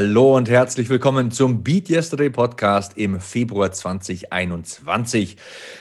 Hallo 0.00 0.36
und 0.36 0.48
herzlich 0.48 0.90
willkommen 0.90 1.32
zum 1.32 1.64
Beat 1.64 1.90
Yesterday 1.90 2.30
Podcast 2.30 2.96
im 2.96 3.18
Februar 3.18 3.72
2021. 3.72 5.36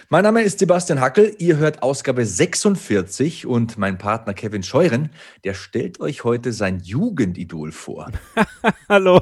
Mein 0.09 0.23
Name 0.23 0.41
ist 0.41 0.57
Sebastian 0.57 0.99
Hackel, 0.99 1.35
ihr 1.37 1.57
hört 1.57 1.83
Ausgabe 1.83 2.25
46 2.25 3.45
und 3.45 3.77
mein 3.77 3.99
Partner 3.99 4.33
Kevin 4.33 4.63
Scheuren, 4.63 5.11
der 5.43 5.53
stellt 5.53 5.99
euch 5.99 6.23
heute 6.23 6.51
sein 6.51 6.79
Jugendidol 6.79 7.71
vor. 7.71 8.11
Hallo. 8.89 9.21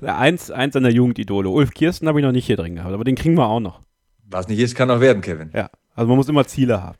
eins, 0.00 0.50
eins 0.50 0.72
seiner 0.72 0.88
Jugendidole. 0.88 1.50
Ulf 1.50 1.72
Kirsten 1.72 2.08
habe 2.08 2.20
ich 2.20 2.24
noch 2.24 2.32
nicht 2.32 2.46
hier 2.46 2.56
drin 2.56 2.76
gehabt, 2.76 2.94
aber 2.94 3.04
den 3.04 3.14
kriegen 3.14 3.34
wir 3.34 3.46
auch 3.46 3.60
noch. 3.60 3.82
Was 4.24 4.48
nicht 4.48 4.60
ist, 4.60 4.74
kann 4.74 4.88
noch 4.88 5.00
werden, 5.00 5.20
Kevin. 5.20 5.50
Ja, 5.52 5.68
also 5.94 6.08
man 6.08 6.16
muss 6.16 6.30
immer 6.30 6.46
Ziele 6.46 6.82
haben. 6.82 6.96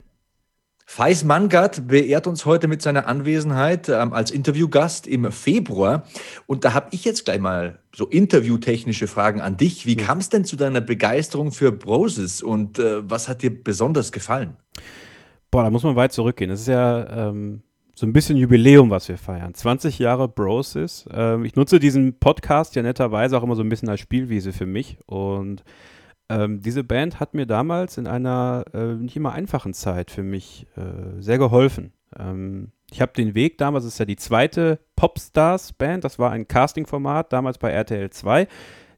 Feis 0.85 1.23
Mangard 1.23 1.87
beehrt 1.87 2.27
uns 2.27 2.45
heute 2.45 2.67
mit 2.67 2.81
seiner 2.81 3.07
Anwesenheit 3.07 3.89
ähm, 3.89 4.13
als 4.13 4.31
Interviewgast 4.31 5.07
im 5.07 5.31
Februar. 5.31 6.03
Und 6.45 6.65
da 6.65 6.73
habe 6.73 6.87
ich 6.91 7.05
jetzt 7.05 7.25
gleich 7.25 7.39
mal 7.39 7.79
so 7.95 8.05
interviewtechnische 8.05 9.07
Fragen 9.07 9.41
an 9.41 9.57
dich. 9.57 9.85
Wie 9.85 9.95
kam 9.95 10.17
es 10.17 10.29
denn 10.29 10.45
zu 10.45 10.55
deiner 10.55 10.81
Begeisterung 10.81 11.51
für 11.51 11.71
Broses 11.71 12.41
und 12.41 12.79
äh, 12.79 13.09
was 13.09 13.27
hat 13.27 13.41
dir 13.41 13.63
besonders 13.63 14.11
gefallen? 14.11 14.57
Boah, 15.51 15.63
da 15.63 15.69
muss 15.69 15.83
man 15.83 15.95
weit 15.95 16.11
zurückgehen. 16.11 16.49
Das 16.49 16.61
ist 16.61 16.67
ja 16.67 17.29
ähm, 17.29 17.61
so 17.95 18.05
ein 18.05 18.13
bisschen 18.13 18.37
Jubiläum, 18.37 18.89
was 18.89 19.07
wir 19.07 19.17
feiern. 19.17 19.53
20 19.53 19.99
Jahre 19.99 20.27
Broses. 20.27 21.05
Ähm, 21.11 21.45
ich 21.45 21.55
nutze 21.55 21.79
diesen 21.79 22.19
Podcast 22.19 22.75
ja 22.75 22.81
netterweise 22.81 23.37
auch 23.37 23.43
immer 23.43 23.55
so 23.55 23.61
ein 23.61 23.69
bisschen 23.69 23.89
als 23.89 23.99
Spielwiese 23.99 24.51
für 24.51 24.65
mich 24.65 24.97
und 25.05 25.63
ähm, 26.29 26.61
diese 26.61 26.83
Band 26.83 27.19
hat 27.19 27.33
mir 27.33 27.45
damals 27.45 27.97
in 27.97 28.07
einer 28.07 28.65
äh, 28.73 28.95
nicht 28.95 29.15
immer 29.15 29.33
einfachen 29.33 29.73
Zeit 29.73 30.11
für 30.11 30.23
mich 30.23 30.67
äh, 30.75 31.21
sehr 31.21 31.37
geholfen. 31.37 31.93
Ähm, 32.17 32.71
ich 32.91 33.01
habe 33.01 33.13
den 33.13 33.35
Weg 33.35 33.57
damals, 33.57 33.85
ist 33.85 33.99
ja 33.99 34.05
die 34.05 34.15
zweite 34.15 34.79
Popstars-Band, 34.95 36.03
das 36.03 36.19
war 36.19 36.31
ein 36.31 36.47
Casting-Format, 36.47 37.33
damals 37.33 37.57
bei 37.57 37.71
RTL 37.71 38.09
2. 38.09 38.47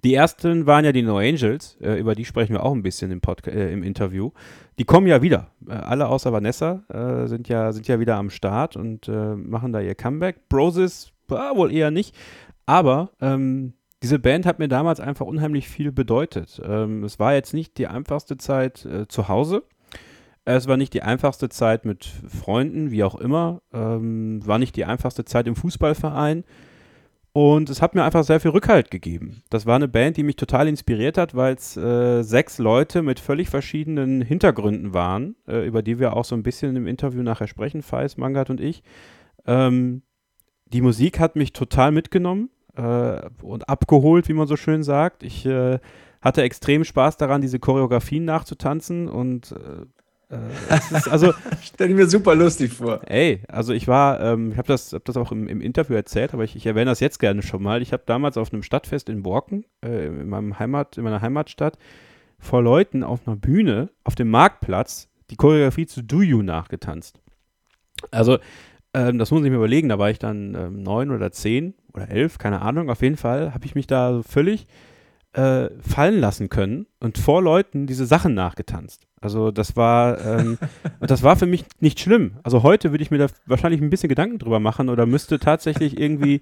Die 0.03 0.13
ersten 0.13 0.67
waren 0.67 0.85
ja 0.85 0.91
die 0.91 1.01
No 1.01 1.17
Angels, 1.17 1.77
äh, 1.81 1.99
über 1.99 2.13
die 2.13 2.25
sprechen 2.25 2.53
wir 2.53 2.63
auch 2.63 2.73
ein 2.73 2.83
bisschen 2.83 3.09
im, 3.09 3.21
Podca 3.21 3.49
äh, 3.49 3.73
im 3.73 3.81
Interview. 3.81 4.31
Die 4.77 4.83
kommen 4.83 5.07
ja 5.07 5.21
wieder. 5.21 5.51
Äh, 5.67 5.73
alle 5.73 6.07
außer 6.07 6.31
Vanessa 6.31 6.83
äh, 6.89 7.27
sind, 7.27 7.47
ja, 7.47 7.71
sind 7.71 7.87
ja 7.87 7.99
wieder 7.99 8.17
am 8.17 8.29
Start 8.29 8.75
und 8.75 9.07
machen 9.07 9.73
da 9.73 9.79
ihr 9.79 9.95
Comeback. 9.95 10.47
Broses 10.49 11.11
war 11.27 11.55
wohl 11.55 11.71
eher 11.71 11.89
nicht. 11.89 12.15
Aber 12.67 13.11
ähm, 13.21 13.73
diese 14.05 14.19
Band 14.19 14.45
hat 14.45 14.59
mir 14.59 14.67
damals 14.67 14.99
einfach 14.99 15.25
unheimlich 15.25 15.67
viel 15.67 15.91
bedeutet. 15.91 16.61
Ähm, 16.63 17.03
es 17.03 17.17
war 17.17 17.33
jetzt 17.33 17.55
nicht 17.55 17.75
die 17.79 17.87
einfachste 17.87 18.37
Zeit 18.37 18.85
äh, 18.85 19.07
zu 19.07 19.29
Hause. 19.29 19.63
Es 20.43 20.67
war 20.67 20.77
nicht 20.77 20.93
die 20.93 21.01
einfachste 21.01 21.49
Zeit 21.49 21.85
mit 21.85 22.05
Freunden, 22.05 22.91
wie 22.91 23.03
auch 23.03 23.15
immer. 23.15 23.63
Ähm, 23.73 24.45
war 24.45 24.59
nicht 24.59 24.75
die 24.75 24.85
einfachste 24.85 25.25
Zeit 25.25 25.47
im 25.47 25.55
Fußballverein. 25.55 26.43
Und 27.33 27.71
es 27.71 27.81
hat 27.81 27.95
mir 27.95 28.03
einfach 28.03 28.23
sehr 28.23 28.39
viel 28.39 28.51
Rückhalt 28.51 28.91
gegeben. 28.91 29.41
Das 29.49 29.65
war 29.65 29.75
eine 29.75 29.87
Band, 29.87 30.17
die 30.17 30.23
mich 30.23 30.35
total 30.35 30.67
inspiriert 30.67 31.17
hat, 31.17 31.33
weil 31.33 31.55
es 31.55 31.75
äh, 31.75 32.21
sechs 32.21 32.59
Leute 32.59 33.01
mit 33.01 33.19
völlig 33.19 33.49
verschiedenen 33.49 34.21
Hintergründen 34.21 34.93
waren, 34.93 35.35
äh, 35.47 35.65
über 35.65 35.81
die 35.81 35.97
wir 35.97 36.15
auch 36.15 36.25
so 36.25 36.35
ein 36.35 36.43
bisschen 36.43 36.75
im 36.75 36.85
Interview 36.85 37.23
nachher 37.23 37.47
sprechen, 37.47 37.81
Feis, 37.81 38.17
Mangat 38.17 38.51
und 38.51 38.61
ich. 38.61 38.83
Ähm, 39.47 40.03
die 40.67 40.81
Musik 40.81 41.19
hat 41.19 41.35
mich 41.35 41.53
total 41.53 41.91
mitgenommen 41.91 42.51
äh, 42.75 43.21
und 43.41 43.69
abgeholt, 43.69 44.27
wie 44.27 44.33
man 44.33 44.47
so 44.47 44.55
schön 44.55 44.83
sagt. 44.83 45.23
Ich 45.23 45.45
äh, 45.45 45.79
hatte 46.21 46.41
extrem 46.41 46.83
Spaß 46.83 47.17
daran, 47.17 47.41
diese 47.41 47.59
Choreografien 47.59 48.25
nachzutanzen 48.25 49.07
und 49.07 49.53
äh, 50.29 50.35
äh 50.35 51.09
also 51.09 51.33
stell 51.61 51.89
mir 51.89 52.07
super 52.07 52.35
lustig 52.35 52.73
vor. 52.73 53.01
Ey, 53.05 53.43
also 53.47 53.73
ich 53.73 53.87
war, 53.87 54.19
ähm, 54.21 54.51
ich 54.51 54.57
habe 54.57 54.67
das, 54.67 54.93
hab 54.93 55.05
das 55.05 55.17
auch 55.17 55.31
im, 55.31 55.47
im, 55.47 55.61
Interview 55.61 55.95
erzählt, 55.95 56.33
aber 56.33 56.43
ich, 56.43 56.55
ich, 56.55 56.65
erwähne 56.65 56.91
das 56.91 56.99
jetzt 56.99 57.19
gerne 57.19 57.41
schon 57.41 57.61
mal. 57.61 57.81
Ich 57.81 57.93
habe 57.93 58.03
damals 58.05 58.37
auf 58.37 58.51
einem 58.51 58.63
Stadtfest 58.63 59.09
in 59.09 59.23
Borken, 59.23 59.65
äh, 59.83 60.07
in 60.07 60.29
meinem 60.29 60.57
Heimat, 60.57 60.97
in 60.97 61.03
meiner 61.03 61.21
Heimatstadt, 61.21 61.77
vor 62.39 62.61
Leuten 62.61 63.03
auf 63.03 63.27
einer 63.27 63.35
Bühne 63.35 63.89
auf 64.03 64.15
dem 64.15 64.29
Marktplatz 64.29 65.09
die 65.29 65.35
Choreografie 65.35 65.85
zu 65.85 66.03
Do 66.03 66.21
You 66.21 66.41
nachgetanzt. 66.41 67.19
Also 68.11 68.37
ähm, 68.93 69.17
das 69.17 69.31
muss 69.31 69.43
ich 69.43 69.49
mir 69.49 69.57
überlegen, 69.57 69.89
da 69.89 69.99
war 69.99 70.09
ich 70.09 70.19
dann 70.19 70.55
ähm, 70.55 70.83
neun 70.83 71.11
oder 71.11 71.31
zehn 71.31 71.73
oder 71.95 72.09
elf, 72.09 72.37
keine 72.37 72.61
Ahnung. 72.61 72.89
Auf 72.89 73.01
jeden 73.01 73.17
Fall 73.17 73.53
habe 73.53 73.65
ich 73.65 73.75
mich 73.75 73.87
da 73.87 74.21
völlig 74.27 74.67
äh, 75.33 75.69
fallen 75.81 76.19
lassen 76.19 76.49
können 76.49 76.87
und 76.99 77.17
vor 77.17 77.41
Leuten 77.41 77.87
diese 77.87 78.05
Sachen 78.05 78.33
nachgetanzt. 78.33 79.07
Also 79.21 79.51
das 79.51 79.75
war, 79.75 80.23
ähm, 80.23 80.57
das 80.99 81.23
war 81.23 81.35
für 81.35 81.45
mich 81.45 81.65
nicht 81.79 81.99
schlimm. 81.99 82.37
Also 82.43 82.63
heute 82.63 82.91
würde 82.91 83.03
ich 83.03 83.11
mir 83.11 83.17
da 83.17 83.27
wahrscheinlich 83.45 83.81
ein 83.81 83.89
bisschen 83.89 84.09
Gedanken 84.09 84.39
drüber 84.39 84.59
machen 84.59 84.89
oder 84.89 85.05
müsste 85.05 85.39
tatsächlich 85.39 85.99
irgendwie 85.99 86.41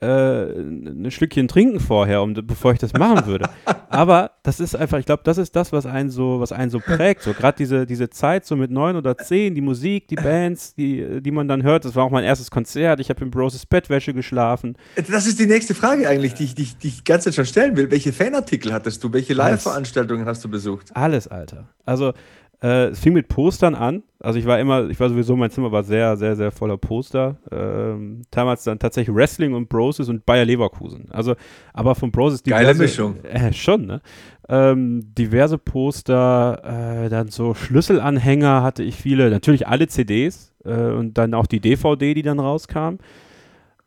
äh, 0.00 0.06
ein 0.06 1.10
Schlückchen 1.10 1.46
trinken 1.46 1.78
vorher, 1.78 2.22
um, 2.22 2.32
bevor 2.32 2.72
ich 2.72 2.78
das 2.78 2.94
machen 2.94 3.26
würde. 3.26 3.50
Aber 3.90 4.30
das 4.42 4.58
ist 4.58 4.74
einfach, 4.74 4.98
ich 4.98 5.04
glaube, 5.04 5.22
das 5.24 5.36
ist 5.36 5.54
das, 5.54 5.72
was 5.72 5.84
einen 5.84 6.10
so, 6.10 6.40
was 6.40 6.52
einen 6.52 6.70
so 6.70 6.80
prägt. 6.80 7.22
So 7.22 7.34
gerade 7.34 7.56
diese, 7.58 7.86
diese 7.86 8.08
Zeit 8.08 8.46
so 8.46 8.56
mit 8.56 8.70
neun 8.70 8.96
oder 8.96 9.18
zehn, 9.18 9.54
die 9.54 9.60
Musik, 9.60 10.08
die 10.08 10.14
Bands, 10.14 10.74
die, 10.74 11.20
die 11.20 11.30
man 11.30 11.48
dann 11.48 11.62
hört. 11.62 11.84
Das 11.84 11.96
war 11.96 12.04
auch 12.04 12.10
mein 12.10 12.24
erstes 12.24 12.50
Konzert. 12.50 13.00
Ich 13.00 13.10
habe 13.10 13.22
in 13.22 13.30
Broses 13.30 13.66
Bettwäsche 13.66 14.14
geschlafen. 14.14 14.76
Das 14.96 15.26
ist 15.26 15.38
die 15.38 15.46
nächste 15.46 15.74
Frage 15.74 16.08
eigentlich, 16.08 16.32
die 16.34 16.44
ich, 16.44 16.54
die, 16.54 16.68
die 16.80 16.88
ich 16.88 16.96
die 16.98 17.04
ganze 17.04 17.26
Zeit 17.26 17.34
schon 17.34 17.46
stellen 17.46 17.76
will. 17.76 17.90
Welche 17.90 18.12
Fanartikel 18.12 18.72
hattest 18.72 19.04
du? 19.04 19.12
Welche 19.12 19.34
Live-Veranstaltungen 19.34 20.24
hast 20.24 20.42
du 20.44 20.48
besucht? 20.48 20.96
Alles, 20.96 21.28
Alter. 21.28 21.68
Also 21.84 22.14
äh, 22.62 22.88
es 22.88 23.00
fing 23.00 23.14
mit 23.14 23.28
Postern 23.28 23.74
an. 23.74 24.02
Also 24.18 24.38
ich 24.38 24.44
war 24.44 24.60
immer, 24.60 24.90
ich 24.90 25.00
war 25.00 25.08
sowieso, 25.08 25.34
mein 25.34 25.50
Zimmer 25.50 25.72
war 25.72 25.82
sehr, 25.82 26.16
sehr, 26.16 26.36
sehr 26.36 26.50
voller 26.50 26.76
Poster. 26.76 27.36
Ähm, 27.50 28.22
damals 28.30 28.64
dann 28.64 28.78
tatsächlich 28.78 29.14
Wrestling 29.14 29.54
und 29.54 29.68
Broses 29.68 30.08
und 30.10 30.26
Bayer 30.26 30.44
Leverkusen. 30.44 31.10
Also, 31.10 31.36
aber 31.72 31.94
von 31.94 32.10
Broses 32.10 32.42
diverse, 32.42 32.64
Geile 32.64 32.78
Mischung. 32.78 33.16
Äh, 33.24 33.52
schon, 33.52 33.86
ne? 33.86 34.02
Ähm, 34.48 35.14
diverse 35.16 35.56
Poster, 35.56 37.04
äh, 37.04 37.08
dann 37.08 37.28
so 37.28 37.54
Schlüsselanhänger 37.54 38.62
hatte 38.62 38.82
ich 38.82 38.96
viele, 38.96 39.30
natürlich 39.30 39.66
alle 39.66 39.86
CDs 39.86 40.52
äh, 40.64 40.90
und 40.90 41.16
dann 41.16 41.34
auch 41.34 41.46
die 41.46 41.60
DVD, 41.60 42.12
die 42.12 42.22
dann 42.22 42.40
rauskam. 42.40 42.96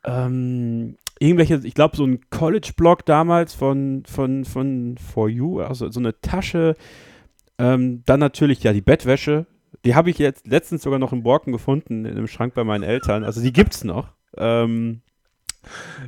Ähm, 0.06 0.96
irgendwelche, 1.20 1.62
ich 1.64 1.76
glaube, 1.76 1.96
so 1.96 2.06
ein 2.06 2.22
College-Blog 2.30 3.06
damals 3.06 3.54
von, 3.54 4.04
von, 4.08 4.46
von 4.46 4.98
For 4.98 5.30
You, 5.30 5.60
also 5.62 5.92
so 5.92 6.00
eine 6.00 6.20
Tasche 6.22 6.76
ähm, 7.58 8.04
dann 8.06 8.20
natürlich 8.20 8.64
ja 8.64 8.74
die 8.74 8.82
Bettwäsche. 8.82 9.46
Die 9.86 9.96
habe 9.96 10.10
ich 10.10 10.18
jetzt 10.18 10.48
letztens 10.48 10.84
sogar 10.84 11.00
noch 11.00 11.14
im 11.14 11.24
Borken 11.24 11.52
gefunden, 11.52 12.06
in 12.06 12.12
einem 12.12 12.28
Schrank 12.28 12.54
bei 12.54 12.64
meinen 12.64 12.84
Eltern. 12.84 13.24
Also 13.24 13.42
die 13.42 13.54
gibt 13.54 13.74
es 13.74 13.84
noch. 13.84 14.10
Ähm, 14.38 15.02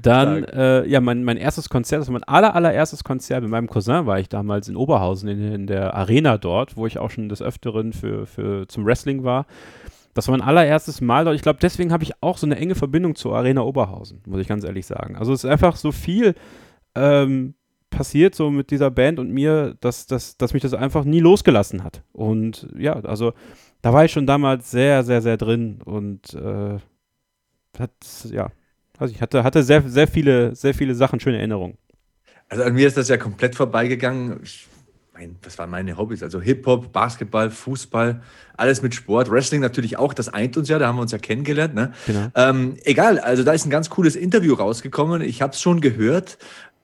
dann, 0.01 0.44
äh, 0.44 0.85
ja, 0.88 1.00
mein, 1.00 1.23
mein 1.23 1.38
erstes 1.38 1.69
Konzert, 1.69 2.01
das 2.01 2.07
war 2.07 2.13
mein 2.13 2.23
aller, 2.23 2.55
allererstes 2.55 3.03
Konzert 3.03 3.41
mit 3.41 3.51
meinem 3.51 3.67
Cousin 3.67 4.05
war 4.05 4.19
ich 4.19 4.29
damals 4.29 4.67
in 4.67 4.75
Oberhausen, 4.75 5.29
in, 5.29 5.53
in 5.53 5.67
der 5.67 5.94
Arena 5.94 6.38
dort, 6.38 6.75
wo 6.75 6.85
ich 6.88 7.00
auch 7.00 7.09
schon 7.09 7.29
des 7.29 7.41
Öfteren 7.41 7.94
für, 7.94 8.25
für, 8.25 8.67
zum 8.67 8.85
Wrestling 8.85 9.23
war. 9.23 9.45
Das 10.13 10.28
war 10.28 10.38
mein 10.38 10.47
allererstes 10.47 11.01
Mal 11.01 11.25
dort. 11.25 11.35
Ich 11.35 11.41
glaube, 11.41 11.59
deswegen 11.61 11.91
habe 11.91 12.03
ich 12.03 12.22
auch 12.22 12.38
so 12.38 12.45
eine 12.45 12.57
enge 12.57 12.75
Verbindung 12.75 13.16
zur 13.16 13.35
Arena 13.35 13.61
Oberhausen, 13.61 14.22
muss 14.25 14.41
ich 14.41 14.47
ganz 14.47 14.63
ehrlich 14.63 14.85
sagen. 14.85 15.16
Also 15.16 15.34
es 15.34 15.44
ist 15.44 15.50
einfach 15.50 15.75
so 15.75 15.91
viel 15.91 16.35
ähm, 16.95 17.55
passiert, 17.95 18.35
so 18.35 18.51
mit 18.51 18.72
dieser 18.72 18.91
Band 18.91 19.19
und 19.19 19.31
mir, 19.31 19.75
dass, 19.79 20.06
dass, 20.06 20.38
dass 20.38 20.53
mich 20.53 20.61
das 20.61 20.73
einfach 20.73 21.06
nie 21.06 21.19
losgelassen 21.19 21.83
hat. 21.83 22.03
Und 22.11 22.67
ja, 22.78 22.93
also 22.93 23.34
da 23.81 23.93
war 23.93 24.05
ich 24.05 24.11
schon 24.11 24.28
damals 24.28 24.69
sehr, 24.69 25.03
sehr, 25.03 25.22
sehr 25.22 25.37
drin 25.37 25.81
und 25.84 26.34
äh, 26.34 26.78
hat, 27.79 27.91
ja, 28.29 28.52
also 28.97 29.14
ich 29.14 29.22
hatte, 29.22 29.43
hatte 29.43 29.64
sehr, 29.64 29.81
sehr 29.84 30.08
viele, 30.08 30.55
sehr 30.55 30.73
viele 30.73 30.96
Sachen, 30.96 31.19
schöne 31.19 31.37
Erinnerungen. 31.37 31.78
Also 32.49 32.64
an 32.64 32.73
mir 32.73 32.87
ist 32.87 32.97
das 32.97 33.09
ja 33.09 33.17
komplett 33.17 33.55
vorbeigegangen. 33.55 34.40
Ich 34.43 34.67
mein, 35.16 35.37
das 35.41 35.58
waren 35.58 35.69
meine 35.69 35.97
Hobbys. 35.97 36.23
Also 36.23 36.41
Hip-Hop, 36.41 36.91
Basketball, 36.91 37.49
Fußball, 37.49 38.22
alles 38.58 38.81
mit 38.81 38.93
Sport. 38.93 39.31
Wrestling 39.31 39.61
natürlich 39.61 39.97
auch, 39.97 40.14
das 40.14 40.29
eint 40.29 40.58
uns 40.58 40.67
ja, 40.67 40.78
da 40.78 40.87
haben 40.87 40.97
wir 40.97 41.03
uns 41.03 41.11
ja 41.11 41.17
kennengelernt. 41.17 41.73
Ne? 41.73 41.93
Genau. 42.05 42.28
Ähm, 42.35 42.75
egal, 42.84 43.19
also 43.19 43.43
da 43.43 43.53
ist 43.53 43.66
ein 43.66 43.69
ganz 43.69 43.90
cooles 43.90 44.16
Interview 44.16 44.53
rausgekommen. 44.53 45.22
Ich 45.22 45.41
habe 45.41 45.53
es 45.53 45.61
schon 45.61 45.79
gehört. 45.79 46.37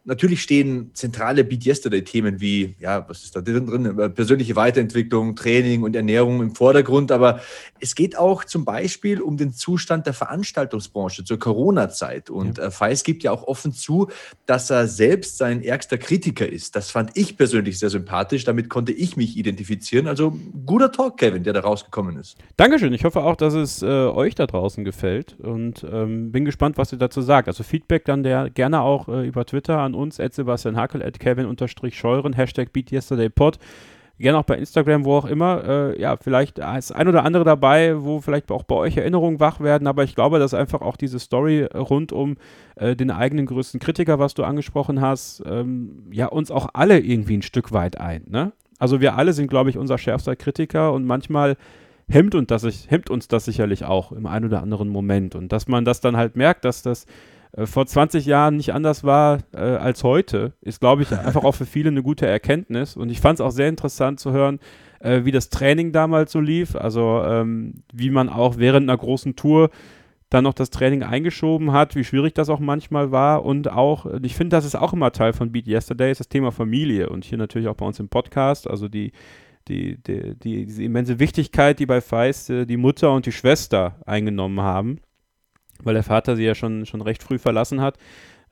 Natürlich 0.04 0.42
stehen 0.42 0.90
zentrale 0.94 1.44
Beat 1.44 1.64
Yesterday-Themen 1.64 2.42
wie, 2.42 2.76
ja, 2.80 3.08
was 3.08 3.24
ist 3.24 3.36
da 3.36 3.42
drin, 3.42 3.68
drin? 3.68 4.14
Persönliche 4.16 4.56
Weiterentwicklung, 4.56 5.36
Training 5.36 5.84
und 5.84 5.96
Ernährung 5.96 6.42
im 6.42 6.56
Vordergrund. 6.56 7.12
Aber 7.12 7.40
es 7.80 7.94
geht 7.94 8.18
auch 8.18 8.44
zum 8.44 8.66
Beispiel 8.66 9.22
um 9.22 9.38
den 9.38 9.54
Zustand 9.54 10.08
der 10.08 10.14
Veranstaltungsbranche 10.14 11.24
zur 11.24 11.38
Corona-Zeit. 11.38 12.32
Und 12.32 12.58
ja. 12.58 12.66
Äh, 12.66 12.72
Feis 12.72 13.04
gibt 13.04 13.22
ja 13.22 13.32
auch 13.32 13.44
offen 13.44 13.74
zu, 13.74 14.10
dass 14.48 14.72
er 14.72 14.88
selbst 14.88 15.38
sein 15.38 15.62
ärgster 15.64 16.00
Kritiker 16.00 16.50
ist. 16.50 16.76
Das 16.76 16.90
fand 16.90 17.12
ich 17.16 17.38
persönlich 17.38 17.78
sehr 17.78 17.92
sympathisch. 17.92 18.44
Damit 18.44 18.70
konnte 18.70 18.92
ich 18.92 19.18
mich 19.18 19.38
identifizieren. 19.38 20.08
Also 20.08 20.36
guter 20.66 20.92
Talk, 20.92 21.18
Kevin, 21.18 21.44
der 21.44 21.54
da 21.54 21.60
rausgekommen 21.60 22.18
ist. 22.18 22.38
Dankeschön. 22.58 22.94
Ich 22.94 23.06
hoffe 23.06 23.22
auch, 23.22 23.36
dass 23.36 23.54
es 23.54 23.84
äh, 23.84 23.86
euch 23.86 24.34
da 24.34 24.48
draußen 24.48 24.84
gefällt 24.84 25.40
und 25.40 25.86
ähm, 25.92 26.32
bin 26.32 26.46
gespannt, 26.46 26.78
was 26.80 26.92
ihr 26.92 26.98
dazu 26.98 27.22
sagt. 27.22 27.48
Also 27.48 27.64
Feedback 27.64 28.06
dann 28.06 28.24
der 28.24 28.50
gerne 28.50 28.82
auch 28.82 29.08
äh, 29.08 29.28
über 29.28 29.46
Twitter 29.46 29.78
an 29.78 29.91
an 29.94 29.96
uns, 29.96 30.18
Sebastian 30.18 30.76
Hackel, 30.76 31.04
at 31.04 31.20
Kevin-Scheuren, 31.20 32.34
Hashtag 32.34 32.74
BeatYesterdayPod. 32.74 33.60
gerne 34.18 34.38
auch 34.38 34.44
bei 34.44 34.58
Instagram, 34.58 35.06
wo 35.06 35.16
auch 35.16 35.26
immer. 35.26 35.64
Äh, 35.66 36.02
ja, 36.02 36.16
vielleicht 36.16 36.60
ist 36.60 36.92
ein 36.92 37.08
oder 37.08 37.24
andere 37.24 37.44
dabei, 37.44 38.04
wo 38.04 38.22
vielleicht 38.22 38.52
auch 38.52 38.64
bei 38.64 38.76
euch 38.76 38.98
Erinnerungen 38.98 39.40
wach 39.40 39.60
werden, 39.60 39.88
aber 39.88 40.04
ich 40.04 40.16
glaube, 40.16 40.40
dass 40.40 40.54
einfach 40.54 40.82
auch 40.82 40.96
diese 40.96 41.20
Story 41.20 41.64
rund 41.64 42.12
um 42.12 42.38
äh, 42.76 42.96
den 42.96 43.12
eigenen 43.12 43.46
größten 43.46 43.80
Kritiker, 43.80 44.20
was 44.20 44.34
du 44.34 44.44
angesprochen 44.44 45.02
hast, 45.02 45.44
ähm, 45.46 46.04
ja, 46.12 46.28
uns 46.28 46.52
auch 46.52 46.70
alle 46.74 47.00
irgendwie 47.00 47.38
ein 47.38 47.42
Stück 47.42 47.72
weit 47.72 48.00
ein. 48.00 48.24
Ne? 48.28 48.52
Also 48.80 49.02
wir 49.02 49.16
alle 49.16 49.34
sind, 49.34 49.48
glaube 49.48 49.70
ich, 49.70 49.78
unser 49.78 49.98
schärfster 49.98 50.36
Kritiker 50.36 50.94
und 50.94 51.06
manchmal 51.06 51.58
hemmt 52.10 52.36
uns, 52.36 52.48
das, 52.48 52.90
hemmt 52.90 53.10
uns 53.10 53.28
das 53.28 53.46
sicherlich 53.46 53.86
auch 53.86 54.12
im 54.12 54.26
einen 54.26 54.46
oder 54.46 54.62
anderen 54.62 54.90
Moment. 54.90 55.36
Und 55.36 55.52
dass 55.52 55.68
man 55.68 55.86
das 55.86 56.02
dann 56.02 56.18
halt 56.18 56.36
merkt, 56.36 56.66
dass 56.66 56.82
das 56.82 57.06
äh, 57.54 57.66
vor 57.66 57.86
20 57.86 58.26
Jahren 58.26 58.58
nicht 58.58 58.74
anders 58.74 59.04
war 59.04 59.40
äh, 59.54 59.58
als 59.58 60.04
heute, 60.04 60.54
ist, 60.62 60.80
glaube 60.80 61.04
ich, 61.04 61.12
einfach 61.18 61.44
auch 61.44 61.56
für 61.56 61.66
viele 61.66 61.90
eine 61.90 62.04
gute 62.04 62.28
Erkenntnis. 62.28 62.96
Und 62.96 63.10
ich 63.10 63.22
fand 63.22 63.40
es 63.40 63.46
auch 63.46 63.52
sehr 63.52 63.70
interessant 63.70 64.20
zu 64.20 64.32
hören, 64.32 64.60
äh, 65.00 65.26
wie 65.26 65.32
das 65.32 65.50
Training 65.50 65.92
damals 65.92 66.32
so 66.32 66.40
lief. 66.40 66.76
Also 66.76 67.24
ähm, 67.26 67.84
wie 67.94 68.10
man 68.10 68.30
auch 68.30 68.58
während 68.58 68.90
einer 68.90 68.98
großen 68.98 69.36
Tour 69.36 69.70
dann 70.30 70.46
noch 70.46 70.54
das 70.54 70.70
Training 70.70 71.04
eingeschoben 71.04 71.74
hat, 71.74 71.96
wie 71.96 72.06
schwierig 72.06 72.34
das 72.34 72.50
auch 72.50 72.60
manchmal 72.60 73.12
war 73.12 73.44
und 73.44 73.70
auch, 73.70 74.06
ich 74.22 74.34
finde, 74.34 74.56
das 74.56 74.64
ist 74.64 74.76
auch 74.76 74.94
immer 74.94 75.12
Teil 75.12 75.34
von 75.34 75.52
Beat 75.52 75.68
Yesterday, 75.68 76.10
ist 76.10 76.22
das 76.22 76.30
Thema 76.30 76.54
Familie 76.54 77.10
und 77.10 77.26
hier 77.26 77.38
natürlich 77.38 77.68
auch 77.68 77.76
bei 77.76 77.86
uns 77.86 78.00
im 78.00 78.08
Podcast, 78.08 78.70
also 78.70 78.88
die, 78.88 79.12
die, 79.68 80.02
die, 80.02 80.36
die 80.36 80.66
diese 80.66 80.84
immense 80.86 81.20
Wichtigkeit, 81.20 81.80
die 81.80 81.86
bei 81.86 82.00
Feist 82.00 82.48
die 82.48 82.78
Mutter 82.78 83.12
und 83.12 83.26
die 83.26 83.34
Schwester 83.34 83.98
eingenommen 84.06 84.62
haben 84.62 85.02
weil 85.84 85.94
der 85.94 86.04
Vater 86.04 86.36
sie 86.36 86.44
ja 86.44 86.56
schon, 86.56 86.86
schon 86.86 87.02
recht 87.02 87.24
früh 87.24 87.40
verlassen 87.40 87.82
hat. 87.82 87.98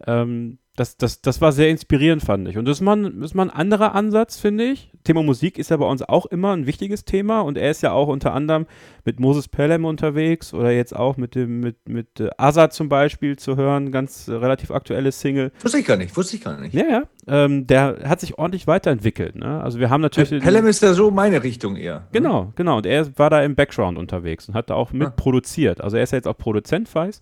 Ähm, 0.06 0.60
das, 0.80 0.96
das, 0.96 1.22
das 1.22 1.42
war 1.42 1.51
sehr 1.51 1.69
inspirierend, 1.69 2.24
fand 2.24 2.48
ich. 2.48 2.57
Und 2.57 2.66
das 2.66 2.78
ist 2.78 2.81
mal, 2.81 3.01
das 3.04 3.31
ist 3.31 3.36
mal 3.36 3.44
ein 3.44 3.50
anderer 3.50 3.96
Ansatz, 3.96 4.40
finde 4.40 4.63
ich. 4.63 4.92
Thema 5.04 5.24
Musik 5.24 5.57
ist 5.57 5.72
ja 5.72 5.78
bei 5.78 5.86
uns 5.86 6.01
auch 6.04 6.25
immer 6.25 6.54
ein 6.54 6.68
wichtiges 6.68 7.04
Thema 7.04 7.42
und 7.42 7.57
er 7.57 7.72
ist 7.72 7.81
ja 7.81 7.92
auch 7.92 8.07
unter 8.07 8.34
anderem 8.34 8.66
mit 9.04 9.19
Moses 9.19 9.50
Pelham 9.50 9.84
unterwegs 9.84 10.54
oder 10.54 10.72
jetzt 10.72 10.96
auch 10.96 11.18
mit 11.18 11.36
dem 11.36 11.60
mit, 11.60 11.90
mit 11.90 12.19
äh, 12.22 12.30
Azad 12.38 12.74
zum 12.74 12.88
Beispiel 12.88 13.38
zu 13.38 13.57
hören, 13.57 13.92
ganz 13.92 14.30
äh, 14.30 14.34
relativ 14.34 14.72
aktuelle 14.72 15.12
Single. 15.12 15.51
Wusste 15.62 15.80
ich 15.80 15.86
gar 15.86 15.98
nicht, 15.98 16.16
wusste 16.16 16.38
ich 16.38 16.44
gar 16.44 16.60
nicht. 16.60 16.74
Ja, 16.74 16.86
ja. 16.88 17.04
Ähm, 17.28 17.68
der 17.68 18.00
hat 18.06 18.22
sich 18.22 18.38
ordentlich 18.38 18.68
weiterentwickelt. 18.68 19.36
Ne? 19.36 19.62
Also 19.62 19.80
wir 19.80 19.90
haben 19.90 20.02
natürlich. 20.02 20.31
Äh, 20.31 20.40
Pelham 20.40 20.68
ist 20.68 20.81
ja 20.81 20.94
so 20.94 21.12
meine 21.12 21.44
Richtung 21.44 21.75
eher. 21.75 22.00
Ne? 22.00 22.07
Genau, 22.13 22.54
genau. 22.56 22.78
Und 22.78 22.86
er 22.86 23.18
war 23.18 23.30
da 23.30 23.44
im 23.44 23.56
Background 23.56 23.98
unterwegs 23.98 24.48
und 24.48 24.56
hat 24.56 24.69
da 24.69 24.75
auch 24.75 24.94
mitproduziert. 24.94 25.81
Ah. 25.81 25.86
Also 25.86 25.98
er 25.98 26.04
ist 26.04 26.12
ja 26.12 26.18
jetzt 26.18 26.28
auch 26.28 26.38
Produzent, 26.38 26.94
weiß. 26.94 27.19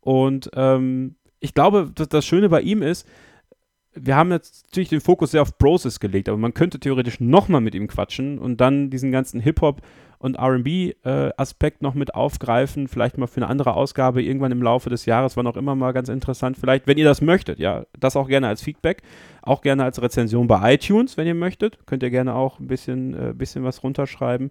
Und 0.00 0.50
ähm, 0.54 1.16
ich 1.40 1.54
glaube, 1.54 1.90
dass 1.94 2.08
das 2.08 2.26
Schöne 2.26 2.48
bei 2.48 2.60
ihm 2.60 2.82
ist, 2.82 3.06
wir 3.94 4.16
haben 4.16 4.30
jetzt 4.30 4.66
natürlich 4.66 4.90
den 4.90 5.00
Fokus 5.00 5.32
sehr 5.32 5.42
auf 5.42 5.58
Process 5.58 5.98
gelegt, 5.98 6.28
aber 6.28 6.38
man 6.38 6.54
könnte 6.54 6.78
theoretisch 6.78 7.20
nochmal 7.20 7.60
mit 7.60 7.74
ihm 7.74 7.88
quatschen 7.88 8.38
und 8.38 8.60
dann 8.60 8.90
diesen 8.90 9.10
ganzen 9.10 9.40
Hip-Hop 9.40 9.82
und 10.18 10.36
RB-Aspekt 10.36 11.80
äh, 11.80 11.84
noch 11.84 11.94
mit 11.94 12.14
aufgreifen, 12.14 12.88
vielleicht 12.88 13.18
mal 13.18 13.28
für 13.28 13.38
eine 13.38 13.48
andere 13.48 13.74
Ausgabe 13.74 14.22
irgendwann 14.22 14.52
im 14.52 14.62
Laufe 14.62 14.90
des 14.90 15.06
Jahres, 15.06 15.36
war 15.36 15.44
noch 15.44 15.56
immer 15.56 15.76
mal 15.76 15.92
ganz 15.92 16.08
interessant. 16.08 16.56
Vielleicht, 16.58 16.86
wenn 16.86 16.98
ihr 16.98 17.04
das 17.04 17.20
möchtet, 17.20 17.58
ja, 17.58 17.86
das 17.98 18.16
auch 18.16 18.28
gerne 18.28 18.48
als 18.48 18.62
Feedback, 18.62 19.02
auch 19.42 19.60
gerne 19.60 19.84
als 19.84 20.02
Rezension 20.02 20.48
bei 20.48 20.74
iTunes, 20.74 21.16
wenn 21.16 21.26
ihr 21.26 21.34
möchtet. 21.34 21.78
Könnt 21.86 22.02
ihr 22.02 22.10
gerne 22.10 22.34
auch 22.34 22.58
ein 22.58 22.66
bisschen, 22.66 23.14
äh, 23.14 23.32
bisschen 23.32 23.62
was 23.62 23.82
runterschreiben. 23.82 24.50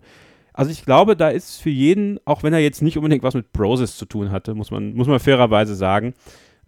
Also 0.54 0.72
ich 0.72 0.86
glaube, 0.86 1.16
da 1.16 1.30
ist 1.30 1.62
für 1.62 1.70
jeden, 1.70 2.20
auch 2.26 2.44
wenn 2.44 2.54
er 2.54 2.60
jetzt 2.60 2.82
nicht 2.82 2.98
unbedingt 2.98 3.22
was 3.22 3.36
mit 3.36 3.52
Process 3.52 3.98
zu 3.98 4.06
tun 4.06 4.32
hatte, 4.32 4.56
muss 4.56 4.72
man, 4.72 4.94
muss 4.94 5.08
man 5.08 5.20
fairerweise 5.20 5.76
sagen, 5.76 6.14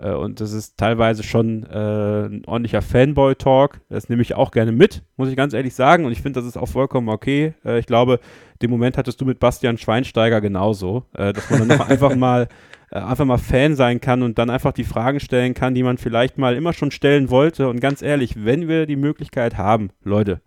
äh, 0.01 0.13
und 0.13 0.39
das 0.39 0.53
ist 0.53 0.77
teilweise 0.77 1.23
schon 1.23 1.63
äh, 1.63 2.25
ein 2.25 2.43
ordentlicher 2.45 2.81
Fanboy-Talk. 2.81 3.81
Das 3.89 4.09
nehme 4.09 4.21
ich 4.21 4.35
auch 4.35 4.51
gerne 4.51 4.71
mit, 4.71 5.03
muss 5.17 5.29
ich 5.29 5.35
ganz 5.35 5.53
ehrlich 5.53 5.75
sagen. 5.75 6.05
Und 6.05 6.11
ich 6.11 6.21
finde, 6.21 6.39
das 6.39 6.47
ist 6.47 6.57
auch 6.57 6.67
vollkommen 6.67 7.09
okay. 7.09 7.53
Äh, 7.65 7.79
ich 7.79 7.85
glaube, 7.85 8.19
den 8.61 8.69
Moment 8.69 8.97
hattest 8.97 9.19
du 9.21 9.25
mit 9.25 9.39
Bastian 9.39 9.77
Schweinsteiger 9.77 10.41
genauso, 10.41 11.05
äh, 11.13 11.33
dass 11.33 11.49
man 11.49 11.67
dann 11.67 11.77
noch 11.77 11.89
einfach 11.89 12.15
mal 12.15 12.47
einfach 12.91 13.25
mal 13.25 13.37
Fan 13.37 13.75
sein 13.75 14.01
kann 14.01 14.23
und 14.23 14.39
dann 14.39 14.49
einfach 14.49 14.71
die 14.71 14.83
Fragen 14.83 15.19
stellen 15.19 15.53
kann, 15.53 15.75
die 15.75 15.83
man 15.83 15.99
vielleicht 15.99 16.39
mal 16.39 16.55
immer 16.55 16.73
schon 16.73 16.89
stellen 16.89 17.29
wollte. 17.29 17.67
Und 17.69 17.81
ganz 17.81 18.01
ehrlich, 18.01 18.43
wenn 18.43 18.67
wir 18.67 18.87
die 18.87 18.95
Möglichkeit 18.95 19.59
haben, 19.59 19.91
Leute, 20.03 20.41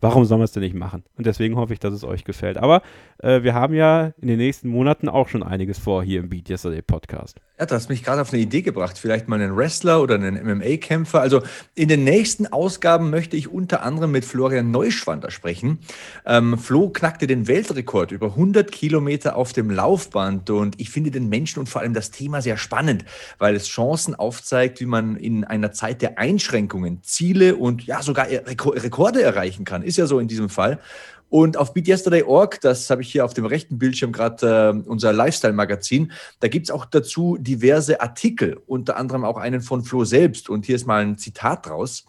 warum 0.00 0.24
soll 0.24 0.38
man 0.38 0.44
es 0.44 0.52
denn 0.52 0.62
nicht 0.62 0.74
machen? 0.74 1.04
Und 1.16 1.26
deswegen 1.26 1.56
hoffe 1.56 1.72
ich, 1.72 1.80
dass 1.80 1.92
es 1.92 2.04
euch 2.04 2.24
gefällt. 2.24 2.58
Aber 2.58 2.82
äh, 3.18 3.42
wir 3.42 3.54
haben 3.54 3.74
ja 3.74 4.12
in 4.20 4.28
den 4.28 4.38
nächsten 4.38 4.68
Monaten 4.68 5.08
auch 5.08 5.28
schon 5.28 5.42
einiges 5.42 5.78
vor 5.78 6.02
hier 6.02 6.20
im 6.20 6.28
Beat 6.28 6.48
Yesterday 6.48 6.82
Podcast. 6.82 7.40
Ja, 7.58 7.64
du 7.64 7.74
hast 7.74 7.88
mich 7.88 8.04
gerade 8.04 8.20
auf 8.20 8.34
eine 8.34 8.42
Idee 8.42 8.60
gebracht. 8.60 8.98
Vielleicht 8.98 9.28
mal 9.28 9.40
einen 9.40 9.56
Wrestler 9.56 10.02
oder 10.02 10.16
einen 10.16 10.34
MMA-Kämpfer. 10.34 11.22
Also 11.22 11.42
in 11.74 11.88
den 11.88 12.04
nächsten 12.04 12.46
Ausgaben 12.46 13.08
möchte 13.08 13.38
ich 13.38 13.48
unter 13.48 13.82
anderem 13.82 14.12
mit 14.12 14.26
Florian 14.26 14.70
Neuschwander 14.70 15.30
sprechen. 15.30 15.78
Ähm, 16.26 16.58
Flo 16.58 16.90
knackte 16.90 17.26
den 17.26 17.48
Weltrekord 17.48 18.12
über 18.12 18.26
100 18.26 18.70
Kilometer 18.70 19.36
auf 19.36 19.54
dem 19.54 19.70
Laufband 19.70 20.50
und 20.50 20.78
ich 20.78 20.90
finde 20.90 21.10
den 21.10 21.30
Menschen 21.30 21.60
und 21.60 21.68
vor 21.68 21.80
allem 21.80 21.94
das 21.94 22.10
Thema 22.10 22.42
sehr 22.42 22.58
spannend, 22.58 23.06
weil 23.38 23.54
es 23.54 23.68
Chancen 23.68 24.14
aufzeigt, 24.14 24.80
wie 24.80 24.86
man 24.86 25.16
in 25.16 25.44
einer 25.44 25.72
Zeit 25.72 26.02
der 26.02 26.18
Einschränkungen 26.18 27.02
Ziele 27.04 27.56
und 27.56 27.86
ja 27.86 28.02
sogar 28.02 28.26
Rekorde 28.28 29.22
erreichen 29.22 29.64
kann. 29.64 29.82
Ist 29.82 29.95
ja 29.96 30.06
so 30.06 30.18
in 30.18 30.28
diesem 30.28 30.48
Fall. 30.48 30.80
Und 31.28 31.56
auf 31.56 31.74
BeatYesterday.org, 31.74 32.60
das 32.60 32.88
habe 32.88 33.02
ich 33.02 33.10
hier 33.10 33.24
auf 33.24 33.34
dem 33.34 33.46
rechten 33.46 33.78
Bildschirm 33.78 34.12
gerade 34.12 34.82
äh, 34.86 34.88
unser 34.88 35.12
Lifestyle-Magazin, 35.12 36.12
da 36.38 36.46
gibt 36.46 36.66
es 36.66 36.70
auch 36.70 36.84
dazu 36.84 37.36
diverse 37.36 38.00
Artikel, 38.00 38.60
unter 38.66 38.96
anderem 38.96 39.24
auch 39.24 39.36
einen 39.36 39.60
von 39.60 39.82
Flo 39.82 40.04
selbst. 40.04 40.48
Und 40.48 40.66
hier 40.66 40.76
ist 40.76 40.86
mal 40.86 41.04
ein 41.04 41.18
Zitat 41.18 41.66
draus. 41.66 42.04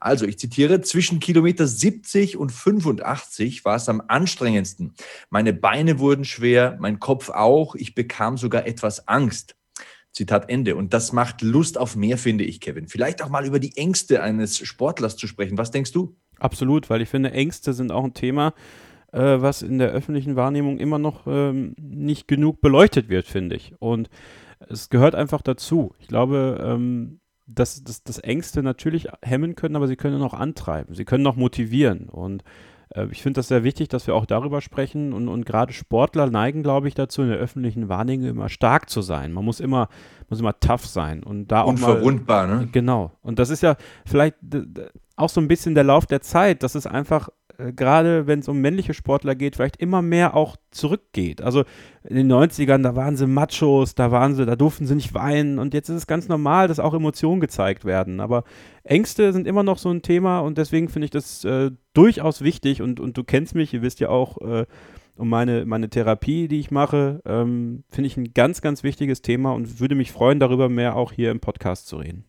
Also, 0.00 0.24
ich 0.24 0.38
zitiere, 0.38 0.80
zwischen 0.80 1.20
Kilometer 1.20 1.66
70 1.66 2.38
und 2.38 2.50
85 2.50 3.64
war 3.66 3.76
es 3.76 3.88
am 3.90 4.02
anstrengendsten. 4.08 4.94
Meine 5.28 5.52
Beine 5.52 5.98
wurden 5.98 6.24
schwer, 6.24 6.78
mein 6.80 6.98
Kopf 6.98 7.28
auch, 7.28 7.74
ich 7.74 7.94
bekam 7.94 8.38
sogar 8.38 8.66
etwas 8.66 9.06
Angst. 9.06 9.54
Zitat 10.12 10.48
Ende. 10.50 10.76
Und 10.76 10.92
das 10.94 11.12
macht 11.12 11.42
Lust 11.42 11.78
auf 11.78 11.96
mehr, 11.96 12.18
finde 12.18 12.44
ich, 12.44 12.60
Kevin. 12.60 12.88
Vielleicht 12.88 13.22
auch 13.22 13.28
mal 13.28 13.46
über 13.46 13.58
die 13.58 13.76
Ängste 13.76 14.22
eines 14.22 14.58
Sportlers 14.58 15.16
zu 15.16 15.26
sprechen. 15.26 15.56
Was 15.56 15.70
denkst 15.70 15.92
du? 15.92 16.16
Absolut, 16.42 16.90
weil 16.90 17.00
ich 17.02 17.08
finde, 17.08 17.30
Ängste 17.30 17.72
sind 17.72 17.92
auch 17.92 18.02
ein 18.02 18.14
Thema, 18.14 18.52
äh, 19.12 19.40
was 19.40 19.62
in 19.62 19.78
der 19.78 19.90
öffentlichen 19.90 20.34
Wahrnehmung 20.34 20.78
immer 20.78 20.98
noch 20.98 21.26
ähm, 21.28 21.76
nicht 21.78 22.26
genug 22.26 22.60
beleuchtet 22.60 23.08
wird, 23.08 23.28
finde 23.28 23.54
ich. 23.54 23.74
Und 23.78 24.10
es 24.68 24.90
gehört 24.90 25.14
einfach 25.14 25.40
dazu. 25.40 25.94
Ich 26.00 26.08
glaube, 26.08 26.60
ähm, 26.64 27.20
dass, 27.46 27.84
dass, 27.84 28.02
dass 28.02 28.18
Ängste 28.18 28.64
natürlich 28.64 29.06
hemmen 29.22 29.54
können, 29.54 29.76
aber 29.76 29.86
sie 29.86 29.94
können 29.94 30.20
auch 30.20 30.34
antreiben. 30.34 30.96
Sie 30.96 31.04
können 31.04 31.26
auch 31.28 31.36
motivieren. 31.36 32.08
Und 32.08 32.42
äh, 32.94 33.06
ich 33.10 33.22
finde 33.22 33.38
das 33.38 33.48
sehr 33.48 33.64
wichtig, 33.64 33.88
dass 33.88 34.06
wir 34.06 34.14
auch 34.14 34.26
darüber 34.26 34.60
sprechen. 34.60 35.12
Und, 35.12 35.28
und 35.28 35.46
gerade 35.46 35.72
Sportler 35.72 36.30
neigen, 36.30 36.62
glaube 36.62 36.88
ich, 36.88 36.94
dazu, 36.94 37.22
in 37.22 37.28
der 37.28 37.38
öffentlichen 37.38 37.88
Wahrnehmung 37.88 38.28
immer 38.28 38.48
stark 38.48 38.90
zu 38.90 39.02
sein. 39.02 39.32
Man 39.32 39.44
muss 39.44 39.60
immer, 39.60 39.88
muss 40.28 40.40
immer 40.40 40.58
tough 40.60 40.86
sein. 40.86 41.22
Und 41.22 41.48
da 41.48 41.62
auch 41.62 41.68
Unverwundbar, 41.68 42.46
mal, 42.46 42.58
ne? 42.60 42.68
Genau. 42.72 43.12
Und 43.22 43.38
das 43.38 43.50
ist 43.50 43.62
ja 43.62 43.76
vielleicht 44.04 44.36
auch 45.16 45.28
so 45.28 45.40
ein 45.40 45.48
bisschen 45.48 45.74
der 45.74 45.84
Lauf 45.84 46.06
der 46.06 46.20
Zeit, 46.20 46.62
dass 46.62 46.74
es 46.74 46.86
einfach 46.86 47.28
äh, 47.62 47.72
gerade 47.72 48.26
wenn 48.26 48.40
es 48.40 48.48
um 48.48 48.60
männliche 48.60 48.94
Sportler 48.94 49.34
geht, 49.34 49.56
vielleicht 49.56 49.76
immer 49.76 50.02
mehr 50.02 50.34
auch 50.34 50.56
zurückgeht. 50.70 51.42
Also 51.42 51.64
in 52.04 52.16
den 52.16 52.32
90ern, 52.32 52.82
da 52.82 52.96
waren 52.96 53.16
sie 53.16 53.26
Machos, 53.26 53.94
da 53.94 54.10
waren 54.10 54.34
sie, 54.34 54.46
da 54.46 54.56
durften 54.56 54.86
sie 54.86 54.94
nicht 54.94 55.14
weinen 55.14 55.58
und 55.58 55.74
jetzt 55.74 55.88
ist 55.88 55.96
es 55.96 56.06
ganz 56.06 56.28
normal, 56.28 56.68
dass 56.68 56.80
auch 56.80 56.94
Emotionen 56.94 57.40
gezeigt 57.40 57.84
werden. 57.84 58.20
Aber 58.20 58.44
Ängste 58.84 59.32
sind 59.32 59.46
immer 59.46 59.62
noch 59.62 59.78
so 59.78 59.90
ein 59.90 60.02
Thema 60.02 60.40
und 60.40 60.58
deswegen 60.58 60.88
finde 60.88 61.04
ich 61.04 61.10
das 61.10 61.44
äh, 61.44 61.70
durchaus 61.94 62.42
wichtig 62.42 62.82
und, 62.82 63.00
und 63.00 63.16
du 63.16 63.24
kennst 63.24 63.54
mich, 63.54 63.72
ihr 63.74 63.82
wisst 63.82 64.00
ja 64.00 64.08
auch 64.08 64.40
äh, 64.40 64.66
um 65.16 65.28
meine, 65.28 65.66
meine 65.66 65.90
Therapie, 65.90 66.48
die 66.48 66.60
ich 66.60 66.70
mache, 66.70 67.20
ähm, 67.26 67.84
finde 67.90 68.06
ich 68.06 68.16
ein 68.16 68.32
ganz, 68.34 68.62
ganz 68.62 68.82
wichtiges 68.82 69.22
Thema 69.22 69.52
und 69.52 69.78
würde 69.78 69.94
mich 69.94 70.10
freuen, 70.10 70.40
darüber 70.40 70.68
mehr 70.68 70.96
auch 70.96 71.12
hier 71.12 71.30
im 71.30 71.40
Podcast 71.40 71.86
zu 71.86 71.96
reden. 71.96 72.24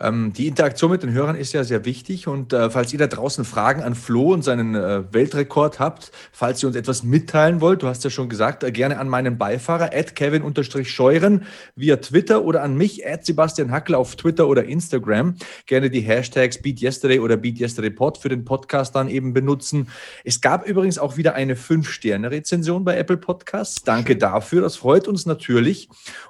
Ähm, 0.00 0.32
die 0.32 0.46
Interaktion 0.46 0.92
mit 0.92 1.02
den 1.02 1.12
Hörern 1.12 1.34
ist 1.34 1.52
ja 1.52 1.64
sehr 1.64 1.84
wichtig 1.84 2.28
und 2.28 2.52
äh, 2.52 2.70
falls 2.70 2.92
ihr 2.92 2.98
da 3.00 3.08
draußen 3.08 3.44
Fragen 3.44 3.82
an 3.82 3.96
Flo 3.96 4.32
und 4.32 4.42
seinen 4.42 4.76
äh, 4.76 5.02
Weltrekord 5.12 5.80
habt, 5.80 6.12
falls 6.30 6.62
ihr 6.62 6.68
uns 6.68 6.76
etwas 6.76 7.02
mitteilen 7.02 7.60
wollt, 7.60 7.82
du 7.82 7.88
hast 7.88 8.04
ja 8.04 8.10
schon 8.10 8.28
gesagt, 8.28 8.62
äh, 8.62 8.70
gerne 8.70 8.98
an 8.98 9.08
meinen 9.08 9.38
Beifahrer, 9.38 9.90
at 9.92 10.14
kevin-scheuren 10.14 11.44
via 11.74 11.96
Twitter 11.96 12.44
oder 12.44 12.62
an 12.62 12.76
mich, 12.76 13.06
at 13.06 13.26
Sebastian 13.26 13.72
Hackel 13.72 13.96
auf 13.96 14.14
Twitter 14.14 14.46
oder 14.46 14.64
Instagram. 14.64 15.34
Gerne 15.66 15.90
die 15.90 16.00
Hashtags 16.00 16.62
BeatYesterday 16.62 17.18
oder 17.18 17.36
BeatYesterdayPod 17.36 18.18
für 18.18 18.28
den 18.28 18.44
Podcast 18.44 18.94
dann 18.94 19.08
eben 19.08 19.32
benutzen. 19.32 19.88
Es 20.24 20.40
gab 20.40 20.66
übrigens 20.66 20.98
auch 20.98 21.16
wieder 21.16 21.34
eine 21.34 21.56
5-Sterne-Rezension 21.56 22.84
bei 22.84 22.96
Apple 22.96 23.16
Podcasts. 23.16 23.82
Danke 23.82 24.16
dafür, 24.16 24.62
das 24.62 24.76
freut 24.76 25.08
uns 25.08 25.26
natürlich. 25.26 25.88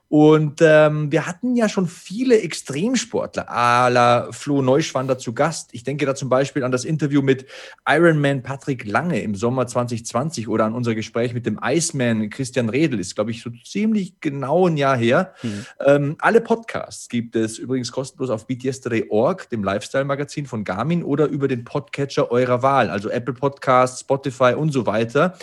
Und 0.08 0.60
ähm, 0.62 1.12
wir 1.12 1.26
hatten 1.26 1.54
ja 1.54 1.68
schon 1.68 1.86
viele 1.86 2.40
Extremsport 2.40 3.27
Sportler, 3.28 3.46
à 3.48 3.90
la 3.90 4.28
Flo 4.32 4.62
Neuschwander 4.62 5.18
zu 5.18 5.32
Gast. 5.32 5.70
Ich 5.72 5.84
denke 5.84 6.06
da 6.06 6.14
zum 6.14 6.28
Beispiel 6.28 6.64
an 6.64 6.72
das 6.72 6.84
Interview 6.84 7.22
mit 7.22 7.46
Ironman 7.86 8.42
Patrick 8.42 8.86
Lange 8.86 9.20
im 9.20 9.34
Sommer 9.34 9.66
2020 9.66 10.48
oder 10.48 10.64
an 10.64 10.74
unser 10.74 10.94
Gespräch 10.94 11.34
mit 11.34 11.46
dem 11.46 11.60
Iceman 11.62 12.30
Christian 12.30 12.68
Redl, 12.68 12.98
ist, 12.98 13.14
glaube 13.14 13.30
ich, 13.30 13.42
so 13.42 13.50
ziemlich 13.64 14.20
genau 14.20 14.68
ein 14.68 14.76
Jahr 14.76 14.96
her. 14.96 15.34
Mhm. 15.42 15.66
Ähm, 15.84 16.16
alle 16.20 16.40
Podcasts 16.40 17.08
gibt 17.08 17.36
es 17.36 17.58
übrigens 17.58 17.92
kostenlos 17.92 18.30
auf 18.30 18.46
BeatYesterday.org, 18.46 19.50
dem 19.50 19.62
Lifestyle-Magazin 19.62 20.46
von 20.46 20.64
Garmin 20.64 21.02
oder 21.02 21.26
über 21.26 21.48
den 21.48 21.64
Podcatcher 21.64 22.30
eurer 22.30 22.62
Wahl, 22.62 22.90
also 22.90 23.10
Apple 23.10 23.34
Podcasts, 23.34 24.00
Spotify 24.00 24.54
und 24.56 24.72
so 24.72 24.86
weiter. 24.86 25.34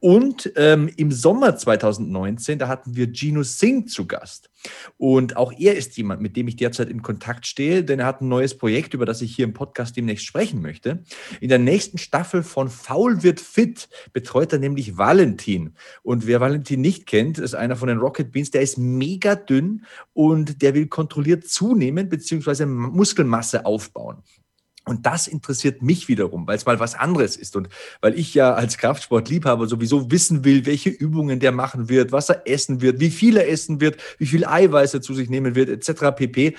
Und 0.00 0.50
ähm, 0.56 0.90
im 0.96 1.12
Sommer 1.12 1.56
2019, 1.56 2.58
da 2.58 2.68
hatten 2.68 2.96
wir 2.96 3.12
Gino 3.12 3.42
Singh 3.42 3.86
zu 3.86 4.06
Gast. 4.06 4.50
Und 4.96 5.36
auch 5.36 5.52
er 5.52 5.76
ist 5.76 5.96
jemand, 5.98 6.22
mit 6.22 6.36
dem 6.36 6.48
ich 6.48 6.56
derzeit 6.56 6.88
in 6.88 7.02
Kontakt 7.02 7.46
stehe, 7.46 7.84
denn 7.84 8.00
er 8.00 8.06
hat 8.06 8.22
ein 8.22 8.28
neues 8.28 8.56
Projekt, 8.56 8.94
über 8.94 9.04
das 9.04 9.20
ich 9.20 9.36
hier 9.36 9.44
im 9.44 9.52
Podcast 9.52 9.98
demnächst 9.98 10.24
sprechen 10.24 10.62
möchte. 10.62 11.04
In 11.42 11.50
der 11.50 11.58
nächsten 11.58 11.98
Staffel 11.98 12.42
von 12.42 12.70
Faul 12.70 13.22
wird 13.22 13.40
fit 13.40 13.90
betreut 14.14 14.54
er 14.54 14.58
nämlich 14.58 14.96
Valentin. 14.96 15.74
Und 16.02 16.26
wer 16.26 16.40
Valentin 16.40 16.80
nicht 16.80 17.06
kennt, 17.06 17.38
ist 17.38 17.54
einer 17.54 17.76
von 17.76 17.88
den 17.88 17.98
Rocket 17.98 18.32
Beans, 18.32 18.50
der 18.50 18.62
ist 18.62 18.78
mega 18.78 19.34
dünn 19.34 19.84
und 20.14 20.62
der 20.62 20.74
will 20.74 20.86
kontrolliert 20.86 21.46
zunehmen 21.46 22.08
bzw. 22.08 22.64
Muskelmasse 22.64 23.66
aufbauen. 23.66 24.22
Und 24.90 25.06
das 25.06 25.28
interessiert 25.28 25.82
mich 25.82 26.08
wiederum, 26.08 26.48
weil 26.48 26.56
es 26.56 26.66
mal 26.66 26.80
was 26.80 26.96
anderes 26.96 27.36
ist 27.36 27.54
und 27.54 27.68
weil 28.00 28.18
ich 28.18 28.34
ja 28.34 28.54
als 28.54 28.76
Kraftsportliebhaber 28.76 29.68
sowieso 29.68 30.10
wissen 30.10 30.44
will, 30.44 30.66
welche 30.66 30.90
Übungen 30.90 31.38
der 31.38 31.52
machen 31.52 31.88
wird, 31.88 32.10
was 32.10 32.28
er 32.28 32.42
essen 32.44 32.80
wird, 32.80 32.98
wie 32.98 33.10
viel 33.10 33.36
er 33.36 33.48
essen 33.48 33.80
wird, 33.80 33.98
wie 34.18 34.26
viel 34.26 34.44
Eiweiß 34.44 34.94
er 34.94 35.00
zu 35.00 35.14
sich 35.14 35.30
nehmen 35.30 35.54
wird, 35.54 35.68
etc. 35.68 36.16
pp. 36.16 36.56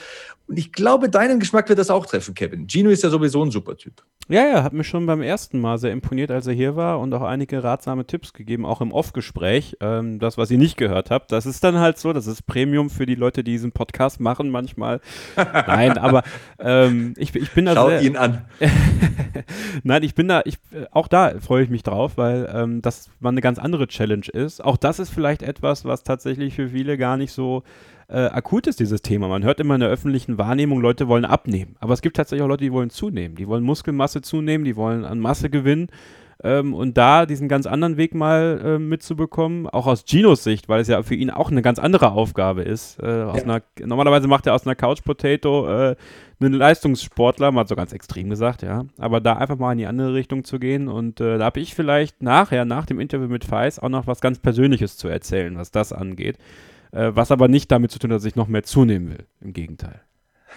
Und 0.47 0.57
ich 0.57 0.71
glaube, 0.73 1.09
deinen 1.09 1.39
Geschmack 1.39 1.69
wird 1.69 1.79
das 1.79 1.89
auch 1.89 2.05
treffen, 2.05 2.33
Kevin. 2.33 2.67
Gino 2.67 2.89
ist 2.89 3.03
ja 3.03 3.09
sowieso 3.09 3.43
ein 3.43 3.51
super 3.51 3.77
Typ. 3.77 4.01
Ja, 4.27 4.45
ja, 4.47 4.63
hat 4.63 4.73
mir 4.73 4.83
schon 4.83 5.05
beim 5.05 5.21
ersten 5.21 5.59
Mal 5.59 5.77
sehr 5.77 5.91
imponiert, 5.91 6.31
als 6.31 6.47
er 6.47 6.53
hier 6.53 6.75
war 6.75 6.99
und 6.99 7.13
auch 7.13 7.21
einige 7.21 7.63
ratsame 7.63 8.05
Tipps 8.05 8.33
gegeben, 8.33 8.65
auch 8.65 8.81
im 8.81 8.91
Off-Gespräch. 8.91 9.77
Ähm, 9.81 10.19
das, 10.19 10.37
was 10.37 10.51
ihr 10.51 10.57
nicht 10.57 10.77
gehört 10.77 11.09
habt, 11.09 11.31
das 11.31 11.45
ist 11.45 11.63
dann 11.63 11.79
halt 11.79 11.97
so, 11.97 12.13
das 12.13 12.27
ist 12.27 12.47
Premium 12.47 12.89
für 12.89 13.05
die 13.05 13.15
Leute, 13.15 13.43
die 13.43 13.51
diesen 13.51 13.71
Podcast 13.71 14.19
machen 14.19 14.49
manchmal. 14.49 15.01
Nein, 15.35 15.97
aber 15.97 16.23
ähm, 16.59 17.13
ich, 17.17 17.35
ich 17.35 17.51
bin 17.51 17.65
da 17.65 17.73
Schau 17.73 17.89
sehr, 17.89 18.01
ihn 18.01 18.17
an. 18.21 18.45
Nein, 19.83 20.03
ich 20.03 20.15
bin 20.15 20.27
da, 20.27 20.41
ich, 20.45 20.57
auch 20.91 21.07
da 21.07 21.39
freue 21.39 21.63
ich 21.63 21.69
mich 21.69 21.83
drauf, 21.83 22.13
weil 22.15 22.49
ähm, 22.53 22.81
das 22.81 23.09
mal 23.19 23.29
eine 23.29 23.41
ganz 23.41 23.59
andere 23.59 23.87
Challenge 23.87 24.27
ist. 24.31 24.63
Auch 24.63 24.77
das 24.77 24.99
ist 24.99 25.09
vielleicht 25.09 25.41
etwas, 25.41 25.85
was 25.85 26.03
tatsächlich 26.03 26.55
für 26.55 26.69
viele 26.69 26.97
gar 26.97 27.17
nicht 27.17 27.31
so 27.33 27.63
äh, 28.07 28.25
akut 28.25 28.67
ist, 28.67 28.79
dieses 28.79 29.01
Thema. 29.01 29.27
Man 29.27 29.43
hört 29.43 29.59
immer 29.59 29.75
in 29.75 29.81
der 29.81 29.89
öffentlichen 29.89 30.37
Wahrnehmung, 30.37 30.81
Leute 30.81 31.07
wollen 31.07 31.25
abnehmen. 31.25 31.75
Aber 31.79 31.93
es 31.93 32.01
gibt 32.01 32.17
tatsächlich 32.17 32.43
auch 32.43 32.49
Leute, 32.49 32.63
die 32.63 32.73
wollen 32.73 32.89
zunehmen. 32.89 33.35
Die 33.35 33.47
wollen 33.47 33.63
Muskelmasse 33.63 34.21
zunehmen, 34.21 34.65
die 34.65 34.75
wollen 34.75 35.05
an 35.05 35.19
Masse 35.19 35.49
gewinnen. 35.49 35.87
Ähm, 36.43 36.73
und 36.73 36.97
da 36.97 37.25
diesen 37.25 37.47
ganz 37.47 37.67
anderen 37.67 37.97
Weg 37.97 38.15
mal 38.15 38.61
äh, 38.63 38.79
mitzubekommen, 38.79 39.67
auch 39.67 39.85
aus 39.85 40.05
Ginos 40.05 40.43
Sicht, 40.43 40.69
weil 40.69 40.81
es 40.81 40.87
ja 40.87 41.03
für 41.03 41.13
ihn 41.13 41.29
auch 41.29 41.51
eine 41.51 41.61
ganz 41.61 41.77
andere 41.77 42.11
Aufgabe 42.11 42.63
ist. 42.63 42.99
Äh, 43.01 43.19
ja. 43.19 43.31
einer, 43.31 43.61
normalerweise 43.79 44.27
macht 44.27 44.47
er 44.47 44.55
aus 44.55 44.65
einer 44.65 44.75
Couch 44.75 45.03
Potato 45.03 45.67
äh, 45.69 45.95
einen 46.47 46.55
Leistungssportler, 46.55 47.51
mal 47.51 47.67
so 47.67 47.75
ganz 47.75 47.93
extrem 47.93 48.29
gesagt, 48.29 48.61
ja. 48.61 48.85
Aber 48.97 49.21
da 49.21 49.33
einfach 49.33 49.57
mal 49.57 49.71
in 49.71 49.77
die 49.77 49.87
andere 49.87 50.13
Richtung 50.13 50.43
zu 50.43 50.59
gehen 50.59 50.87
und 50.87 51.21
äh, 51.21 51.37
da 51.37 51.45
habe 51.45 51.59
ich 51.59 51.75
vielleicht 51.75 52.21
nachher, 52.21 52.65
nach 52.65 52.85
dem 52.85 52.99
Interview 52.99 53.27
mit 53.27 53.45
Feis, 53.45 53.79
auch 53.79 53.89
noch 53.89 54.07
was 54.07 54.21
ganz 54.21 54.39
Persönliches 54.39 54.97
zu 54.97 55.07
erzählen, 55.07 55.57
was 55.57 55.71
das 55.71 55.93
angeht 55.93 56.37
äh, 56.91 57.11
was 57.13 57.31
aber 57.31 57.47
nicht 57.47 57.71
damit 57.71 57.91
zu 57.91 57.99
tun 57.99 58.11
hat, 58.11 58.17
dass 58.17 58.25
ich 58.25 58.35
noch 58.35 58.47
mehr 58.47 58.63
zunehmen 58.63 59.09
will. 59.09 59.25
Im 59.41 59.53
Gegenteil. 59.53 60.01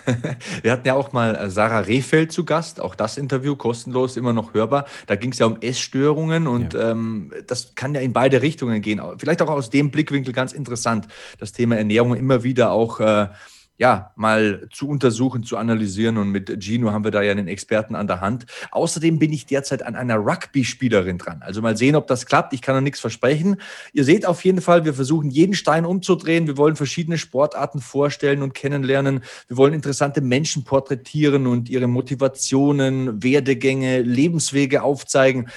Wir 0.62 0.72
hatten 0.72 0.86
ja 0.86 0.94
auch 0.94 1.12
mal 1.12 1.36
äh, 1.36 1.50
Sarah 1.50 1.80
Rehfeld 1.80 2.32
zu 2.32 2.44
Gast, 2.44 2.80
auch 2.80 2.94
das 2.94 3.16
Interview 3.16 3.54
kostenlos, 3.54 4.16
immer 4.16 4.32
noch 4.32 4.52
hörbar. 4.52 4.86
Da 5.06 5.14
ging 5.14 5.32
es 5.32 5.38
ja 5.38 5.46
um 5.46 5.60
Essstörungen 5.60 6.46
und 6.46 6.74
ja. 6.74 6.90
ähm, 6.90 7.32
das 7.46 7.74
kann 7.74 7.94
ja 7.94 8.00
in 8.00 8.12
beide 8.12 8.42
Richtungen 8.42 8.82
gehen. 8.82 9.00
Vielleicht 9.18 9.40
auch 9.40 9.48
aus 9.48 9.70
dem 9.70 9.90
Blickwinkel 9.90 10.32
ganz 10.32 10.52
interessant, 10.52 11.06
das 11.38 11.52
Thema 11.52 11.76
Ernährung 11.76 12.16
immer 12.16 12.42
wieder 12.42 12.72
auch 12.72 13.00
äh, 13.00 13.28
ja, 13.76 14.12
mal 14.14 14.68
zu 14.72 14.88
untersuchen, 14.88 15.42
zu 15.42 15.56
analysieren. 15.56 16.16
Und 16.16 16.30
mit 16.30 16.62
Gino 16.62 16.92
haben 16.92 17.04
wir 17.04 17.10
da 17.10 17.22
ja 17.22 17.32
einen 17.32 17.48
Experten 17.48 17.96
an 17.96 18.06
der 18.06 18.20
Hand. 18.20 18.46
Außerdem 18.70 19.18
bin 19.18 19.32
ich 19.32 19.46
derzeit 19.46 19.82
an 19.82 19.96
einer 19.96 20.16
Rugby-Spielerin 20.16 21.18
dran. 21.18 21.42
Also 21.42 21.60
mal 21.60 21.76
sehen, 21.76 21.96
ob 21.96 22.06
das 22.06 22.26
klappt. 22.26 22.52
Ich 22.52 22.62
kann 22.62 22.76
noch 22.76 22.82
nichts 22.82 23.00
versprechen. 23.00 23.56
Ihr 23.92 24.04
seht 24.04 24.26
auf 24.26 24.44
jeden 24.44 24.60
Fall, 24.60 24.84
wir 24.84 24.94
versuchen 24.94 25.30
jeden 25.30 25.54
Stein 25.54 25.84
umzudrehen. 25.84 26.46
Wir 26.46 26.56
wollen 26.56 26.76
verschiedene 26.76 27.18
Sportarten 27.18 27.80
vorstellen 27.80 28.42
und 28.42 28.54
kennenlernen. 28.54 29.24
Wir 29.48 29.56
wollen 29.56 29.74
interessante 29.74 30.20
Menschen 30.20 30.64
porträtieren 30.64 31.46
und 31.46 31.68
ihre 31.68 31.88
Motivationen, 31.88 33.22
Werdegänge, 33.22 34.02
Lebenswege 34.02 34.82
aufzeigen 34.82 35.50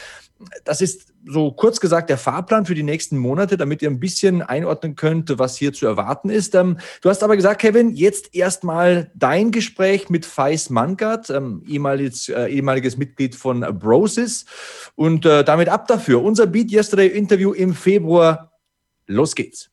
das 0.63 0.81
ist 0.81 1.13
so 1.25 1.51
kurz 1.51 1.79
gesagt 1.79 2.09
der 2.09 2.17
Fahrplan 2.17 2.65
für 2.65 2.75
die 2.75 2.83
nächsten 2.83 3.17
Monate, 3.17 3.57
damit 3.57 3.81
ihr 3.81 3.89
ein 3.89 3.99
bisschen 3.99 4.41
einordnen 4.41 4.95
könnt, 4.95 5.37
was 5.37 5.57
hier 5.57 5.73
zu 5.73 5.85
erwarten 5.85 6.29
ist. 6.29 6.55
Ähm, 6.55 6.77
du 7.01 7.09
hast 7.09 7.23
aber 7.23 7.35
gesagt, 7.35 7.61
Kevin, 7.61 7.91
jetzt 7.91 8.33
erstmal 8.35 9.11
dein 9.15 9.51
Gespräch 9.51 10.09
mit 10.09 10.25
Feis 10.25 10.69
Mangard, 10.69 11.29
ähm, 11.29 11.63
ehemaliges, 11.67 12.29
äh, 12.29 12.47
ehemaliges 12.47 12.97
Mitglied 12.97 13.35
von 13.35 13.61
Brosis. 13.79 14.45
Und 14.95 15.25
äh, 15.25 15.43
damit 15.43 15.69
ab 15.69 15.87
dafür. 15.87 16.21
Unser 16.23 16.47
Beat 16.47 16.71
Yesterday 16.71 17.07
Interview 17.07 17.53
im 17.53 17.73
Februar. 17.73 18.51
Los 19.07 19.35
geht's. 19.35 19.69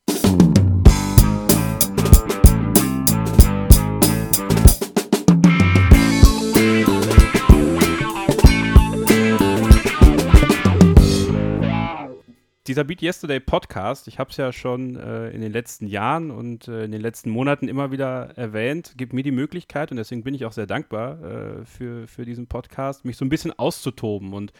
Dieser 12.67 12.83
Beat 12.83 13.01
Yesterday 13.01 13.39
Podcast, 13.39 14.07
ich 14.07 14.17
habe 14.17 14.31
es 14.31 14.37
ja 14.37 14.51
schon 14.51 14.95
äh, 14.95 15.29
in 15.29 15.41
den 15.41 15.51
letzten 15.51 15.85
Jahren 15.85 16.31
und 16.31 16.67
äh, 16.67 16.85
in 16.85 16.91
den 16.91 17.01
letzten 17.01 17.29
Monaten 17.29 17.67
immer 17.67 17.91
wieder 17.91 18.35
erwähnt, 18.37 18.93
gibt 18.97 19.13
mir 19.13 19.23
die 19.23 19.31
Möglichkeit 19.31 19.91
und 19.91 19.97
deswegen 19.97 20.23
bin 20.23 20.33
ich 20.33 20.45
auch 20.45 20.51
sehr 20.51 20.65
dankbar 20.65 21.21
äh, 21.23 21.65
für, 21.65 22.07
für 22.07 22.25
diesen 22.25 22.47
Podcast, 22.47 23.05
mich 23.05 23.17
so 23.17 23.25
ein 23.25 23.29
bisschen 23.29 23.57
auszutoben 23.57 24.33
und 24.33 24.51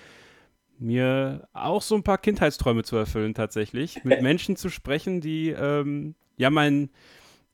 mir 0.78 1.48
auch 1.54 1.82
so 1.82 1.96
ein 1.96 2.04
paar 2.04 2.20
Kindheitsträume 2.20 2.84
zu 2.84 2.96
erfüllen 2.96 3.34
tatsächlich, 3.34 4.04
mit 4.04 4.22
Menschen 4.22 4.56
zu 4.56 4.70
sprechen, 4.70 5.20
die 5.20 5.50
ähm, 5.50 6.14
ja 6.38 6.52
mein, 6.52 6.90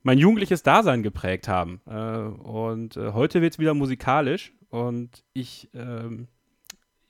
mein 0.03 0.17
jugendliches 0.17 0.63
Dasein 0.63 1.01
geprägt 1.01 1.47
haben. 1.47 1.79
Äh, 1.85 1.93
und 1.93 2.97
äh, 2.97 3.13
heute 3.13 3.41
wird 3.41 3.53
es 3.53 3.59
wieder 3.59 3.73
musikalisch 3.73 4.53
und 4.69 5.23
ich 5.33 5.69
ähm, 5.73 6.27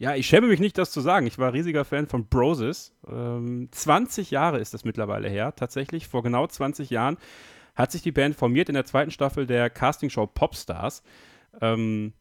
ja, 0.02 0.16
ich 0.16 0.26
schäme 0.26 0.48
mich 0.48 0.60
nicht, 0.60 0.80
das 0.80 0.90
zu 0.90 1.00
sagen. 1.00 1.28
Ich 1.28 1.38
war 1.38 1.54
riesiger 1.54 1.86
Fan 1.86 2.08
von 2.08 2.26
Broses. 2.26 2.96
Ähm, 3.08 3.70
20 3.70 4.32
Jahre 4.32 4.58
ist 4.58 4.74
das 4.74 4.84
mittlerweile 4.84 5.30
her. 5.30 5.54
Tatsächlich, 5.56 6.08
vor 6.08 6.24
genau 6.24 6.48
20 6.48 6.90
Jahren 6.90 7.18
hat 7.76 7.92
sich 7.92 8.02
die 8.02 8.12
Band 8.12 8.36
formiert 8.36 8.68
in 8.68 8.74
der 8.74 8.86
zweiten 8.86 9.12
Staffel 9.12 9.46
der 9.46 9.70
Castingshow 9.70 10.26
Popstars. 10.26 11.04
Ähm, 11.62 12.14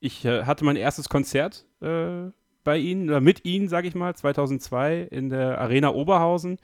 ich 0.00 0.24
äh, 0.24 0.42
hatte 0.42 0.64
mein 0.64 0.74
erstes 0.74 1.08
Konzert 1.08 1.66
äh, 1.82 2.32
bei 2.64 2.78
ihnen, 2.78 3.08
oder 3.08 3.20
mit 3.20 3.44
ihnen, 3.44 3.68
sage 3.68 3.86
ich 3.86 3.94
mal, 3.94 4.16
2002 4.16 5.02
in 5.08 5.30
der 5.30 5.60
Arena 5.60 5.90
Oberhausen. 5.90 6.58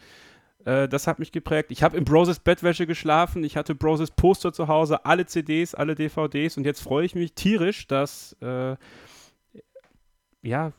Äh, 0.64 0.88
das 0.88 1.06
hat 1.06 1.20
mich 1.20 1.30
geprägt. 1.30 1.70
Ich 1.70 1.84
habe 1.84 1.96
in 1.96 2.04
Broses 2.04 2.40
Bettwäsche 2.40 2.88
geschlafen. 2.88 3.44
Ich 3.44 3.56
hatte 3.56 3.76
Broses 3.76 4.10
Poster 4.10 4.52
zu 4.52 4.66
Hause, 4.66 5.04
alle 5.04 5.26
CDs, 5.26 5.76
alle 5.76 5.94
DVDs. 5.94 6.56
Und 6.56 6.64
jetzt 6.64 6.80
freue 6.80 7.06
ich 7.06 7.14
mich 7.14 7.34
tierisch, 7.34 7.86
dass 7.86 8.32
äh, 8.42 8.74
ja, 10.42 10.72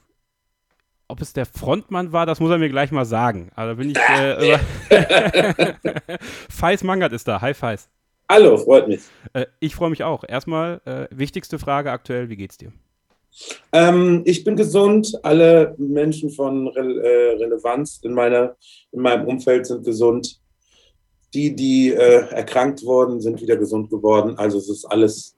ob 1.09 1.21
es 1.21 1.33
der 1.33 1.45
Frontmann 1.45 2.13
war, 2.13 2.25
das 2.25 2.39
muss 2.39 2.51
er 2.51 2.59
mir 2.59 2.69
gleich 2.69 2.91
mal 2.91 3.05
sagen. 3.05 3.49
Aber 3.55 3.75
bin 3.75 3.89
ich. 3.89 3.97
Äh, 3.97 4.59
Feis 6.49 6.83
Mangert 6.83 7.13
ist 7.13 7.27
da. 7.27 7.41
Hi, 7.41 7.53
Feis. 7.53 7.89
Hallo, 8.29 8.57
freut 8.57 8.87
mich. 8.87 9.01
Äh, 9.33 9.47
ich 9.59 9.73
freue 9.75 9.89
mich 9.89 10.03
auch. 10.03 10.23
Erstmal, 10.27 10.81
äh, 10.85 11.07
wichtigste 11.09 11.57
Frage 11.57 11.91
aktuell: 11.91 12.29
Wie 12.29 12.35
geht's 12.35 12.57
dir? 12.57 12.71
Ähm, 13.73 14.21
ich 14.25 14.43
bin 14.43 14.55
gesund. 14.55 15.11
Alle 15.23 15.73
Menschen 15.79 16.29
von 16.29 16.67
Re 16.67 17.01
äh, 17.01 17.37
Relevanz 17.37 18.01
in, 18.03 18.13
meiner, 18.13 18.55
in 18.91 19.01
meinem 19.01 19.27
Umfeld 19.27 19.65
sind 19.65 19.83
gesund. 19.83 20.39
Die, 21.33 21.55
die 21.55 21.89
äh, 21.89 22.27
erkrankt 22.29 22.83
wurden, 22.83 23.19
sind 23.19 23.41
wieder 23.41 23.57
gesund 23.57 23.89
geworden. 23.89 24.37
Also 24.37 24.59
es 24.59 24.69
ist 24.69 24.85
alles, 24.85 25.35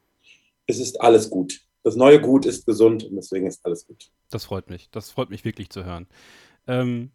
es 0.67 0.79
ist 0.79 0.99
alles 0.99 1.29
gut 1.29 1.61
das 1.83 1.95
neue 1.95 2.21
Gut 2.21 2.45
ist 2.45 2.65
gesund 2.65 3.03
und 3.03 3.15
deswegen 3.15 3.47
ist 3.47 3.65
alles 3.65 3.87
gut. 3.87 4.11
Das 4.29 4.45
freut 4.45 4.69
mich. 4.69 4.89
Das 4.91 5.11
freut 5.11 5.29
mich 5.29 5.45
wirklich 5.45 5.69
zu 5.69 5.83
hören. 5.83 6.07
Ähm, 6.67 7.11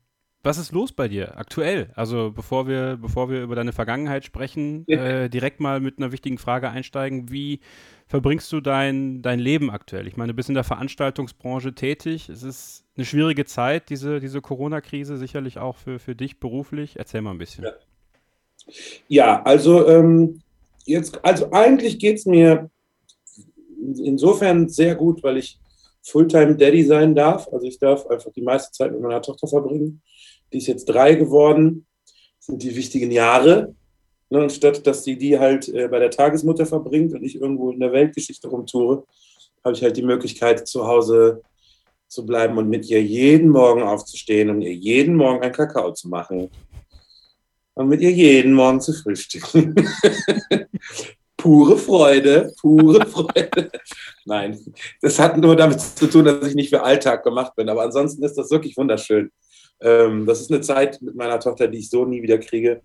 was 0.46 0.58
ist 0.58 0.70
los 0.70 0.92
bei 0.92 1.08
dir 1.08 1.36
aktuell? 1.38 1.90
Also 1.96 2.30
bevor 2.30 2.68
wir, 2.68 2.98
bevor 3.02 3.28
wir 3.28 3.42
über 3.42 3.56
deine 3.56 3.72
Vergangenheit 3.72 4.24
sprechen, 4.24 4.84
ja. 4.86 5.24
äh, 5.24 5.28
direkt 5.28 5.58
mal 5.58 5.80
mit 5.80 5.98
einer 5.98 6.12
wichtigen 6.12 6.38
Frage 6.38 6.70
einsteigen. 6.70 7.32
Wie 7.32 7.58
verbringst 8.06 8.52
du 8.52 8.60
dein, 8.60 9.22
dein 9.22 9.40
Leben 9.40 9.70
aktuell? 9.70 10.06
Ich 10.06 10.16
meine, 10.16 10.32
du 10.32 10.36
bist 10.36 10.48
in 10.48 10.54
der 10.54 10.62
Veranstaltungsbranche 10.62 11.74
tätig. 11.74 12.28
Es 12.28 12.44
ist 12.44 12.84
eine 12.96 13.04
schwierige 13.04 13.44
Zeit, 13.44 13.90
diese, 13.90 14.20
diese 14.20 14.40
Corona-Krise, 14.40 15.16
sicherlich 15.16 15.58
auch 15.58 15.76
für, 15.76 15.98
für 15.98 16.14
dich 16.14 16.38
beruflich. 16.38 16.96
Erzähl 16.96 17.22
mal 17.22 17.32
ein 17.32 17.38
bisschen. 17.38 17.64
Ja, 17.64 17.72
ja 19.08 19.42
also 19.42 19.88
ähm, 19.88 20.42
jetzt, 20.84 21.24
also 21.24 21.50
eigentlich 21.50 21.98
geht 21.98 22.18
es 22.18 22.26
mir 22.26 22.70
insofern 23.98 24.68
sehr 24.68 24.94
gut, 24.94 25.22
weil 25.22 25.38
ich 25.38 25.58
Fulltime 26.02 26.56
Daddy 26.56 26.84
sein 26.84 27.14
darf. 27.14 27.48
Also 27.52 27.66
ich 27.66 27.78
darf 27.78 28.06
einfach 28.06 28.32
die 28.32 28.42
meiste 28.42 28.72
Zeit 28.72 28.92
mit 28.92 29.00
meiner 29.00 29.22
Tochter 29.22 29.48
verbringen. 29.48 30.02
Die 30.52 30.58
ist 30.58 30.68
jetzt 30.68 30.86
drei 30.86 31.14
geworden. 31.14 31.86
Das 32.38 32.46
sind 32.46 32.62
die 32.62 32.76
wichtigen 32.76 33.10
Jahre. 33.10 33.74
Ne, 34.28 34.40
anstatt 34.40 34.84
dass 34.86 35.04
sie 35.04 35.16
die 35.16 35.38
halt 35.38 35.68
äh, 35.68 35.86
bei 35.88 36.00
der 36.00 36.10
Tagesmutter 36.10 36.66
verbringt 36.66 37.14
und 37.14 37.22
ich 37.22 37.40
irgendwo 37.40 37.70
in 37.70 37.78
der 37.78 37.92
Weltgeschichte 37.92 38.48
rumtoure, 38.48 39.04
habe 39.64 39.74
ich 39.74 39.82
halt 39.82 39.96
die 39.96 40.02
Möglichkeit, 40.02 40.66
zu 40.66 40.86
Hause 40.86 41.42
zu 42.08 42.26
bleiben 42.26 42.58
und 42.58 42.68
mit 42.68 42.88
ihr 42.88 43.02
jeden 43.02 43.50
Morgen 43.50 43.82
aufzustehen 43.82 44.50
und 44.50 44.62
ihr 44.62 44.74
jeden 44.74 45.14
Morgen 45.14 45.42
ein 45.42 45.52
Kakao 45.52 45.92
zu 45.92 46.08
machen. 46.08 46.50
Und 47.74 47.88
mit 47.88 48.00
ihr 48.00 48.10
jeden 48.10 48.52
Morgen 48.54 48.80
zu 48.80 48.92
frühstücken. 48.92 49.74
pure 51.46 51.78
Freude, 51.78 52.52
pure 52.60 53.06
Freude. 53.14 53.70
Nein, 54.24 54.58
das 55.00 55.18
hat 55.20 55.36
nur 55.38 55.54
damit 55.54 55.80
zu 55.80 56.08
tun, 56.08 56.24
dass 56.24 56.48
ich 56.48 56.56
nicht 56.56 56.70
für 56.70 56.82
Alltag 56.82 57.22
gemacht 57.22 57.54
bin. 57.54 57.68
Aber 57.68 57.82
ansonsten 57.82 58.24
ist 58.24 58.36
das 58.36 58.50
wirklich 58.50 58.76
wunderschön. 58.76 59.30
Ähm, 59.80 60.26
das 60.26 60.40
ist 60.40 60.50
eine 60.50 60.60
Zeit 60.60 61.00
mit 61.00 61.14
meiner 61.14 61.38
Tochter, 61.38 61.68
die 61.68 61.78
ich 61.78 61.88
so 61.88 62.04
nie 62.04 62.20
wieder 62.20 62.38
kriege. 62.38 62.82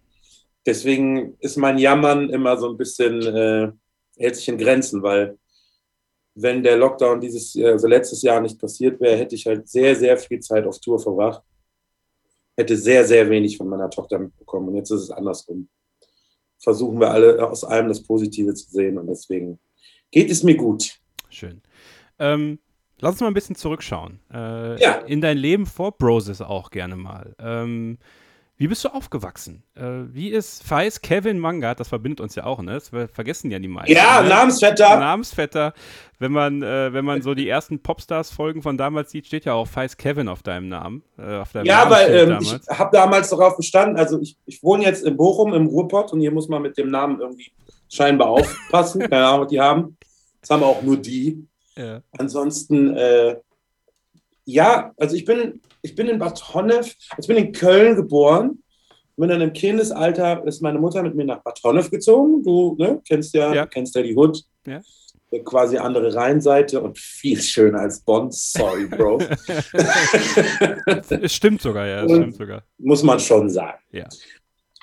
Deswegen 0.63 1.35
ist 1.39 1.57
mein 1.57 1.79
Jammern 1.79 2.29
immer 2.29 2.55
so 2.57 2.69
ein 2.69 2.77
bisschen, 2.77 3.21
äh, 3.23 3.71
hält 4.17 4.35
sich 4.35 4.47
in 4.47 4.59
Grenzen, 4.59 5.01
weil 5.01 5.39
wenn 6.35 6.61
der 6.61 6.77
Lockdown 6.77 7.19
dieses, 7.19 7.57
also 7.57 7.87
letztes 7.87 8.21
Jahr 8.21 8.41
nicht 8.41 8.59
passiert 8.59 9.01
wäre, 9.01 9.17
hätte 9.17 9.33
ich 9.33 9.47
halt 9.47 9.67
sehr, 9.67 9.95
sehr 9.95 10.17
viel 10.17 10.39
Zeit 10.39 10.67
auf 10.67 10.79
Tour 10.79 10.99
verbracht. 10.99 11.41
Hätte 12.55 12.77
sehr, 12.77 13.05
sehr 13.05 13.27
wenig 13.27 13.57
von 13.57 13.67
meiner 13.67 13.89
Tochter 13.89 14.19
mitbekommen. 14.19 14.69
Und 14.69 14.75
jetzt 14.75 14.91
ist 14.91 15.01
es 15.01 15.11
andersrum. 15.11 15.67
Versuchen 16.61 16.99
wir 16.99 17.11
alle 17.11 17.47
aus 17.47 17.63
allem 17.63 17.87
das 17.87 18.03
Positive 18.03 18.53
zu 18.53 18.69
sehen 18.69 18.97
und 18.97 19.07
deswegen 19.07 19.59
geht 20.11 20.29
es 20.29 20.43
mir 20.43 20.55
gut. 20.55 20.99
Schön. 21.29 21.61
Ähm, 22.19 22.59
lass 22.99 23.13
uns 23.13 23.21
mal 23.21 23.27
ein 23.27 23.33
bisschen 23.33 23.55
zurückschauen. 23.55 24.19
Äh, 24.31 24.79
ja. 24.81 24.93
In 25.07 25.21
dein 25.21 25.37
Leben 25.37 25.65
vor 25.65 25.97
Broses 25.97 26.41
auch 26.41 26.69
gerne 26.69 26.95
mal. 26.95 27.35
Ähm, 27.39 27.97
wie 28.61 28.67
bist 28.67 28.85
du 28.85 28.89
aufgewachsen? 28.89 29.63
Äh, 29.73 30.13
wie 30.13 30.29
ist 30.29 30.61
Feis 30.61 31.01
Kevin 31.01 31.39
Manga, 31.39 31.73
das 31.73 31.87
verbindet 31.87 32.21
uns 32.21 32.35
ja 32.35 32.43
auch, 32.43 32.61
ne? 32.61 32.73
Das 32.73 32.89
vergessen 32.89 33.49
ja 33.49 33.57
die 33.57 33.67
meisten. 33.67 33.91
Ja, 33.91 34.21
ne? 34.21 34.29
Namensvetter. 34.29 34.99
Namensvetter. 34.99 35.73
Wenn 36.19 36.31
man, 36.31 36.61
äh, 36.61 36.93
wenn 36.93 37.03
man 37.03 37.23
so 37.23 37.33
die 37.33 37.49
ersten 37.49 37.81
Popstars-Folgen 37.81 38.61
von 38.61 38.77
damals 38.77 39.09
sieht, 39.09 39.25
steht 39.25 39.45
ja 39.45 39.53
auch 39.53 39.67
Feis 39.67 39.97
Kevin 39.97 40.27
auf 40.27 40.43
deinem 40.43 40.69
Namen. 40.69 41.01
Äh, 41.17 41.37
auf 41.37 41.51
deinem 41.53 41.65
ja, 41.65 41.81
aber 41.81 42.07
ähm, 42.07 42.37
ich 42.39 42.53
habe 42.69 42.91
damals 42.95 43.31
darauf 43.31 43.57
bestanden, 43.57 43.97
also 43.97 44.21
ich, 44.21 44.37
ich 44.45 44.61
wohne 44.61 44.83
jetzt 44.83 45.03
in 45.05 45.17
Bochum 45.17 45.55
im 45.55 45.65
Ruhrpott 45.65 46.13
und 46.13 46.19
hier 46.19 46.31
muss 46.31 46.47
man 46.47 46.61
mit 46.61 46.77
dem 46.77 46.91
Namen 46.91 47.19
irgendwie 47.19 47.51
scheinbar 47.89 48.29
aufpassen. 48.29 49.01
Keine 49.09 49.25
Ahnung, 49.25 49.41
was 49.41 49.47
die 49.49 49.59
haben. 49.59 49.97
Das 50.39 50.51
haben 50.51 50.61
auch 50.61 50.83
nur 50.83 50.97
die. 50.97 51.47
Ja. 51.75 52.03
Ansonsten, 52.15 52.95
äh, 52.95 53.37
ja, 54.45 54.91
also 54.97 55.15
ich 55.15 55.25
bin 55.25 55.61
ich 55.81 55.95
bin 55.95 56.07
in 56.07 56.19
Bad 56.19 56.53
Honnef, 56.53 56.95
ich 57.17 57.27
bin 57.27 57.38
in 57.38 57.51
Köln 57.51 57.95
geboren. 57.95 58.59
Bin 59.17 59.29
dann 59.29 59.41
im 59.41 59.53
Kindesalter 59.53 60.43
ist 60.47 60.61
meine 60.61 60.79
Mutter 60.79 61.03
mit 61.03 61.13
mir 61.13 61.25
nach 61.25 61.43
Bad 61.43 61.59
Honnef 61.63 61.91
gezogen. 61.91 62.43
Du 62.43 62.75
ne, 62.79 63.00
kennst 63.07 63.35
ja, 63.35 63.53
ja. 63.53 63.67
kennst 63.67 63.95
ja 63.95 64.01
die 64.01 64.15
Hood. 64.15 64.43
Ja. 64.65 64.81
Quasi 65.45 65.77
andere 65.77 66.15
Rheinseite 66.15 66.81
und 66.81 66.97
viel 66.97 67.39
schöner 67.39 67.81
als 67.81 68.00
Bonn. 68.00 68.31
Sorry, 68.31 68.88
Bro. 68.88 69.19
es 71.21 71.33
stimmt 71.33 71.61
sogar, 71.61 71.88
ja. 71.88 72.03
Es 72.03 72.11
stimmt 72.11 72.35
sogar. 72.35 72.63
Muss 72.79 73.03
man 73.03 73.19
schon 73.19 73.50
sagen. 73.50 73.77
Ja. 73.91 74.09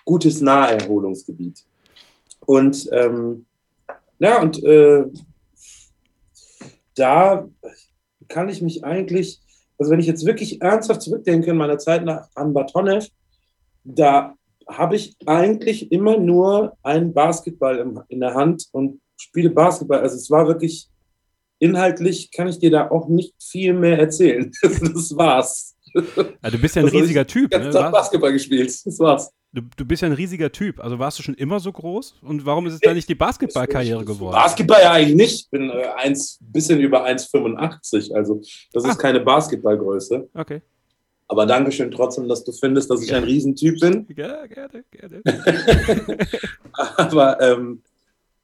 Gutes 0.04 0.40
Naherholungsgebiet. 0.40 1.64
Und 2.46 2.88
ähm, 2.92 3.44
ja, 4.20 4.40
und 4.40 4.62
äh, 4.62 5.04
da 6.94 7.48
kann 8.28 8.48
ich 8.48 8.62
mich 8.62 8.84
eigentlich 8.84 9.40
also 9.78 9.90
wenn 9.90 10.00
ich 10.00 10.06
jetzt 10.06 10.26
wirklich 10.26 10.60
ernsthaft 10.60 11.02
zurückdenke 11.02 11.50
in 11.50 11.56
meiner 11.56 11.78
Zeit 11.78 12.04
nach, 12.04 12.28
an 12.34 12.52
Batonev, 12.52 13.08
da 13.84 14.34
habe 14.68 14.96
ich 14.96 15.16
eigentlich 15.24 15.90
immer 15.92 16.18
nur 16.18 16.76
einen 16.82 17.14
Basketball 17.14 17.78
im, 17.78 18.00
in 18.08 18.20
der 18.20 18.34
Hand 18.34 18.66
und 18.72 19.00
spiele 19.16 19.50
Basketball. 19.50 20.00
Also 20.00 20.16
es 20.16 20.30
war 20.30 20.46
wirklich 20.46 20.88
inhaltlich, 21.58 22.30
kann 22.30 22.48
ich 22.48 22.58
dir 22.58 22.70
da 22.70 22.90
auch 22.90 23.08
nicht 23.08 23.34
viel 23.42 23.72
mehr 23.72 23.98
erzählen. 23.98 24.50
das 24.62 25.16
war's. 25.16 25.74
Ja, 25.94 26.50
du 26.50 26.58
bist 26.58 26.76
ja 26.76 26.82
ein 26.82 26.86
also 26.86 26.98
riesiger 26.98 27.26
Typ. 27.26 27.54
Ich 27.54 27.60
ne? 27.60 27.70
Basketball 27.70 28.32
gespielt, 28.32 28.68
das 28.84 28.98
war's. 28.98 29.30
Du, 29.50 29.62
du 29.76 29.84
bist 29.86 30.02
ja 30.02 30.08
ein 30.08 30.12
riesiger 30.12 30.52
Typ. 30.52 30.78
Also 30.78 30.98
warst 30.98 31.18
du 31.18 31.22
schon 31.22 31.34
immer 31.34 31.58
so 31.58 31.72
groß? 31.72 32.16
Und 32.20 32.44
warum 32.44 32.66
ist 32.66 32.74
es 32.74 32.80
dann 32.80 32.94
nicht 32.94 33.08
die 33.08 33.14
Basketballkarriere 33.14 34.04
geworden? 34.04 34.34
Basketball 34.34 34.82
ja 34.82 34.92
eigentlich 34.92 35.16
nicht. 35.16 35.44
Ich 35.44 35.50
bin 35.50 35.70
äh, 35.70 35.86
eins, 35.96 36.38
bisschen 36.40 36.80
über 36.80 37.06
1,85. 37.06 38.14
Also 38.14 38.42
das 38.72 38.84
ist 38.84 38.90
ah. 38.90 38.94
keine 38.94 39.20
Basketballgröße. 39.20 40.28
Okay. 40.34 40.60
Aber 41.28 41.46
Dankeschön 41.46 41.90
trotzdem, 41.90 42.28
dass 42.28 42.44
du 42.44 42.52
findest, 42.52 42.90
dass 42.90 43.02
ich 43.02 43.14
ein 43.14 43.24
Riesentyp 43.24 43.80
bin. 43.80 44.06
Ja, 44.14 44.46
gerne, 44.48 44.84
gerne. 44.90 45.22
Aber 46.72 47.40
ähm, 47.40 47.82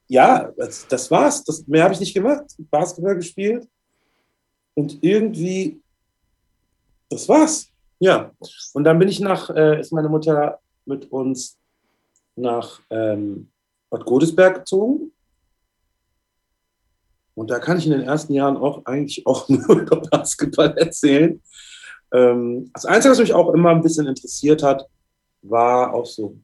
ja, 0.09 0.53
das, 0.57 0.87
das 0.89 1.11
war's. 1.11 1.45
Das, 1.45 1.67
mehr 1.67 1.85
habe 1.85 1.93
ich 1.93 2.01
nicht 2.01 2.15
gemacht. 2.15 2.45
Basketball 2.71 3.17
gespielt. 3.17 3.69
Und 4.75 4.99
irgendwie, 5.03 5.81
das 7.11 7.29
war's. 7.29 7.69
Ja. 7.99 8.33
Und 8.73 8.85
dann 8.85 8.99
bin 8.99 9.09
ich 9.09 9.21
nach, 9.21 9.51
äh, 9.51 9.81
ist 9.81 9.93
meine 9.93 10.09
Mutter 10.09 10.61
mit 10.87 11.11
uns 11.11 11.59
nach 12.37 12.81
ähm, 12.91 13.51
Bad 13.91 14.05
Godesberg 14.05 14.57
gezogen. 14.57 15.13
Und 17.35 17.51
da 17.51 17.59
kann 17.59 17.79
ich 17.79 17.87
in 17.87 17.93
den 17.93 18.03
ersten 18.03 18.33
Jahren 18.33 18.57
auch 18.57 18.85
eigentlich 18.85 19.27
auch 19.27 19.49
nur 19.49 19.81
über 19.81 20.01
Basketball 20.01 20.77
erzählen. 20.77 21.41
Ähm, 22.13 22.71
das 22.73 22.87
Einzige, 22.87 23.13
was 23.13 23.19
mich 23.19 23.35
auch 23.35 23.53
immer 23.53 23.71
ein 23.71 23.83
bisschen 23.83 24.07
interessiert 24.07 24.63
hat, 24.63 24.87
war 25.43 25.93
auch 25.93 26.07
so, 26.07 26.39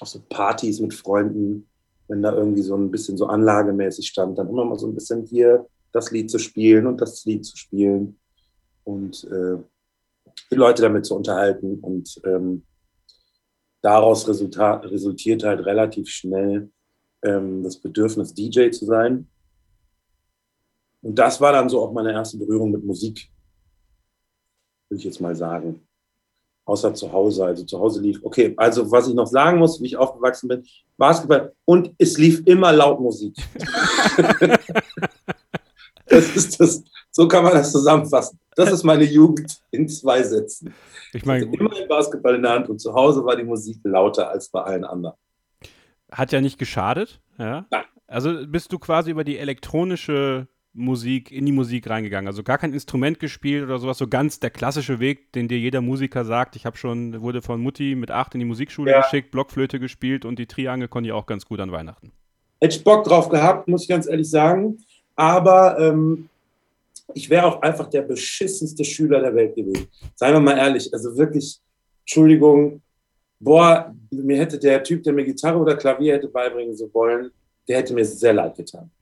auch 0.00 0.06
so 0.06 0.20
Partys 0.28 0.80
mit 0.80 0.94
Freunden, 0.94 1.68
wenn 2.06 2.22
da 2.22 2.32
irgendwie 2.32 2.62
so 2.62 2.76
ein 2.76 2.90
bisschen 2.90 3.16
so 3.16 3.26
anlagemäßig 3.26 4.08
stand, 4.08 4.38
dann 4.38 4.48
immer 4.48 4.64
mal 4.64 4.78
so 4.78 4.86
ein 4.86 4.94
bisschen 4.94 5.24
hier 5.26 5.66
das 5.92 6.10
Lied 6.10 6.30
zu 6.30 6.38
spielen 6.38 6.86
und 6.86 7.00
das 7.00 7.24
Lied 7.24 7.44
zu 7.44 7.56
spielen 7.56 8.18
und 8.84 9.24
äh, 9.24 9.58
die 10.50 10.54
Leute 10.54 10.82
damit 10.82 11.04
zu 11.04 11.16
unterhalten. 11.16 11.80
Und 11.80 12.20
ähm, 12.24 12.62
daraus 13.80 14.26
resultat, 14.28 14.84
resultiert 14.86 15.44
halt 15.44 15.64
relativ 15.64 16.08
schnell 16.08 16.70
ähm, 17.22 17.62
das 17.62 17.76
Bedürfnis, 17.76 18.34
DJ 18.34 18.70
zu 18.70 18.84
sein. 18.86 19.28
Und 21.02 21.18
das 21.18 21.40
war 21.40 21.52
dann 21.52 21.68
so 21.68 21.82
auch 21.82 21.92
meine 21.92 22.12
erste 22.12 22.38
Berührung 22.38 22.72
mit 22.72 22.84
Musik, 22.84 23.30
würde 24.88 24.98
ich 24.98 25.04
jetzt 25.04 25.20
mal 25.20 25.34
sagen. 25.34 25.86
Außer 26.64 26.92
zu 26.92 27.10
Hause. 27.12 27.46
Also 27.46 27.64
zu 27.64 27.78
Hause 27.78 28.02
lief, 28.02 28.20
okay, 28.22 28.52
also 28.56 28.90
was 28.90 29.08
ich 29.08 29.14
noch 29.14 29.26
sagen 29.26 29.58
muss, 29.58 29.80
wie 29.80 29.86
ich 29.86 29.96
aufgewachsen 29.96 30.48
bin, 30.48 30.66
Basketball 30.96 31.54
und 31.64 31.94
es 31.98 32.18
lief 32.18 32.42
immer 32.46 32.72
laut 32.72 33.00
Musik. 33.00 33.34
das 36.10 36.36
ist 36.36 36.60
das, 36.60 36.82
so 37.10 37.28
kann 37.28 37.44
man 37.44 37.52
das 37.52 37.72
zusammenfassen. 37.72 38.38
Das 38.56 38.72
ist 38.72 38.82
meine 38.82 39.04
Jugend 39.04 39.60
in 39.70 39.88
zwei 39.88 40.22
Sätzen. 40.22 40.74
Ich 41.12 41.24
meine, 41.24 41.44
immer 41.44 41.74
ein 41.76 41.88
Basketball 41.88 42.34
in 42.34 42.42
der 42.42 42.52
Hand 42.52 42.68
und 42.68 42.80
zu 42.80 42.92
Hause 42.92 43.24
war 43.24 43.36
die 43.36 43.44
Musik 43.44 43.78
lauter 43.84 44.28
als 44.28 44.48
bei 44.48 44.62
allen 44.62 44.84
anderen. 44.84 45.16
Hat 46.10 46.32
ja 46.32 46.40
nicht 46.40 46.58
geschadet, 46.58 47.20
ja. 47.38 47.66
Nein. 47.70 47.84
Also 48.06 48.46
bist 48.46 48.72
du 48.72 48.78
quasi 48.78 49.10
über 49.10 49.22
die 49.22 49.36
elektronische 49.36 50.48
Musik 50.72 51.32
in 51.32 51.44
die 51.44 51.52
Musik 51.52 51.88
reingegangen. 51.90 52.28
Also 52.28 52.42
gar 52.42 52.58
kein 52.58 52.72
Instrument 52.72 53.18
gespielt 53.18 53.64
oder 53.64 53.78
sowas, 53.78 53.98
so 53.98 54.06
ganz 54.06 54.40
der 54.40 54.50
klassische 54.50 55.00
Weg, 55.00 55.32
den 55.32 55.48
dir 55.48 55.58
jeder 55.58 55.80
Musiker 55.80 56.24
sagt. 56.24 56.56
Ich 56.56 56.64
habe 56.64 56.76
schon, 56.76 57.20
wurde 57.20 57.42
von 57.42 57.60
Mutti 57.60 57.94
mit 57.94 58.10
acht 58.10 58.34
in 58.34 58.40
die 58.40 58.46
Musikschule 58.46 58.92
ja. 58.92 59.02
geschickt, 59.02 59.30
Blockflöte 59.30 59.80
gespielt 59.80 60.24
und 60.24 60.38
die 60.38 60.46
Triangel 60.46 60.88
konnte 60.88 61.08
ich 61.08 61.12
auch 61.12 61.26
ganz 61.26 61.44
gut 61.44 61.60
an 61.60 61.72
Weihnachten. 61.72 62.12
Hätte 62.60 62.76
ich 62.76 62.84
Bock 62.84 63.04
drauf 63.04 63.28
gehabt, 63.28 63.68
muss 63.68 63.82
ich 63.82 63.88
ganz 63.88 64.08
ehrlich 64.08 64.30
sagen. 64.30 64.78
Aber 65.18 65.76
ähm, 65.80 66.28
ich 67.12 67.28
wäre 67.28 67.46
auch 67.46 67.60
einfach 67.60 67.90
der 67.90 68.02
beschissenste 68.02 68.84
Schüler 68.84 69.20
der 69.20 69.34
Welt 69.34 69.56
gewesen. 69.56 69.88
Seien 70.14 70.32
wir 70.32 70.40
mal 70.40 70.56
ehrlich, 70.56 70.94
also 70.94 71.16
wirklich, 71.16 71.58
Entschuldigung, 72.02 72.80
boah, 73.40 73.92
mir 74.12 74.38
hätte 74.38 74.60
der 74.60 74.80
Typ, 74.80 75.02
der 75.02 75.12
mir 75.12 75.24
Gitarre 75.24 75.58
oder 75.58 75.74
Klavier 75.74 76.14
hätte 76.14 76.28
beibringen 76.28 76.76
so 76.76 76.88
wollen, 76.94 77.32
der 77.66 77.78
hätte 77.78 77.94
mir 77.94 78.04
sehr 78.04 78.32
leid 78.32 78.56
getan. 78.56 78.92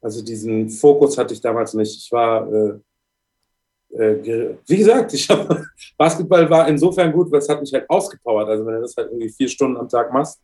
Also 0.00 0.22
diesen 0.22 0.70
Fokus 0.70 1.18
hatte 1.18 1.34
ich 1.34 1.40
damals 1.40 1.74
nicht. 1.74 2.04
Ich 2.04 2.12
war, 2.12 2.46
äh, 2.52 3.96
äh, 3.96 4.56
wie 4.68 4.76
gesagt, 4.76 5.12
ich 5.12 5.28
hab, 5.28 5.60
Basketball 5.98 6.48
war 6.48 6.68
insofern 6.68 7.10
gut, 7.10 7.32
weil 7.32 7.40
es 7.40 7.48
hat 7.48 7.60
mich 7.60 7.72
halt 7.72 7.90
ausgepowert. 7.90 8.48
Also 8.48 8.64
wenn 8.64 8.74
du 8.76 8.82
das 8.82 8.96
halt 8.96 9.10
irgendwie 9.10 9.30
vier 9.30 9.48
Stunden 9.48 9.76
am 9.76 9.88
Tag 9.88 10.12
machst, 10.12 10.40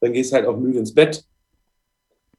dann 0.00 0.12
gehst 0.12 0.32
du 0.32 0.36
halt 0.36 0.46
auch 0.46 0.56
müde 0.56 0.80
ins 0.80 0.92
Bett. 0.92 1.24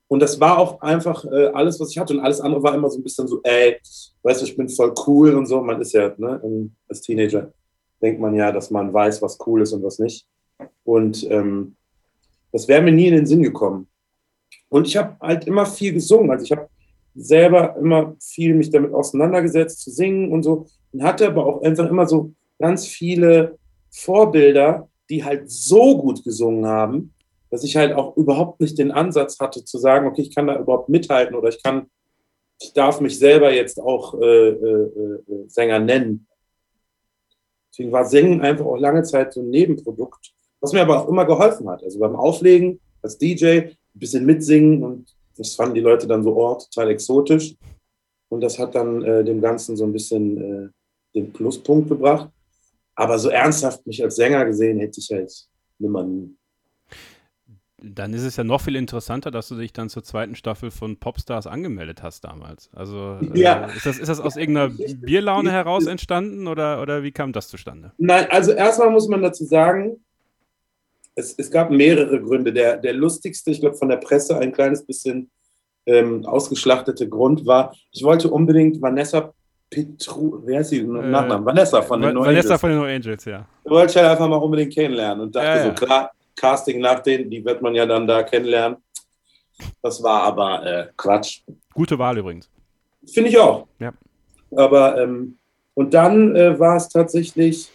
Und 0.07 0.21
das 0.21 0.39
war 0.39 0.57
auch 0.57 0.81
einfach 0.81 1.25
äh, 1.25 1.47
alles, 1.47 1.79
was 1.79 1.91
ich 1.91 1.97
hatte. 1.97 2.13
Und 2.13 2.21
alles 2.21 2.39
andere 2.39 2.63
war 2.63 2.73
immer 2.73 2.89
so 2.89 2.99
ein 2.99 3.03
bisschen 3.03 3.27
so, 3.27 3.41
ey, 3.43 3.77
weißt 4.23 4.41
du, 4.41 4.45
ich 4.45 4.55
bin 4.55 4.69
voll 4.69 4.93
cool 5.05 5.35
und 5.35 5.45
so. 5.45 5.61
Man 5.61 5.81
ist 5.81 5.93
ja, 5.93 6.13
ne, 6.17 6.69
als 6.87 7.01
Teenager 7.01 7.51
denkt 8.01 8.21
man 8.21 8.33
ja, 8.35 8.51
dass 8.51 8.71
man 8.71 8.93
weiß, 8.93 9.21
was 9.21 9.37
cool 9.45 9.61
ist 9.61 9.73
und 9.73 9.83
was 9.83 9.99
nicht. 9.99 10.25
Und 10.83 11.29
ähm, 11.29 11.75
das 12.51 12.67
wäre 12.67 12.81
mir 12.81 12.91
nie 12.91 13.07
in 13.07 13.15
den 13.15 13.25
Sinn 13.25 13.43
gekommen. 13.43 13.87
Und 14.69 14.87
ich 14.87 14.95
habe 14.95 15.17
halt 15.19 15.45
immer 15.45 15.65
viel 15.65 15.93
gesungen. 15.93 16.31
Also 16.31 16.45
ich 16.45 16.51
habe 16.51 16.69
selber 17.15 17.75
immer 17.77 18.15
viel 18.19 18.53
mich 18.53 18.69
damit 18.69 18.93
auseinandergesetzt, 18.93 19.81
zu 19.81 19.91
singen 19.91 20.31
und 20.31 20.43
so. 20.43 20.67
Und 20.93 21.03
hatte 21.03 21.27
aber 21.27 21.45
auch 21.45 21.61
einfach 21.63 21.89
immer 21.89 22.07
so 22.07 22.33
ganz 22.59 22.87
viele 22.87 23.57
Vorbilder, 23.91 24.87
die 25.09 25.23
halt 25.23 25.49
so 25.49 25.97
gut 25.97 26.23
gesungen 26.23 26.65
haben, 26.65 27.13
dass 27.49 27.63
ich 27.63 27.75
halt 27.75 27.93
auch 27.93 28.17
überhaupt 28.17 28.59
nicht 28.59 28.77
den 28.77 28.91
Ansatz 28.91 29.39
hatte 29.39 29.63
zu 29.63 29.77
sagen, 29.77 30.07
okay, 30.07 30.21
ich 30.21 30.35
kann 30.35 30.47
da 30.47 30.59
überhaupt 30.59 30.89
mithalten 30.89 31.35
oder 31.35 31.49
ich 31.49 31.61
kann, 31.61 31.89
ich 32.59 32.73
darf 32.73 32.99
mich 33.01 33.17
selber 33.17 33.53
jetzt 33.53 33.79
auch 33.79 34.19
äh, 34.19 34.49
äh, 34.49 34.89
äh 35.27 35.47
Sänger 35.47 35.79
nennen. 35.79 36.27
Deswegen 37.71 37.91
war 37.91 38.05
Singen 38.05 38.41
einfach 38.41 38.65
auch 38.65 38.77
lange 38.77 39.03
Zeit 39.03 39.33
so 39.33 39.41
ein 39.41 39.49
Nebenprodukt, 39.49 40.33
was 40.59 40.73
mir 40.73 40.81
aber 40.81 41.03
auch 41.03 41.07
immer 41.07 41.25
geholfen 41.25 41.69
hat. 41.69 41.83
Also 41.83 41.99
beim 41.99 42.15
Auflegen 42.15 42.79
als 43.01 43.17
DJ 43.17 43.45
ein 43.45 43.77
bisschen 43.93 44.25
mitsingen 44.25 44.83
und 44.83 45.15
das 45.37 45.55
fanden 45.55 45.75
die 45.75 45.81
Leute 45.81 46.07
dann 46.07 46.23
so, 46.23 46.35
oh, 46.35 46.55
total 46.55 46.89
exotisch. 46.89 47.55
Und 48.29 48.41
das 48.41 48.59
hat 48.59 48.75
dann 48.75 49.03
äh, 49.03 49.23
dem 49.23 49.41
Ganzen 49.41 49.77
so 49.77 49.85
ein 49.85 49.93
bisschen 49.93 50.37
äh, 50.37 50.69
den 51.15 51.31
Pluspunkt 51.31 51.89
gebracht. 51.89 52.29
Aber 52.95 53.19
so 53.19 53.29
ernsthaft 53.29 53.85
mich 53.85 54.03
als 54.03 54.15
Sänger 54.15 54.43
gesehen 54.45 54.79
hätte 54.79 54.99
ich 54.99 55.09
halt 55.11 55.31
nimmer 55.79 56.03
nie. 56.03 56.35
Dann 57.93 58.13
ist 58.13 58.23
es 58.23 58.35
ja 58.35 58.43
noch 58.43 58.61
viel 58.61 58.75
interessanter, 58.75 59.31
dass 59.31 59.47
du 59.49 59.55
dich 59.55 59.73
dann 59.73 59.89
zur 59.89 60.03
zweiten 60.03 60.35
Staffel 60.35 60.71
von 60.71 60.97
Popstars 60.97 61.47
angemeldet 61.47 62.03
hast 62.03 62.23
damals. 62.23 62.69
Also 62.73 63.17
äh, 63.21 63.39
ja. 63.39 63.65
ist, 63.65 63.85
das, 63.85 63.97
ist 63.97 64.07
das 64.07 64.19
aus 64.19 64.35
irgendeiner 64.35 64.73
Bierlaune 64.95 65.51
heraus 65.51 65.85
entstanden 65.85 66.47
oder, 66.47 66.81
oder 66.81 67.03
wie 67.03 67.11
kam 67.11 67.33
das 67.33 67.47
zustande? 67.47 67.91
Nein, 67.97 68.27
also 68.29 68.51
erstmal 68.51 68.89
muss 68.89 69.07
man 69.07 69.21
dazu 69.21 69.45
sagen, 69.45 69.97
es, 71.15 71.33
es 71.37 71.49
gab 71.49 71.71
mehrere 71.71 72.21
Gründe. 72.21 72.53
Der, 72.53 72.77
der 72.77 72.93
lustigste, 72.93 73.51
ich 73.51 73.59
glaube, 73.59 73.75
von 73.75 73.89
der 73.89 73.97
Presse 73.97 74.37
ein 74.37 74.51
kleines 74.51 74.85
bisschen 74.85 75.29
ähm, 75.85 76.25
ausgeschlachtete 76.25 77.09
Grund 77.09 77.45
war, 77.45 77.75
ich 77.91 78.03
wollte 78.03 78.29
unbedingt 78.29 78.81
Vanessa 78.81 79.33
Petru, 79.69 80.41
wer 80.45 80.61
ist 80.61 80.69
sie? 80.69 80.79
Äh, 80.79 80.83
Nachnamen? 80.83 81.45
Vanessa 81.45 81.81
von 81.81 82.01
den 82.01 82.13
No 82.13 82.21
Vanessa 82.21 82.49
Angels. 82.49 82.61
von 82.61 82.69
den 82.69 82.79
No 82.79 82.85
Angels, 82.85 83.25
ja. 83.25 83.45
Wollte 83.65 83.91
ich 83.91 83.97
halt 83.97 84.07
einfach 84.07 84.27
mal 84.27 84.37
unbedingt 84.37 84.73
kennenlernen 84.73 85.25
und 85.25 85.35
dachte 85.35 85.47
ja, 85.47 85.65
so, 85.65 85.85
klar, 85.85 86.11
Casting 86.37 86.79
nach 86.79 87.01
denen, 87.01 87.29
die 87.29 87.43
wird 87.43 87.61
man 87.61 87.75
ja 87.75 87.85
dann 87.85 88.07
da 88.07 88.23
kennenlernen. 88.23 88.77
Das 89.81 90.01
war 90.01 90.23
aber 90.23 90.65
äh, 90.65 90.87
Quatsch. 90.95 91.41
Gute 91.73 91.97
Wahl 91.99 92.17
übrigens. 92.17 92.49
Finde 93.05 93.29
ich 93.29 93.37
auch. 93.37 93.67
Ja. 93.79 93.91
Aber, 94.55 95.01
ähm, 95.01 95.37
und 95.73 95.93
dann 95.93 96.35
äh, 96.35 96.57
war 96.57 96.77
es 96.77 96.87
tatsächlich, 96.89 97.69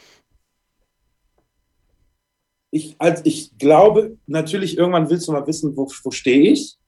ich, 2.70 2.96
als 2.98 3.20
ich 3.24 3.56
glaube, 3.58 4.16
natürlich 4.26 4.78
irgendwann 4.78 5.10
willst 5.10 5.28
du 5.28 5.32
mal 5.32 5.46
wissen, 5.46 5.76
wo, 5.76 5.88
wo 6.02 6.10
stehe 6.10 6.52
ich 6.52 6.78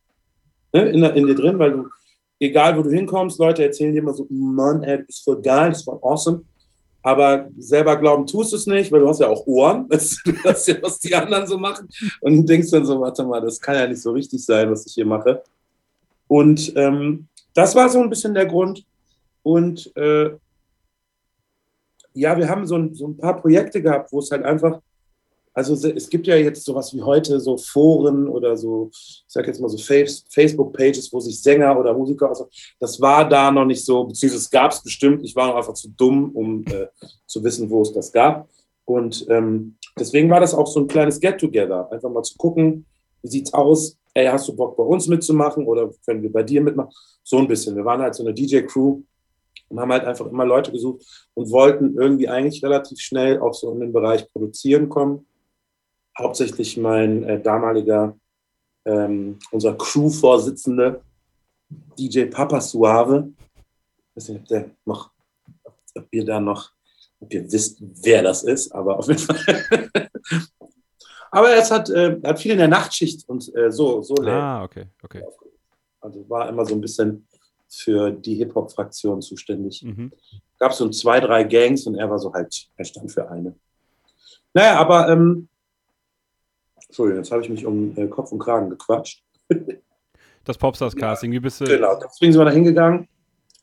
ne, 0.73 0.89
in, 0.89 1.03
in 1.03 1.27
dir 1.27 1.35
drin, 1.35 1.59
weil 1.59 1.73
du, 1.73 1.89
egal 2.39 2.77
wo 2.79 2.83
du 2.83 2.91
hinkommst, 2.91 3.39
Leute 3.39 3.65
erzählen 3.65 3.93
dir 3.93 3.99
immer 3.99 4.15
so, 4.15 4.27
Mann, 4.31 4.83
ey, 4.83 4.99
du 4.99 5.05
bist 5.05 5.25
voll 5.25 5.43
geil, 5.43 5.71
das 5.71 5.87
war 5.87 6.03
awesome 6.03 6.45
aber 7.05 7.51
selber 7.59 7.97
glauben 7.97 8.27
tust 8.27 8.53
du 8.53 8.57
es 8.57 8.67
nicht, 8.67 8.91
weil 8.91 9.01
du 9.01 9.09
hast 9.09 9.21
ja 9.21 9.29
auch 9.29 9.47
Ohren, 9.47 9.87
du 9.91 9.99
hast 10.43 10.67
ja, 10.67 10.77
was 10.81 10.99
die 10.99 11.15
anderen 11.15 11.47
so 11.47 11.59
machen 11.59 11.87
und 12.23 12.49
denkst 12.49 12.71
dann 12.71 12.87
so, 12.87 12.99
warte 12.99 13.23
mal, 13.25 13.43
das 13.43 13.61
kann 13.61 13.75
ja 13.77 13.87
nicht 13.87 14.01
so 14.01 14.13
richtig 14.13 14.43
sein, 14.43 14.71
was 14.71 14.87
ich 14.87 14.95
hier 14.95 15.05
mache. 15.05 15.43
Und 16.27 16.73
ähm, 16.77 17.29
das 17.53 17.77
war 17.77 17.91
so 17.91 18.01
ein 18.01 18.09
bisschen 18.09 18.33
der 18.33 18.47
Grund. 18.47 18.87
Und 19.43 19.95
äh, 19.97 20.31
ja, 22.15 22.39
wir 22.39 22.49
haben 22.49 22.67
so 22.67 22.77
ein, 22.77 22.95
so 22.95 23.09
ein 23.09 23.19
paar 23.19 23.39
Projekte 23.39 23.83
gehabt, 23.83 24.11
wo 24.11 24.21
es 24.21 24.31
halt 24.31 24.43
einfach 24.43 24.81
also 25.55 25.89
es 25.89 26.11
gibt 26.11 26.27
ja 26.27 26.35
jetzt 26.35 26.65
sowas 26.65 26.93
wie 26.93 27.01
heute 27.01 27.39
so 27.39 27.57
Foren 27.57 28.29
oder 28.29 28.57
so, 28.57 28.91
ich 28.93 29.25
sag 29.29 29.47
jetzt 29.47 29.61
mal 29.61 29.69
so 29.69 29.79
Facebook-Pages, 29.79 31.13
wo 31.13 31.21
sich 31.21 31.41
Sänger 31.41 31.79
oder 31.79 31.95
Musiker 31.95 32.29
aus. 32.29 32.45
Das 32.81 33.01
war 33.01 33.29
da 33.29 33.53
noch 33.53 33.65
nicht 33.65 33.85
so, 33.85 34.03
beziehungsweise 34.03 34.43
es 34.43 34.51
gab 34.51 34.73
es 34.73 34.83
bestimmt. 34.83 35.23
Ich 35.23 35.37
war 35.37 35.47
noch 35.47 35.57
einfach 35.57 35.75
zu 35.75 35.91
dumm, 35.91 36.33
um 36.35 36.65
äh, 36.65 36.89
zu 37.27 37.43
wissen, 37.45 37.71
wo 37.71 37.83
es 37.83 37.93
das 37.93 38.11
gab. 38.11 38.49
Und 38.85 39.27
ähm, 39.31 39.77
deswegen 39.97 40.29
war 40.29 40.41
das 40.41 40.55
auch 40.55 40.67
so 40.67 40.81
ein 40.81 40.89
kleines 40.89 41.21
Get-Together. 41.21 41.91
Einfach 41.93 42.11
mal 42.11 42.25
zu 42.25 42.37
gucken, 42.37 42.85
wie 43.23 43.29
sieht's 43.29 43.55
aus? 43.55 43.97
Ey, 44.13 44.27
hast 44.27 44.49
du 44.49 44.57
Bock 44.57 44.77
bei 44.77 44.83
uns 44.83 45.07
mitzumachen 45.07 45.67
oder 45.67 45.89
können 46.05 46.23
wir 46.23 46.33
bei 46.33 46.43
dir 46.43 46.63
mitmachen? 46.63 46.91
So 47.23 47.39
ein 47.39 47.47
bisschen. 47.47 47.77
Wir 47.77 47.85
waren 47.85 48.03
halt 48.03 48.17
so 48.17 48.25
eine 48.25 48.35
DJ-Crew 48.35 49.03
und 49.69 49.81
haben 49.81 49.93
halt 49.93 50.05
einfach 50.05 50.27
immer 50.27 50.45
Leute 50.45 50.73
gesucht 50.73 51.05
und 51.35 51.51
wollten 51.53 51.97
irgendwie 51.97 52.29
eigentlich 52.29 52.63
relativ 52.65 52.99
schnell 52.99 53.39
auch 53.39 53.55
so 53.55 53.73
in 53.73 53.81
den 53.81 53.93
Bereich 53.93 54.29
Produzieren 54.33 54.89
kommen 54.89 55.27
hauptsächlich 56.19 56.77
mein 56.77 57.25
äh, 57.25 57.41
damaliger, 57.41 58.17
ähm, 58.85 59.39
unser 59.51 59.75
Crew-Vorsitzende, 59.75 61.03
DJ 61.99 62.27
Papa 62.27 62.61
Suave. 62.61 63.33
Ich 64.11 64.17
weiß 64.17 64.29
nicht, 64.31 64.41
ob, 64.41 64.49
der 64.49 64.71
noch, 64.85 65.11
ob 65.95 66.07
ihr 66.11 66.25
da 66.25 66.41
noch, 66.41 66.71
ob 67.21 67.33
ihr 67.33 67.51
wisst, 67.51 67.79
wer 67.81 68.23
das 68.23 68.45
ist, 68.45 68.73
aber 68.73 68.99
auf 68.99 69.09
jeden 69.09 69.21
Fall. 69.21 69.91
aber 71.31 71.57
es 71.57 71.71
hat, 71.71 71.91
äh, 71.91 72.21
hat 72.23 72.39
viel 72.39 72.53
in 72.53 72.59
der 72.59 72.69
Nachtschicht 72.69 73.29
und 73.29 73.55
äh, 73.57 73.71
so, 73.73 74.03
so 74.03 74.15
Ah, 74.25 74.65
okay, 74.65 74.87
okay. 75.03 75.23
Also 76.01 76.29
war 76.29 76.49
immer 76.49 76.65
so 76.67 76.75
ein 76.75 76.81
bisschen 76.81 77.27
für 77.69 78.11
die 78.11 78.35
Hip-Hop-Fraktion 78.37 79.21
zuständig. 79.23 79.83
Mhm. 79.83 80.13
Gab 80.59 80.73
so 80.73 80.89
zwei, 80.91 81.19
drei 81.19 81.45
Gangs 81.45 81.87
und 81.87 81.97
er 81.97 82.09
war 82.09 82.19
so 82.19 82.33
halt, 82.33 82.69
er 82.77 82.85
stand 82.85 83.11
für 83.11 83.29
eine. 83.29 83.57
Naja, 84.53 84.79
aber 84.79 85.09
ähm, 85.09 85.49
Entschuldigung, 86.95 87.25
jetzt 87.25 87.33
habe 87.33 87.43
ich 87.43 87.49
mich 87.49 87.67
um 87.67 87.93
äh, 87.97 88.07
Kopf 88.07 88.31
und 88.31 88.39
Kragen 88.39 88.71
gequatscht. 88.71 89.25
das 90.45 90.57
Popstars-Casting, 90.57 91.33
wie 91.33 91.41
bist 91.41 91.61
du? 91.61 91.65
Genau, 91.65 91.99
deswegen 92.01 92.31
sind 92.31 92.41
wir 92.41 92.45
da 92.45 92.53
hingegangen. 92.53 93.09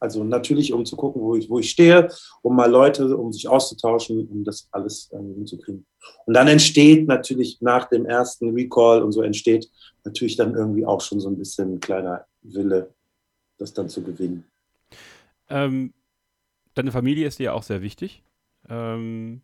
Also 0.01 0.25
natürlich, 0.25 0.73
um 0.73 0.85
zu 0.85 0.97
gucken, 0.97 1.21
wo 1.21 1.35
ich, 1.35 1.49
wo 1.49 1.57
ich 1.57 1.69
stehe, 1.69 2.09
um 2.41 2.57
mal 2.57 2.69
Leute, 2.69 3.15
um 3.15 3.31
sich 3.31 3.47
auszutauschen, 3.47 4.27
um 4.27 4.43
das 4.43 4.67
alles 4.71 5.09
ähm, 5.13 5.33
hinzukriegen. 5.35 5.85
Und 6.25 6.33
dann 6.33 6.49
entsteht 6.49 7.07
natürlich 7.07 7.61
nach 7.61 7.85
dem 7.85 8.05
ersten 8.05 8.53
Recall 8.53 9.01
und 9.01 9.13
so 9.13 9.21
entsteht 9.21 9.69
natürlich 10.03 10.35
dann 10.35 10.53
irgendwie 10.53 10.85
auch 10.85 10.99
schon 10.99 11.21
so 11.21 11.29
ein 11.29 11.37
bisschen 11.37 11.75
ein 11.75 11.79
kleiner 11.79 12.25
Wille, 12.41 12.93
das 13.59 13.73
dann 13.73 13.87
zu 13.87 14.03
gewinnen. 14.03 14.43
Ähm, 15.47 15.93
deine 16.73 16.91
Familie 16.91 17.27
ist 17.27 17.39
dir 17.39 17.43
ja 17.43 17.53
auch 17.53 17.63
sehr 17.63 17.81
wichtig. 17.81 18.25
Ähm, 18.67 19.41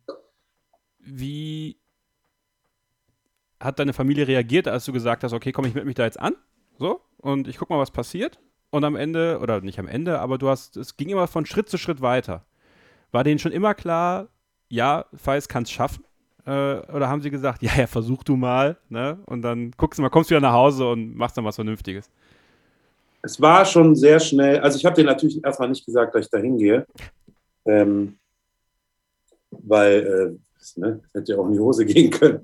wie 0.98 1.77
hat 3.60 3.78
deine 3.78 3.92
Familie 3.92 4.26
reagiert, 4.26 4.68
als 4.68 4.84
du 4.84 4.92
gesagt 4.92 5.24
hast, 5.24 5.32
okay, 5.32 5.52
komm, 5.52 5.64
ich 5.64 5.74
melde 5.74 5.86
mich 5.86 5.96
da 5.96 6.04
jetzt 6.04 6.20
an, 6.20 6.34
so, 6.78 7.00
und 7.18 7.48
ich 7.48 7.58
guck 7.58 7.70
mal, 7.70 7.78
was 7.78 7.90
passiert. 7.90 8.38
Und 8.70 8.84
am 8.84 8.96
Ende, 8.96 9.38
oder 9.40 9.62
nicht 9.62 9.78
am 9.78 9.88
Ende, 9.88 10.20
aber 10.20 10.36
du 10.36 10.48
hast, 10.48 10.76
es 10.76 10.96
ging 10.96 11.08
immer 11.08 11.26
von 11.26 11.46
Schritt 11.46 11.70
zu 11.70 11.78
Schritt 11.78 12.02
weiter. 12.02 12.44
War 13.12 13.24
denen 13.24 13.38
schon 13.38 13.52
immer 13.52 13.72
klar, 13.74 14.28
ja, 14.68 15.06
Feis 15.14 15.48
kann 15.48 15.62
es 15.62 15.70
schaffen? 15.70 16.04
Äh, 16.44 16.50
oder 16.50 17.08
haben 17.08 17.22
sie 17.22 17.30
gesagt, 17.30 17.62
ja, 17.62 17.72
ja, 17.76 17.86
versuch 17.86 18.22
du 18.24 18.36
mal, 18.36 18.76
ne? 18.90 19.18
Und 19.24 19.40
dann 19.40 19.70
guckst 19.78 19.98
du 19.98 20.02
mal, 20.02 20.10
kommst 20.10 20.28
wieder 20.28 20.40
nach 20.40 20.52
Hause 20.52 20.86
und 20.86 21.16
machst 21.16 21.36
dann 21.38 21.46
was 21.46 21.54
Vernünftiges. 21.54 22.10
Es 23.22 23.40
war 23.40 23.64
schon 23.64 23.96
sehr 23.96 24.20
schnell, 24.20 24.60
also 24.60 24.76
ich 24.78 24.84
habe 24.84 24.94
denen 24.94 25.08
natürlich 25.08 25.42
erstmal 25.42 25.70
nicht 25.70 25.84
gesagt, 25.86 26.14
dass 26.14 26.26
ich 26.26 26.30
da 26.30 26.38
hingehe. 26.38 26.86
Ähm, 27.64 28.18
weil 29.50 30.38
äh, 30.76 30.80
ne, 30.80 31.00
hätte 31.14 31.32
ja 31.32 31.38
auch 31.38 31.46
in 31.46 31.54
die 31.54 31.58
Hose 31.58 31.84
gehen 31.84 32.10
können. 32.10 32.40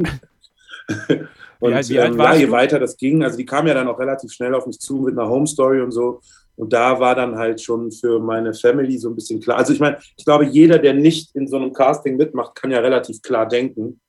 und 1.60 1.70
wie 1.70 1.74
alt, 1.74 1.88
wie 1.88 1.98
alt 2.00 2.12
ähm, 2.12 2.18
ja, 2.18 2.34
je 2.34 2.50
weiter 2.50 2.78
das 2.78 2.96
ging, 2.96 3.22
also 3.22 3.36
die 3.36 3.46
kam 3.46 3.66
ja 3.66 3.74
dann 3.74 3.88
auch 3.88 3.98
relativ 3.98 4.32
schnell 4.32 4.54
auf 4.54 4.66
mich 4.66 4.78
zu 4.78 4.96
mit 4.96 5.18
einer 5.18 5.28
Home 5.28 5.46
Story 5.46 5.80
und 5.80 5.90
so. 5.90 6.20
Und 6.56 6.72
da 6.72 7.00
war 7.00 7.14
dann 7.14 7.36
halt 7.36 7.60
schon 7.60 7.90
für 7.90 8.20
meine 8.20 8.54
Family 8.54 8.96
so 8.96 9.08
ein 9.08 9.16
bisschen 9.16 9.40
klar. 9.40 9.58
Also 9.58 9.72
ich 9.72 9.80
meine, 9.80 9.98
ich 10.16 10.24
glaube, 10.24 10.44
jeder, 10.44 10.78
der 10.78 10.94
nicht 10.94 11.34
in 11.34 11.48
so 11.48 11.56
einem 11.56 11.72
Casting 11.72 12.16
mitmacht, 12.16 12.54
kann 12.54 12.70
ja 12.70 12.78
relativ 12.78 13.22
klar 13.22 13.48
denken 13.48 14.00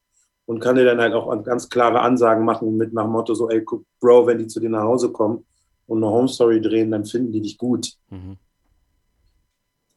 und 0.45 0.59
kann 0.59 0.75
dir 0.75 0.85
dann 0.85 1.01
halt 1.01 1.13
auch 1.13 1.43
ganz 1.43 1.69
klare 1.69 2.01
Ansagen 2.01 2.45
machen 2.45 2.77
mit 2.77 2.93
nach 2.93 3.07
Motto 3.07 3.33
so, 3.33 3.49
ey, 3.49 3.63
guck, 3.63 3.83
Bro, 3.99 4.27
wenn 4.27 4.37
die 4.37 4.47
zu 4.47 4.59
dir 4.59 4.69
nach 4.69 4.83
Hause 4.83 5.11
kommen 5.11 5.43
und 5.87 6.03
eine 6.03 6.11
Home 6.11 6.27
Story 6.27 6.61
drehen, 6.61 6.91
dann 6.91 7.05
finden 7.05 7.31
die 7.31 7.41
dich 7.41 7.57
gut. 7.57 7.93
Mhm. 8.09 8.37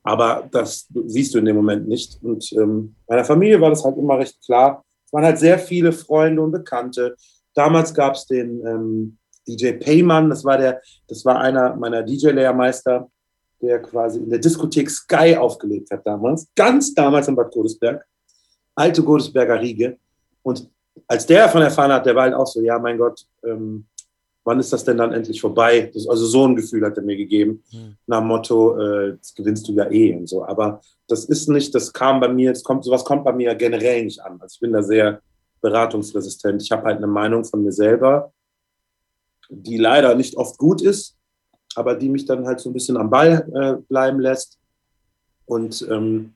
Aber 0.03 0.49
das 0.51 0.89
siehst 1.05 1.35
du 1.35 1.39
in 1.39 1.45
dem 1.45 1.57
Moment 1.57 1.87
nicht. 1.87 2.19
Und 2.23 2.51
ähm, 2.55 2.95
meiner 3.07 3.25
Familie 3.25 3.61
war 3.61 3.69
das 3.69 3.85
halt 3.85 3.99
immer 3.99 4.19
recht 4.19 4.39
klar. 4.43 4.83
Es 5.09 5.13
waren 5.15 5.25
halt 5.25 5.39
sehr 5.39 5.59
viele 5.59 5.91
Freunde 5.91 6.43
und 6.43 6.53
Bekannte. 6.53 7.17
Damals 7.55 7.95
gab 7.95 8.15
es 8.15 8.27
den 8.27 8.61
ähm, 8.67 9.19
DJ 9.49 9.73
Payman, 9.73 10.29
das 10.29 10.45
war, 10.45 10.59
der, 10.59 10.83
das 11.07 11.25
war 11.25 11.41
einer 11.41 11.75
meiner 11.77 12.03
DJ-Lehrmeister, 12.03 13.11
der 13.63 13.81
quasi 13.81 14.19
in 14.19 14.29
der 14.29 14.39
Diskothek 14.39 14.91
Sky 14.91 15.35
aufgelegt 15.35 15.91
hat 15.91 16.07
damals. 16.07 16.47
Ganz 16.55 16.93
damals 16.93 17.27
in 17.27 17.37
Bad 17.37 17.51
Godesberg. 17.51 18.05
Alte 18.75 19.03
Godesberger 19.03 19.59
Riege. 19.59 19.97
Und 20.43 20.69
als 21.07 21.25
der 21.25 21.45
davon 21.45 21.63
erfahren 21.63 21.93
hat, 21.93 22.05
der 22.05 22.15
war 22.15 22.25
halt 22.25 22.35
auch 22.35 22.47
so, 22.47 22.61
ja, 22.61 22.79
mein 22.79 22.99
Gott, 22.99 23.25
ähm, 23.45 23.87
wann 24.45 24.61
ist 24.61 24.75
das 24.75 24.85
denn 24.85 24.99
dann 24.99 25.15
endlich 25.15 25.41
vorbei? 25.41 25.91
Das, 25.95 26.07
also 26.07 26.27
so 26.27 26.47
ein 26.47 26.55
Gefühl 26.55 26.85
hat 26.85 26.99
er 26.99 27.03
mir 27.03 27.17
gegeben, 27.17 27.65
mhm. 27.73 27.97
nach 28.07 28.19
dem 28.19 28.29
Motto, 28.29 28.79
äh, 28.79 29.17
das 29.17 29.35
gewinnst 29.35 29.67
du 29.69 29.73
ja 29.73 29.91
eh 29.91 30.15
und 30.15 30.29
so. 30.29 30.45
Aber 30.45 30.83
das 31.09 31.25
ist 31.25 31.49
nicht, 31.49 31.75
das 31.75 31.93
kam 31.93 32.21
bei 32.21 32.29
mir, 32.29 32.53
das 32.53 32.63
kommt, 32.63 32.85
sowas 32.85 33.05
kommt 33.05 33.25
bei 33.25 33.33
mir 33.33 33.55
generell 33.55 34.05
nicht 34.05 34.21
an. 34.21 34.41
Also 34.41 34.55
ich 34.55 34.61
bin 34.61 34.73
da 34.73 34.83
sehr 34.83 35.21
beratungsresistent. 35.61 36.63
Ich 36.63 36.71
habe 36.71 36.85
halt 36.85 36.99
eine 36.99 37.07
Meinung 37.07 37.45
von 37.45 37.63
mir 37.63 37.73
selber 37.73 38.33
die 39.49 39.79
leider 39.79 40.15
nicht 40.15 40.37
oft 40.37 40.59
gut 40.59 40.83
ist, 40.83 41.17
aber 41.75 41.95
die 41.95 42.09
mich 42.09 42.25
dann 42.25 42.47
halt 42.47 42.61
so 42.61 42.71
ein 42.71 42.73
bisschen 42.73 42.97
am 42.97 43.11
Ball 43.11 43.49
äh, 43.55 43.83
bleiben 43.89 44.21
lässt. 44.21 44.59
Und 45.47 45.87
ähm, 45.91 46.35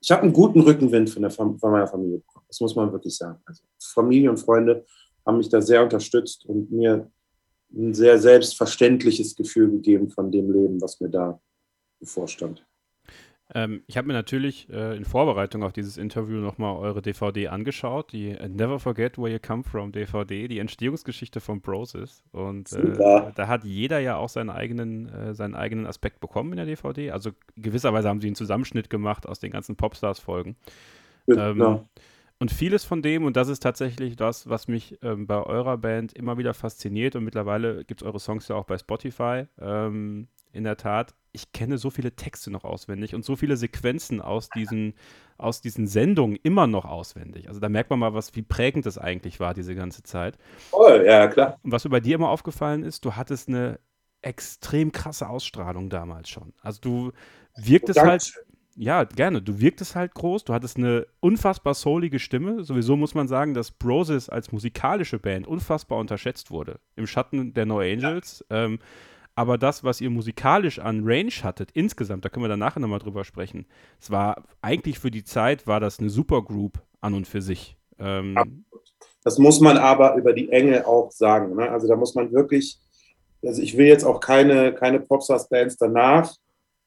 ich 0.00 0.10
habe 0.10 0.22
einen 0.22 0.32
guten 0.32 0.60
Rückenwind 0.60 1.10
von, 1.10 1.22
der, 1.22 1.30
von 1.30 1.58
meiner 1.60 1.86
Familie 1.86 2.18
bekommen. 2.18 2.46
Das 2.48 2.60
muss 2.60 2.74
man 2.74 2.90
wirklich 2.92 3.16
sagen. 3.16 3.40
Also 3.44 3.62
Familie 3.78 4.30
und 4.30 4.38
Freunde 4.38 4.84
haben 5.24 5.38
mich 5.38 5.48
da 5.48 5.60
sehr 5.60 5.82
unterstützt 5.82 6.44
und 6.46 6.70
mir 6.72 7.10
ein 7.74 7.94
sehr 7.94 8.18
selbstverständliches 8.18 9.36
Gefühl 9.36 9.70
gegeben 9.70 10.10
von 10.10 10.30
dem 10.30 10.50
Leben, 10.50 10.80
was 10.80 11.00
mir 11.00 11.08
da 11.08 11.40
bevorstand. 12.00 12.64
Ähm, 13.54 13.82
ich 13.86 13.96
habe 13.96 14.06
mir 14.06 14.14
natürlich 14.14 14.68
äh, 14.70 14.96
in 14.96 15.04
Vorbereitung 15.04 15.62
auf 15.62 15.72
dieses 15.72 15.98
Interview 15.98 16.38
nochmal 16.38 16.76
eure 16.76 17.02
DVD 17.02 17.48
angeschaut, 17.48 18.12
die 18.12 18.32
Never 18.48 18.78
Forget 18.78 19.18
Where 19.18 19.30
You 19.30 19.38
Come 19.38 19.62
From 19.62 19.92
DVD, 19.92 20.48
die 20.48 20.58
Entstehungsgeschichte 20.58 21.40
von 21.40 21.60
Broses. 21.60 22.24
Und 22.32 22.72
äh, 22.72 23.30
da 23.34 23.48
hat 23.48 23.64
jeder 23.64 23.98
ja 23.98 24.16
auch 24.16 24.28
seinen 24.28 24.50
eigenen, 24.50 25.08
äh, 25.08 25.34
seinen 25.34 25.54
eigenen 25.54 25.86
Aspekt 25.86 26.20
bekommen 26.20 26.52
in 26.52 26.56
der 26.56 26.66
DVD. 26.66 27.10
Also 27.10 27.30
gewisserweise 27.56 28.08
haben 28.08 28.20
sie 28.20 28.28
einen 28.28 28.36
Zusammenschnitt 28.36 28.88
gemacht 28.88 29.26
aus 29.26 29.38
den 29.38 29.50
ganzen 29.50 29.76
Popstars-Folgen. 29.76 30.56
Ja, 31.26 31.50
ähm, 31.50 31.80
und 32.42 32.50
vieles 32.50 32.84
von 32.84 33.02
dem, 33.02 33.24
und 33.24 33.36
das 33.36 33.46
ist 33.46 33.62
tatsächlich 33.62 34.16
das, 34.16 34.48
was 34.48 34.66
mich 34.66 34.98
ähm, 35.02 35.28
bei 35.28 35.40
eurer 35.40 35.78
Band 35.78 36.12
immer 36.12 36.38
wieder 36.38 36.54
fasziniert, 36.54 37.14
und 37.14 37.22
mittlerweile 37.22 37.84
gibt 37.84 38.02
es 38.02 38.06
eure 38.06 38.18
Songs 38.18 38.48
ja 38.48 38.56
auch 38.56 38.64
bei 38.64 38.78
Spotify, 38.78 39.44
ähm, 39.60 40.26
in 40.52 40.64
der 40.64 40.76
Tat, 40.76 41.14
ich 41.32 41.52
kenne 41.52 41.78
so 41.78 41.90
viele 41.90 42.14
Texte 42.14 42.50
noch 42.50 42.64
auswendig 42.64 43.14
und 43.14 43.24
so 43.24 43.36
viele 43.36 43.56
Sequenzen 43.56 44.20
aus 44.20 44.48
diesen, 44.50 44.94
aus 45.38 45.60
diesen 45.60 45.86
Sendungen 45.86 46.38
immer 46.42 46.66
noch 46.66 46.84
auswendig. 46.84 47.48
Also 47.48 47.58
da 47.58 47.68
merkt 47.68 47.90
man 47.90 47.98
mal, 47.98 48.14
was, 48.14 48.34
wie 48.36 48.42
prägend 48.42 48.84
das 48.84 48.98
eigentlich 48.98 49.40
war, 49.40 49.54
diese 49.54 49.74
ganze 49.74 50.02
Zeit. 50.02 50.36
Oh, 50.72 50.88
ja, 50.88 51.28
klar. 51.28 51.58
Und 51.62 51.72
was 51.72 51.84
mir 51.84 51.90
bei 51.90 52.00
dir 52.00 52.16
immer 52.16 52.28
aufgefallen 52.28 52.82
ist, 52.82 53.04
du 53.04 53.16
hattest 53.16 53.48
eine 53.48 53.80
extrem 54.20 54.92
krasse 54.92 55.28
Ausstrahlung 55.28 55.88
damals 55.88 56.28
schon. 56.28 56.52
Also 56.60 56.80
du 56.80 57.12
wirktest 57.56 57.98
oh, 57.98 58.06
halt, 58.06 58.32
ja, 58.76 59.04
gerne. 59.04 59.40
Du 59.40 59.58
wirktest 59.58 59.96
halt 59.96 60.14
groß, 60.14 60.44
du 60.44 60.52
hattest 60.52 60.76
eine 60.76 61.06
unfassbar 61.20 61.74
soulige 61.74 62.18
Stimme. 62.18 62.62
Sowieso 62.62 62.96
muss 62.96 63.14
man 63.14 63.26
sagen, 63.26 63.54
dass 63.54 63.70
Broses 63.70 64.28
als 64.28 64.52
musikalische 64.52 65.18
Band 65.18 65.46
unfassbar 65.46 65.98
unterschätzt 65.98 66.50
wurde. 66.50 66.78
Im 66.94 67.06
Schatten 67.06 67.54
der 67.54 67.66
No 67.66 67.80
Angels. 67.80 68.44
Ja. 68.50 68.64
Ähm, 68.64 68.78
aber 69.34 69.58
das, 69.58 69.82
was 69.82 70.00
ihr 70.00 70.10
musikalisch 70.10 70.78
an 70.78 71.02
Range 71.04 71.32
hattet, 71.42 71.70
insgesamt, 71.72 72.24
da 72.24 72.28
können 72.28 72.44
wir 72.44 72.48
dann 72.48 72.58
nachher 72.58 72.80
nochmal 72.80 72.98
drüber 72.98 73.24
sprechen, 73.24 73.66
es 74.00 74.10
war 74.10 74.44
eigentlich 74.60 74.98
für 74.98 75.10
die 75.10 75.24
Zeit, 75.24 75.66
war 75.66 75.80
das 75.80 75.98
eine 75.98 76.10
Supergroup 76.10 76.82
an 77.00 77.14
und 77.14 77.26
für 77.26 77.40
sich. 77.40 77.76
Ähm, 77.98 78.64
das 79.24 79.38
muss 79.38 79.60
man 79.60 79.78
aber 79.78 80.16
über 80.16 80.32
die 80.32 80.50
Enge 80.50 80.86
auch 80.86 81.10
sagen. 81.10 81.56
Ne? 81.56 81.70
Also 81.70 81.86
da 81.86 81.96
muss 81.96 82.14
man 82.14 82.32
wirklich, 82.32 82.78
also 83.42 83.62
ich 83.62 83.76
will 83.76 83.86
jetzt 83.86 84.04
auch 84.04 84.20
keine, 84.20 84.72
keine 84.74 85.00
Popstars-Bands 85.00 85.76
danach 85.76 86.34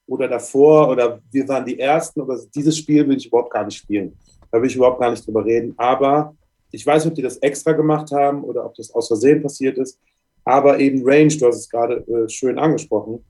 oder 0.06 0.28
davor 0.28 0.88
oder 0.88 1.20
wir 1.32 1.48
waren 1.48 1.64
die 1.64 1.78
Ersten 1.78 2.20
oder 2.20 2.38
dieses 2.54 2.76
Spiel 2.78 3.08
will 3.08 3.16
ich 3.16 3.26
überhaupt 3.26 3.52
gar 3.52 3.64
nicht 3.64 3.78
spielen. 3.78 4.16
Da 4.50 4.60
will 4.60 4.68
ich 4.68 4.76
überhaupt 4.76 5.00
gar 5.00 5.10
nicht 5.10 5.26
drüber 5.26 5.44
reden. 5.44 5.74
Aber 5.76 6.34
ich 6.70 6.86
weiß 6.86 7.04
nicht, 7.04 7.12
ob 7.12 7.16
die 7.16 7.22
das 7.22 7.38
extra 7.38 7.72
gemacht 7.72 8.12
haben 8.12 8.44
oder 8.44 8.64
ob 8.64 8.74
das 8.74 8.90
aus 8.92 9.08
Versehen 9.08 9.42
passiert 9.42 9.78
ist. 9.78 9.98
Aber 10.46 10.78
eben 10.78 11.02
Range, 11.04 11.36
du 11.36 11.46
hast 11.48 11.56
es 11.56 11.68
gerade 11.68 12.06
äh, 12.06 12.28
schön 12.28 12.58
angesprochen, 12.58 13.24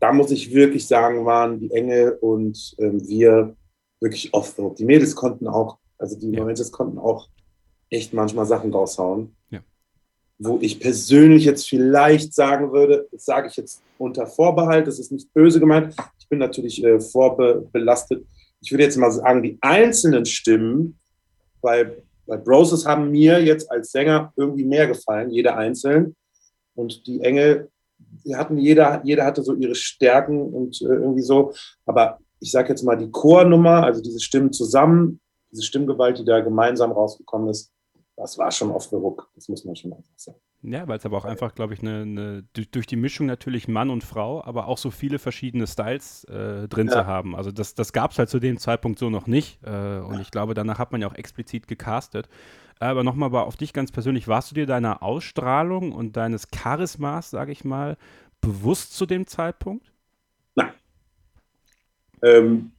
da 0.00 0.12
muss 0.12 0.32
ich 0.32 0.52
wirklich 0.52 0.86
sagen, 0.86 1.24
waren 1.24 1.60
die 1.60 1.70
Engel 1.70 2.18
und 2.20 2.74
ähm, 2.78 3.06
wir 3.08 3.56
wirklich 4.00 4.34
oft 4.34 4.56
so. 4.56 4.74
Die 4.76 4.84
Mädels 4.84 5.14
konnten 5.14 5.46
auch, 5.46 5.78
also 5.98 6.18
die 6.18 6.32
ja. 6.32 6.44
Mädels 6.44 6.70
konnten 6.72 6.98
auch 6.98 7.28
echt 7.90 8.12
manchmal 8.12 8.44
Sachen 8.44 8.72
raushauen. 8.72 9.36
Ja. 9.50 9.60
Wo 10.38 10.58
ich 10.60 10.80
persönlich 10.80 11.44
jetzt 11.44 11.68
vielleicht 11.68 12.34
sagen 12.34 12.72
würde, 12.72 13.08
das 13.12 13.24
sage 13.24 13.48
ich 13.48 13.56
jetzt 13.56 13.80
unter 13.96 14.26
Vorbehalt, 14.26 14.88
das 14.88 14.98
ist 14.98 15.12
nicht 15.12 15.32
böse 15.32 15.60
gemeint, 15.60 15.94
ich 16.18 16.28
bin 16.28 16.40
natürlich 16.40 16.82
äh, 16.84 17.00
vorbelastet. 17.00 18.26
Ich 18.60 18.72
würde 18.72 18.82
jetzt 18.82 18.96
mal 18.96 19.12
sagen, 19.12 19.44
die 19.44 19.58
einzelnen 19.60 20.26
Stimmen 20.26 20.98
bei, 21.60 22.02
bei 22.26 22.36
Broses 22.36 22.84
haben 22.84 23.12
mir 23.12 23.42
jetzt 23.42 23.70
als 23.70 23.92
Sänger 23.92 24.32
irgendwie 24.36 24.64
mehr 24.64 24.88
gefallen, 24.88 25.30
jeder 25.30 25.56
einzeln. 25.56 26.16
Und 26.78 27.08
die 27.08 27.20
Engel, 27.20 27.70
die 27.98 28.36
hatten 28.36 28.56
jeder, 28.56 29.02
jeder 29.04 29.24
hatte 29.24 29.42
so 29.42 29.54
ihre 29.54 29.74
Stärken 29.74 30.40
und 30.40 30.80
äh, 30.82 30.94
irgendwie 30.94 31.22
so. 31.22 31.52
Aber 31.86 32.18
ich 32.38 32.52
sage 32.52 32.68
jetzt 32.68 32.84
mal 32.84 32.96
die 32.96 33.10
Chornummer, 33.10 33.82
also 33.82 34.00
diese 34.00 34.20
Stimmen 34.20 34.52
zusammen, 34.52 35.20
diese 35.50 35.64
Stimmgewalt, 35.64 36.18
die 36.18 36.24
da 36.24 36.40
gemeinsam 36.40 36.92
rausgekommen 36.92 37.48
ist, 37.48 37.72
das 38.16 38.38
war 38.38 38.50
schon 38.50 38.70
off 38.70 38.84
the 38.84 38.96
hook. 38.96 39.28
Das 39.34 39.48
muss 39.48 39.64
man 39.64 39.74
schon 39.76 39.92
einfach 39.92 40.16
sagen. 40.16 40.38
Ja, 40.62 40.88
weil 40.88 40.98
es 40.98 41.06
aber 41.06 41.16
auch 41.16 41.24
einfach, 41.24 41.54
glaube 41.54 41.74
ich, 41.74 41.80
eine, 41.82 42.02
eine, 42.02 42.42
durch 42.52 42.86
die 42.86 42.96
Mischung 42.96 43.26
natürlich 43.26 43.68
Mann 43.68 43.90
und 43.90 44.02
Frau, 44.02 44.42
aber 44.44 44.66
auch 44.66 44.78
so 44.78 44.90
viele 44.90 45.20
verschiedene 45.20 45.68
Styles 45.68 46.24
äh, 46.24 46.66
drin 46.66 46.88
ja. 46.88 46.94
zu 46.94 47.06
haben. 47.06 47.36
Also 47.36 47.52
das, 47.52 47.74
das 47.74 47.92
gab 47.92 48.10
es 48.10 48.18
halt 48.18 48.28
zu 48.28 48.40
dem 48.40 48.58
Zeitpunkt 48.58 48.98
so 48.98 49.08
noch 49.08 49.28
nicht. 49.28 49.60
Äh, 49.64 49.98
und 50.00 50.20
ich 50.20 50.32
glaube, 50.32 50.54
danach 50.54 50.80
hat 50.80 50.90
man 50.90 51.00
ja 51.00 51.08
auch 51.08 51.14
explizit 51.14 51.68
gecastet. 51.68 52.28
Aber 52.80 53.04
nochmal 53.04 53.34
auf 53.34 53.56
dich 53.56 53.72
ganz 53.72 53.90
persönlich, 53.90 54.28
warst 54.28 54.50
du 54.50 54.54
dir 54.54 54.66
deiner 54.66 55.02
Ausstrahlung 55.02 55.92
und 55.92 56.16
deines 56.16 56.48
Charismas, 56.48 57.30
sage 57.30 57.52
ich 57.52 57.64
mal, 57.64 57.96
bewusst 58.40 58.96
zu 58.96 59.06
dem 59.06 59.26
Zeitpunkt? 59.26 59.92
Nein. 60.54 60.72
Ähm, 62.22 62.72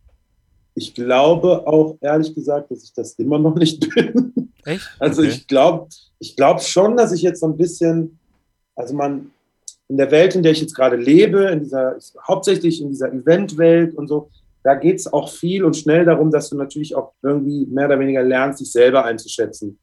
ich 0.76 0.94
glaube 0.94 1.68
auch 1.68 1.98
ehrlich 2.02 2.34
gesagt, 2.34 2.72
dass 2.72 2.84
ich 2.84 2.94
das 2.94 3.14
immer 3.14 3.40
noch 3.40 3.56
nicht 3.56 3.90
bin. 3.96 4.54
Echt? 4.64 4.88
Also 5.00 5.22
okay. 5.22 5.32
ich 5.32 5.48
glaube 5.48 5.90
ich 6.20 6.36
glaub 6.36 6.62
schon, 6.62 6.98
dass 6.98 7.12
ich 7.12 7.22
jetzt 7.22 7.40
so 7.40 7.48
ein 7.48 7.58
bisschen, 7.58 8.20
also 8.76 8.94
man, 8.94 9.32
in 9.88 9.98
der 9.98 10.12
Welt, 10.12 10.36
in 10.36 10.44
der 10.44 10.52
ich 10.52 10.62
jetzt 10.62 10.76
gerade 10.76 10.96
lebe, 10.96 11.46
in 11.46 11.62
dieser, 11.62 11.98
hauptsächlich 12.28 12.82
in 12.82 12.90
dieser 12.90 13.12
Eventwelt 13.12 13.96
und 13.96 14.08
so, 14.08 14.30
da 14.64 14.76
geht 14.76 14.98
es 14.98 15.12
auch 15.12 15.30
viel 15.30 15.64
und 15.64 15.78
schnell 15.78 16.06
darum, 16.06 16.32
dass 16.32 16.50
du 16.50 16.58
natürlich 16.58 16.96
auch 16.96 17.14
irgendwie 17.22 17.66
mehr 17.68 17.86
oder 17.86 18.00
weniger 18.00 18.24
lernst, 18.24 18.60
dich 18.60 18.72
selber 18.72 19.06
einzuschätzen. 19.06 19.80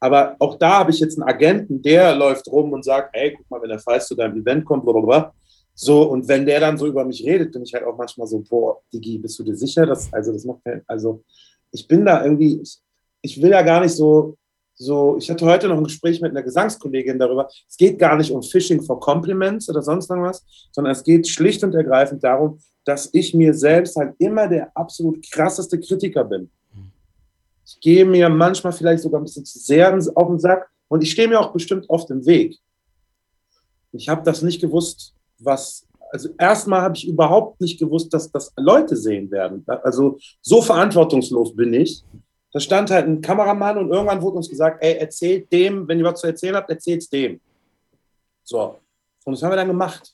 Aber 0.00 0.34
auch 0.38 0.56
da 0.58 0.78
habe 0.78 0.90
ich 0.90 1.00
jetzt 1.00 1.18
einen 1.18 1.28
Agenten, 1.28 1.82
der 1.82 2.14
läuft 2.14 2.48
rum 2.48 2.72
und 2.72 2.84
sagt, 2.84 3.10
hey, 3.12 3.34
guck 3.36 3.50
mal, 3.50 3.62
wenn 3.62 3.68
der 3.68 3.78
Fall 3.78 4.00
zu 4.00 4.14
deinem 4.14 4.40
Event 4.40 4.64
kommt, 4.64 4.84
blablabla. 4.84 5.32
So, 5.74 6.02
und 6.02 6.26
wenn 6.26 6.46
der 6.46 6.60
dann 6.60 6.78
so 6.78 6.86
über 6.86 7.04
mich 7.04 7.24
redet, 7.24 7.52
bin 7.52 7.62
ich 7.62 7.72
halt 7.72 7.84
auch 7.84 7.96
manchmal 7.96 8.26
so, 8.26 8.42
boah, 8.48 8.80
Digi, 8.92 9.18
bist 9.18 9.38
du 9.38 9.44
dir 9.44 9.54
sicher? 9.54 9.86
Dass, 9.86 10.12
also, 10.12 10.32
das 10.32 10.44
macht 10.44 10.60
also, 10.86 11.22
ich 11.70 11.86
bin 11.86 12.04
da 12.04 12.24
irgendwie, 12.24 12.60
ich, 12.60 12.78
ich 13.22 13.42
will 13.42 13.50
ja 13.50 13.62
gar 13.62 13.80
nicht 13.80 13.92
so, 13.92 14.36
so, 14.74 15.18
ich 15.18 15.30
hatte 15.30 15.44
heute 15.44 15.68
noch 15.68 15.76
ein 15.76 15.84
Gespräch 15.84 16.22
mit 16.22 16.30
einer 16.30 16.42
Gesangskollegin 16.42 17.18
darüber. 17.18 17.48
Es 17.68 17.76
geht 17.76 17.98
gar 17.98 18.16
nicht 18.16 18.30
um 18.30 18.42
Phishing 18.42 18.82
for 18.82 18.98
Compliments 18.98 19.68
oder 19.68 19.82
sonst 19.82 20.08
irgendwas, 20.08 20.42
sondern 20.72 20.92
es 20.92 21.04
geht 21.04 21.28
schlicht 21.28 21.62
und 21.62 21.74
ergreifend 21.74 22.24
darum, 22.24 22.58
dass 22.84 23.10
ich 23.12 23.34
mir 23.34 23.54
selbst 23.54 23.96
halt 23.96 24.14
immer 24.18 24.48
der 24.48 24.70
absolut 24.74 25.24
krasseste 25.30 25.78
Kritiker 25.78 26.24
bin. 26.24 26.50
Ich 27.66 27.80
gehe 27.80 28.04
mir 28.04 28.28
manchmal 28.28 28.72
vielleicht 28.72 29.02
sogar 29.02 29.20
ein 29.20 29.24
bisschen 29.24 29.44
zu 29.44 29.58
sehr 29.58 29.96
auf 30.14 30.28
den 30.28 30.38
Sack 30.38 30.68
und 30.88 31.02
ich 31.02 31.12
stehe 31.12 31.28
mir 31.28 31.38
auch 31.38 31.52
bestimmt 31.52 31.88
oft 31.88 32.10
im 32.10 32.26
Weg. 32.26 32.58
Ich 33.92 34.08
habe 34.08 34.22
das 34.24 34.42
nicht 34.42 34.60
gewusst, 34.60 35.14
was. 35.38 35.86
Also 36.12 36.28
erstmal 36.38 36.82
habe 36.82 36.96
ich 36.96 37.06
überhaupt 37.06 37.60
nicht 37.60 37.78
gewusst, 37.78 38.12
dass 38.12 38.32
das 38.32 38.52
Leute 38.56 38.96
sehen 38.96 39.30
werden. 39.30 39.64
Also 39.84 40.18
so 40.40 40.60
verantwortungslos 40.60 41.54
bin 41.54 41.72
ich. 41.72 42.02
Da 42.52 42.58
stand 42.58 42.90
halt 42.90 43.06
ein 43.06 43.20
Kameramann 43.20 43.78
und 43.78 43.90
irgendwann 43.90 44.20
wurde 44.20 44.38
uns 44.38 44.48
gesagt, 44.48 44.82
ey, 44.82 44.96
erzählt 44.96 45.52
dem, 45.52 45.86
wenn 45.86 46.00
ihr 46.00 46.04
was 46.04 46.20
zu 46.20 46.26
erzählen 46.26 46.56
habt, 46.56 46.68
erzählt 46.68 47.02
es 47.02 47.08
dem. 47.08 47.40
So. 48.42 48.80
Und 49.24 49.34
das 49.34 49.42
haben 49.44 49.52
wir 49.52 49.56
dann 49.56 49.68
gemacht. 49.68 50.12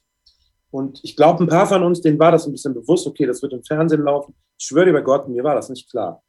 Und 0.71 1.01
ich 1.03 1.17
glaube, 1.17 1.45
ein 1.45 1.49
paar 1.49 1.67
von 1.67 1.83
uns, 1.83 2.01
denen 2.01 2.19
war 2.19 2.33
das 2.33 2.47
ein 2.47 2.53
bisschen 2.53 2.75
bewusst, 2.75 3.07
okay, 3.07 3.27
das 3.27 3.41
wird 3.43 3.53
im 3.53 3.63
Fernsehen 3.63 4.03
laufen. 4.03 4.35
Ich 4.59 4.67
schwöre 4.67 4.87
dir 4.87 4.93
bei 4.93 5.01
Gott, 5.01 5.29
mir 5.29 5.45
war 5.45 5.55
das 5.55 5.69
nicht 5.69 5.89
klar. 5.91 6.23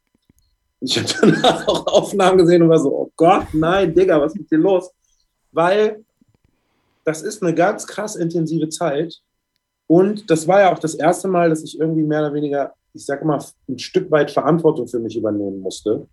Und 0.80 0.90
ich 0.90 0.98
habe 0.98 1.08
danach 1.20 1.66
auch 1.66 1.86
Aufnahmen 1.86 2.38
gesehen 2.38 2.62
und 2.62 2.68
war 2.68 2.78
so, 2.78 2.94
oh 2.94 3.12
Gott, 3.16 3.46
nein, 3.52 3.94
Digga, 3.94 4.20
was 4.20 4.32
ist 4.32 4.40
mit 4.40 4.50
dir 4.50 4.58
los? 4.58 4.90
Weil 5.52 6.04
das 7.04 7.22
ist 7.22 7.42
eine 7.42 7.54
ganz 7.54 7.86
krass 7.86 8.16
intensive 8.16 8.68
Zeit. 8.68 9.20
Und 9.86 10.30
das 10.30 10.46
war 10.46 10.60
ja 10.60 10.72
auch 10.72 10.78
das 10.78 10.94
erste 10.94 11.26
Mal, 11.26 11.48
dass 11.48 11.64
ich 11.64 11.80
irgendwie 11.80 12.02
mehr 12.02 12.20
oder 12.20 12.34
weniger, 12.34 12.74
ich 12.92 13.04
sage 13.04 13.24
mal, 13.24 13.42
ein 13.68 13.78
Stück 13.78 14.10
weit 14.10 14.30
Verantwortung 14.30 14.86
für 14.86 14.98
mich 14.98 15.16
übernehmen 15.16 15.60
musste. 15.60 16.06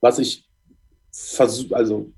Was 0.00 0.18
ich 0.18 0.48
versuch, 1.12 1.72
also 1.72 2.10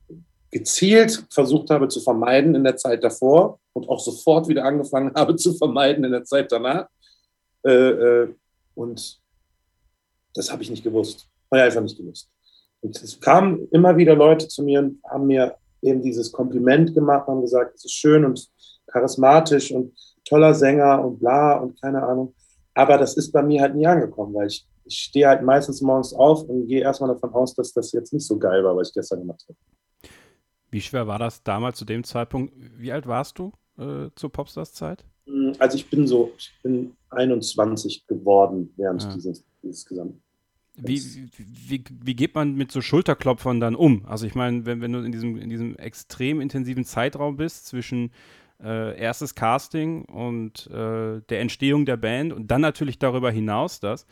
gezielt 0.57 1.27
versucht 1.31 1.69
habe 1.69 1.87
zu 1.89 2.01
vermeiden 2.01 2.55
in 2.55 2.65
der 2.65 2.77
Zeit 2.79 3.05
davor 3.05 3.59
und 3.75 3.87
auch 3.91 4.01
sofort 4.01 4.49
wieder 4.49 4.65
angefangen 4.65 5.13
habe 5.15 5.37
zu 5.37 5.53
vermeiden 5.53 6.03
in 6.03 6.13
der 6.13 6.25
Zeit 6.25 6.51
danach. 6.51 6.89
Äh, 7.63 7.73
äh, 7.73 8.35
und 8.75 9.21
das 10.35 10.51
habe 10.51 10.63
ich 10.63 10.71
nicht 10.71 10.83
gewusst. 10.83 11.29
Habe 11.51 11.61
ich 11.61 11.65
einfach 11.67 11.83
nicht 11.83 11.99
gewusst. 11.99 12.31
Und 12.81 13.03
es 13.03 13.21
kamen 13.21 13.69
immer 13.71 13.99
wieder 13.99 14.15
Leute 14.15 14.49
zu 14.49 14.63
mir 14.63 14.81
und 14.81 14.99
haben 15.05 15.27
mir 15.27 15.57
eben 15.83 16.01
dieses 16.01 16.33
Kompliment 16.33 16.95
gemacht, 16.95 17.27
haben 17.27 17.43
gesagt, 17.43 17.75
es 17.75 17.85
ist 17.85 17.93
schön 17.93 18.25
und 18.25 18.49
charismatisch 18.91 19.71
und 19.73 19.93
toller 20.25 20.55
Sänger 20.55 21.05
und 21.05 21.19
bla 21.19 21.59
und 21.59 21.79
keine 21.81 22.03
Ahnung. 22.03 22.35
Aber 22.73 22.97
das 22.97 23.15
ist 23.17 23.31
bei 23.31 23.43
mir 23.43 23.61
halt 23.61 23.75
nie 23.75 23.87
angekommen, 23.87 24.33
weil 24.35 24.47
ich, 24.47 24.67
ich 24.87 24.99
stehe 24.99 25.29
halt 25.29 25.43
meistens 25.43 25.83
morgens 25.83 26.15
auf 26.15 26.45
und 26.45 26.67
gehe 26.67 26.81
erstmal 26.81 27.13
davon 27.13 27.35
aus, 27.35 27.55
dass 27.55 27.75
das 27.75 27.93
jetzt 27.93 28.15
nicht 28.15 28.27
so 28.27 28.39
geil 28.39 28.65
war, 28.65 28.75
was 28.75 28.89
ich 28.89 28.95
gestern 28.95 29.21
gemacht 29.21 29.45
habe. 29.49 29.59
Wie 30.77 30.83
schwer 30.83 31.07
war 31.07 31.19
das 31.19 31.43
damals 31.43 31.79
zu 31.79 31.87
dem 31.87 32.05
Zeitpunkt? 32.05 32.53
Wie 32.77 32.93
alt 32.93 33.07
warst 33.07 33.39
du 33.39 33.51
äh, 33.79 34.11
zur 34.15 34.31
Popstars-Zeit? 34.31 35.07
Hm, 35.25 35.55
also 35.59 35.75
ich 35.79 35.89
bin 35.89 36.07
so, 36.07 36.35
ich 36.37 36.53
bin 36.63 36.93
21 37.09 38.07
geworden 38.07 38.75
während 38.77 39.03
ja. 39.03 39.15
dieses, 39.15 39.43
dieses 39.63 39.87
gesamten. 39.87 40.21
Wie, 40.75 41.01
wie, 41.39 41.83
wie 42.05 42.15
geht 42.15 42.35
man 42.35 42.57
mit 42.57 42.73
so 42.73 42.83
Schulterklopfern 42.83 43.59
dann 43.59 43.75
um? 43.75 44.05
Also 44.05 44.27
ich 44.27 44.35
meine, 44.35 44.67
wenn, 44.67 44.83
wenn 44.83 44.93
du 44.93 44.99
in 44.99 45.13
diesem, 45.13 45.39
in 45.39 45.49
diesem 45.49 45.77
extrem 45.77 46.43
intensiven 46.43 46.85
Zeitraum 46.85 47.39
bist 47.39 47.65
zwischen 47.65 48.11
äh, 48.63 49.01
erstes 49.01 49.35
Casting 49.35 50.05
und 50.05 50.67
äh, 50.67 51.23
der 51.23 51.41
Entstehung 51.41 51.87
der 51.87 51.97
Band 51.97 52.35
und 52.35 52.51
dann 52.51 52.61
natürlich 52.61 52.99
darüber 52.99 53.31
hinaus 53.31 53.81
das, 53.81 54.07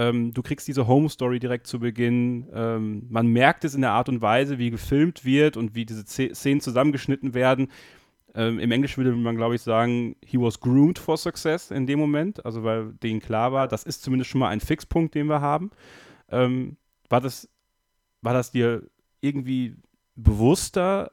ähm, 0.00 0.32
du 0.32 0.40
kriegst 0.40 0.66
diese 0.66 0.88
Home 0.88 1.10
Story 1.10 1.38
direkt 1.38 1.66
zu 1.66 1.78
Beginn. 1.78 2.48
Ähm, 2.54 3.06
man 3.10 3.26
merkt 3.26 3.64
es 3.66 3.74
in 3.74 3.82
der 3.82 3.90
Art 3.90 4.08
und 4.08 4.22
Weise, 4.22 4.58
wie 4.58 4.70
gefilmt 4.70 5.26
wird 5.26 5.58
und 5.58 5.74
wie 5.74 5.84
diese 5.84 6.06
Szenen 6.06 6.62
zusammengeschnitten 6.62 7.34
werden. 7.34 7.70
Ähm, 8.34 8.58
Im 8.58 8.72
Englischen 8.72 9.04
würde 9.04 9.14
man, 9.14 9.36
glaube 9.36 9.56
ich, 9.56 9.60
sagen, 9.60 10.16
he 10.24 10.40
was 10.40 10.58
groomed 10.58 10.98
for 10.98 11.18
success 11.18 11.70
in 11.70 11.86
dem 11.86 11.98
Moment, 11.98 12.46
also 12.46 12.64
weil 12.64 12.94
denen 13.02 13.20
klar 13.20 13.52
war, 13.52 13.68
das 13.68 13.82
ist 13.82 14.02
zumindest 14.02 14.30
schon 14.30 14.38
mal 14.38 14.48
ein 14.48 14.60
Fixpunkt, 14.60 15.14
den 15.14 15.26
wir 15.26 15.42
haben. 15.42 15.70
Ähm, 16.30 16.78
war, 17.10 17.20
das, 17.20 17.46
war 18.22 18.32
das 18.32 18.52
dir 18.52 18.84
irgendwie 19.20 19.76
bewusster 20.14 21.12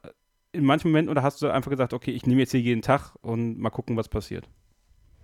in 0.54 0.64
manchen 0.64 0.92
Momenten 0.92 1.12
oder 1.12 1.24
hast 1.24 1.42
du 1.42 1.50
einfach 1.50 1.72
gesagt, 1.72 1.94
okay, 1.94 2.12
ich 2.12 2.26
nehme 2.26 2.40
jetzt 2.40 2.52
hier 2.52 2.62
jeden 2.62 2.82
Tag 2.82 3.16
und 3.22 3.60
mal 3.60 3.70
gucken, 3.70 3.98
was 3.98 4.08
passiert? 4.08 4.48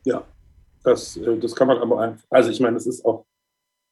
Ja, 0.03 0.25
das, 0.83 1.15
äh, 1.15 1.37
das 1.37 1.55
kann 1.55 1.69
man 1.69 1.77
aber 1.77 2.01
einfach. 2.01 2.25
Also, 2.29 2.49
ich 2.49 2.59
meine, 2.59 2.75
es 2.75 2.87
ist 2.87 3.05
auch 3.05 3.25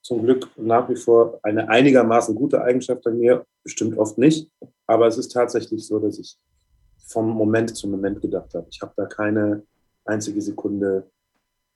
zum 0.02 0.24
Glück 0.24 0.50
nach 0.58 0.90
wie 0.90 0.96
vor 0.96 1.40
eine 1.44 1.70
einigermaßen 1.70 2.36
gute 2.36 2.62
Eigenschaft 2.62 3.06
an 3.08 3.18
mir, 3.18 3.46
bestimmt 3.64 3.98
oft 3.98 4.18
nicht, 4.18 4.50
aber 4.88 5.08
es 5.08 5.18
ist 5.18 5.32
tatsächlich 5.32 5.86
so, 5.86 6.00
dass 6.00 6.18
ich 6.20 6.38
vom 7.08 7.30
Moment 7.30 7.76
zu 7.76 7.88
Moment 7.88 8.22
gedacht 8.22 8.54
habe. 8.54 8.68
Ich 8.70 8.82
habe 8.82 8.94
da 8.96 9.06
keine 9.06 9.64
einzige 10.06 10.42
Sekunde 10.42 11.10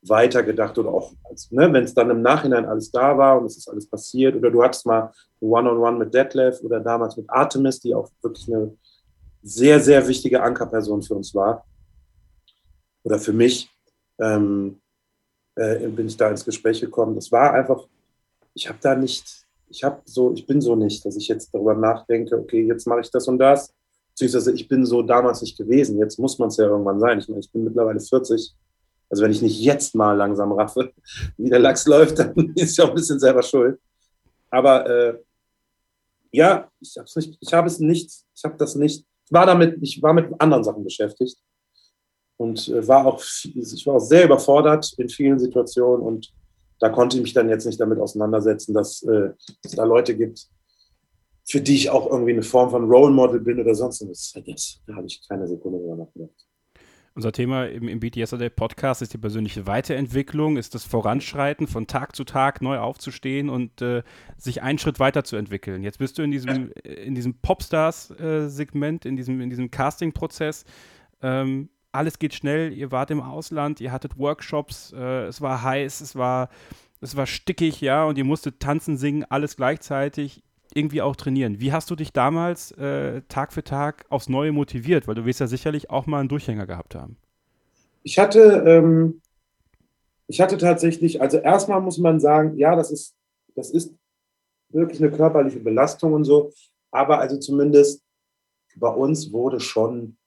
weitergedacht 0.07 0.77
oder 0.77 0.89
auch, 0.89 1.13
ne, 1.49 1.71
wenn 1.73 1.83
es 1.83 1.93
dann 1.93 2.09
im 2.09 2.21
Nachhinein 2.21 2.65
alles 2.65 2.91
da 2.91 3.17
war 3.17 3.39
und 3.39 3.45
es 3.45 3.57
ist 3.57 3.67
alles 3.67 3.88
passiert 3.89 4.35
oder 4.35 4.51
du 4.51 4.63
hattest 4.63 4.85
mal 4.85 5.11
One-on-One 5.39 5.77
-on 5.77 5.95
-one 5.95 5.97
mit 5.97 6.13
Detlef 6.13 6.61
oder 6.61 6.79
damals 6.79 7.17
mit 7.17 7.29
Artemis, 7.29 7.79
die 7.79 7.93
auch 7.93 8.09
wirklich 8.21 8.47
eine 8.47 8.75
sehr, 9.41 9.79
sehr 9.79 10.07
wichtige 10.07 10.41
Ankerperson 10.41 11.01
für 11.01 11.15
uns 11.15 11.33
war 11.33 11.65
oder 13.03 13.19
für 13.19 13.33
mich, 13.33 13.69
ähm, 14.19 14.81
äh, 15.55 15.88
bin 15.88 16.07
ich 16.07 16.17
da 16.17 16.29
ins 16.29 16.43
Gespräch 16.43 16.81
gekommen. 16.81 17.15
Das 17.15 17.31
war 17.31 17.53
einfach, 17.53 17.88
ich 18.55 18.67
habe 18.67 18.79
da 18.81 18.95
nicht, 18.95 19.45
ich 19.69 19.83
habe 19.83 20.01
so, 20.05 20.33
ich 20.33 20.47
bin 20.47 20.59
so 20.61 20.75
nicht, 20.75 21.05
dass 21.05 21.15
ich 21.15 21.27
jetzt 21.27 21.53
darüber 21.53 21.75
nachdenke, 21.75 22.35
okay, 22.35 22.65
jetzt 22.65 22.87
mache 22.87 23.01
ich 23.01 23.11
das 23.11 23.27
und 23.27 23.37
das 23.37 23.71
beziehungsweise 24.15 24.53
ich 24.53 24.67
bin 24.69 24.85
so 24.85 25.01
damals 25.01 25.41
nicht 25.41 25.57
gewesen. 25.57 25.99
Jetzt 25.99 26.17
muss 26.17 26.39
man 26.39 26.47
es 26.47 26.57
ja 26.57 26.65
irgendwann 26.65 26.99
sein. 27.01 27.19
Ich 27.19 27.27
meine, 27.27 27.41
ich 27.41 27.51
bin 27.51 27.65
mittlerweile 27.65 27.99
40. 27.99 28.55
Also 29.09 29.23
wenn 29.23 29.31
ich 29.31 29.41
nicht 29.41 29.59
jetzt 29.59 29.93
mal 29.93 30.13
langsam 30.13 30.53
raffe, 30.53 30.93
wie 31.37 31.49
der 31.49 31.59
Lachs 31.59 31.85
läuft, 31.85 32.19
dann 32.19 32.33
ist 32.55 32.71
ich 32.71 32.81
auch 32.81 32.89
ein 32.89 32.95
bisschen 32.95 33.19
selber 33.19 33.43
schuld. 33.43 33.77
Aber 34.49 34.89
äh, 34.89 35.19
ja, 36.31 36.69
ich 36.79 36.95
habe 36.97 37.05
es 37.05 37.15
nicht, 37.15 37.37
ich 37.41 37.53
habe 37.53 37.67
es 37.67 37.79
nicht, 37.79 38.09
ich 38.33 38.43
habe 38.43 38.55
das 38.57 38.75
nicht, 38.75 39.05
ich 39.25 39.31
war 39.31 39.45
damit, 39.45 39.77
ich 39.81 40.01
war 40.01 40.13
mit 40.13 40.29
anderen 40.39 40.63
Sachen 40.63 40.83
beschäftigt 40.83 41.37
und 42.37 42.69
äh, 42.69 42.87
war 42.87 43.05
auch, 43.05 43.21
ich 43.43 43.85
war 43.85 43.95
auch 43.95 43.99
sehr 43.99 44.25
überfordert 44.25 44.93
in 44.97 45.09
vielen 45.09 45.39
Situationen 45.39 46.05
und 46.05 46.33
da 46.79 46.89
konnte 46.89 47.17
ich 47.17 47.23
mich 47.23 47.33
dann 47.33 47.49
jetzt 47.49 47.65
nicht 47.65 47.79
damit 47.79 47.99
auseinandersetzen, 47.99 48.73
dass 48.73 49.03
äh, 49.03 49.31
es 49.63 49.71
da 49.71 49.83
Leute 49.83 50.15
gibt, 50.15 50.47
für 51.47 51.61
die 51.61 51.75
ich 51.75 51.89
auch 51.89 52.09
irgendwie 52.09 52.33
eine 52.33 52.43
Form 52.43 52.71
von 52.71 52.89
Role 52.89 53.13
Model 53.13 53.39
bin 53.39 53.59
oder 53.59 53.75
sonst 53.75 54.01
was. 54.07 54.33
Das, 54.45 54.81
da 54.88 54.95
habe 54.95 55.07
ich 55.07 55.21
keine 55.27 55.47
Sekunde 55.47 55.79
drüber 55.79 55.95
nachgedacht. 55.95 56.45
Unser 57.13 57.31
Thema 57.31 57.67
im, 57.67 57.88
im 57.88 58.01
Beat 58.01 58.17
Yesterday 58.17 58.49
Podcast 58.49 59.01
ist 59.01 59.13
die 59.13 59.17
persönliche 59.17 59.65
Weiterentwicklung, 59.65 60.57
ist 60.57 60.75
das 60.75 60.83
Voranschreiten, 60.83 61.65
von 61.65 61.88
Tag 61.88 62.13
zu 62.13 62.25
Tag 62.25 62.61
neu 62.61 62.79
aufzustehen 62.79 63.47
und 63.47 63.81
äh, 63.81 64.03
sich 64.38 64.61
einen 64.61 64.79
Schritt 64.79 64.99
weiterzuentwickeln. 64.99 65.81
Jetzt 65.81 65.99
bist 65.99 66.17
du 66.17 66.23
in 66.23 66.31
diesem, 66.31 66.71
in 66.83 67.15
diesem 67.15 67.35
Popstars-Segment, 67.35 69.05
in 69.05 69.15
diesem, 69.15 69.39
in 69.39 69.49
diesem 69.49 69.71
Casting-Prozess. 69.71 70.65
Ähm, 71.21 71.69
alles 71.95 72.19
geht 72.19 72.34
schnell, 72.34 72.73
ihr 72.73 72.91
wart 72.91 73.12
im 73.12 73.21
Ausland, 73.21 73.81
ihr 73.81 73.91
hattet 73.91 74.17
Workshops, 74.17 74.93
äh, 74.95 75.25
es 75.25 75.41
war 75.41 75.63
heiß, 75.63 76.01
es 76.01 76.15
war, 76.15 76.49
es 77.01 77.15
war 77.15 77.25
stickig, 77.25 77.81
ja, 77.81 78.05
und 78.05 78.17
ihr 78.17 78.25
musstet 78.25 78.60
tanzen, 78.60 78.97
singen, 78.97 79.25
alles 79.29 79.55
gleichzeitig 79.55 80.43
irgendwie 80.73 81.01
auch 81.01 81.15
trainieren. 81.15 81.60
Wie 81.60 81.71
hast 81.71 81.89
du 81.89 81.95
dich 81.95 82.12
damals 82.12 82.71
äh, 82.73 83.21
Tag 83.29 83.53
für 83.53 83.63
Tag 83.63 84.05
aufs 84.10 84.29
Neue 84.29 84.51
motiviert? 84.51 85.08
Weil 85.08 85.15
du 85.15 85.25
wirst 85.25 85.39
ja 85.39 85.47
sicherlich 85.47 85.89
auch 85.89 86.05
mal 86.05 86.19
einen 86.19 86.29
Durchhänger 86.29 86.67
gehabt 86.67 86.95
haben. 86.95 87.17
Ich 88.03 88.19
hatte, 88.19 88.63
ähm, 88.67 89.21
ich 90.27 90.41
hatte 90.41 90.58
tatsächlich, 90.58 91.21
also 91.21 91.38
erstmal 91.38 91.81
muss 91.81 91.97
man 91.97 92.19
sagen, 92.19 92.58
ja, 92.58 92.75
das 92.75 92.91
ist, 92.91 93.15
das 93.55 93.71
ist 93.71 93.95
wirklich 94.69 95.01
eine 95.01 95.12
körperliche 95.12 95.60
Belastung 95.60 96.13
und 96.13 96.25
so, 96.25 96.51
aber 96.91 97.19
also 97.19 97.38
zumindest 97.38 98.03
bei 98.75 98.89
uns 98.89 99.31
wurde 99.31 99.60
schon, 99.60 100.17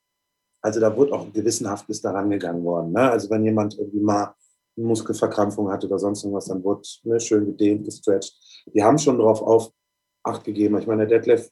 also 0.61 0.81
da 0.81 0.97
wurde 0.97 1.13
auch 1.13 1.33
gewissenhaft 1.33 1.87
bis 1.87 2.01
daran 2.01 2.31
gegangen 2.31 2.65
worden. 2.65 2.93
Ne? 2.93 3.11
Also 3.11 3.31
wenn 3.31 3.45
jemand 3.45 3.79
irgendwie 3.79 4.01
mal 4.01 4.35
eine 4.77 4.87
Muskelverkrampfung 4.87 5.71
hatte 5.71 5.87
oder 5.87 5.99
sonst 5.99 6.25
irgendwas, 6.25 6.47
dann 6.47 6.63
wurde 6.63 6.83
ne, 7.05 7.21
schön 7.21 7.47
gedehnt, 7.47 7.85
gestretcht. 7.85 8.35
Die 8.75 8.83
haben 8.83 8.99
schon 8.99 9.19
darauf 9.19 9.43
auf, 9.43 9.73
Acht 10.25 10.45
gegeben. 10.45 10.79
Ich 10.79 10.87
meine, 10.87 11.07
der 11.07 11.21
Detlef 11.21 11.51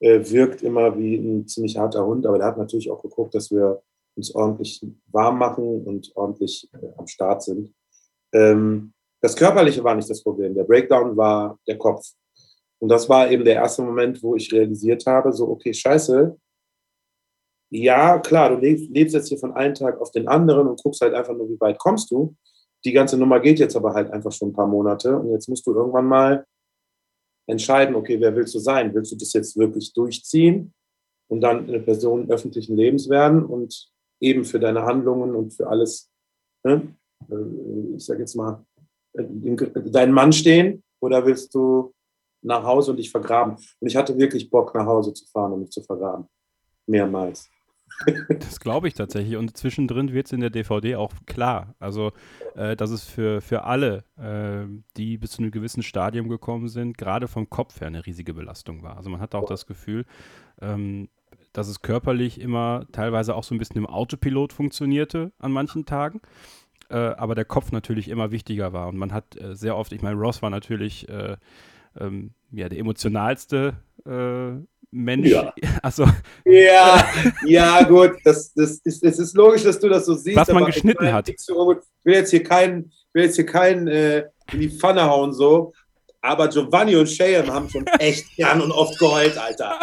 äh, 0.00 0.20
wirkt 0.30 0.62
immer 0.62 0.98
wie 0.98 1.16
ein 1.16 1.46
ziemlich 1.46 1.78
harter 1.78 2.04
Hund, 2.04 2.26
aber 2.26 2.36
der 2.36 2.48
hat 2.48 2.58
natürlich 2.58 2.90
auch 2.90 3.00
geguckt, 3.00 3.34
dass 3.34 3.50
wir 3.50 3.80
uns 4.16 4.34
ordentlich 4.34 4.84
warm 5.06 5.38
machen 5.38 5.84
und 5.86 6.12
ordentlich 6.14 6.68
äh, 6.74 6.88
am 6.98 7.06
Start 7.06 7.42
sind. 7.42 7.72
Ähm, 8.34 8.92
das 9.22 9.36
Körperliche 9.36 9.82
war 9.84 9.94
nicht 9.94 10.10
das 10.10 10.22
Problem. 10.22 10.54
Der 10.54 10.64
Breakdown 10.64 11.16
war 11.16 11.58
der 11.66 11.78
Kopf. 11.78 12.06
Und 12.80 12.88
das 12.88 13.08
war 13.08 13.30
eben 13.30 13.44
der 13.44 13.54
erste 13.54 13.82
Moment, 13.82 14.22
wo 14.22 14.34
ich 14.34 14.52
realisiert 14.52 15.06
habe, 15.06 15.32
so, 15.32 15.48
okay, 15.48 15.72
scheiße. 15.72 16.36
Ja, 17.74 18.18
klar, 18.18 18.50
du 18.50 18.56
lebst, 18.56 19.14
jetzt 19.14 19.28
hier 19.28 19.38
von 19.38 19.54
einem 19.54 19.72
Tag 19.74 19.98
auf 19.98 20.10
den 20.10 20.28
anderen 20.28 20.68
und 20.68 20.82
guckst 20.82 21.00
halt 21.00 21.14
einfach 21.14 21.34
nur, 21.34 21.48
wie 21.48 21.58
weit 21.58 21.78
kommst 21.78 22.10
du. 22.10 22.36
Die 22.84 22.92
ganze 22.92 23.16
Nummer 23.16 23.40
geht 23.40 23.58
jetzt 23.58 23.74
aber 23.76 23.94
halt 23.94 24.10
einfach 24.10 24.30
schon 24.30 24.50
ein 24.50 24.52
paar 24.52 24.66
Monate 24.66 25.18
und 25.18 25.30
jetzt 25.30 25.48
musst 25.48 25.66
du 25.66 25.72
irgendwann 25.72 26.04
mal 26.04 26.44
entscheiden, 27.46 27.94
okay, 27.94 28.20
wer 28.20 28.36
willst 28.36 28.54
du 28.54 28.58
sein? 28.58 28.94
Willst 28.94 29.12
du 29.12 29.16
das 29.16 29.32
jetzt 29.32 29.56
wirklich 29.56 29.94
durchziehen 29.94 30.74
und 31.28 31.40
dann 31.40 31.66
eine 31.66 31.80
Person 31.80 32.30
öffentlichen 32.30 32.76
Lebens 32.76 33.08
werden 33.08 33.42
und 33.42 33.90
eben 34.20 34.44
für 34.44 34.60
deine 34.60 34.82
Handlungen 34.82 35.34
und 35.34 35.54
für 35.54 35.66
alles, 35.66 36.10
ne, 36.64 36.94
äh, 37.30 37.96
ich 37.96 38.04
sage 38.04 38.20
jetzt 38.20 38.34
mal, 38.34 38.66
deinen 39.14 40.12
Mann 40.12 40.32
stehen 40.32 40.82
oder 41.00 41.24
willst 41.24 41.54
du 41.54 41.94
nach 42.42 42.64
Hause 42.64 42.90
und 42.90 42.98
dich 42.98 43.10
vergraben? 43.10 43.54
Und 43.80 43.88
ich 43.88 43.96
hatte 43.96 44.18
wirklich 44.18 44.50
Bock, 44.50 44.74
nach 44.74 44.86
Hause 44.86 45.14
zu 45.14 45.24
fahren 45.24 45.52
und 45.54 45.60
mich 45.60 45.70
zu 45.70 45.82
vergraben. 45.82 46.26
Mehrmals. 46.86 47.51
Das 48.28 48.60
glaube 48.60 48.88
ich 48.88 48.94
tatsächlich. 48.94 49.36
Und 49.36 49.56
zwischendrin 49.56 50.12
wird 50.12 50.26
es 50.26 50.32
in 50.32 50.40
der 50.40 50.50
DVD 50.50 50.96
auch 50.96 51.12
klar. 51.26 51.74
Also, 51.78 52.12
äh, 52.54 52.76
dass 52.76 52.90
es 52.90 53.04
für, 53.04 53.40
für 53.40 53.64
alle, 53.64 54.04
äh, 54.16 54.66
die 54.96 55.18
bis 55.18 55.32
zu 55.32 55.42
einem 55.42 55.50
gewissen 55.50 55.82
Stadium 55.82 56.28
gekommen 56.28 56.68
sind, 56.68 56.98
gerade 56.98 57.28
vom 57.28 57.48
Kopf 57.48 57.80
her 57.80 57.88
eine 57.88 58.04
riesige 58.04 58.34
Belastung 58.34 58.82
war. 58.82 58.96
Also 58.96 59.10
man 59.10 59.20
hat 59.20 59.34
auch 59.34 59.46
das 59.46 59.66
Gefühl, 59.66 60.04
ähm, 60.60 61.08
dass 61.52 61.68
es 61.68 61.82
körperlich 61.82 62.40
immer 62.40 62.86
teilweise 62.92 63.34
auch 63.34 63.44
so 63.44 63.54
ein 63.54 63.58
bisschen 63.58 63.76
im 63.76 63.86
Autopilot 63.86 64.52
funktionierte 64.52 65.32
an 65.38 65.52
manchen 65.52 65.84
Tagen. 65.84 66.20
Äh, 66.88 66.96
aber 66.96 67.34
der 67.34 67.44
Kopf 67.44 67.72
natürlich 67.72 68.08
immer 68.08 68.30
wichtiger 68.32 68.72
war. 68.72 68.88
Und 68.88 68.96
man 68.96 69.12
hat 69.12 69.40
äh, 69.40 69.54
sehr 69.54 69.76
oft, 69.76 69.92
ich 69.92 70.02
meine, 70.02 70.18
Ross 70.18 70.42
war 70.42 70.50
natürlich 70.50 71.08
äh, 71.08 71.36
ähm, 71.98 72.34
ja, 72.50 72.68
der 72.68 72.78
emotionalste 72.78 73.74
äh, 74.04 74.64
Mensch. 74.92 75.28
Ja. 75.28 75.52
Also. 75.82 76.06
Ja, 76.44 77.04
ja, 77.44 77.82
gut. 77.82 78.12
Das, 78.24 78.52
das 78.54 78.78
ist, 78.84 79.02
es 79.02 79.18
ist 79.18 79.34
logisch, 79.34 79.64
dass 79.64 79.80
du 79.80 79.88
das 79.88 80.06
so 80.06 80.14
siehst. 80.14 80.36
Was 80.36 80.48
man 80.48 80.66
geschnitten 80.66 81.12
hat. 81.12 81.28
Ich 81.28 81.36
will 81.48 82.14
jetzt 82.14 82.30
hier 82.30 82.44
keinen, 82.44 82.92
will 83.12 83.24
jetzt 83.24 83.36
hier 83.36 83.46
keinen 83.46 83.88
äh, 83.88 84.26
in 84.52 84.60
die 84.60 84.70
Pfanne 84.70 85.02
hauen, 85.02 85.32
so. 85.32 85.72
Aber 86.20 86.46
Giovanni 86.46 86.94
und 86.94 87.08
Cheyenne 87.08 87.52
haben 87.52 87.68
schon 87.68 87.84
echt 87.98 88.36
gern 88.36 88.60
und 88.60 88.70
oft 88.70 88.96
geheult, 88.98 89.36
Alter. 89.36 89.80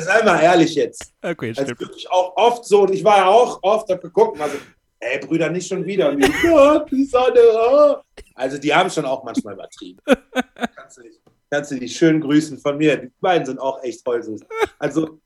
Sei 0.00 0.22
mal 0.22 0.40
ehrlich 0.40 0.74
jetzt. 0.74 1.14
Okay, 1.22 1.54
stimmt. 1.54 1.70
Also 1.70 1.80
wirklich 1.80 2.10
auch 2.10 2.36
oft 2.36 2.66
so. 2.66 2.82
Und 2.82 2.92
ich 2.92 3.02
war 3.02 3.16
ja 3.18 3.26
auch 3.28 3.58
oft, 3.62 3.88
hab 3.90 4.02
geguckt 4.02 4.34
und 4.34 4.40
war 4.40 4.50
so, 4.50 4.58
ey, 5.00 5.18
Brüder, 5.18 5.48
nicht 5.48 5.66
schon 5.66 5.86
wieder. 5.86 6.10
Und 6.10 6.22
die, 6.22 6.32
Gott, 6.42 6.90
die 6.90 7.04
Sonne. 7.04 7.40
Oh. 7.54 7.96
Also 8.34 8.58
die 8.58 8.74
haben 8.74 8.90
schon 8.90 9.06
auch 9.06 9.24
manchmal 9.24 9.54
übertrieben. 9.54 10.00
Kannst 10.74 10.98
du 10.98 11.02
nicht 11.02 11.20
kannst 11.50 11.70
du 11.70 11.78
die 11.78 11.88
schön 11.88 12.20
grüßen 12.20 12.58
von 12.58 12.76
mir. 12.76 12.96
Die 12.96 13.10
beiden 13.20 13.46
sind 13.46 13.58
auch 13.58 13.82
echt 13.82 14.04
toll 14.04 14.22
süß. 14.22 14.40
Also 14.78 15.20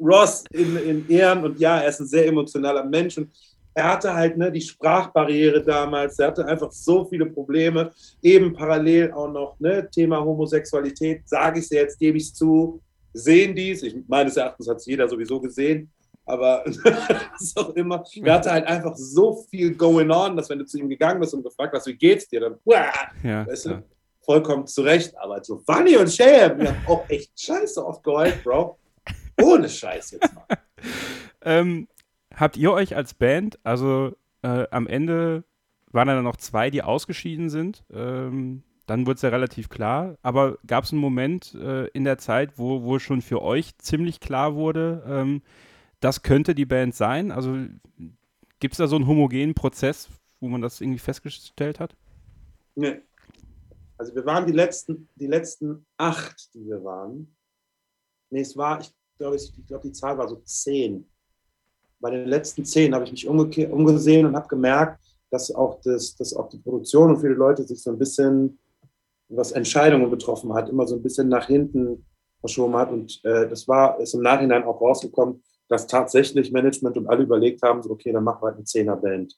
Ross 0.00 0.44
in, 0.52 0.76
in 0.76 1.08
Ehren 1.08 1.44
und 1.44 1.58
ja, 1.58 1.78
er 1.78 1.88
ist 1.88 2.00
ein 2.00 2.06
sehr 2.06 2.26
emotionaler 2.26 2.84
Mensch 2.84 3.16
und 3.16 3.30
er 3.74 3.92
hatte 3.92 4.14
halt 4.14 4.36
ne, 4.36 4.52
die 4.52 4.60
Sprachbarriere 4.60 5.62
damals, 5.62 6.18
er 6.18 6.28
hatte 6.28 6.46
einfach 6.46 6.70
so 6.70 7.04
viele 7.06 7.26
Probleme, 7.26 7.90
eben 8.22 8.52
parallel 8.52 9.12
auch 9.12 9.30
noch 9.30 9.58
ne, 9.58 9.88
Thema 9.90 10.24
Homosexualität, 10.24 11.28
sage 11.28 11.58
ich 11.58 11.64
es 11.64 11.70
jetzt, 11.70 11.98
gebe 11.98 12.16
ich 12.16 12.24
es 12.24 12.34
zu, 12.34 12.80
sehen 13.12 13.54
dies. 13.54 13.82
Ich, 13.82 13.96
meines 14.06 14.36
Erachtens 14.36 14.68
hat 14.68 14.76
es 14.76 14.86
jeder 14.86 15.08
sowieso 15.08 15.40
gesehen. 15.40 15.90
Aber 16.26 16.64
was 16.66 17.56
auch 17.56 17.70
immer. 17.74 18.02
Er 18.22 18.34
hatte 18.34 18.50
halt 18.50 18.66
einfach 18.66 18.96
so 18.96 19.44
viel 19.50 19.74
going 19.74 20.10
on, 20.10 20.36
dass 20.36 20.48
wenn 20.48 20.58
du 20.58 20.64
zu 20.64 20.78
ihm 20.78 20.88
gegangen 20.88 21.20
bist 21.20 21.34
und 21.34 21.42
gefragt 21.42 21.74
hast, 21.74 21.86
wie 21.86 21.94
geht's 21.94 22.26
dir, 22.28 22.40
dann 22.40 22.54
uah, 22.64 22.92
ja, 23.22 23.46
weißt 23.46 23.66
du, 23.66 23.82
vollkommen 24.24 24.66
zurecht. 24.66 25.14
Aber 25.18 25.42
so 25.42 25.58
Funny 25.58 25.96
und 25.96 26.10
Shay 26.10 26.54
mir 26.54 26.74
auch 26.86 27.08
echt 27.08 27.38
scheiße 27.40 27.84
oft 27.84 28.02
geheult, 28.02 28.42
Bro. 28.42 28.78
Ohne 29.42 29.68
Scheiß 29.68 30.12
jetzt 30.12 30.34
mal. 30.34 30.46
ähm, 31.42 31.88
habt 32.34 32.56
ihr 32.56 32.72
euch 32.72 32.96
als 32.96 33.14
Band, 33.14 33.58
also 33.64 34.16
äh, 34.42 34.66
am 34.70 34.86
Ende 34.86 35.44
waren 35.90 36.08
dann 36.08 36.24
noch 36.24 36.36
zwei, 36.36 36.70
die 36.70 36.82
ausgeschieden 36.82 37.50
sind. 37.50 37.84
Ähm, 37.92 38.62
dann 38.86 39.06
wurde 39.06 39.16
es 39.16 39.22
ja 39.22 39.30
relativ 39.30 39.68
klar. 39.68 40.16
Aber 40.22 40.58
gab 40.66 40.84
es 40.84 40.92
einen 40.92 41.00
Moment 41.00 41.54
äh, 41.54 41.86
in 41.88 42.04
der 42.04 42.18
Zeit, 42.18 42.58
wo, 42.58 42.82
wo 42.82 42.98
schon 42.98 43.22
für 43.22 43.42
euch 43.42 43.78
ziemlich 43.78 44.20
klar 44.20 44.54
wurde, 44.54 45.02
ähm, 45.06 45.42
das 46.00 46.22
könnte 46.22 46.54
die 46.54 46.66
Band 46.66 46.94
sein? 46.94 47.30
Also 47.30 47.56
gibt 48.60 48.74
es 48.74 48.78
da 48.78 48.86
so 48.86 48.96
einen 48.96 49.06
homogenen 49.06 49.54
Prozess, 49.54 50.08
wo 50.40 50.48
man 50.48 50.60
das 50.60 50.80
irgendwie 50.80 50.98
festgestellt 50.98 51.80
hat? 51.80 51.96
Nee. 52.74 53.00
Also 54.04 54.16
wir 54.16 54.26
waren 54.26 54.46
die 54.46 54.52
letzten, 54.52 55.08
die 55.14 55.26
letzten 55.26 55.86
acht, 55.96 56.52
die 56.52 56.66
wir 56.66 56.84
waren. 56.84 57.34
Nee, 58.28 58.42
es 58.42 58.54
war, 58.54 58.78
ich 58.78 58.92
glaube, 59.16 59.36
ich, 59.36 59.50
ich 59.58 59.66
glaube, 59.66 59.88
die 59.88 59.94
Zahl 59.94 60.18
war 60.18 60.28
so 60.28 60.42
zehn. 60.44 61.10
Bei 62.00 62.10
den 62.10 62.28
letzten 62.28 62.66
zehn 62.66 62.94
habe 62.94 63.06
ich 63.06 63.12
mich 63.12 63.26
umgesehen 63.26 64.26
und 64.26 64.36
habe 64.36 64.46
gemerkt, 64.46 65.02
dass 65.30 65.50
auch, 65.54 65.80
das, 65.80 66.14
dass 66.16 66.34
auch 66.34 66.50
die 66.50 66.58
Produktion 66.58 67.14
und 67.14 67.20
viele 67.22 67.32
Leute 67.32 67.66
sich 67.66 67.82
so 67.82 67.92
ein 67.92 67.98
bisschen, 67.98 68.58
was 69.30 69.52
Entscheidungen 69.52 70.10
betroffen 70.10 70.52
hat, 70.52 70.68
immer 70.68 70.86
so 70.86 70.96
ein 70.96 71.02
bisschen 71.02 71.30
nach 71.30 71.46
hinten 71.46 72.04
verschoben 72.40 72.76
hat. 72.76 72.92
Und 72.92 73.24
äh, 73.24 73.48
das 73.48 73.66
war, 73.66 73.98
ist 74.00 74.12
im 74.12 74.20
Nachhinein 74.20 74.64
auch 74.64 74.82
rausgekommen, 74.82 75.42
dass 75.68 75.86
tatsächlich 75.86 76.52
Management 76.52 76.98
und 76.98 77.08
alle 77.08 77.22
überlegt 77.22 77.62
haben, 77.62 77.82
so, 77.82 77.92
okay, 77.92 78.12
dann 78.12 78.24
machen 78.24 78.42
wir 78.42 78.48
halt 78.48 78.56
eine 78.56 78.64
Zehner-Band. 78.64 79.34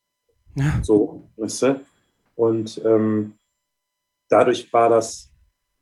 Ja. 0.56 0.80
So, 0.82 1.22
weißt 1.36 1.62
du? 1.62 1.80
Und 2.34 2.82
ähm, 2.84 3.34
dadurch 4.28 4.72
war 4.72 4.88
das, 4.88 5.32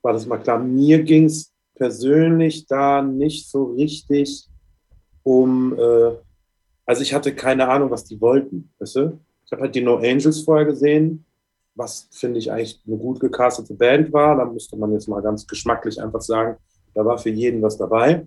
war 0.03 0.13
das 0.13 0.27
mal 0.27 0.39
klar. 0.39 0.59
Mir 0.59 1.03
ging 1.03 1.25
es 1.25 1.53
persönlich 1.75 2.67
da 2.67 3.03
nicht 3.03 3.49
so 3.51 3.73
richtig 3.73 4.49
um, 5.23 5.79
äh, 5.79 6.13
also 6.87 7.03
ich 7.03 7.15
hatte 7.15 7.35
keine 7.35 7.69
Ahnung, 7.69 7.91
was 7.91 8.05
die 8.05 8.21
wollten, 8.21 8.73
weißt 8.79 8.97
du? 8.97 9.19
Ich 9.47 9.53
habe 9.53 9.63
halt 9.63 9.75
die 9.75 9.83
No 9.83 9.97
Angels 9.97 10.41
vorher 10.41 10.67
gesehen, 10.67 11.25
was 11.75 12.09
finde 12.13 12.39
ich 12.39 12.51
eigentlich 12.51 12.81
eine 12.87 12.97
gut 12.97 13.21
gecastete 13.21 13.75
Band 13.75 14.13
war. 14.13 14.37
Da 14.37 14.45
müsste 14.45 14.77
man 14.77 14.93
jetzt 14.93 15.09
mal 15.09 15.23
ganz 15.23 15.47
geschmacklich 15.47 16.01
einfach 16.01 16.21
sagen, 16.21 16.57
da 16.95 17.05
war 17.05 17.19
für 17.19 17.31
jeden 17.31 17.63
was 17.63 17.77
dabei. 17.77 18.27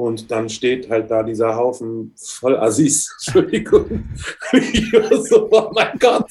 Und 0.00 0.30
dann 0.30 0.48
steht 0.48 0.88
halt 0.88 1.10
da 1.10 1.22
dieser 1.22 1.54
Haufen 1.54 2.14
voll 2.16 2.56
Assis. 2.56 3.14
Entschuldigung. 3.26 4.08
so, 5.28 5.46
oh 5.50 5.70
mein 5.74 5.98
Gott, 5.98 6.24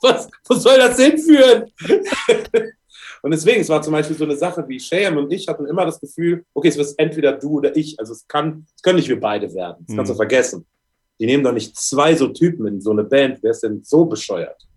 was, 0.00 0.28
wo 0.46 0.54
soll 0.54 0.78
das 0.78 0.96
hinführen? 0.96 1.64
und 3.22 3.30
deswegen, 3.32 3.62
es 3.62 3.68
war 3.68 3.82
zum 3.82 3.94
Beispiel 3.94 4.16
so 4.16 4.22
eine 4.22 4.36
Sache 4.36 4.64
wie 4.68 4.78
Shayam 4.78 5.16
und 5.16 5.32
ich 5.32 5.48
hatten 5.48 5.66
immer 5.66 5.84
das 5.84 5.98
Gefühl, 5.98 6.44
okay, 6.54 6.68
es 6.68 6.76
wird 6.76 6.94
entweder 6.98 7.32
du 7.32 7.58
oder 7.58 7.76
ich. 7.76 7.98
Also 7.98 8.12
es 8.12 8.28
kann, 8.28 8.64
es 8.76 8.80
können 8.80 8.96
nicht 8.96 9.08
wir 9.08 9.18
beide 9.18 9.52
werden. 9.52 9.84
Das 9.88 9.96
kannst 9.96 10.10
du 10.10 10.14
mhm. 10.14 10.18
vergessen. 10.18 10.66
Die 11.18 11.26
nehmen 11.26 11.42
doch 11.42 11.52
nicht 11.52 11.76
zwei 11.76 12.14
so 12.14 12.28
Typen 12.28 12.68
in 12.68 12.80
so 12.80 12.92
eine 12.92 13.02
Band. 13.02 13.38
Wer 13.42 13.50
ist 13.50 13.64
denn 13.64 13.82
so 13.82 14.04
bescheuert? 14.04 14.68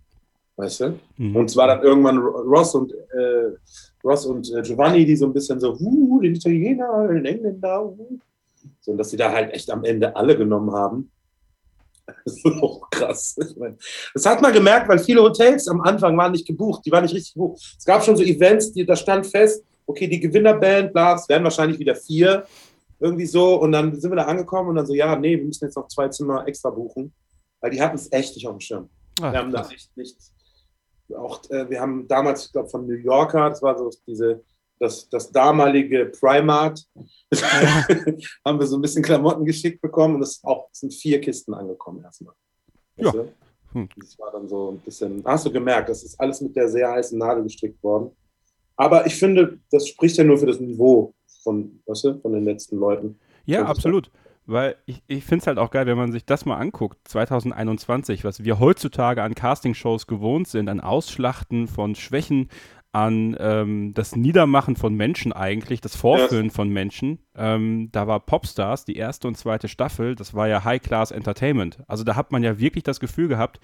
Weißt 0.55 0.79
du? 0.79 0.99
Mhm. 1.17 1.35
Und 1.35 1.51
zwar 1.51 1.67
dann 1.67 1.83
irgendwann 1.83 2.17
Ross 2.17 2.73
und 2.73 2.93
äh, 2.93 3.51
Ross 4.03 4.25
und 4.25 4.51
äh, 4.55 4.63
Giovanni, 4.63 5.05
die 5.05 5.15
so 5.15 5.27
ein 5.27 5.33
bisschen 5.33 5.59
so, 5.59 5.77
uh, 5.79 6.19
den 6.19 6.33
Italiener, 6.33 7.07
den 7.09 7.25
Engländer, 7.25 7.85
uh. 7.85 8.17
So, 8.89 8.95
dass 8.95 9.11
sie 9.11 9.17
da 9.17 9.31
halt 9.31 9.53
echt 9.53 9.69
am 9.69 9.83
Ende 9.83 10.15
alle 10.15 10.35
genommen 10.35 10.71
haben. 10.71 11.11
Das 12.25 12.37
ist 12.37 12.63
auch 12.63 12.89
krass. 12.89 13.37
Das 14.15 14.25
hat 14.25 14.41
man 14.41 14.51
gemerkt, 14.51 14.89
weil 14.89 14.97
viele 14.97 15.21
Hotels 15.21 15.67
am 15.67 15.79
Anfang 15.81 16.17
waren 16.17 16.31
nicht 16.31 16.47
gebucht, 16.47 16.83
die 16.83 16.91
waren 16.91 17.03
nicht 17.03 17.13
richtig 17.13 17.35
gebucht. 17.35 17.61
Es 17.77 17.85
gab 17.85 18.03
schon 18.03 18.17
so 18.17 18.23
Events, 18.23 18.73
die, 18.73 18.83
da 18.83 18.95
stand 18.95 19.27
fest, 19.27 19.63
okay, 19.85 20.07
die 20.07 20.19
Gewinnerband, 20.19 20.91
bla, 20.91 21.13
es 21.13 21.29
werden 21.29 21.43
wahrscheinlich 21.43 21.77
wieder 21.77 21.93
vier, 21.93 22.47
irgendwie 22.99 23.27
so. 23.27 23.61
Und 23.61 23.73
dann 23.73 23.93
sind 23.99 24.09
wir 24.09 24.15
da 24.15 24.25
angekommen 24.25 24.69
und 24.69 24.75
dann 24.77 24.87
so, 24.87 24.95
ja, 24.95 25.15
nee, 25.15 25.37
wir 25.37 25.45
müssen 25.45 25.65
jetzt 25.65 25.75
noch 25.75 25.87
zwei 25.87 26.07
Zimmer 26.07 26.47
extra 26.47 26.71
buchen, 26.71 27.13
weil 27.61 27.69
die 27.69 27.79
hatten 27.79 27.95
es 27.95 28.11
echt 28.11 28.35
nicht 28.35 28.47
auf 28.47 28.55
dem 28.55 28.59
Schirm. 28.59 28.89
Ach, 29.21 29.31
wir 29.31 29.37
haben 29.37 29.51
da 29.51 29.69
echt 29.69 29.95
nicht, 29.95 30.17
auch, 31.15 31.47
äh, 31.51 31.69
wir 31.69 31.79
haben 31.79 32.07
damals, 32.07 32.47
ich 32.47 32.51
glaube, 32.51 32.69
von 32.69 32.87
New 32.87 32.95
Yorker, 32.95 33.51
das 33.51 33.61
war 33.61 33.77
so 33.77 33.91
diese 34.07 34.41
das, 34.79 35.09
das 35.09 35.31
damalige 35.31 36.05
Primark, 36.05 36.77
ja. 37.33 37.41
haben 38.45 38.59
wir 38.59 38.65
so 38.65 38.77
ein 38.77 38.81
bisschen 38.81 39.03
Klamotten 39.03 39.45
geschickt 39.45 39.81
bekommen 39.81 40.15
und 40.15 40.21
es 40.21 40.41
auch, 40.43 40.69
sind 40.71 40.93
vier 40.93 41.19
Kisten 41.21 41.53
angekommen 41.53 42.03
erstmal. 42.03 42.33
Ja. 42.95 43.13
Hm. 43.73 43.87
Das 43.97 44.17
war 44.17 44.31
dann 44.31 44.47
so 44.47 44.71
ein 44.71 44.79
bisschen, 44.79 45.23
hast 45.25 45.45
du 45.45 45.51
gemerkt, 45.51 45.89
das 45.89 46.03
ist 46.03 46.19
alles 46.19 46.41
mit 46.41 46.55
der 46.55 46.69
sehr 46.69 46.89
heißen 46.89 47.17
Nadel 47.17 47.43
gestrickt 47.43 47.81
worden. 47.83 48.11
Aber 48.75 49.05
ich 49.05 49.15
finde, 49.15 49.59
das 49.71 49.87
spricht 49.87 50.17
ja 50.17 50.23
nur 50.23 50.37
für 50.37 50.45
das 50.45 50.59
Niveau 50.59 51.13
von, 51.43 51.81
weißt 51.85 52.05
du, 52.05 52.19
von 52.19 52.31
den 52.31 52.45
letzten 52.45 52.77
Leuten. 52.77 53.19
Ja, 53.45 53.65
absolut. 53.65 54.09
Weil 54.45 54.77
ich, 54.87 55.03
ich 55.05 55.23
finde 55.25 55.43
es 55.43 55.47
halt 55.47 55.59
auch 55.59 55.69
geil, 55.69 55.85
wenn 55.85 55.97
man 55.97 56.11
sich 56.11 56.25
das 56.25 56.45
mal 56.45 56.57
anguckt, 56.57 56.97
2021, 57.07 58.23
was 58.23 58.43
wir 58.43 58.59
heutzutage 58.59 59.21
an 59.21 59.35
Castingshows 59.35 60.07
gewohnt 60.07 60.47
sind, 60.47 60.69
an 60.69 60.79
Ausschlachten 60.79 61.67
von 61.67 61.93
Schwächen, 61.93 62.49
an 62.91 63.35
ähm, 63.39 63.93
das 63.93 64.15
Niedermachen 64.15 64.75
von 64.75 64.95
Menschen 64.95 65.31
eigentlich, 65.31 65.79
das 65.79 65.95
Vorführen 65.95 66.45
yes. 66.45 66.55
von 66.55 66.69
Menschen. 66.69 67.19
Ähm, 67.35 67.89
da 67.91 68.07
war 68.07 68.19
Popstars, 68.19 68.85
die 68.85 68.95
erste 68.95 69.27
und 69.27 69.37
zweite 69.37 69.67
Staffel, 69.67 70.15
das 70.15 70.33
war 70.33 70.47
ja 70.47 70.63
High-Class 70.63 71.11
Entertainment. 71.11 71.79
Also 71.87 72.03
da 72.03 72.15
hat 72.15 72.31
man 72.31 72.43
ja 72.43 72.59
wirklich 72.59 72.83
das 72.83 72.99
Gefühl 72.99 73.27
gehabt, 73.27 73.59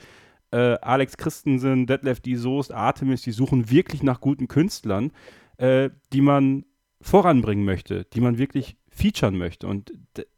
äh, 0.52 0.78
Alex 0.82 1.18
Christensen, 1.18 1.88
Detlef 1.88 2.20
D. 2.20 2.36
Soest, 2.36 2.72
Artemis, 2.72 3.24
die 3.24 3.32
suchen 3.32 3.72
wirklich 3.72 4.04
nach 4.04 4.22
guten 4.22 4.48
Künstlern, 4.48 5.12
äh, 5.58 5.90
die 6.14 6.22
man 6.22 6.66
voranbringen 7.02 7.66
möchte, 7.66 8.06
die 8.06 8.22
man 8.22 8.38
wirklich 8.38 8.78
featuren 8.90 9.38
möchte. 9.38 9.68
Und 9.68 9.92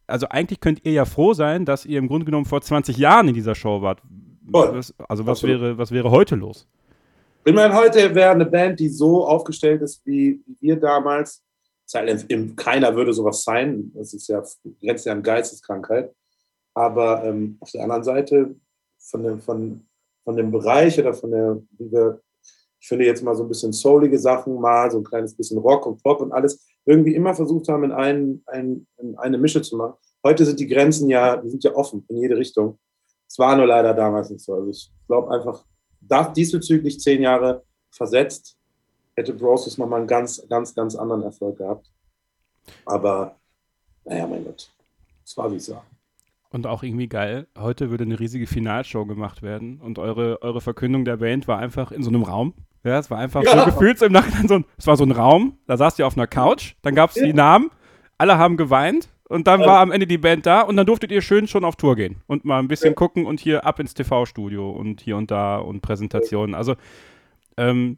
also 0.07 0.29
eigentlich 0.29 0.61
könnt 0.61 0.85
ihr 0.85 0.93
ja 0.93 1.05
froh 1.05 1.33
sein, 1.33 1.65
dass 1.65 1.85
ihr 1.85 1.99
im 1.99 2.07
Grunde 2.07 2.25
genommen 2.25 2.45
vor 2.45 2.61
20 2.61 2.97
Jahren 2.97 3.27
in 3.27 3.33
dieser 3.33 3.55
Show 3.55 3.81
wart. 3.81 4.01
Was, 4.49 4.97
also 5.09 5.25
was 5.25 5.43
wäre, 5.43 5.77
was 5.77 5.91
wäre 5.91 6.09
heute 6.09 6.35
los? 6.35 6.67
Ich 7.47 7.53
meine, 7.53 7.73
heute 7.73 8.13
wäre 8.13 8.31
eine 8.31 8.45
Band, 8.45 8.77
die 8.77 8.89
so 8.89 9.25
aufgestellt 9.25 9.81
ist 9.81 10.05
wie 10.05 10.43
wir 10.59 10.75
damals. 10.75 11.41
Keiner 12.57 12.93
würde 12.93 13.13
sowas 13.13 13.45
sein. 13.45 13.89
Das 13.95 14.13
ist 14.13 14.27
ja, 14.27 14.43
grenzt 14.81 15.05
ja 15.05 15.13
an 15.13 15.23
Geisteskrankheit. 15.23 16.13
Aber 16.73 17.23
ähm, 17.23 17.55
auf 17.61 17.71
der 17.71 17.83
anderen 17.83 18.03
Seite, 18.03 18.53
von 18.99 19.23
dem, 19.23 19.39
von, 19.39 19.87
von 20.25 20.35
dem 20.35 20.51
Bereich 20.51 20.99
oder 20.99 21.13
von 21.13 21.31
der, 21.31 21.61
wie 21.77 21.89
wir, 21.89 22.19
ich 22.81 22.87
finde 22.89 23.05
jetzt 23.05 23.23
mal 23.23 23.33
so 23.33 23.43
ein 23.43 23.47
bisschen 23.47 23.71
soulige 23.71 24.19
Sachen, 24.19 24.59
mal 24.59 24.91
so 24.91 24.97
ein 24.97 25.05
kleines 25.05 25.33
bisschen 25.33 25.57
Rock 25.59 25.85
und 25.85 26.03
Pop 26.03 26.19
und 26.19 26.33
alles, 26.33 26.67
irgendwie 26.83 27.15
immer 27.15 27.33
versucht 27.33 27.69
haben, 27.69 27.85
in, 27.85 27.93
ein, 27.93 28.43
ein, 28.47 28.85
in 28.97 29.17
eine 29.19 29.37
Mische 29.37 29.61
zu 29.61 29.77
machen. 29.77 29.93
Heute 30.21 30.43
sind 30.45 30.59
die 30.59 30.67
Grenzen 30.67 31.09
ja, 31.09 31.37
die 31.37 31.49
sind 31.49 31.63
ja 31.63 31.73
offen 31.73 32.03
in 32.09 32.17
jede 32.17 32.35
Richtung. 32.35 32.77
Es 33.25 33.39
war 33.39 33.55
nur 33.55 33.67
leider 33.67 33.93
damals 33.93 34.29
nicht 34.31 34.43
so. 34.43 34.53
Also 34.53 34.69
ich 34.69 34.91
glaube 35.07 35.31
einfach, 35.31 35.63
das, 36.07 36.33
diesbezüglich 36.33 36.99
zehn 36.99 37.21
Jahre 37.21 37.63
versetzt, 37.91 38.57
hätte 39.15 39.33
Brosis 39.33 39.77
nochmal 39.77 39.99
einen 39.99 40.07
ganz, 40.07 40.45
ganz, 40.49 40.73
ganz 40.75 40.95
anderen 40.95 41.23
Erfolg 41.23 41.57
gehabt. 41.57 41.91
Aber, 42.85 43.35
naja, 44.05 44.27
mein 44.27 44.45
Gott, 44.45 44.69
es 45.25 45.35
war 45.37 45.51
wie 45.51 45.55
es 45.55 45.69
war. 45.69 45.85
Und 46.49 46.65
auch 46.65 46.83
irgendwie 46.83 47.07
geil, 47.07 47.47
heute 47.57 47.89
würde 47.89 48.05
eine 48.05 48.19
riesige 48.19 48.47
Finalshow 48.47 49.05
gemacht 49.05 49.41
werden 49.41 49.81
und 49.81 49.99
eure, 49.99 50.41
eure 50.41 50.61
Verkündung 50.61 51.03
der 51.03 51.17
Band 51.17 51.47
war 51.47 51.59
einfach 51.59 51.91
in 51.91 52.03
so 52.03 52.09
einem 52.09 52.23
Raum. 52.23 52.53
Ja, 52.83 52.99
es 52.99 53.11
war 53.11 53.17
einfach 53.17 53.43
ja. 53.43 53.59
so 53.59 53.65
gefühlt 53.65 54.01
im 54.01 54.13
Nachhinein 54.13 54.47
so 54.47 54.53
ein, 54.55 54.65
es 54.77 54.87
war 54.87 54.95
so 54.95 55.03
ein 55.03 55.11
Raum, 55.11 55.57
da 55.67 55.75
saßt 55.75 55.99
ihr 55.99 56.07
auf 56.07 56.15
einer 56.15 56.27
Couch, 56.27 56.75
dann 56.83 56.95
gab 56.95 57.09
es 57.09 57.17
ja. 57.17 57.25
die 57.25 57.33
Namen, 57.33 57.69
alle 58.17 58.37
haben 58.37 58.57
geweint 58.57 59.09
und 59.29 59.47
dann 59.47 59.59
war 59.61 59.79
am 59.79 59.91
Ende 59.91 60.07
die 60.07 60.17
Band 60.17 60.45
da 60.45 60.61
und 60.61 60.77
dann 60.77 60.85
durftet 60.85 61.11
ihr 61.11 61.21
schön 61.21 61.47
schon 61.47 61.65
auf 61.65 61.75
Tour 61.75 61.95
gehen 61.95 62.21
und 62.27 62.45
mal 62.45 62.59
ein 62.59 62.67
bisschen 62.67 62.91
ja. 62.91 62.95
gucken 62.95 63.25
und 63.25 63.39
hier 63.39 63.65
ab 63.65 63.79
ins 63.79 63.93
TV-Studio 63.93 64.69
und 64.69 65.01
hier 65.01 65.17
und 65.17 65.31
da 65.31 65.57
und 65.57 65.81
Präsentationen. 65.81 66.55
Also, 66.55 66.75
ähm, 67.57 67.97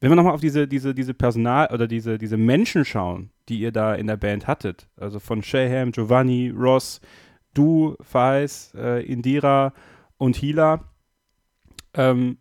wenn 0.00 0.10
wir 0.10 0.16
nochmal 0.16 0.32
auf 0.32 0.40
diese, 0.40 0.66
diese, 0.66 0.94
diese 0.94 1.12
Personal- 1.12 1.68
oder 1.72 1.86
diese, 1.86 2.16
diese 2.16 2.38
Menschen 2.38 2.86
schauen, 2.86 3.30
die 3.50 3.60
ihr 3.60 3.70
da 3.70 3.94
in 3.94 4.06
der 4.06 4.16
Band 4.16 4.46
hattet, 4.46 4.88
also 4.96 5.20
von 5.20 5.42
Shaham, 5.42 5.92
Giovanni, 5.92 6.50
Ross, 6.56 7.02
du, 7.52 7.96
Faiz, 8.00 8.72
äh, 8.74 9.04
Indira 9.04 9.74
und 10.16 10.36
Hila, 10.36 10.84
ähm, 11.92 12.38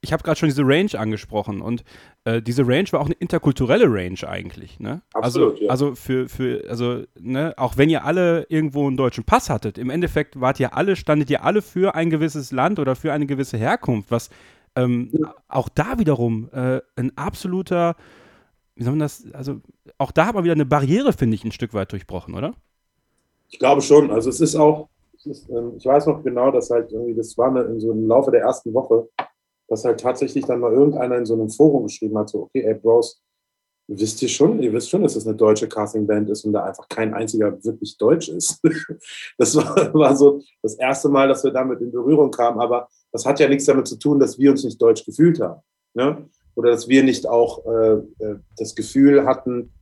ich 0.00 0.12
habe 0.12 0.22
gerade 0.22 0.38
schon 0.38 0.48
diese 0.48 0.62
Range 0.62 0.90
angesprochen 0.96 1.60
und 1.60 1.82
äh, 2.24 2.40
diese 2.40 2.66
Range 2.66 2.86
war 2.92 3.00
auch 3.00 3.06
eine 3.06 3.14
interkulturelle 3.14 3.86
Range 3.86 4.18
eigentlich. 4.26 4.78
Ne? 4.78 5.02
Absolut, 5.12 5.52
also, 5.52 5.64
ja. 5.64 5.70
also 5.70 5.94
für, 5.94 6.28
für, 6.28 6.64
also, 6.68 7.02
ne, 7.18 7.54
auch 7.56 7.76
wenn 7.76 7.90
ihr 7.90 8.04
alle 8.04 8.46
irgendwo 8.48 8.86
einen 8.86 8.96
deutschen 8.96 9.24
Pass 9.24 9.50
hattet, 9.50 9.76
im 9.76 9.90
Endeffekt 9.90 10.40
wart 10.40 10.60
ihr 10.60 10.76
alle, 10.76 10.94
standet 10.94 11.30
ihr 11.30 11.44
alle 11.44 11.62
für 11.62 11.94
ein 11.94 12.10
gewisses 12.10 12.52
Land 12.52 12.78
oder 12.78 12.94
für 12.94 13.12
eine 13.12 13.26
gewisse 13.26 13.56
Herkunft, 13.56 14.10
was 14.10 14.30
ähm, 14.76 15.10
ja. 15.12 15.34
auch 15.48 15.68
da 15.68 15.98
wiederum 15.98 16.48
äh, 16.52 16.80
ein 16.96 17.16
absoluter 17.16 17.96
wie 18.78 18.84
soll 18.84 18.92
man 18.92 19.00
das, 19.00 19.24
also 19.32 19.56
auch 19.98 20.12
da 20.12 20.26
hat 20.26 20.34
man 20.36 20.44
wieder 20.44 20.52
eine 20.52 20.64
Barriere, 20.64 21.12
finde 21.12 21.34
ich, 21.34 21.44
ein 21.44 21.50
Stück 21.50 21.74
weit 21.74 21.90
durchbrochen, 21.90 22.34
oder? 22.34 22.54
Ich 23.48 23.58
glaube 23.58 23.82
schon. 23.82 24.12
Also 24.12 24.30
es 24.30 24.40
ist 24.40 24.54
auch, 24.54 24.88
ähm, 25.26 25.72
ich 25.76 25.84
weiß 25.84 26.06
noch 26.06 26.22
genau, 26.22 26.52
dass 26.52 26.70
halt 26.70 26.92
irgendwie, 26.92 27.14
das 27.14 27.36
war 27.36 27.54
in 27.66 27.80
so 27.80 27.90
im 27.90 28.06
Laufe 28.06 28.30
der 28.30 28.42
ersten 28.42 28.72
Woche, 28.72 29.08
dass 29.68 29.84
halt 29.84 30.00
tatsächlich 30.00 30.44
dann 30.44 30.60
mal 30.60 30.72
irgendeiner 30.72 31.16
in 31.18 31.26
so 31.26 31.34
einem 31.34 31.50
Forum 31.50 31.84
geschrieben 31.84 32.16
hat, 32.18 32.30
so, 32.30 32.42
okay, 32.42 32.62
ey, 32.62 32.74
Bros, 32.74 33.22
wisst 33.88 34.20
ihr 34.22 34.28
schon, 34.28 34.62
ihr 34.62 34.72
wisst 34.72 34.90
schon, 34.90 35.02
dass 35.02 35.14
das 35.14 35.26
eine 35.26 35.36
deutsche 35.36 35.68
Castingband 35.68 36.28
ist 36.30 36.44
und 36.44 36.52
da 36.52 36.64
einfach 36.64 36.88
kein 36.88 37.14
einziger 37.14 37.52
wirklich 37.64 37.96
deutsch 37.96 38.28
ist. 38.28 38.60
Das 39.38 39.54
war, 39.54 39.94
war 39.94 40.16
so 40.16 40.42
das 40.62 40.74
erste 40.74 41.08
Mal, 41.08 41.28
dass 41.28 41.44
wir 41.44 41.52
damit 41.52 41.80
in 41.80 41.90
Berührung 41.90 42.30
kamen, 42.30 42.60
aber 42.60 42.88
das 43.12 43.24
hat 43.24 43.40
ja 43.40 43.48
nichts 43.48 43.64
damit 43.64 43.86
zu 43.86 43.96
tun, 43.96 44.18
dass 44.18 44.38
wir 44.38 44.50
uns 44.50 44.64
nicht 44.64 44.80
deutsch 44.80 45.04
gefühlt 45.04 45.40
haben. 45.40 45.62
Ne? 45.94 46.28
Oder 46.54 46.72
dass 46.72 46.88
wir 46.88 47.02
nicht 47.02 47.26
auch 47.26 47.64
äh, 47.66 47.94
äh 48.24 48.36
das 48.56 48.74
Gefühl 48.74 49.24
hatten, 49.24 49.72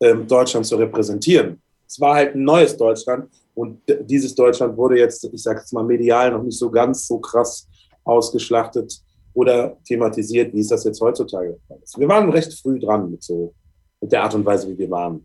äh, 0.00 0.16
Deutschland 0.16 0.66
zu 0.66 0.76
repräsentieren. 0.76 1.62
Es 1.86 2.00
war 2.00 2.16
halt 2.16 2.34
ein 2.34 2.44
neues 2.44 2.76
Deutschland 2.76 3.30
und 3.54 3.80
dieses 4.02 4.34
Deutschland 4.34 4.76
wurde 4.76 4.98
jetzt, 4.98 5.24
ich 5.24 5.42
sage 5.42 5.60
jetzt 5.60 5.72
mal 5.72 5.84
medial, 5.84 6.32
noch 6.32 6.42
nicht 6.42 6.58
so 6.58 6.70
ganz 6.70 7.06
so 7.06 7.18
krass 7.18 7.68
ausgeschlachtet 8.04 9.00
oder 9.32 9.78
thematisiert, 9.84 10.52
wie 10.52 10.60
es 10.60 10.68
das 10.68 10.84
jetzt 10.84 11.00
heutzutage 11.00 11.58
ist. 11.82 11.98
Wir 11.98 12.08
waren 12.08 12.30
recht 12.30 12.52
früh 12.60 12.78
dran 12.78 13.10
mit 13.10 13.22
so 13.22 13.54
mit 14.00 14.12
der 14.12 14.22
Art 14.22 14.34
und 14.34 14.44
Weise, 14.44 14.68
wie 14.68 14.78
wir 14.78 14.90
waren. 14.90 15.24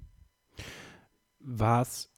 War 1.39 1.81
es 1.81 2.11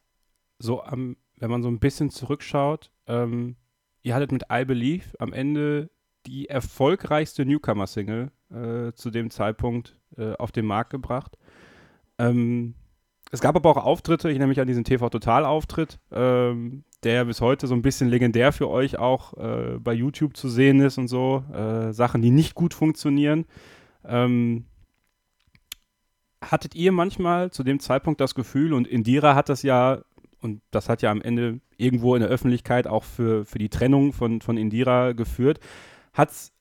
so 0.60 0.82
am, 0.84 1.18
wenn 1.36 1.52
man 1.52 1.62
so 1.62 1.70
ein 1.70 1.80
bisschen 1.80 2.10
zurückschaut, 2.10 2.92
ähm, 3.06 3.56
ihr 4.02 4.16
hattet 4.16 4.32
mit 4.32 4.46
I 4.52 4.66
Believe 4.66 5.06
am 5.20 5.34
Ende 5.34 5.90
die 6.26 6.50
erfolgreichste 6.50 7.46
Newcomer-Single 7.46 8.32
äh, 8.50 8.94
zu 8.94 9.12
dem 9.12 9.30
Zeitpunkt 9.30 9.98
äh, 10.18 10.34
auf 10.34 10.52
den 10.52 10.66
Markt 10.66 10.90
gebracht. 10.90 11.38
Ähm, 12.18 12.74
es 13.32 13.42
gab 13.42 13.56
aber 13.56 13.70
auch 13.70 13.86
Auftritte, 13.86 14.30
ich 14.30 14.38
nehme 14.38 14.48
mich 14.48 14.60
an 14.60 14.68
diesen 14.68 14.84
TV-Total-Auftritt, 14.84 16.00
ähm, 16.12 16.84
der 17.04 17.26
bis 17.26 17.42
heute 17.42 17.68
so 17.68 17.76
ein 17.76 17.82
bisschen 17.82 18.10
legendär 18.10 18.52
für 18.52 18.70
euch 18.70 18.98
auch 18.98 19.34
äh, 19.38 19.78
bei 19.80 19.94
YouTube 19.94 20.36
zu 20.36 20.50
sehen 20.50 20.80
ist 20.80 20.98
und 20.98 21.08
so. 21.08 21.44
Äh, 21.54 21.94
Sachen, 21.94 22.22
die 22.22 22.32
nicht 22.32 22.56
gut 22.56 22.74
funktionieren. 22.74 23.46
Ähm, 24.04 24.66
hattet 26.42 26.76
ihr 26.76 26.92
manchmal 26.92 27.52
zu 27.52 27.64
dem 27.64 27.80
Zeitpunkt 27.80 28.22
das 28.22 28.36
Gefühl, 28.36 28.74
und 28.74 28.88
Indira 28.88 29.36
hat 29.36 29.50
das 29.50 29.64
ja, 29.64 30.02
und 30.42 30.62
das 30.72 30.90
hat 30.90 31.02
ja 31.02 31.12
am 31.12 31.22
Ende 31.22 31.60
irgendwo 31.78 32.16
in 32.16 32.22
der 32.22 32.30
Öffentlichkeit 32.30 32.88
auch 32.88 33.04
für, 33.04 33.46
für 33.46 33.60
die 33.60 33.70
Trennung 33.70 34.14
von, 34.14 34.42
von 34.42 34.58
Indira 34.58 35.14
geführt, 35.14 35.60
hat 36.14 36.32
es 36.32 36.54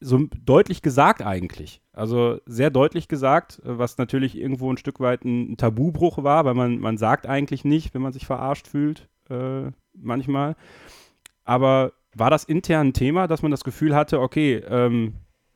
so 0.00 0.26
deutlich 0.44 0.82
gesagt 0.82 1.22
eigentlich. 1.22 1.80
Also 1.92 2.40
sehr 2.46 2.70
deutlich 2.70 3.06
gesagt, 3.06 3.60
was 3.64 3.98
natürlich 3.98 4.36
irgendwo 4.36 4.72
ein 4.72 4.76
Stück 4.76 4.98
weit 4.98 5.24
ein 5.24 5.56
Tabubruch 5.56 6.24
war, 6.24 6.44
weil 6.44 6.54
man, 6.54 6.78
man 6.78 6.98
sagt 6.98 7.26
eigentlich 7.26 7.64
nicht, 7.64 7.94
wenn 7.94 8.02
man 8.02 8.12
sich 8.12 8.26
verarscht 8.26 8.66
fühlt, 8.66 9.08
äh, 9.30 9.70
manchmal. 9.94 10.56
Aber 11.44 11.92
war 12.14 12.30
das 12.30 12.44
intern 12.44 12.88
ein 12.88 12.92
Thema, 12.92 13.26
dass 13.26 13.42
man 13.42 13.50
das 13.50 13.64
Gefühl 13.64 13.94
hatte, 13.94 14.20
okay, 14.20 14.56
ähm, 14.68 15.14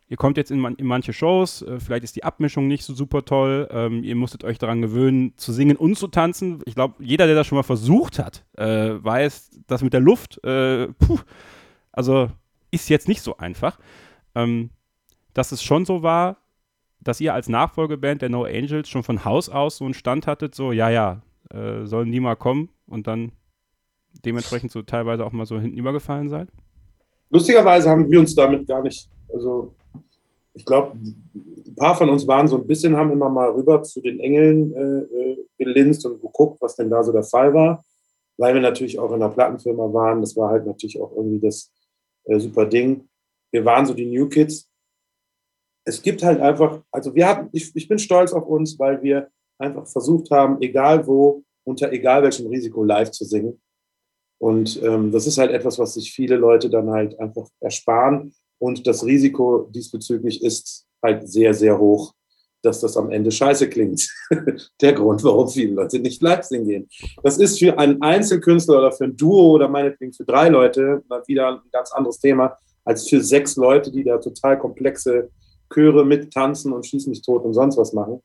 ihr 0.09 0.17
kommt 0.17 0.37
jetzt 0.37 0.51
in, 0.51 0.59
man, 0.59 0.75
in 0.77 0.87
manche 0.87 1.13
Shows, 1.13 1.63
äh, 1.63 1.79
vielleicht 1.81 2.05
ist 2.05 2.17
die 2.17 2.25
Abmischung 2.25 2.67
nicht 2.67 2.85
so 2.85 2.95
super 2.95 3.25
toll, 3.25 3.69
ähm, 3.71 4.03
ihr 4.05 4.17
musstet 4.17 4.45
euch 4.45 4.59
daran 4.59 4.83
gewöhnen, 4.83 5.35
zu 5.37 5.53
singen 5.53 5.77
und 5.77 5.97
zu 5.97 6.09
tanzen. 6.09 6.63
Ich 6.65 6.75
glaube, 6.75 6.95
jeder, 6.99 7.27
der 7.27 7.35
das 7.35 7.47
schon 7.47 7.57
mal 7.57 7.63
versucht 7.63 8.19
hat, 8.19 8.45
äh, 8.57 8.95
weiß, 9.03 9.51
dass 9.67 9.83
mit 9.83 9.93
der 9.93 10.01
Luft, 10.01 10.43
äh, 10.45 10.89
puh, 10.89 11.19
also 11.93 12.31
ist 12.71 12.89
jetzt 12.89 13.09
nicht 13.09 13.23
so 13.23 13.37
einfach 13.37 13.79
ähm, 14.37 14.71
dass 15.35 15.51
es 15.51 15.63
schon 15.63 15.85
so 15.85 16.03
war, 16.03 16.37
dass 17.01 17.21
ihr 17.21 17.35
als 17.35 17.49
Nachfolgeband 17.49 18.23
der 18.23 18.29
No 18.29 18.45
Angels 18.45 18.89
schon 18.89 19.03
von 19.03 19.25
Haus 19.25 19.49
aus 19.49 19.79
so 19.79 19.85
einen 19.85 19.95
Stand 19.95 20.27
hattet, 20.27 20.55
so, 20.55 20.73
ja, 20.73 20.91
ja, 20.91 21.23
äh, 21.51 21.85
sollen 21.85 22.13
die 22.13 22.21
mal 22.21 22.37
kommen 22.37 22.69
und 22.87 23.07
dann 23.07 23.33
dementsprechend 24.25 24.73
so 24.73 24.83
teilweise 24.83 25.25
auch 25.25 25.33
mal 25.33 25.47
so 25.47 25.59
hinten 25.59 25.79
übergefallen 25.79 26.29
seid? 26.29 26.49
Lustigerweise 27.31 27.91
haben 27.91 28.11
wir 28.11 28.21
uns 28.21 28.35
damit 28.35 28.67
gar 28.67 28.83
nicht, 28.83 29.09
also 29.33 29.75
ich 30.55 30.65
glaube, 30.65 30.97
ein 30.97 31.75
paar 31.77 31.97
von 31.97 32.09
uns 32.09 32.27
waren 32.27 32.49
so 32.49 32.57
ein 32.57 32.67
bisschen, 32.67 32.97
haben 32.97 33.13
immer 33.13 33.29
mal 33.29 33.51
rüber 33.51 33.83
zu 33.83 34.01
den 34.01 34.21
Engeln 34.21 34.73
äh, 34.75 35.33
äh, 35.33 35.47
gelinst 35.59 36.07
und 36.07 36.21
geguckt, 36.21 36.61
was 36.61 36.77
denn 36.77 36.89
da 36.89 37.03
so 37.03 37.13
der 37.13 37.25
Fall 37.25 37.53
war, 37.53 37.85
weil 38.39 38.55
wir 38.55 38.61
natürlich 38.63 38.99
auch 38.99 39.11
in 39.11 39.23
einer 39.23 39.29
Plattenfirma 39.29 39.93
waren. 39.93 40.21
Das 40.21 40.37
war 40.37 40.51
halt 40.51 40.67
natürlich 40.67 41.01
auch 41.01 41.13
irgendwie 41.15 41.41
das 41.41 41.71
äh, 42.25 42.39
super 42.39 42.67
Ding 42.67 43.07
wir 43.57 43.65
waren 43.65 43.87
so 43.87 43.95
die 43.95 44.07
New 44.07 44.29
Kids. 44.29 44.69
Es 45.85 46.03
gibt 46.03 46.23
halt 46.23 46.41
einfach, 46.41 46.83
also 46.91 47.15
wir 47.15 47.27
hatten, 47.27 47.49
ich, 47.53 47.75
ich 47.75 47.89
bin 47.89 47.99
stolz 47.99 48.33
auf 48.33 48.47
uns, 48.47 48.79
weil 48.79 49.03
wir 49.03 49.31
einfach 49.59 49.87
versucht 49.87 50.31
haben, 50.31 50.61
egal 50.61 51.07
wo, 51.07 51.43
unter 51.65 51.91
egal 51.93 52.23
welchem 52.23 52.49
Risiko 52.49 52.85
live 52.85 53.11
zu 53.13 53.25
singen. 53.25 53.61
Und 54.39 54.83
ähm, 54.83 55.13
das 55.13 55.27
ist 55.27 55.39
halt 55.39 55.51
etwas, 55.51 55.79
was 55.79 55.95
sich 55.95 56.13
viele 56.13 56.37
Leute 56.37 56.69
dann 56.69 56.91
halt 56.91 57.19
einfach 57.19 57.49
ersparen. 57.61 58.35
Und 58.59 58.87
das 58.87 59.05
Risiko 59.05 59.69
diesbezüglich 59.71 60.43
ist 60.43 60.87
halt 61.03 61.29
sehr, 61.29 61.55
sehr 61.55 61.79
hoch, 61.79 62.13
dass 62.63 62.81
das 62.81 62.97
am 62.97 63.11
Ende 63.11 63.31
scheiße 63.31 63.69
klingt. 63.69 64.09
Der 64.81 64.93
Grund, 64.93 65.23
warum 65.25 65.49
viele 65.49 65.75
Leute 65.75 65.99
nicht 65.99 66.23
live 66.23 66.45
singen 66.45 66.67
gehen. 66.67 66.89
Das 67.23 67.39
ist 67.39 67.59
für 67.59 67.79
einen 67.79 68.03
Einzelkünstler 68.03 68.79
oder 68.79 68.93
für 68.93 69.05
ein 69.05 69.17
Duo 69.17 69.53
oder 69.53 69.69
meinetwegen 69.69 70.13
für 70.13 70.25
drei 70.25 70.49
Leute 70.49 71.03
wieder 71.27 71.49
ein 71.49 71.61
ganz 71.73 71.93
anderes 71.93 72.19
Thema 72.19 72.57
als 72.85 73.09
für 73.09 73.21
sechs 73.21 73.57
Leute, 73.57 73.91
die 73.91 74.05
da 74.05 74.19
total 74.19 74.59
komplexe 74.59 75.31
Chöre 75.73 76.05
mittanzen 76.05 76.73
und 76.73 76.87
schießen 76.87 77.11
mich 77.11 77.21
tot 77.21 77.45
und 77.45 77.53
sonst 77.53 77.77
was 77.77 77.93
machen. 77.93 78.23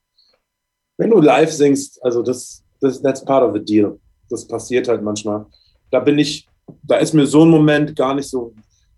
Wenn 0.97 1.09
du 1.09 1.20
live 1.20 1.51
singst, 1.51 2.01
also 2.03 2.22
das, 2.22 2.64
das 2.80 3.01
that's 3.01 3.26
part 3.26 3.43
of 3.43 3.53
the 3.53 3.64
deal. 3.64 3.99
Das 4.30 4.47
passiert 4.47 4.88
halt 4.88 5.01
manchmal. 5.01 5.47
Da 5.92 6.00
bin 6.00 6.18
ich, 6.18 6.48
da 6.84 6.98
ist 6.98 7.14
mir 7.14 7.26
so 7.26 7.44
ein 7.44 7.50
Moment 7.50 7.96
gar 7.96 8.16
nicht 8.16 8.30
so, 8.30 8.54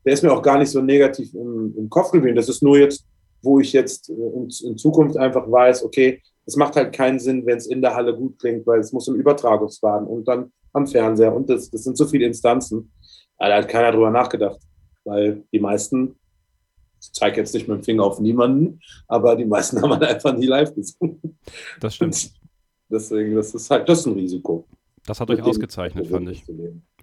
der 0.05 0.13
ist 0.13 0.23
mir 0.23 0.31
auch 0.31 0.41
gar 0.41 0.57
nicht 0.57 0.69
so 0.69 0.81
negativ 0.81 1.33
im, 1.33 1.73
im 1.77 1.89
Kopf 1.89 2.11
geblieben. 2.11 2.35
Das 2.35 2.49
ist 2.49 2.63
nur 2.63 2.77
jetzt, 2.77 3.05
wo 3.41 3.59
ich 3.59 3.73
jetzt 3.73 4.09
äh, 4.09 4.13
in, 4.13 4.49
in 4.63 4.77
Zukunft 4.77 5.17
einfach 5.17 5.49
weiß, 5.49 5.83
okay, 5.83 6.21
es 6.45 6.55
macht 6.55 6.75
halt 6.75 6.93
keinen 6.93 7.19
Sinn, 7.19 7.45
wenn 7.45 7.57
es 7.57 7.67
in 7.67 7.81
der 7.81 7.95
Halle 7.95 8.15
gut 8.15 8.37
klingt, 8.39 8.67
weil 8.67 8.79
es 8.79 8.91
muss 8.91 9.07
im 9.07 9.15
Übertragungswagen 9.15 10.07
und 10.07 10.27
dann 10.27 10.51
am 10.73 10.87
Fernseher 10.87 11.33
und 11.33 11.49
das, 11.49 11.69
das 11.69 11.83
sind 11.83 11.97
so 11.97 12.05
viele 12.05 12.25
Instanzen. 12.25 12.91
Da 13.37 13.57
hat 13.57 13.67
keiner 13.67 13.91
drüber 13.91 14.09
nachgedacht 14.09 14.59
weil 15.03 15.43
die 15.51 15.59
meisten, 15.59 16.15
ich 17.01 17.11
zeige 17.11 17.37
jetzt 17.37 17.53
nicht 17.53 17.67
mit 17.67 17.79
dem 17.79 17.83
Finger 17.83 18.03
auf 18.03 18.19
niemanden, 18.19 18.79
aber 19.07 19.35
die 19.35 19.45
meisten 19.45 19.81
haben 19.81 19.91
halt 19.91 20.03
einfach 20.03 20.35
nie 20.35 20.45
live 20.45 20.73
gesungen. 20.73 21.37
Das 21.79 21.95
stimmt. 21.95 22.15
Und 22.15 22.33
deswegen, 22.89 23.35
das 23.35 23.53
ist 23.53 23.69
halt, 23.69 23.87
das 23.87 23.99
ist 23.99 24.05
ein 24.05 24.13
Risiko. 24.13 24.65
Das 25.05 25.19
hat 25.19 25.29
euch 25.29 25.41
ausgezeichnet, 25.41 26.07
fand 26.07 26.29
ich. 26.29 26.43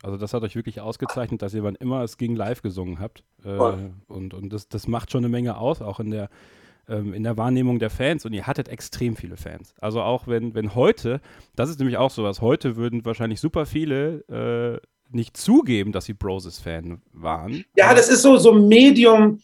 Also 0.02 0.16
das 0.16 0.32
hat 0.32 0.42
euch 0.42 0.56
wirklich 0.56 0.80
ausgezeichnet, 0.80 1.42
dass 1.42 1.52
ihr 1.52 1.62
wann 1.62 1.74
immer 1.74 2.02
es 2.02 2.16
ging 2.16 2.34
live 2.34 2.62
gesungen 2.62 2.98
habt. 2.98 3.24
Äh, 3.44 3.58
und 4.08 4.32
und 4.32 4.52
das, 4.52 4.68
das 4.68 4.88
macht 4.88 5.12
schon 5.12 5.20
eine 5.24 5.28
Menge 5.28 5.58
aus, 5.58 5.82
auch 5.82 6.00
in 6.00 6.10
der, 6.10 6.30
ähm, 6.88 7.12
in 7.12 7.22
der 7.22 7.36
Wahrnehmung 7.36 7.78
der 7.78 7.90
Fans. 7.90 8.24
Und 8.24 8.32
ihr 8.32 8.46
hattet 8.46 8.68
extrem 8.68 9.16
viele 9.16 9.36
Fans. 9.36 9.74
Also 9.80 10.00
auch 10.00 10.26
wenn, 10.26 10.54
wenn 10.54 10.74
heute, 10.74 11.20
das 11.56 11.68
ist 11.68 11.78
nämlich 11.78 11.98
auch 11.98 12.10
sowas, 12.10 12.40
heute 12.40 12.76
würden 12.76 13.04
wahrscheinlich 13.04 13.40
super 13.40 13.66
viele 13.66 14.80
äh, 14.80 14.86
nicht 15.12 15.36
zugeben, 15.36 15.92
dass 15.92 16.06
sie 16.06 16.14
Broses-Fan 16.14 17.02
waren. 17.12 17.64
Ja, 17.76 17.94
das 17.94 18.08
ist 18.08 18.22
so, 18.22 18.36
so 18.38 18.52
Medium. 18.52 19.42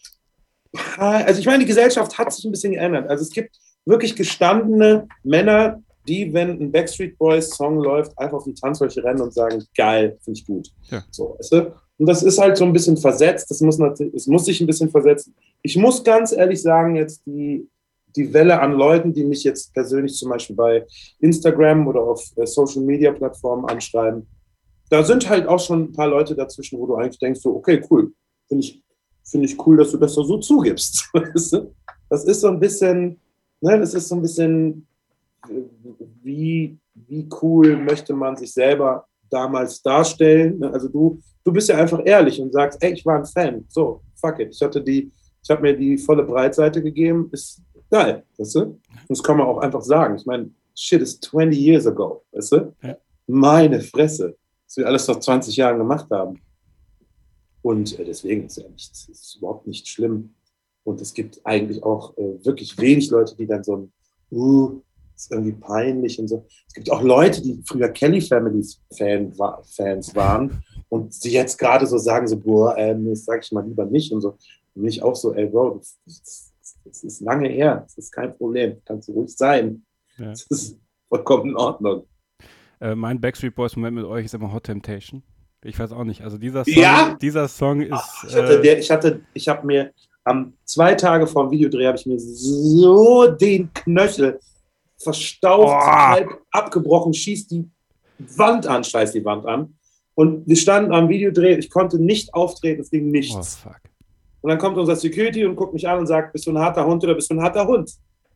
Also 0.97 1.39
ich 1.39 1.45
meine, 1.45 1.59
die 1.59 1.65
Gesellschaft 1.65 2.17
hat 2.17 2.33
sich 2.33 2.45
ein 2.45 2.51
bisschen 2.51 2.73
geändert. 2.73 3.09
Also 3.09 3.21
es 3.21 3.31
gibt 3.31 3.57
wirklich 3.85 4.15
gestandene 4.15 5.07
Männer, 5.23 5.81
die, 6.07 6.33
wenn 6.33 6.61
ein 6.61 6.71
Backstreet 6.71 7.17
Boys 7.17 7.49
Song 7.49 7.79
läuft, 7.79 8.17
einfach 8.17 8.37
auf 8.37 8.43
die 8.43 8.53
Tanzfläche 8.53 9.03
rennen 9.03 9.21
und 9.21 9.33
sagen, 9.33 9.63
geil, 9.75 10.17
finde 10.21 10.39
ich 10.39 10.45
gut. 10.45 10.71
Ja. 10.89 11.03
So, 11.11 11.35
weißt 11.37 11.51
du? 11.53 11.73
Und 11.97 12.05
das 12.05 12.23
ist 12.23 12.39
halt 12.39 12.57
so 12.57 12.65
ein 12.65 12.73
bisschen 12.73 12.97
versetzt. 12.97 13.49
Das 13.49 13.61
muss 13.61 13.77
natürlich, 13.77 14.13
es 14.13 14.27
muss 14.27 14.45
sich 14.45 14.61
ein 14.61 14.67
bisschen 14.67 14.89
versetzen. 14.89 15.33
Ich 15.61 15.77
muss 15.77 16.03
ganz 16.03 16.31
ehrlich 16.31 16.61
sagen, 16.61 16.95
jetzt 16.95 17.25
die, 17.25 17.67
die 18.15 18.33
Welle 18.33 18.59
an 18.59 18.73
Leuten, 18.73 19.13
die 19.13 19.23
mich 19.23 19.43
jetzt 19.43 19.73
persönlich 19.73 20.13
zum 20.15 20.29
Beispiel 20.29 20.55
bei 20.55 20.85
Instagram 21.19 21.87
oder 21.87 22.01
auf 22.01 22.23
äh, 22.35 22.45
Social 22.45 22.81
Media 22.81 23.11
Plattformen 23.11 23.65
anschreiben, 23.65 24.27
da 24.89 25.03
sind 25.03 25.27
halt 25.27 25.47
auch 25.47 25.59
schon 25.59 25.83
ein 25.83 25.91
paar 25.91 26.07
Leute 26.07 26.35
dazwischen, 26.35 26.79
wo 26.79 26.85
du 26.85 26.95
eigentlich 26.95 27.19
denkst, 27.19 27.41
so, 27.41 27.55
okay, 27.55 27.83
cool, 27.89 28.13
finde 28.47 28.63
ich, 28.63 28.83
find 29.23 29.43
ich 29.43 29.67
cool, 29.67 29.77
dass 29.77 29.91
du 29.91 29.97
das 29.97 30.13
so 30.13 30.37
zugibst. 30.37 31.09
das 32.09 32.23
ist 32.23 32.41
so 32.41 32.47
ein 32.47 32.59
bisschen, 32.59 33.19
ne, 33.59 33.79
das 33.79 33.93
ist 33.93 34.07
so 34.07 34.15
ein 34.15 34.21
bisschen, 34.21 34.87
wie, 36.23 36.77
wie 36.93 37.29
cool 37.41 37.77
möchte 37.77 38.13
man 38.13 38.35
sich 38.35 38.53
selber 38.53 39.07
damals 39.29 39.81
darstellen. 39.81 40.63
Also 40.63 40.87
du, 40.87 41.19
du 41.43 41.51
bist 41.51 41.69
ja 41.69 41.77
einfach 41.77 42.01
ehrlich 42.05 42.41
und 42.41 42.53
sagst, 42.53 42.81
ey, 42.81 42.93
ich 42.93 43.05
war 43.05 43.17
ein 43.17 43.25
Fan. 43.25 43.65
So, 43.67 44.01
fuck 44.15 44.39
it. 44.39 44.53
Ich 44.53 44.61
hatte 44.61 44.81
die, 44.81 45.11
ich 45.43 45.49
habe 45.49 45.61
mir 45.61 45.77
die 45.77 45.97
volle 45.97 46.23
Breitseite 46.23 46.81
gegeben, 46.81 47.29
ist 47.31 47.61
geil, 47.89 48.23
weißt 48.37 48.55
du? 48.55 48.79
Das 49.07 49.23
kann 49.23 49.37
man 49.37 49.47
auch 49.47 49.59
einfach 49.59 49.81
sagen. 49.81 50.15
Ich 50.15 50.25
meine, 50.25 50.49
shit 50.75 51.01
is 51.01 51.19
20 51.19 51.57
years 51.57 51.87
ago, 51.87 52.23
weißt 52.31 52.51
du? 52.53 52.75
Ja. 52.81 52.97
Meine 53.27 53.81
Fresse 53.81 54.35
was 54.67 54.77
wir 54.77 54.85
alles 54.85 55.05
vor 55.05 55.19
20 55.19 55.55
Jahren 55.55 55.77
gemacht 55.77 56.09
haben. 56.11 56.41
Und 57.61 57.97
äh, 57.99 58.05
deswegen 58.05 58.45
ist 58.45 58.57
ja 58.57 58.67
nichts, 58.69 59.07
ist 59.09 59.37
überhaupt 59.37 59.65
nicht 59.65 59.87
schlimm. 59.87 60.35
Und 60.83 61.01
es 61.01 61.13
gibt 61.13 61.41
eigentlich 61.45 61.83
auch 61.83 62.15
äh, 62.17 62.45
wirklich 62.45 62.77
wenig 62.77 63.09
Leute, 63.09 63.35
die 63.35 63.47
dann 63.47 63.63
so 63.63 63.77
ein, 63.77 63.93
uh, 64.31 64.81
ist 65.17 65.31
irgendwie 65.31 65.53
peinlich 65.53 66.19
und 66.19 66.27
so. 66.27 66.45
Es 66.67 66.73
gibt 66.73 66.91
auch 66.91 67.01
Leute, 67.01 67.41
die 67.41 67.61
früher 67.65 67.89
Kelly 67.89 68.21
Families 68.21 68.81
Fan, 68.95 69.37
wa 69.37 69.61
Fans 69.75 70.15
waren 70.15 70.63
und 70.89 71.13
sie 71.13 71.31
jetzt 71.31 71.57
gerade 71.57 71.85
so 71.85 71.97
sagen, 71.97 72.27
so, 72.27 72.37
boah, 72.37 72.77
ähm, 72.77 73.09
das 73.09 73.25
sag 73.25 73.43
ich 73.43 73.51
mal 73.51 73.65
lieber 73.65 73.85
nicht 73.85 74.11
und 74.13 74.21
so. 74.21 74.37
Und 74.75 74.85
ich 74.85 75.01
auch 75.01 75.15
so, 75.15 75.33
ey, 75.33 75.47
Bro, 75.47 75.79
das, 75.79 75.99
das, 76.05 76.53
das 76.85 77.03
ist 77.03 77.21
lange 77.21 77.49
her, 77.49 77.81
das 77.83 77.97
ist 77.97 78.11
kein 78.11 78.35
Problem, 78.37 78.77
kannst 78.85 79.09
du 79.09 79.13
ruhig 79.13 79.35
sein. 79.35 79.83
Ja. 80.17 80.29
Das 80.29 80.43
ist 80.43 80.79
vollkommen 81.09 81.51
in 81.51 81.55
Ordnung. 81.57 82.05
Äh, 82.79 82.95
mein 82.95 83.19
Backstreet 83.19 83.55
Boys 83.55 83.75
Moment 83.75 83.97
mit 83.97 84.05
euch 84.05 84.25
ist 84.25 84.35
immer 84.35 84.53
Hot 84.53 84.65
Temptation. 84.65 85.23
Ich 85.63 85.79
weiß 85.79 85.91
auch 85.91 86.03
nicht. 86.03 86.21
Also 86.21 86.37
dieser 86.37 86.63
Song, 86.63 86.73
ja? 86.75 87.17
dieser 87.19 87.47
Song 87.47 87.81
ist. 87.81 87.91
Ach, 87.91 88.23
ich 88.27 88.35
hatte, 88.35 88.61
äh, 88.61 88.79
ich 88.79 88.91
hatte, 88.91 89.21
ich 89.33 89.47
habe 89.47 89.65
mir 89.65 89.91
am 90.23 90.53
zwei 90.65 90.93
Tage 90.93 91.25
vor 91.25 91.45
dem 91.47 91.51
Videodreh 91.51 91.87
habe 91.87 91.97
ich 91.97 92.05
mir 92.05 92.19
so 92.19 93.27
den 93.27 93.73
Knöchel 93.73 94.39
verstaucht, 94.97 95.75
oh. 95.77 95.87
halb 95.87 96.41
abgebrochen, 96.51 97.13
schießt 97.13 97.51
die 97.51 97.69
Wand 98.35 98.67
an, 98.67 98.83
scheißt 98.83 99.15
die 99.15 99.25
Wand 99.25 99.45
an. 99.45 99.75
Und 100.15 100.47
wir 100.47 100.55
standen 100.55 100.93
am 100.93 101.09
Videodreh, 101.09 101.55
ich 101.55 101.69
konnte 101.69 101.99
nicht 102.01 102.33
auftreten, 102.33 102.81
es 102.81 102.89
ging 102.89 103.09
nichts. 103.09 103.59
Oh, 103.65 103.71
und 104.41 104.49
dann 104.49 104.57
kommt 104.57 104.77
unser 104.77 104.95
Security 104.95 105.45
und 105.45 105.55
guckt 105.55 105.73
mich 105.73 105.87
an 105.87 105.99
und 105.99 106.07
sagt, 106.07 106.33
bist 106.33 106.47
du 106.47 106.51
ein 106.51 106.57
harter 106.59 106.85
Hund 106.85 107.03
oder 107.03 107.15
bist 107.15 107.29
du 107.29 107.35
ein 107.35 107.41
harter 107.41 107.67
Hund? 107.67 107.91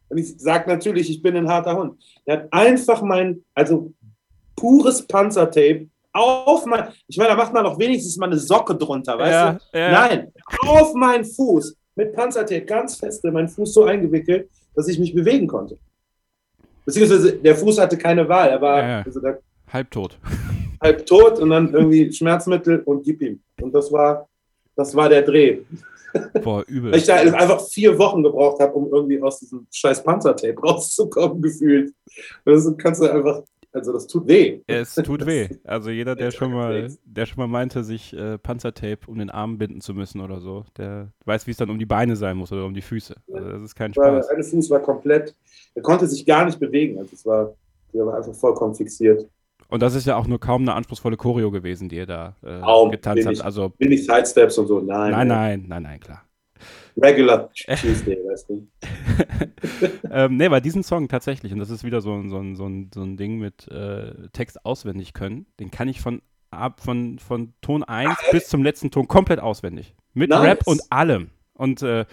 Und 0.10 0.18
ich 0.18 0.38
sage 0.38 0.70
natürlich, 0.70 1.10
ich 1.10 1.22
bin 1.22 1.38
ein 1.38 1.48
harter 1.48 1.76
Hund. 1.76 2.02
Er 2.26 2.38
hat 2.38 2.54
einfach 2.54 3.02
mein, 3.02 3.44
also 3.56 3.94
pures 4.56 5.08
Panzertape 5.08 5.88
auf 6.14 6.66
mein, 6.66 6.90
ich 7.08 7.18
meine, 7.18 7.30
da 7.30 7.36
macht 7.36 7.54
man 7.54 7.64
doch 7.64 7.80
wenigstens 7.80 8.18
mal 8.18 8.26
eine 8.26 8.38
Socke 8.38 8.76
drunter, 8.76 9.18
weißt 9.18 9.32
ja, 9.32 9.54
du? 9.54 9.80
Ja. 9.80 9.92
Nein, 9.92 10.32
auf 10.68 10.94
meinen 10.94 11.24
Fuß 11.24 11.76
mit 11.96 12.14
Panzertape 12.14 12.66
ganz 12.66 12.98
fest 12.98 13.24
in 13.24 13.34
meinen 13.34 13.48
Fuß 13.48 13.74
so 13.74 13.86
eingewickelt, 13.86 14.50
dass 14.76 14.88
ich 14.88 15.00
mich 15.00 15.14
bewegen 15.14 15.48
konnte. 15.48 15.78
Beziehungsweise 16.86 17.34
der 17.38 17.56
Fuß 17.56 17.80
hatte 17.80 17.98
keine 17.98 18.28
Wahl, 18.28 18.50
er 18.50 18.62
war 18.62 18.88
ja, 18.88 19.02
also 19.02 19.20
der, 19.20 19.40
halbtot. 19.72 20.18
Halbtot 20.82 21.38
und 21.38 21.52
dann 21.52 21.72
irgendwie 21.72 22.12
Schmerzmittel 22.12 22.80
und 22.80 23.04
gib 23.04 23.22
ihm. 23.22 23.40
Und 23.62 23.72
das 23.72 23.92
war, 23.92 24.28
das 24.76 24.96
war 24.96 25.10
der 25.10 25.22
Dreh. 25.22 25.60
Boah, 26.44 26.64
übel. 26.68 26.92
Weil 26.92 27.00
ich 27.00 27.06
da 27.06 27.16
einfach 27.16 27.62
vier 27.68 27.98
Wochen 28.00 28.24
gebraucht 28.24 28.60
habe, 28.60 28.74
um 28.74 28.92
irgendwie 28.92 29.22
aus 29.22 29.40
diesem 29.40 29.68
scheiß 29.72 30.04
Panzertape 30.04 30.60
rauszukommen, 30.60 31.42
gefühlt. 31.42 31.94
Und 32.46 32.54
das 32.54 32.78
kannst 32.78 33.02
du 33.02 33.10
einfach 33.10 33.44
also 33.74 33.94
das 33.94 34.08
tut 34.08 34.28
weh. 34.28 34.62
Es 34.68 34.96
tut 34.96 35.26
weh. 35.26 35.48
Also 35.64 35.90
jeder, 35.90 36.16
der 36.16 36.32
schon 36.32 36.52
mal, 36.52 36.90
der 37.06 37.26
schon 37.26 37.38
mal 37.38 37.48
meinte, 37.48 37.84
sich 37.84 38.14
äh, 38.14 38.38
Panzertape 38.38 39.00
um 39.08 39.18
den 39.18 39.30
Arm 39.30 39.58
binden 39.58 39.82
zu 39.82 39.94
müssen 39.94 40.20
oder 40.20 40.42
so, 40.42 40.66
der 40.78 41.12
weiß, 41.26 41.48
wie 41.48 41.52
es 41.52 41.58
dann 41.58 41.70
um 41.70 41.80
die 41.80 41.86
Beine 41.86 42.16
sein 42.16 42.38
muss 42.38 42.52
oder 42.52 42.66
um 42.66 42.74
die 42.74 42.82
Füße. 42.82 43.16
Also 43.34 43.50
das 43.50 43.62
ist 43.62 43.76
kein 43.76 43.94
Spaß. 43.94 44.28
Der 44.28 44.36
eine 44.36 44.44
Fuß 44.44 44.70
war 44.70 44.80
komplett, 44.80 45.36
er 45.76 45.82
konnte 45.82 46.08
sich 46.08 46.26
gar 46.26 46.46
nicht 46.46 46.60
bewegen. 46.60 47.00
Also 47.00 47.12
es 47.14 47.26
war, 47.26 47.54
der 47.94 48.06
war 48.06 48.18
einfach 48.18 48.34
vollkommen 48.34 48.76
fixiert. 48.76 49.28
Und 49.70 49.82
das 49.82 49.96
ist 49.96 50.06
ja 50.06 50.18
auch 50.18 50.28
nur 50.28 50.40
kaum 50.40 50.64
eine 50.64 50.74
anspruchsvolle 50.74 51.16
Choreo 51.16 51.50
gewesen, 51.50 51.88
die 51.88 51.96
ihr 51.96 52.06
da 52.06 52.36
äh, 52.44 52.90
getanzt 52.90 53.26
habt. 53.26 53.42
Also 53.42 53.70
bin 53.70 53.94
ich 53.94 54.06
Sidesteps 54.06 54.58
und 54.58 54.68
so? 54.68 54.82
Nein. 54.82 55.12
Nein, 55.12 55.28
nein, 55.28 55.66
nein, 55.68 55.84
nein, 55.84 56.00
klar. 56.02 56.24
Regular 56.98 57.50
Tuesday, 57.54 58.18
weißt 58.18 58.50
du. 58.50 58.68
ähm, 60.12 60.38
nee, 60.38 60.50
bei 60.50 60.60
diesem 60.60 60.84
Song 60.84 61.08
tatsächlich, 61.08 61.54
und 61.54 61.60
das 61.60 61.70
ist 61.70 61.84
wieder 61.84 62.02
so, 62.02 62.22
so, 62.28 62.44
so, 62.56 62.70
so 62.94 63.04
ein 63.04 63.18
Ding 63.18 63.40
mit 63.40 63.68
äh, 63.68 64.30
Text 64.34 64.66
auswendig 64.66 65.14
können, 65.14 65.46
den 65.60 65.72
kann 65.72 65.88
ich 65.88 66.02
von, 66.02 66.22
ab, 66.50 66.82
von, 66.82 67.20
von 67.20 67.54
Ton 67.62 67.84
1 67.84 68.10
ah, 68.12 68.18
bis 68.32 68.48
zum 68.48 68.64
letzten 68.64 68.92
Ton 68.92 69.08
komplett 69.08 69.40
auswendig. 69.40 69.96
Mit 70.14 70.30
nice. 70.30 70.44
Rap 70.44 70.68
und 70.68 70.82
allem. 70.90 71.30
Und 71.54 71.82
äh, 71.82 72.06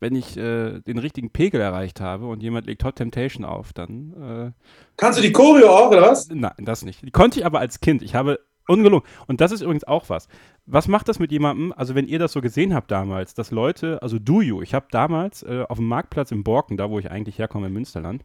wenn 0.00 0.14
ich 0.14 0.36
äh, 0.36 0.80
den 0.80 0.98
richtigen 0.98 1.30
Pegel 1.30 1.60
erreicht 1.60 2.00
habe 2.00 2.26
und 2.26 2.42
jemand 2.42 2.66
legt 2.66 2.84
Hot 2.84 2.96
Temptation 2.96 3.44
auf, 3.44 3.72
dann. 3.72 4.54
Äh, 4.54 4.62
Kannst 4.96 5.18
du 5.18 5.22
die 5.22 5.32
Choreo 5.32 5.70
auch, 5.70 5.90
oder 5.90 6.02
was? 6.02 6.28
Nein, 6.28 6.52
das 6.58 6.84
nicht. 6.84 7.02
Die 7.02 7.10
konnte 7.10 7.40
ich 7.40 7.46
aber 7.46 7.58
als 7.58 7.80
Kind. 7.80 8.02
Ich 8.02 8.14
habe 8.14 8.38
Ungelungen. 8.68 9.04
Und 9.26 9.40
das 9.40 9.52
ist 9.52 9.62
übrigens 9.62 9.84
auch 9.84 10.08
was. 10.08 10.28
Was 10.66 10.88
macht 10.88 11.08
das 11.08 11.18
mit 11.18 11.32
jemandem, 11.32 11.72
also 11.76 11.94
wenn 11.94 12.06
ihr 12.06 12.18
das 12.18 12.32
so 12.32 12.40
gesehen 12.40 12.74
habt 12.74 12.90
damals, 12.90 13.34
dass 13.34 13.50
Leute, 13.50 14.02
also 14.02 14.18
du, 14.18 14.40
you, 14.40 14.62
ich 14.62 14.74
habe 14.74 14.86
damals 14.90 15.42
äh, 15.42 15.64
auf 15.68 15.78
dem 15.78 15.88
Marktplatz 15.88 16.30
in 16.30 16.44
Borken, 16.44 16.76
da 16.76 16.90
wo 16.90 16.98
ich 16.98 17.10
eigentlich 17.10 17.38
herkomme, 17.38 17.68
in 17.68 17.72
Münsterland, 17.72 18.24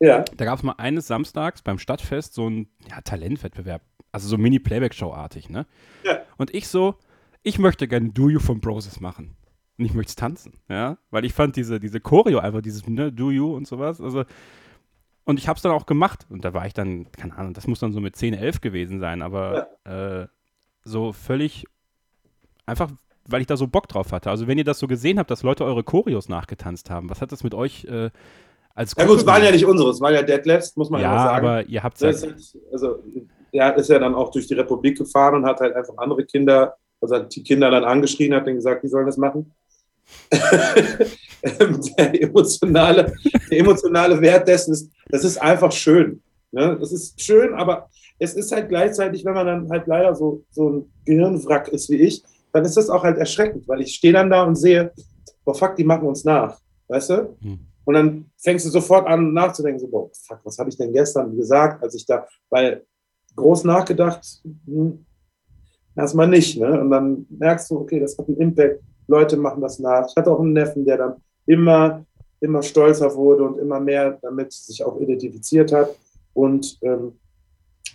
ja. 0.00 0.24
da 0.36 0.44
gab 0.44 0.58
es 0.58 0.64
mal 0.64 0.74
eines 0.78 1.06
Samstags 1.06 1.62
beim 1.62 1.78
Stadtfest 1.78 2.34
so 2.34 2.48
ein 2.48 2.68
ja, 2.90 3.00
Talentwettbewerb, 3.02 3.82
also 4.10 4.28
so 4.28 4.38
Mini-Playback-Show-artig, 4.38 5.50
ne? 5.50 5.66
Ja. 6.04 6.22
Und 6.38 6.54
ich 6.54 6.68
so, 6.68 6.96
ich 7.42 7.58
möchte 7.58 7.86
gerne 7.86 8.10
Do 8.10 8.28
You 8.28 8.40
von 8.40 8.60
Broses 8.60 9.00
machen. 9.00 9.36
Und 9.78 9.84
ich 9.86 9.94
möchte 9.94 10.10
es 10.10 10.16
tanzen, 10.16 10.54
ja? 10.68 10.98
Weil 11.10 11.24
ich 11.24 11.32
fand 11.32 11.56
diese, 11.56 11.80
diese 11.80 12.00
Choreo 12.00 12.38
einfach, 12.38 12.62
dieses 12.62 12.86
ne, 12.86 13.12
Do 13.12 13.30
You 13.30 13.54
und 13.54 13.66
sowas, 13.66 14.00
also 14.00 14.24
und 15.24 15.38
ich 15.38 15.48
habe 15.48 15.56
es 15.56 15.62
dann 15.62 15.72
auch 15.72 15.86
gemacht. 15.86 16.26
Und 16.30 16.44
da 16.44 16.54
war 16.54 16.66
ich 16.66 16.74
dann, 16.74 17.10
keine 17.12 17.36
Ahnung, 17.36 17.54
das 17.54 17.66
muss 17.66 17.80
dann 17.80 17.92
so 17.92 18.00
mit 18.00 18.16
10, 18.16 18.34
11 18.34 18.60
gewesen 18.60 19.00
sein, 19.00 19.22
aber 19.22 19.68
ja. 19.86 20.22
äh, 20.22 20.26
so 20.84 21.12
völlig 21.12 21.66
einfach, 22.66 22.90
weil 23.26 23.40
ich 23.40 23.46
da 23.46 23.56
so 23.56 23.68
Bock 23.68 23.88
drauf 23.88 24.12
hatte. 24.12 24.30
Also 24.30 24.46
wenn 24.46 24.58
ihr 24.58 24.64
das 24.64 24.78
so 24.78 24.86
gesehen 24.86 25.18
habt, 25.18 25.30
dass 25.30 25.42
Leute 25.42 25.64
eure 25.64 25.84
Choreos 25.84 26.28
nachgetanzt 26.28 26.90
haben, 26.90 27.08
was 27.10 27.20
hat 27.20 27.32
das 27.32 27.44
mit 27.44 27.54
euch 27.54 27.84
äh, 27.84 28.10
als 28.74 28.94
Ja 28.96 29.06
gut, 29.06 29.18
es 29.18 29.26
waren 29.26 29.44
ja 29.44 29.50
nicht 29.50 29.66
unsere, 29.66 29.90
es 29.90 30.00
waren 30.00 30.14
ja 30.14 30.22
Deadlifts, 30.22 30.76
muss 30.76 30.90
man 30.90 31.00
ja 31.00 31.16
sagen. 31.16 31.46
Ja, 31.46 31.50
aber 31.50 31.68
ihr 31.68 31.82
habt 31.82 32.00
es 32.00 32.22
halt 32.22 32.36
Also 32.72 33.02
er 33.52 33.76
ist 33.76 33.90
ja 33.90 33.98
dann 33.98 34.14
auch 34.14 34.30
durch 34.30 34.46
die 34.46 34.54
Republik 34.54 34.98
gefahren 34.98 35.36
und 35.36 35.46
hat 35.46 35.60
halt 35.60 35.74
einfach 35.74 35.94
andere 35.98 36.24
Kinder, 36.24 36.76
also 37.00 37.16
hat 37.16 37.34
die 37.34 37.42
Kinder 37.42 37.70
dann 37.70 37.84
angeschrien, 37.84 38.34
hat 38.34 38.46
denen 38.46 38.56
gesagt, 38.56 38.82
die 38.82 38.88
sollen 38.88 39.06
das 39.06 39.18
machen. 39.18 39.52
der, 41.98 42.22
emotionale, 42.22 43.12
der 43.50 43.58
emotionale 43.58 44.20
Wert 44.20 44.48
dessen 44.48 44.72
ist, 44.72 44.90
das 45.08 45.24
ist 45.24 45.40
einfach 45.40 45.72
schön. 45.72 46.22
Ne? 46.50 46.76
Das 46.78 46.92
ist 46.92 47.20
schön, 47.20 47.54
aber 47.54 47.88
es 48.18 48.34
ist 48.34 48.52
halt 48.52 48.68
gleichzeitig, 48.68 49.24
wenn 49.24 49.34
man 49.34 49.46
dann 49.46 49.70
halt 49.70 49.86
leider 49.86 50.14
so, 50.14 50.44
so 50.50 50.68
ein 50.68 50.92
Gehirnwrack 51.04 51.68
ist 51.68 51.90
wie 51.90 51.96
ich, 51.96 52.22
dann 52.52 52.64
ist 52.64 52.76
das 52.76 52.90
auch 52.90 53.02
halt 53.02 53.18
erschreckend, 53.18 53.66
weil 53.66 53.80
ich 53.80 53.94
stehe 53.94 54.12
dann 54.12 54.30
da 54.30 54.44
und 54.44 54.56
sehe, 54.56 54.92
boah, 55.44 55.54
fuck, 55.54 55.76
die 55.76 55.84
machen 55.84 56.06
uns 56.06 56.24
nach, 56.24 56.58
weißt 56.88 57.10
du? 57.10 57.36
Hm. 57.40 57.58
Und 57.84 57.94
dann 57.94 58.30
fängst 58.36 58.66
du 58.66 58.70
sofort 58.70 59.06
an 59.08 59.32
nachzudenken, 59.32 59.80
so, 59.80 59.88
boah, 59.88 60.08
fuck, 60.12 60.40
was 60.44 60.58
habe 60.58 60.70
ich 60.70 60.76
denn 60.76 60.92
gestern 60.92 61.36
gesagt, 61.36 61.82
als 61.82 61.94
ich 61.94 62.06
da, 62.06 62.26
weil 62.50 62.84
groß 63.34 63.64
nachgedacht, 63.64 64.42
hm, 64.66 65.04
erstmal 65.96 66.28
nicht, 66.28 66.58
ne? 66.58 66.80
Und 66.80 66.90
dann 66.90 67.26
merkst 67.30 67.70
du, 67.70 67.80
okay, 67.80 67.98
das 67.98 68.16
hat 68.18 68.28
einen 68.28 68.36
Impact, 68.36 68.80
Leute 69.06 69.36
machen 69.36 69.60
das 69.60 69.78
nach. 69.78 70.06
Ich 70.08 70.16
hatte 70.16 70.30
auch 70.30 70.40
einen 70.40 70.52
Neffen, 70.52 70.84
der 70.84 70.96
dann 70.96 71.14
immer, 71.46 72.04
immer 72.40 72.62
stolzer 72.62 73.14
wurde 73.14 73.44
und 73.44 73.58
immer 73.58 73.80
mehr 73.80 74.18
damit 74.22 74.52
sich 74.52 74.84
auch 74.84 75.00
identifiziert 75.00 75.72
hat. 75.72 75.94
Und 76.34 76.78
ähm, 76.82 77.12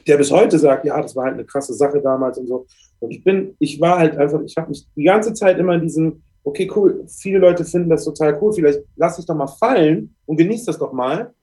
der 0.05 0.17
bis 0.17 0.31
heute 0.31 0.57
sagt, 0.57 0.85
ja, 0.85 1.01
das 1.01 1.15
war 1.15 1.25
halt 1.25 1.35
eine 1.35 1.45
krasse 1.45 1.73
Sache 1.73 2.01
damals 2.01 2.37
und 2.37 2.47
so. 2.47 2.65
Und 2.99 3.11
ich 3.11 3.23
bin, 3.23 3.55
ich 3.59 3.79
war 3.79 3.99
halt 3.99 4.17
einfach, 4.17 4.41
ich 4.41 4.55
habe 4.57 4.69
mich 4.69 4.87
die 4.95 5.03
ganze 5.03 5.33
Zeit 5.33 5.57
immer 5.59 5.75
in 5.75 5.81
diesem, 5.81 6.21
okay, 6.43 6.69
cool, 6.75 7.05
viele 7.07 7.39
Leute 7.39 7.65
finden 7.65 7.89
das 7.89 8.05
total 8.05 8.37
cool, 8.41 8.53
vielleicht 8.53 8.79
lass 8.95 9.19
ich 9.19 9.25
doch 9.25 9.35
mal 9.35 9.47
fallen 9.47 10.15
und 10.25 10.37
genieß 10.37 10.65
das 10.65 10.77
doch 10.77 10.93
mal. 10.93 11.33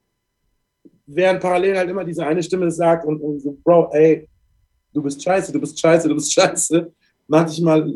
Während 1.06 1.40
parallel 1.40 1.76
halt 1.76 1.90
immer 1.90 2.04
diese 2.04 2.24
eine 2.24 2.42
Stimme 2.42 2.70
sagt 2.70 3.04
und, 3.04 3.20
und 3.20 3.40
so, 3.40 3.56
Bro, 3.62 3.90
ey, 3.92 4.26
du 4.92 5.02
bist 5.02 5.22
scheiße, 5.22 5.52
du 5.52 5.60
bist 5.60 5.78
scheiße, 5.78 6.08
du 6.08 6.14
bist 6.14 6.32
scheiße. 6.34 6.90
Mach 7.26 7.46
dich 7.46 7.60
mal, 7.60 7.92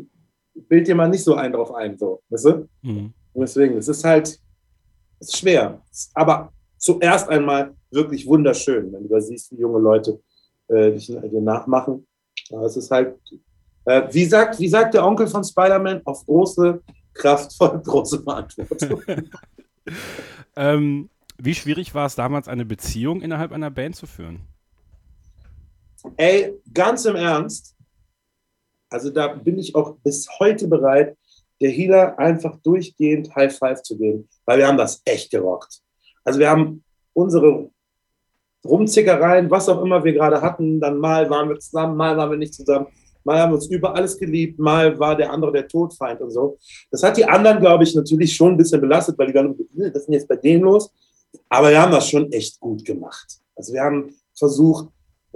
bild 0.69 0.87
dir 0.87 0.95
mal 0.95 1.09
nicht 1.09 1.25
so 1.25 1.35
einen 1.35 1.53
drauf 1.53 1.75
ein, 1.75 1.99
so, 1.99 2.23
weißt 2.31 2.45
du? 2.45 2.69
Mhm. 2.83 3.13
Und 3.33 3.41
deswegen, 3.41 3.77
es 3.77 3.89
ist 3.89 4.05
halt 4.05 4.41
es 5.21 5.29
ist 5.29 5.39
schwer. 5.39 5.83
Aber 6.15 6.53
zuerst 6.77 7.29
einmal 7.29 7.75
wirklich 7.91 8.27
wunderschön, 8.27 8.93
wenn 8.93 9.03
du 9.03 9.09
da 9.09 9.21
siehst, 9.21 9.53
wie 9.53 9.61
junge 9.61 9.81
Leute 9.81 10.21
äh, 10.69 10.93
dich 10.93 11.07
dir 11.07 11.41
nachmachen. 11.41 12.07
Aber 12.53 12.67
es 12.67 12.77
ist 12.77 12.91
halt, 12.91 13.17
äh, 13.85 14.03
wie, 14.13 14.25
sagt, 14.25 14.59
wie 14.59 14.69
sagt 14.69 14.95
der 14.95 15.05
Onkel 15.05 15.27
von 15.27 15.45
Spider-Man, 15.45 16.03
auf 16.05 16.25
große 16.25 16.81
Kraft 17.15 17.57
voll 17.57 17.81
große 17.85 18.23
Verantwortung. 18.23 19.03
ähm, 20.57 21.11
wie 21.39 21.55
schwierig 21.55 21.95
war 21.95 22.07
es 22.07 22.15
damals, 22.15 22.49
eine 22.49 22.65
Beziehung 22.65 23.21
innerhalb 23.21 23.53
einer 23.53 23.71
Band 23.71 23.97
zu 23.97 24.07
führen? 24.07 24.41
Ey, 26.17 26.55
ganz 26.73 27.05
im 27.05 27.17
Ernst, 27.17 27.75
also 28.91 29.11
da 29.11 29.29
bin 29.29 29.59
ich 29.59 29.75
auch 29.75 29.97
bis 30.03 30.29
heute 30.39 30.69
bereit, 30.69 31.17
der 31.61 31.71
Healer 31.71 32.19
einfach 32.19 32.57
durchgehend 32.63 33.35
High 33.35 33.57
Five 33.57 33.83
zu 33.83 33.99
geben, 33.99 34.29
weil 34.45 34.59
wir 34.59 34.69
haben 34.69 34.79
das 34.79 35.03
echt 35.05 35.31
gerockt. 35.31 35.81
Also 36.25 36.39
wir 36.39 36.49
haben 36.49 36.85
unsere 37.13 37.71
Rumzickereien, 38.65 39.51
was 39.51 39.69
auch 39.69 39.83
immer 39.83 40.03
wir 40.05 40.13
gerade 40.13 40.41
hatten, 40.41 40.81
dann 40.81 40.99
mal 40.99 41.29
waren 41.31 41.49
wir 41.49 41.59
zusammen, 41.59 41.97
mal 41.97 42.17
waren 42.17 42.31
wir 42.31 42.39
nicht 42.39 42.55
zusammen, 42.55 42.87
mal 43.25 43.39
haben 43.39 43.53
wir 43.53 43.57
uns 43.57 43.69
über 43.69 43.95
alles 43.95 44.19
geliebt, 44.19 44.59
mal 44.59 44.99
war 44.99 45.17
der 45.17 45.33
andere 45.33 45.53
der 45.53 45.69
Todfeind 45.69 46.21
und 46.21 46.31
so. 46.31 46.59
Das 46.91 47.03
hat 47.03 47.17
die 47.17 47.25
anderen, 47.25 47.61
glaube 47.61 47.85
ich, 47.85 47.95
natürlich 47.95 48.35
schon 48.35 48.53
ein 48.53 48.57
bisschen 48.57 48.81
belastet, 48.81 49.19
weil 49.19 49.29
die 49.29 49.35
waren, 49.35 49.57
was 49.59 50.03
ist 50.03 50.07
denn 50.07 50.15
jetzt 50.15 50.29
bei 50.29 50.37
denen 50.37 50.63
los? 50.63 50.91
Aber 51.49 51.71
wir 51.71 51.81
haben 51.81 51.93
das 51.93 52.09
schon 52.09 52.31
echt 52.33 52.59
gut 52.61 52.85
gemacht. 52.85 53.39
Also 53.55 53.73
wir 53.73 53.83
haben 53.83 54.15
versucht, 54.37 54.89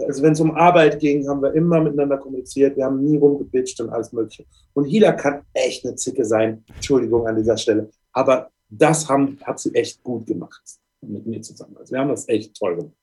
also 0.07 0.22
wenn 0.22 0.32
es 0.32 0.40
um 0.40 0.53
Arbeit 0.53 0.98
ging, 1.00 1.26
haben 1.28 1.42
wir 1.42 1.53
immer 1.55 1.80
miteinander 1.80 2.18
kommuniziert, 2.18 2.76
wir 2.76 2.84
haben 2.84 3.03
nie 3.03 3.16
rumgebitscht 3.16 3.80
und 3.80 3.90
alles 3.90 4.12
mögliche. 4.12 4.44
Und 4.74 4.84
Hila 4.84 5.12
kann 5.12 5.42
echt 5.53 5.84
eine 5.84 5.96
Zicke 5.96 6.24
sein, 6.24 6.64
Entschuldigung 6.74 7.26
an 7.26 7.36
dieser 7.36 7.57
Stelle, 7.57 7.90
Aber 8.12 8.50
das 8.68 9.09
haben, 9.09 9.38
hat 9.42 9.59
sie 9.61 9.74
echt 9.74 10.03
gut 10.03 10.26
gemacht 10.26 10.62
mit 11.03 11.26
mir 11.26 11.40
zusammen. 11.42 11.76
Also 11.78 11.92
wir 11.92 12.00
haben 12.00 12.09
das 12.09 12.28
echt 12.28 12.57
toll 12.57 12.76
gemacht. 12.76 12.96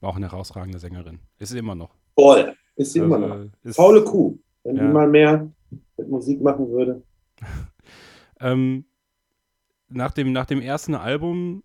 War 0.00 0.10
auch 0.10 0.16
eine 0.16 0.30
herausragende 0.30 0.78
Sängerin. 0.78 1.18
Ist 1.38 1.50
sie 1.50 1.58
immer 1.58 1.74
noch. 1.74 1.94
Voll. 2.14 2.54
Ist 2.76 2.92
sie 2.92 3.00
also, 3.00 3.14
immer 3.14 3.26
noch. 3.26 3.74
Faule 3.74 4.02
Kuh. 4.02 4.38
Wenn 4.64 4.76
ja. 4.76 4.86
die 4.86 4.92
mal 4.92 5.08
mehr 5.08 5.50
mit 5.96 6.08
Musik 6.08 6.40
machen 6.40 6.68
würde. 6.70 7.02
ähm, 8.40 8.84
nach, 9.88 10.12
dem, 10.12 10.32
nach 10.32 10.46
dem 10.46 10.60
ersten 10.60 10.94
Album, 10.94 11.62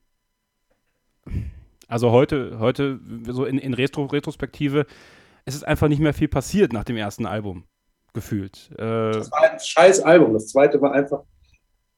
also 1.90 2.12
heute, 2.12 2.60
heute 2.60 3.00
so 3.28 3.44
in, 3.44 3.58
in 3.58 3.74
Retro 3.74 4.06
Retrospektive, 4.06 4.86
es 5.46 5.56
ist 5.56 5.68
einfach 5.68 5.90
nicht 5.90 6.00
mehr 6.00 6.14
viel 6.14 6.30
passiert 6.30 6.72
nach 6.72 6.86
dem 6.86 6.96
ersten 6.96 7.26
Album, 7.26 7.66
gefühlt. 8.14 8.72
Äh, 8.74 9.12
das 9.12 9.32
war 9.32 9.52
ein 9.52 9.60
scheiß 9.60 10.02
Album. 10.02 10.34
Das 10.34 10.48
zweite 10.48 10.82
war 10.82 10.94
einfach, 10.94 11.24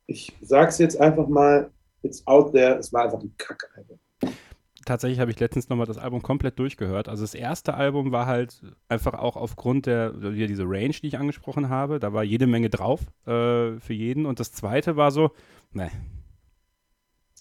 ich 0.08 0.34
sag's 0.42 0.80
jetzt 0.80 1.00
einfach 1.00 1.28
mal, 1.28 1.70
it's 2.02 2.26
out 2.26 2.54
there, 2.54 2.80
es 2.80 2.92
war 2.92 3.04
einfach 3.04 3.20
ein 3.20 3.34
Kackalbum 3.38 4.00
tatsächlich 4.86 5.20
habe 5.20 5.32
ich 5.32 5.40
letztens 5.40 5.70
nochmal 5.70 5.86
das 5.86 5.98
Album 5.98 6.22
komplett 6.22 6.60
durchgehört. 6.60 7.08
Also 7.08 7.24
das 7.24 7.34
erste 7.34 7.74
Album 7.74 8.12
war 8.12 8.26
halt 8.26 8.62
einfach 8.90 9.14
auch 9.14 9.36
aufgrund 9.36 9.86
der, 9.86 10.12
diese 10.12 10.64
Range, 10.64 10.94
die 11.02 11.08
ich 11.08 11.18
angesprochen 11.18 11.70
habe, 11.70 12.00
da 12.00 12.14
war 12.14 12.24
jede 12.24 12.48
Menge 12.48 12.70
drauf 12.70 13.02
äh, 13.26 13.80
für 13.80 13.94
jeden. 13.94 14.26
Und 14.26 14.40
das 14.40 14.52
zweite 14.52 14.96
war 14.96 15.12
so, 15.12 15.32
ne. 15.72 15.92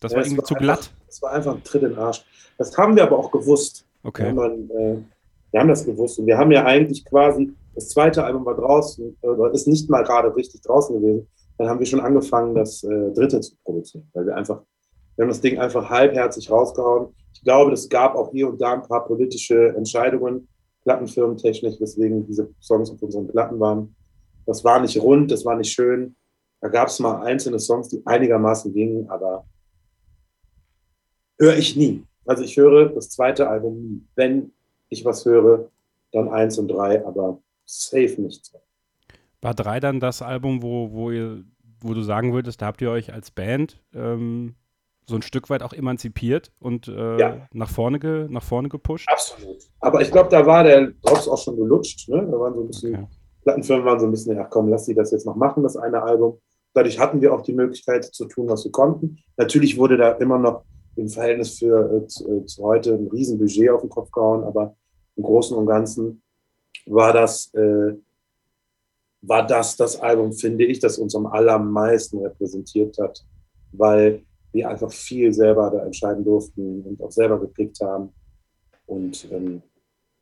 Das 0.01 0.13
ja, 0.13 0.19
war 0.19 0.25
irgendwie 0.25 0.39
war 0.39 0.45
zu 0.45 0.55
einfach, 0.55 0.65
glatt. 0.65 0.91
Das 1.07 1.23
war 1.23 1.33
einfach 1.33 1.55
ein 1.55 1.65
Tritt 1.65 1.83
in 1.83 1.91
den 1.91 1.99
Arsch. 1.99 2.25
Das 2.59 2.77
haben 2.77 2.97
wir 2.97 3.03
aber 3.03 3.19
auch 3.19 3.31
gewusst. 3.31 3.87
Okay. 4.03 4.35
Wir 4.35 4.43
haben, 4.43 4.71
äh, 4.71 4.97
wir 5.51 5.61
haben 5.61 5.69
das 5.69 5.85
gewusst. 5.85 6.19
Und 6.19 6.27
wir 6.27 6.39
haben 6.39 6.51
ja 6.53 6.65
eigentlich 6.65 7.05
quasi, 7.05 7.53
das 7.75 7.91
zweite 7.91 8.25
Album 8.25 8.45
war 8.45 8.57
draußen, 8.57 9.17
äh, 9.23 9.55
ist 9.55 9.69
nicht 9.69 9.89
mal 9.89 10.03
gerade 10.03 10.35
richtig 10.35 10.63
draußen 10.63 11.01
gewesen. 11.01 11.27
Dann 11.59 11.69
haben 11.69 11.79
wir 11.79 11.87
schon 11.87 12.01
angefangen, 12.01 12.55
das 12.55 12.83
äh, 12.85 13.13
dritte 13.13 13.41
zu 13.41 13.55
produzieren, 13.63 14.09
weil 14.15 14.27
wir 14.27 14.37
einfach 14.37 14.63
wir 15.21 15.25
haben 15.25 15.33
das 15.33 15.43
Ding 15.43 15.59
einfach 15.59 15.91
halbherzig 15.91 16.51
rausgehauen. 16.51 17.15
Ich 17.35 17.43
glaube, 17.43 17.73
es 17.73 17.91
gab 17.91 18.15
auch 18.15 18.31
hier 18.31 18.49
und 18.49 18.59
da 18.59 18.73
ein 18.73 18.83
paar 18.83 19.05
politische 19.07 19.69
Entscheidungen, 19.77 20.49
plattenfirmentechnisch, 20.83 21.79
weswegen 21.79 22.27
diese 22.27 22.49
Songs 22.59 22.91
auf 22.91 23.03
unseren 23.03 23.29
Platten 23.29 23.61
waren. 23.61 23.95
Das 24.47 24.65
war 24.65 24.81
nicht 24.81 24.99
rund, 24.99 25.31
das 25.31 25.45
war 25.45 25.57
nicht 25.57 25.75
schön. 25.75 26.17
Da 26.63 26.69
gab 26.69 26.89
es 26.89 27.01
mal 27.01 27.21
einzelne 27.23 27.59
Songs, 27.59 27.91
die 27.91 28.01
einigermaßen 28.07 28.73
gingen, 28.73 29.11
aber 29.11 29.45
höre 31.41 31.57
ich 31.57 31.75
nie. 31.75 32.05
Also 32.27 32.45
ich 32.45 32.57
höre 32.57 32.91
das 32.91 33.11
zweite 33.11 33.49
Album 33.49 33.81
nie. 33.83 34.03
Wenn 34.15 34.53
ich 34.89 35.05
was 35.05 35.25
höre, 35.25 35.71
dann 36.13 36.29
eins 36.29 36.59
und 36.59 36.69
drei, 36.69 37.05
aber 37.05 37.41
safe 37.65 38.21
nicht. 38.21 38.53
War 39.41 39.55
drei 39.55 39.81
dann 39.81 40.01
das 40.01 40.23
Album, 40.23 40.63
wo, 40.63 40.93
wo, 40.93 41.11
ihr, 41.11 41.45
wo 41.81 41.95
du 41.95 42.03
sagen 42.03 42.33
würdest, 42.33 42.61
da 42.61 42.67
habt 42.67 42.83
ihr 42.83 42.91
euch 42.91 43.13
als 43.13 43.31
Band 43.31 43.83
ähm, 43.95 44.55
so 45.07 45.17
ein 45.17 45.23
Stück 45.23 45.51
weit 45.51 45.63
auch 45.63 45.73
emanzipiert 45.73 46.53
und 46.61 46.89
äh, 46.89 47.19
ja. 47.19 47.49
nach, 47.53 47.71
vorne 47.71 47.99
ge, 47.99 48.27
nach 48.29 48.43
vorne 48.43 48.69
gepusht. 48.69 49.09
Absolut. 49.11 49.59
Aber 49.81 50.03
ich 50.03 50.11
glaube, 50.11 50.29
da 50.29 50.45
war 50.45 50.63
der 50.63 50.93
Drops 51.03 51.27
auch 51.27 51.39
schon 51.39 51.57
gelutscht. 51.57 52.09
Ne? 52.09 52.27
Da 52.31 52.39
waren 52.39 52.55
so 52.55 52.61
ein 52.61 52.67
bisschen, 52.67 52.95
okay. 52.95 53.07
Plattenfirmen 53.43 53.85
waren 53.85 53.99
so 53.99 54.07
ein 54.07 54.11
bisschen, 54.11 54.39
ach 54.39 54.51
komm, 54.51 54.69
lass 54.69 54.85
sie 54.85 54.95
das 54.95 55.11
jetzt 55.11 55.27
noch 55.27 55.37
machen, 55.37 55.63
das 55.63 55.77
eine 55.77 56.03
Album. 56.03 56.39
Dadurch 56.75 56.99
hatten 57.01 57.21
wir 57.21 57.33
auch 57.35 57.43
die 57.43 57.53
Möglichkeit 57.53 58.05
zu 58.05 58.27
tun, 58.27 58.49
was 58.49 58.65
wir 58.65 58.71
konnten. 58.71 59.19
Natürlich 59.37 59.77
wurde 59.77 59.97
da 59.97 60.13
immer 60.13 60.39
noch 60.39 60.65
im 60.97 61.09
Verhältnis 61.09 61.59
für 61.59 61.97
äh, 61.97 62.07
zu, 62.07 62.29
äh, 62.29 62.47
zu, 62.47 62.63
heute 62.63 62.95
ein 62.95 63.09
Riesenbudget 63.09 63.71
auf 63.71 63.81
den 63.83 63.91
Kopf 63.91 64.11
gehauen, 64.11 64.45
aber 64.45 64.77
im 65.17 65.23
Großen 65.23 65.57
und 65.57 65.67
Ganzen 65.67 66.23
war 66.87 67.13
das, 67.13 67.53
äh, 67.55 67.95
war 69.23 69.47
das 69.47 69.77
das 69.77 70.01
Album, 70.01 70.33
finde 70.33 70.65
ich, 70.65 70.79
das 70.81 70.99
uns 70.99 71.15
am 71.15 71.27
allermeisten 71.27 72.19
repräsentiert 72.19 72.99
hat, 72.99 73.25
weil 73.73 74.25
wir 74.53 74.69
einfach 74.69 74.91
viel 74.91 75.33
selber 75.33 75.71
da 75.71 75.85
entscheiden 75.85 76.25
durften 76.25 76.83
und 76.83 77.03
auch 77.03 77.13
selber 77.13 77.39
gepickt 77.39 77.79
haben. 77.81 78.13
Und 78.87 79.31
ähm, 79.31 79.63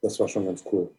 das 0.02 0.20
war 0.20 0.28
schon 0.28 0.44
ganz 0.44 0.62
cool. 0.70 0.90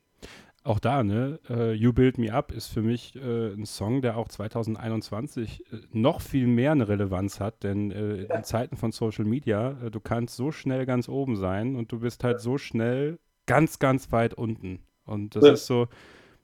Auch 0.64 0.80
da, 0.80 1.04
ne? 1.04 1.40
Uh, 1.50 1.72
you 1.72 1.94
Build 1.94 2.18
Me 2.18 2.34
Up 2.34 2.52
ist 2.52 2.68
für 2.68 2.82
mich 2.82 3.16
äh, 3.16 3.54
ein 3.54 3.66
Song, 3.66 4.02
der 4.02 4.18
auch 4.18 4.28
2021 4.28 5.64
äh, 5.72 5.78
noch 5.94 6.20
viel 6.20 6.48
mehr 6.48 6.74
eine 6.74 6.90
Relevanz 6.90 7.40
hat, 7.40 7.64
denn 7.64 7.92
äh, 7.92 8.24
ja. 8.24 8.36
in 8.36 8.44
Zeiten 8.44 8.76
von 8.76 8.92
Social 8.92 9.24
Media, 9.24 9.78
äh, 9.84 9.90
du 9.90 10.02
kannst 10.02 10.36
so 10.36 10.52
schnell 10.52 10.86
ganz 10.86 11.08
oben 11.08 11.38
sein 11.38 11.76
und 11.76 11.92
du 11.92 12.00
bist 12.00 12.24
halt 12.26 12.42
so 12.42 12.58
schnell 12.58 13.20
ganz, 13.46 13.80
ganz 13.80 14.12
weit 14.12 14.34
unten. 14.34 14.80
Und 15.06 15.36
das 15.36 15.46
ja. 15.46 15.54
ist 15.54 15.66
so, 15.66 15.88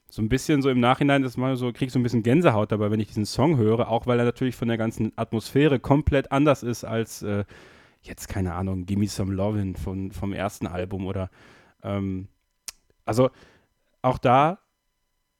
so 0.09 0.21
ein 0.21 0.29
bisschen 0.29 0.61
so 0.61 0.69
im 0.69 0.79
Nachhinein, 0.79 1.21
das 1.21 1.35
mal 1.35 1.57
so, 1.57 1.73
krieg 1.73 1.87
ich 1.87 1.93
so 1.93 1.99
ein 1.99 2.03
bisschen 2.03 2.23
Gänsehaut 2.23 2.71
dabei, 2.71 2.91
wenn 2.91 3.01
ich 3.01 3.07
diesen 3.07 3.25
Song 3.25 3.57
höre, 3.57 3.89
auch 3.89 4.07
weil 4.07 4.17
er 4.17 4.25
natürlich 4.25 4.55
von 4.55 4.69
der 4.69 4.77
ganzen 4.77 5.11
Atmosphäre 5.17 5.79
komplett 5.79 6.31
anders 6.31 6.63
ist 6.63 6.85
als 6.85 7.21
äh, 7.21 7.43
jetzt, 8.01 8.29
keine 8.29 8.53
Ahnung, 8.53 8.85
Gimme 8.85 9.07
Some 9.07 9.33
Lovin' 9.33 9.75
von, 9.75 10.11
vom 10.11 10.31
ersten 10.31 10.67
Album 10.67 11.05
oder 11.05 11.29
ähm, 11.83 12.29
also 13.03 13.29
auch 14.05 14.17
da 14.19 14.59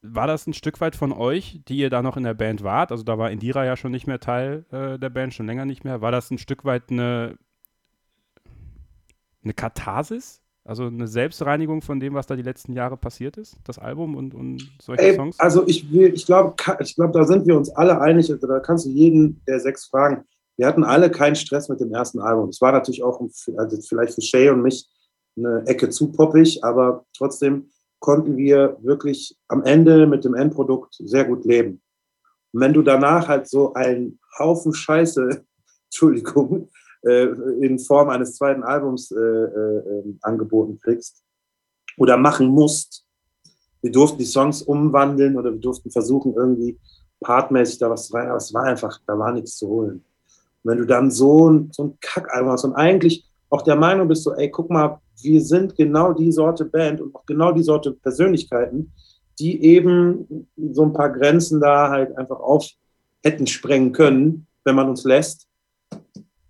war 0.01 0.27
das 0.27 0.45
ein 0.45 0.53
Stück 0.53 0.81
weit 0.81 0.95
von 0.95 1.11
euch, 1.11 1.61
die 1.67 1.77
ihr 1.77 1.89
da 1.89 2.01
noch 2.01 2.17
in 2.17 2.23
der 2.23 2.33
Band 2.33 2.63
wart? 2.63 2.91
Also 2.91 3.03
da 3.03 3.17
war 3.17 3.31
Indira 3.31 3.65
ja 3.65 3.75
schon 3.75 3.91
nicht 3.91 4.07
mehr 4.07 4.19
Teil 4.19 4.65
äh, 4.71 4.99
der 4.99 5.09
Band, 5.09 5.33
schon 5.33 5.47
länger 5.47 5.65
nicht 5.65 5.83
mehr. 5.83 6.01
War 6.01 6.11
das 6.11 6.29
ein 6.29 6.37
Stück 6.37 6.65
weit 6.65 6.91
eine, 6.91 7.37
eine 9.43 9.53
Katharsis? 9.53 10.41
Also 10.63 10.85
eine 10.85 11.07
Selbstreinigung 11.07 11.83
von 11.83 11.99
dem, 11.99 12.15
was 12.15 12.25
da 12.25 12.35
die 12.35 12.41
letzten 12.41 12.73
Jahre 12.73 12.97
passiert 12.97 13.37
ist, 13.37 13.57
das 13.65 13.77
Album 13.77 14.15
und, 14.15 14.33
und 14.33 14.67
solche 14.81 15.03
Ey, 15.03 15.15
Songs? 15.15 15.39
Also 15.39 15.67
ich, 15.67 15.93
ich 15.93 16.25
glaube, 16.25 16.55
ich 16.79 16.95
glaub, 16.95 17.13
da 17.13 17.23
sind 17.23 17.45
wir 17.45 17.55
uns 17.55 17.69
alle 17.69 18.01
einig. 18.01 18.33
Da 18.41 18.59
kannst 18.59 18.85
du 18.85 18.89
jeden 18.89 19.41
der 19.47 19.59
sechs 19.59 19.85
fragen. 19.85 20.23
Wir 20.57 20.65
hatten 20.65 20.83
alle 20.83 21.11
keinen 21.11 21.35
Stress 21.35 21.69
mit 21.69 21.81
dem 21.81 21.93
ersten 21.93 22.19
Album. 22.19 22.49
Es 22.49 22.61
war 22.61 22.71
natürlich 22.71 23.03
auch 23.03 23.21
also 23.57 23.81
vielleicht 23.87 24.15
für 24.15 24.21
Shay 24.21 24.49
und 24.49 24.63
mich 24.63 24.87
eine 25.37 25.63
Ecke 25.67 25.89
zu 25.89 26.11
poppig, 26.11 26.63
aber 26.63 27.05
trotzdem 27.15 27.69
konnten 28.05 28.37
wir 28.37 28.77
wirklich 28.83 29.35
am 29.47 29.63
Ende 29.63 30.05
mit 30.05 30.23
dem 30.25 30.35
Endprodukt 30.35 30.93
sehr 30.99 31.25
gut 31.25 31.43
leben. 31.43 31.81
Und 32.53 32.61
wenn 32.61 32.71
du 32.71 32.83
danach 32.83 33.27
halt 33.27 33.47
so 33.47 33.73
einen 33.73 34.19
Haufen 34.37 34.75
Scheiße, 34.75 35.43
Entschuldigung, 35.85 36.69
äh, 37.01 37.29
in 37.61 37.79
Form 37.79 38.09
eines 38.09 38.35
zweiten 38.35 38.61
Albums 38.61 39.09
äh, 39.09 39.17
äh, 39.19 39.79
ähm, 39.89 40.19
angeboten 40.21 40.79
kriegst 40.79 41.23
oder 41.97 42.15
machen 42.15 42.47
musst. 42.47 43.07
Wir 43.81 43.91
durften 43.91 44.19
die 44.19 44.25
Songs 44.25 44.61
umwandeln 44.61 45.35
oder 45.35 45.51
wir 45.51 45.59
durften 45.59 45.89
versuchen, 45.89 46.35
irgendwie 46.35 46.79
partmäßig 47.21 47.79
da 47.79 47.89
was 47.89 48.13
rein, 48.13 48.27
aber 48.27 48.37
es 48.37 48.53
war 48.53 48.65
einfach, 48.65 48.99
da 49.07 49.17
war 49.17 49.31
nichts 49.31 49.57
zu 49.57 49.67
holen. 49.67 50.05
Und 50.63 50.71
wenn 50.71 50.77
du 50.77 50.85
dann 50.85 51.09
so 51.09 51.49
ein, 51.49 51.69
so 51.71 51.85
ein 51.85 51.97
Kackalbum 51.99 52.51
hast 52.51 52.65
und 52.65 52.75
eigentlich 52.75 53.24
auch 53.49 53.61
der 53.61 53.75
Meinung 53.75 54.07
bist, 54.07 54.23
so, 54.23 54.33
ey, 54.33 54.49
guck 54.49 54.69
mal, 54.69 54.99
wir 55.21 55.41
sind 55.41 55.75
genau 55.75 56.13
die 56.13 56.31
Sorte 56.31 56.65
Band 56.65 57.01
und 57.01 57.15
auch 57.15 57.25
genau 57.25 57.51
die 57.51 57.63
Sorte 57.63 57.91
Persönlichkeiten, 57.91 58.91
die 59.39 59.63
eben 59.63 60.47
so 60.71 60.83
ein 60.83 60.93
paar 60.93 61.09
Grenzen 61.09 61.59
da 61.59 61.89
halt 61.89 62.17
einfach 62.17 62.39
auf 62.39 62.67
hätten 63.23 63.47
sprengen 63.47 63.91
können, 63.91 64.47
wenn 64.63 64.75
man 64.75 64.89
uns 64.89 65.03
lässt. 65.03 65.47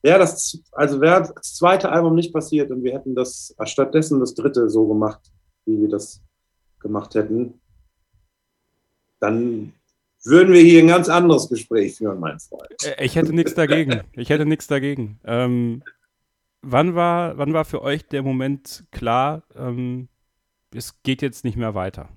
Wäre 0.01 0.19
das, 0.19 0.59
also 0.73 1.01
wäre 1.01 1.31
das 1.33 1.55
zweite 1.55 1.89
Album 1.89 2.15
nicht 2.15 2.33
passiert 2.33 2.69
und 2.69 2.83
wir 2.83 2.93
hätten 2.93 3.15
das 3.15 3.55
stattdessen 3.63 4.19
das 4.19 4.35
dritte 4.35 4.69
so 4.69 4.87
gemacht, 4.87 5.21
wie 5.65 5.81
wir 5.81 5.89
das 5.89 6.21
gemacht 6.79 7.15
hätten, 7.15 7.59
dann 9.19 9.73
würden 10.23 10.53
wir 10.53 10.61
hier 10.61 10.81
ein 10.81 10.87
ganz 10.87 11.07
anderes 11.09 11.49
Gespräch 11.49 11.95
führen, 11.95 12.19
mein 12.19 12.39
Freund. 12.39 12.75
Äh, 12.83 13.05
ich 13.05 13.15
hätte 13.15 13.33
nichts 13.33 13.53
dagegen. 13.53 14.01
Ich 14.13 14.29
hätte 14.29 14.45
nichts 14.45 14.67
dagegen. 14.67 15.19
Ähm, 15.23 15.81
wann, 16.65 16.95
war, 16.95 17.37
wann 17.37 17.53
war 17.53 17.65
für 17.65 17.81
euch 17.81 18.07
der 18.07 18.23
Moment 18.23 18.85
klar, 18.91 19.43
ähm, 19.55 20.09
es 20.73 21.01
geht 21.03 21.21
jetzt 21.21 21.45
nicht 21.45 21.57
mehr 21.57 21.75
weiter? 21.75 22.09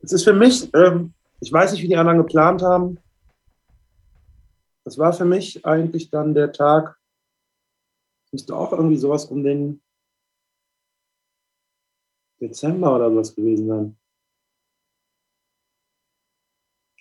Es 0.00 0.12
ist 0.12 0.24
für 0.24 0.32
mich, 0.32 0.72
ähm, 0.74 1.14
ich 1.40 1.52
weiß 1.52 1.72
nicht, 1.72 1.82
wie 1.82 1.88
die 1.88 1.96
anderen 1.96 2.18
geplant 2.18 2.62
haben, 2.62 2.98
das 4.84 4.98
war 4.98 5.12
für 5.12 5.24
mich 5.24 5.64
eigentlich 5.66 6.10
dann 6.10 6.34
der 6.34 6.52
Tag, 6.52 6.98
müsste 8.30 8.54
auch 8.54 8.72
irgendwie 8.72 8.96
sowas 8.96 9.24
um 9.24 9.42
den 9.42 9.80
Dezember 12.40 12.94
oder 12.94 13.14
was 13.14 13.34
gewesen 13.34 13.66
sein. 13.66 13.96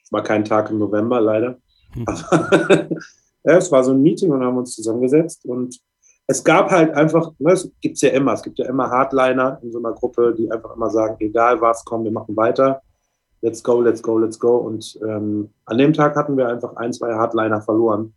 Es 0.02 0.12
war 0.12 0.24
kein 0.24 0.46
Tag 0.46 0.70
im 0.72 0.80
November, 0.80 1.22
leider. 1.22 1.60
Hm. 1.92 2.06
Ja, 3.44 3.58
es 3.58 3.72
war 3.72 3.84
so 3.84 3.92
ein 3.92 4.02
Meeting 4.02 4.32
und 4.32 4.44
haben 4.44 4.58
uns 4.58 4.76
zusammengesetzt 4.76 5.46
und 5.46 5.80
es 6.28 6.44
gab 6.44 6.72
halt 6.72 6.94
einfach, 6.94 7.32
ne, 7.40 7.54
es 7.54 7.72
gibt 7.80 7.96
es 7.96 8.02
ja 8.02 8.10
immer, 8.10 8.34
es 8.34 8.44
gibt 8.44 8.60
ja 8.60 8.68
immer 8.68 8.90
Hardliner 8.90 9.60
in 9.64 9.72
so 9.72 9.80
einer 9.80 9.94
Gruppe, 9.94 10.36
die 10.38 10.52
einfach 10.52 10.76
immer 10.76 10.90
sagen, 10.90 11.16
egal 11.20 11.62
was, 11.62 11.86
komm, 11.86 12.04
wir 12.04 12.12
machen 12.12 12.36
weiter 12.36 12.82
let's 13.42 13.64
go, 13.64 13.82
let's 13.82 14.02
go, 14.02 14.18
let's 14.18 14.40
go. 14.40 14.58
Und 14.58 15.00
ähm, 15.04 15.50
an 15.66 15.78
dem 15.78 15.94
Tag 15.94 16.16
hatten 16.16 16.38
wir 16.38 16.48
einfach 16.48 16.76
ein, 16.76 16.94
zwei 16.94 17.14
Hardliner 17.14 17.62
verloren. 17.62 18.14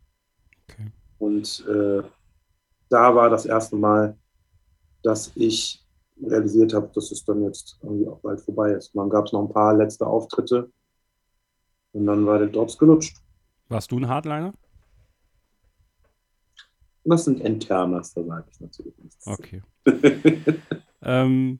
Okay. 0.69 0.91
Und 1.19 1.65
äh, 1.67 2.01
da 2.89 3.15
war 3.15 3.29
das 3.29 3.45
erste 3.45 3.75
Mal, 3.75 4.17
dass 5.03 5.31
ich 5.35 5.83
realisiert 6.21 6.73
habe, 6.73 6.89
dass 6.93 7.11
es 7.11 7.23
dann 7.25 7.43
jetzt 7.43 7.79
irgendwie 7.81 8.07
auch 8.07 8.19
bald 8.19 8.41
vorbei 8.41 8.71
ist. 8.71 8.91
Dann 8.93 9.09
gab 9.09 9.25
es 9.25 9.33
noch 9.33 9.41
ein 9.41 9.53
paar 9.53 9.73
letzte 9.75 10.05
Auftritte 10.05 10.69
und 11.93 12.05
dann 12.05 12.25
war 12.25 12.37
der 12.37 12.47
Drops 12.47 12.77
gelutscht. 12.77 13.17
Warst 13.69 13.91
du 13.91 13.97
ein 13.97 14.07
Hardliner? 14.07 14.53
Das 17.03 17.25
sind 17.25 17.39
Internas, 17.39 18.13
da 18.13 18.23
sage 18.23 18.45
ich 18.51 18.59
natürlich 18.59 18.93
nichts. 18.99 19.27
Okay. 19.27 19.61
ähm, 21.01 21.59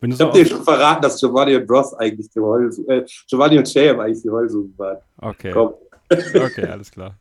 ich 0.00 0.20
habe 0.20 0.32
dir 0.32 0.46
schon 0.46 0.62
verraten, 0.62 1.02
dass 1.02 1.18
Giovanni 1.18 1.56
und 1.56 1.70
Ross 1.70 1.94
eigentlich 1.94 2.28
die 2.30 2.40
Heulsusen, 2.40 2.88
äh, 2.88 3.04
Giovanni 3.28 3.58
und 3.58 3.68
Sham 3.68 3.98
eigentlich 3.98 4.22
die 4.22 4.30
Heulsusen 4.30 4.74
waren. 4.76 4.98
Okay. 5.18 5.52
Komm. 5.52 5.74
Okay, 6.34 6.66
alles 6.66 6.92
klar. 6.92 7.18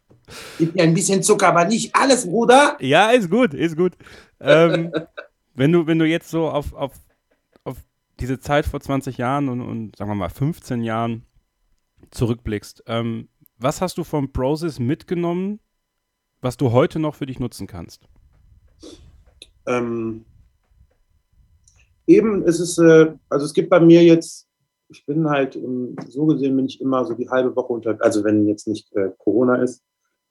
Gib 0.59 0.76
mir 0.76 0.84
ein 0.84 0.93
bisschen 0.93 1.24
Zucker, 1.24 1.47
aber 1.47 1.66
nicht 1.66 1.95
alles, 1.95 2.28
Bruder. 2.28 2.78
Ja, 2.80 3.09
ist 3.09 3.32
gut, 3.32 3.55
ist 3.55 3.76
gut. 3.76 3.93
Ähm, 4.39 4.91
wenn, 5.55 5.72
du, 5.72 5.88
wenn 5.88 5.97
du 5.97 6.05
jetzt 6.05 6.30
so 6.30 6.47
auf, 6.49 6.72
auf, 6.74 6.91
auf 7.63 7.78
diese 8.20 8.39
Zeit 8.39 8.68
vor 8.68 8.80
20 8.80 9.18
Jahren 9.18 9.49
und, 9.49 9.61
und 9.61 9.95
sagen 9.95 10.11
wir 10.11 10.16
mal 10.16 10.30
15 10.30 10.84
Jahren 10.84 11.26
zurückblickst, 12.11 12.84
ähm, 12.86 13.30
was 13.57 13.82
hast 13.82 13.97
du 13.97 14.03
vom 14.03 14.32
Broses 14.32 14.80
mitgenommen, 14.80 15.59
was 16.46 16.58
du 16.58 16.72
heute 16.72 17.00
noch 17.00 17.16
für 17.16 17.26
dich 17.26 17.39
nutzen 17.39 17.66
kannst? 17.66 18.08
Ähm, 19.66 20.26
eben 22.06 22.43
ist 22.43 22.60
es, 22.60 22.78
äh, 22.78 23.14
also 23.30 23.46
es 23.46 23.54
gibt 23.54 23.72
bei 23.72 23.80
mir 23.80 24.04
jetzt, 24.04 24.48
ich 24.89 25.06
bin 25.08 25.28
halt, 25.28 25.56
um, 25.56 25.96
so 26.08 26.28
gesehen 26.28 26.56
bin 26.56 26.68
ich 26.68 26.80
immer 26.80 27.04
so 27.04 27.16
die 27.16 27.28
halbe 27.28 27.56
Woche 27.56 27.74
unter, 27.74 27.98
also 28.00 28.24
wenn 28.24 28.48
jetzt 28.48 28.68
nicht 28.68 28.96
äh, 28.96 29.10
Corona 29.18 29.56
ist 29.56 29.84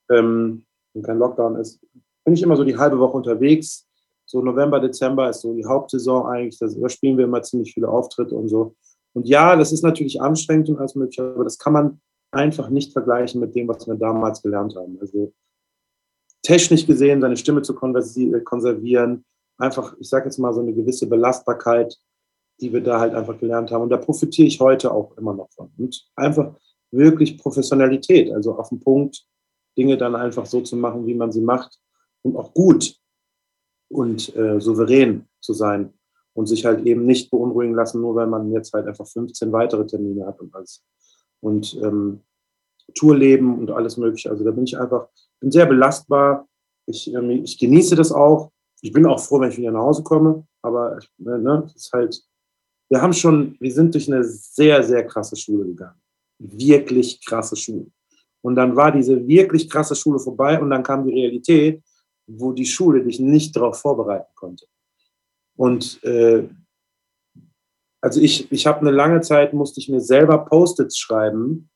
ähm, 0.08 0.64
und 0.92 1.02
kein 1.02 1.18
Lockdown 1.18 1.56
ist, 1.56 1.80
bin 2.24 2.34
ich 2.34 2.42
immer 2.42 2.56
so 2.56 2.62
die 2.62 2.78
halbe 2.78 2.98
Woche 2.98 3.16
unterwegs. 3.16 3.88
So 4.24 4.40
November, 4.40 4.80
Dezember 4.80 5.28
ist 5.28 5.40
so 5.40 5.52
die 5.52 5.66
Hauptsaison 5.66 6.26
eigentlich, 6.26 6.58
da 6.58 6.88
spielen 6.88 7.18
wir 7.18 7.24
immer 7.24 7.42
ziemlich 7.42 7.74
viele 7.74 7.88
Auftritte 7.88 8.36
und 8.36 8.48
so. 8.48 8.76
Und 9.14 9.28
ja, 9.28 9.56
das 9.56 9.72
ist 9.72 9.82
natürlich 9.82 10.22
anstrengend 10.22 10.70
und 10.70 10.78
alles 10.78 10.94
mögliche, 10.94 11.24
aber 11.24 11.44
das 11.44 11.58
kann 11.58 11.72
man 11.72 12.00
einfach 12.30 12.70
nicht 12.70 12.92
vergleichen 12.92 13.40
mit 13.40 13.54
dem, 13.54 13.68
was 13.68 13.86
wir 13.86 13.96
damals 13.96 14.42
gelernt 14.42 14.76
haben. 14.76 14.96
Also 15.00 15.32
technisch 16.44 16.86
gesehen, 16.86 17.20
seine 17.20 17.36
Stimme 17.36 17.62
zu 17.62 17.74
konservieren, 17.74 19.24
einfach, 19.58 19.96
ich 19.98 20.08
sage 20.08 20.26
jetzt 20.26 20.38
mal, 20.38 20.52
so 20.52 20.60
eine 20.60 20.72
gewisse 20.72 21.08
Belastbarkeit, 21.08 21.96
die 22.60 22.72
wir 22.72 22.82
da 22.82 23.00
halt 23.00 23.14
einfach 23.14 23.38
gelernt 23.38 23.72
haben. 23.72 23.82
Und 23.82 23.90
da 23.90 23.96
profitiere 23.96 24.46
ich 24.46 24.60
heute 24.60 24.92
auch 24.92 25.16
immer 25.16 25.34
noch 25.34 25.50
von. 25.50 25.72
Und 25.76 26.06
einfach 26.14 26.54
wirklich 26.92 27.38
Professionalität, 27.38 28.32
also 28.32 28.56
auf 28.56 28.68
den 28.68 28.78
Punkt, 28.78 29.26
Dinge 29.76 29.96
dann 29.96 30.14
einfach 30.14 30.46
so 30.46 30.60
zu 30.60 30.76
machen, 30.76 31.06
wie 31.06 31.14
man 31.14 31.32
sie 31.32 31.40
macht 31.40 31.80
und 32.22 32.36
auch 32.36 32.54
gut 32.54 32.96
und 33.90 34.34
äh, 34.36 34.60
souverän 34.60 35.26
zu 35.40 35.52
sein 35.52 35.92
und 36.34 36.46
sich 36.46 36.64
halt 36.64 36.86
eben 36.86 37.06
nicht 37.06 37.30
beunruhigen 37.30 37.74
lassen, 37.74 38.00
nur 38.00 38.14
weil 38.14 38.26
man 38.26 38.52
jetzt 38.52 38.72
halt 38.72 38.86
einfach 38.86 39.06
15 39.06 39.50
weitere 39.50 39.86
Termine 39.86 40.26
hat 40.26 40.40
und 40.40 40.54
alles. 40.54 40.84
Und 41.40 41.74
ähm, 41.82 42.20
Tourleben 42.94 43.58
und 43.58 43.70
alles 43.70 43.96
Mögliche. 43.96 44.30
Also 44.30 44.44
da 44.44 44.50
bin 44.50 44.64
ich 44.64 44.78
einfach, 44.78 45.08
bin 45.44 45.52
sehr 45.52 45.66
belastbar. 45.66 46.48
Ich, 46.86 47.12
ähm, 47.12 47.30
ich 47.30 47.58
genieße 47.58 47.94
das 47.94 48.10
auch. 48.10 48.50
Ich 48.80 48.92
bin 48.92 49.06
auch 49.06 49.20
froh, 49.20 49.40
wenn 49.40 49.50
ich 49.50 49.58
wieder 49.58 49.70
nach 49.70 49.82
Hause 49.82 50.02
komme. 50.02 50.46
Aber 50.62 50.98
ne, 51.18 51.38
ne, 51.38 51.70
ist 51.74 51.92
halt, 51.92 52.22
wir 52.88 53.00
haben 53.00 53.12
schon, 53.12 53.56
wir 53.60 53.72
sind 53.72 53.94
durch 53.94 54.10
eine 54.10 54.24
sehr, 54.24 54.82
sehr 54.82 55.06
krasse 55.06 55.36
Schule 55.36 55.66
gegangen. 55.66 56.00
Wirklich 56.38 57.24
krasse 57.24 57.56
Schule. 57.56 57.86
Und 58.42 58.56
dann 58.56 58.74
war 58.74 58.90
diese 58.90 59.26
wirklich 59.26 59.70
krasse 59.70 59.94
Schule 59.94 60.18
vorbei 60.18 60.60
und 60.60 60.70
dann 60.70 60.82
kam 60.82 61.06
die 61.06 61.14
Realität, 61.14 61.82
wo 62.26 62.52
die 62.52 62.66
Schule 62.66 63.02
dich 63.02 63.20
nicht 63.20 63.54
darauf 63.54 63.78
vorbereiten 63.78 64.32
konnte. 64.34 64.66
Und 65.56 66.02
äh, 66.04 66.48
also 68.00 68.20
ich, 68.20 68.50
ich 68.50 68.66
habe 68.66 68.80
eine 68.80 68.90
lange 68.90 69.20
Zeit, 69.20 69.54
musste 69.54 69.80
ich 69.80 69.88
mir 69.88 70.00
selber 70.00 70.44
Post-its 70.44 70.98
schreiben 70.98 71.70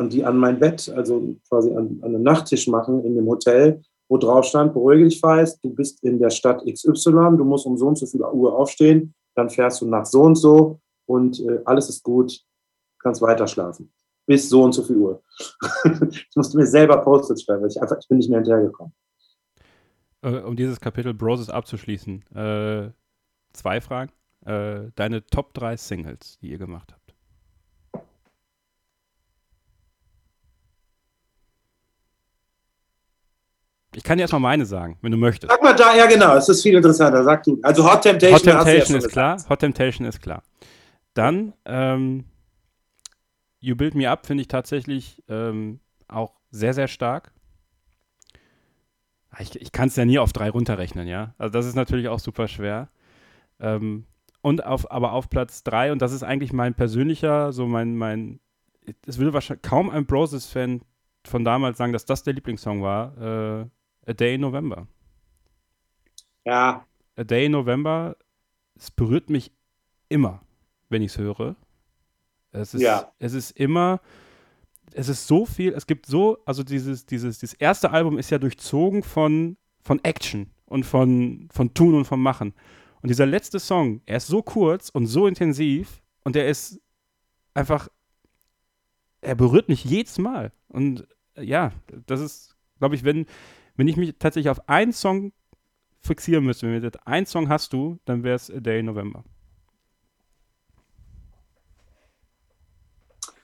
und 0.00 0.12
die 0.14 0.24
an 0.24 0.38
mein 0.38 0.58
Bett, 0.58 0.88
also 0.96 1.36
quasi 1.48 1.70
an, 1.74 2.00
an 2.02 2.12
den 2.12 2.22
Nachttisch 2.22 2.66
machen 2.66 3.04
in 3.04 3.14
dem 3.14 3.26
Hotel, 3.26 3.82
wo 4.08 4.16
drauf 4.16 4.46
stand, 4.46 4.72
beruhige 4.72 5.04
dich 5.04 5.20
fest, 5.20 5.60
du 5.62 5.74
bist 5.74 6.02
in 6.02 6.18
der 6.18 6.30
Stadt 6.30 6.64
XY, 6.64 7.36
du 7.36 7.44
musst 7.44 7.66
um 7.66 7.76
so 7.76 7.86
und 7.86 7.98
so 7.98 8.06
viel 8.06 8.22
Uhr 8.22 8.58
aufstehen, 8.58 9.14
dann 9.34 9.50
fährst 9.50 9.82
du 9.82 9.86
nach 9.86 10.06
so 10.06 10.22
und 10.22 10.36
so 10.36 10.80
und 11.06 11.38
äh, 11.40 11.60
alles 11.66 11.90
ist 11.90 12.02
gut, 12.02 12.40
kannst 12.98 13.20
weiter 13.20 13.46
schlafen. 13.46 13.92
Bis 14.26 14.48
so 14.48 14.62
und 14.62 14.72
so 14.72 14.82
viel 14.82 14.96
Uhr. 14.96 15.22
ich 16.10 16.36
musste 16.36 16.56
mir 16.56 16.66
selber 16.66 16.96
Post-its 16.98 17.42
schreiben, 17.42 17.62
weil 17.62 17.70
ich 17.70 17.80
einfach, 17.80 17.98
ich 18.00 18.08
bin 18.08 18.18
nicht 18.18 18.30
mehr 18.30 18.38
hinterhergekommen. 18.38 18.94
Äh, 20.22 20.38
um 20.40 20.56
dieses 20.56 20.80
Kapitel 20.80 21.12
Broses 21.12 21.50
abzuschließen, 21.50 22.24
äh, 22.34 22.90
zwei 23.52 23.80
Fragen. 23.80 24.12
Äh, 24.46 24.90
deine 24.94 25.26
Top 25.26 25.52
3 25.52 25.76
Singles, 25.76 26.38
die 26.40 26.50
ihr 26.50 26.58
gemacht 26.58 26.92
habt. 26.92 26.99
Ich 33.94 34.04
kann 34.04 34.18
dir 34.18 34.22
erstmal 34.22 34.40
meine 34.40 34.66
sagen, 34.66 34.98
wenn 35.02 35.10
du 35.10 35.18
möchtest. 35.18 35.50
Sag 35.50 35.62
mal 35.62 35.74
da, 35.74 35.96
ja 35.96 36.06
genau, 36.06 36.36
es 36.36 36.48
ist 36.48 36.62
viel 36.62 36.74
interessanter. 36.74 37.24
Sag 37.24 37.42
du. 37.42 37.58
Also 37.62 37.84
Hot 37.84 38.02
Temptation, 38.02 38.34
Hot 38.34 38.42
Temptation 38.64 38.96
ist 38.96 39.08
klar. 39.08 39.36
Hot 39.48 39.58
Temptation 39.58 40.06
ist 40.06 40.20
klar. 40.20 40.42
Dann 41.14 41.54
ähm, 41.64 42.24
You 43.58 43.74
Build 43.74 43.94
Me 43.94 44.08
Up 44.08 44.26
finde 44.26 44.42
ich 44.42 44.48
tatsächlich 44.48 45.22
ähm, 45.28 45.80
auch 46.06 46.34
sehr, 46.50 46.72
sehr 46.72 46.88
stark. 46.88 47.32
Ich, 49.38 49.60
ich 49.60 49.72
kann 49.72 49.88
es 49.88 49.96
ja 49.96 50.04
nie 50.04 50.18
auf 50.18 50.32
drei 50.32 50.50
runterrechnen, 50.50 51.06
ja. 51.06 51.34
Also 51.38 51.52
das 51.52 51.66
ist 51.66 51.74
natürlich 51.74 52.08
auch 52.08 52.18
super 52.18 52.48
schwer. 52.48 52.88
Ähm, 53.58 54.06
und 54.40 54.64
auf, 54.64 54.90
aber 54.90 55.12
auf 55.12 55.28
Platz 55.28 55.62
drei, 55.62 55.92
und 55.92 56.00
das 56.00 56.12
ist 56.12 56.22
eigentlich 56.22 56.52
mein 56.52 56.74
persönlicher, 56.74 57.52
so 57.52 57.66
mein, 57.66 57.96
mein, 57.96 58.40
es 59.06 59.18
würde 59.18 59.34
wahrscheinlich 59.34 59.62
kaum 59.62 59.90
ein 59.90 60.06
Broses-Fan 60.06 60.82
von 61.26 61.44
damals 61.44 61.76
sagen, 61.76 61.92
dass 61.92 62.06
das 62.06 62.22
der 62.22 62.34
Lieblingssong 62.34 62.82
war. 62.82 63.60
Äh, 63.62 63.66
A 64.06 64.12
Day 64.12 64.34
in 64.34 64.40
November. 64.40 64.86
Ja. 66.44 66.86
A 67.16 67.24
Day 67.24 67.46
in 67.46 67.52
November, 67.52 68.16
es 68.76 68.90
berührt 68.90 69.30
mich 69.30 69.52
immer, 70.08 70.42
wenn 70.88 71.02
ich 71.02 71.12
es 71.12 71.18
höre. 71.18 71.56
Es 72.52 72.74
ist, 72.74 72.82
ja. 72.82 73.12
es 73.18 73.34
ist 73.34 73.52
immer, 73.52 74.00
es 74.92 75.08
ist 75.08 75.26
so 75.26 75.46
viel, 75.46 75.72
es 75.72 75.86
gibt 75.86 76.06
so, 76.06 76.38
also 76.44 76.62
dieses, 76.62 77.06
dieses, 77.06 77.38
dieses 77.38 77.54
erste 77.54 77.90
Album 77.90 78.18
ist 78.18 78.30
ja 78.30 78.38
durchzogen 78.38 79.02
von, 79.02 79.56
von 79.82 80.02
Action 80.02 80.50
und 80.66 80.84
von, 80.84 81.48
von 81.52 81.74
Tun 81.74 81.94
und 81.94 82.04
von 82.06 82.20
Machen. 82.20 82.54
Und 83.02 83.08
dieser 83.08 83.26
letzte 83.26 83.60
Song, 83.60 84.02
er 84.06 84.16
ist 84.16 84.26
so 84.26 84.42
kurz 84.42 84.88
und 84.88 85.06
so 85.06 85.26
intensiv 85.26 86.02
und 86.24 86.36
er 86.36 86.48
ist 86.48 86.80
einfach, 87.54 87.88
er 89.20 89.34
berührt 89.34 89.68
mich 89.68 89.84
jedes 89.84 90.18
Mal. 90.18 90.52
Und 90.68 91.06
ja, 91.36 91.72
das 92.06 92.20
ist, 92.20 92.56
glaube 92.78 92.94
ich, 92.94 93.04
wenn, 93.04 93.26
wenn 93.76 93.88
ich 93.88 93.96
mich 93.96 94.14
tatsächlich 94.18 94.50
auf 94.50 94.68
einen 94.68 94.92
Song 94.92 95.32
fixieren 96.00 96.44
müsste, 96.44 96.66
wenn 96.66 96.82
wir 96.82 96.90
einen 97.04 97.26
Song 97.26 97.48
hast 97.48 97.72
du, 97.72 97.98
dann 98.04 98.22
wäre 98.22 98.36
es 98.36 98.50
A 98.50 98.60
Day 98.60 98.80
in 98.80 98.86
November. 98.86 99.24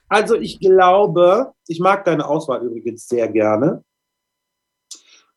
Also 0.09 0.35
ich 0.35 0.59
glaube, 0.59 1.51
ich 1.67 1.79
mag 1.79 2.05
deine 2.05 2.25
Auswahl 2.25 2.63
übrigens 2.63 3.07
sehr 3.07 3.27
gerne. 3.27 3.83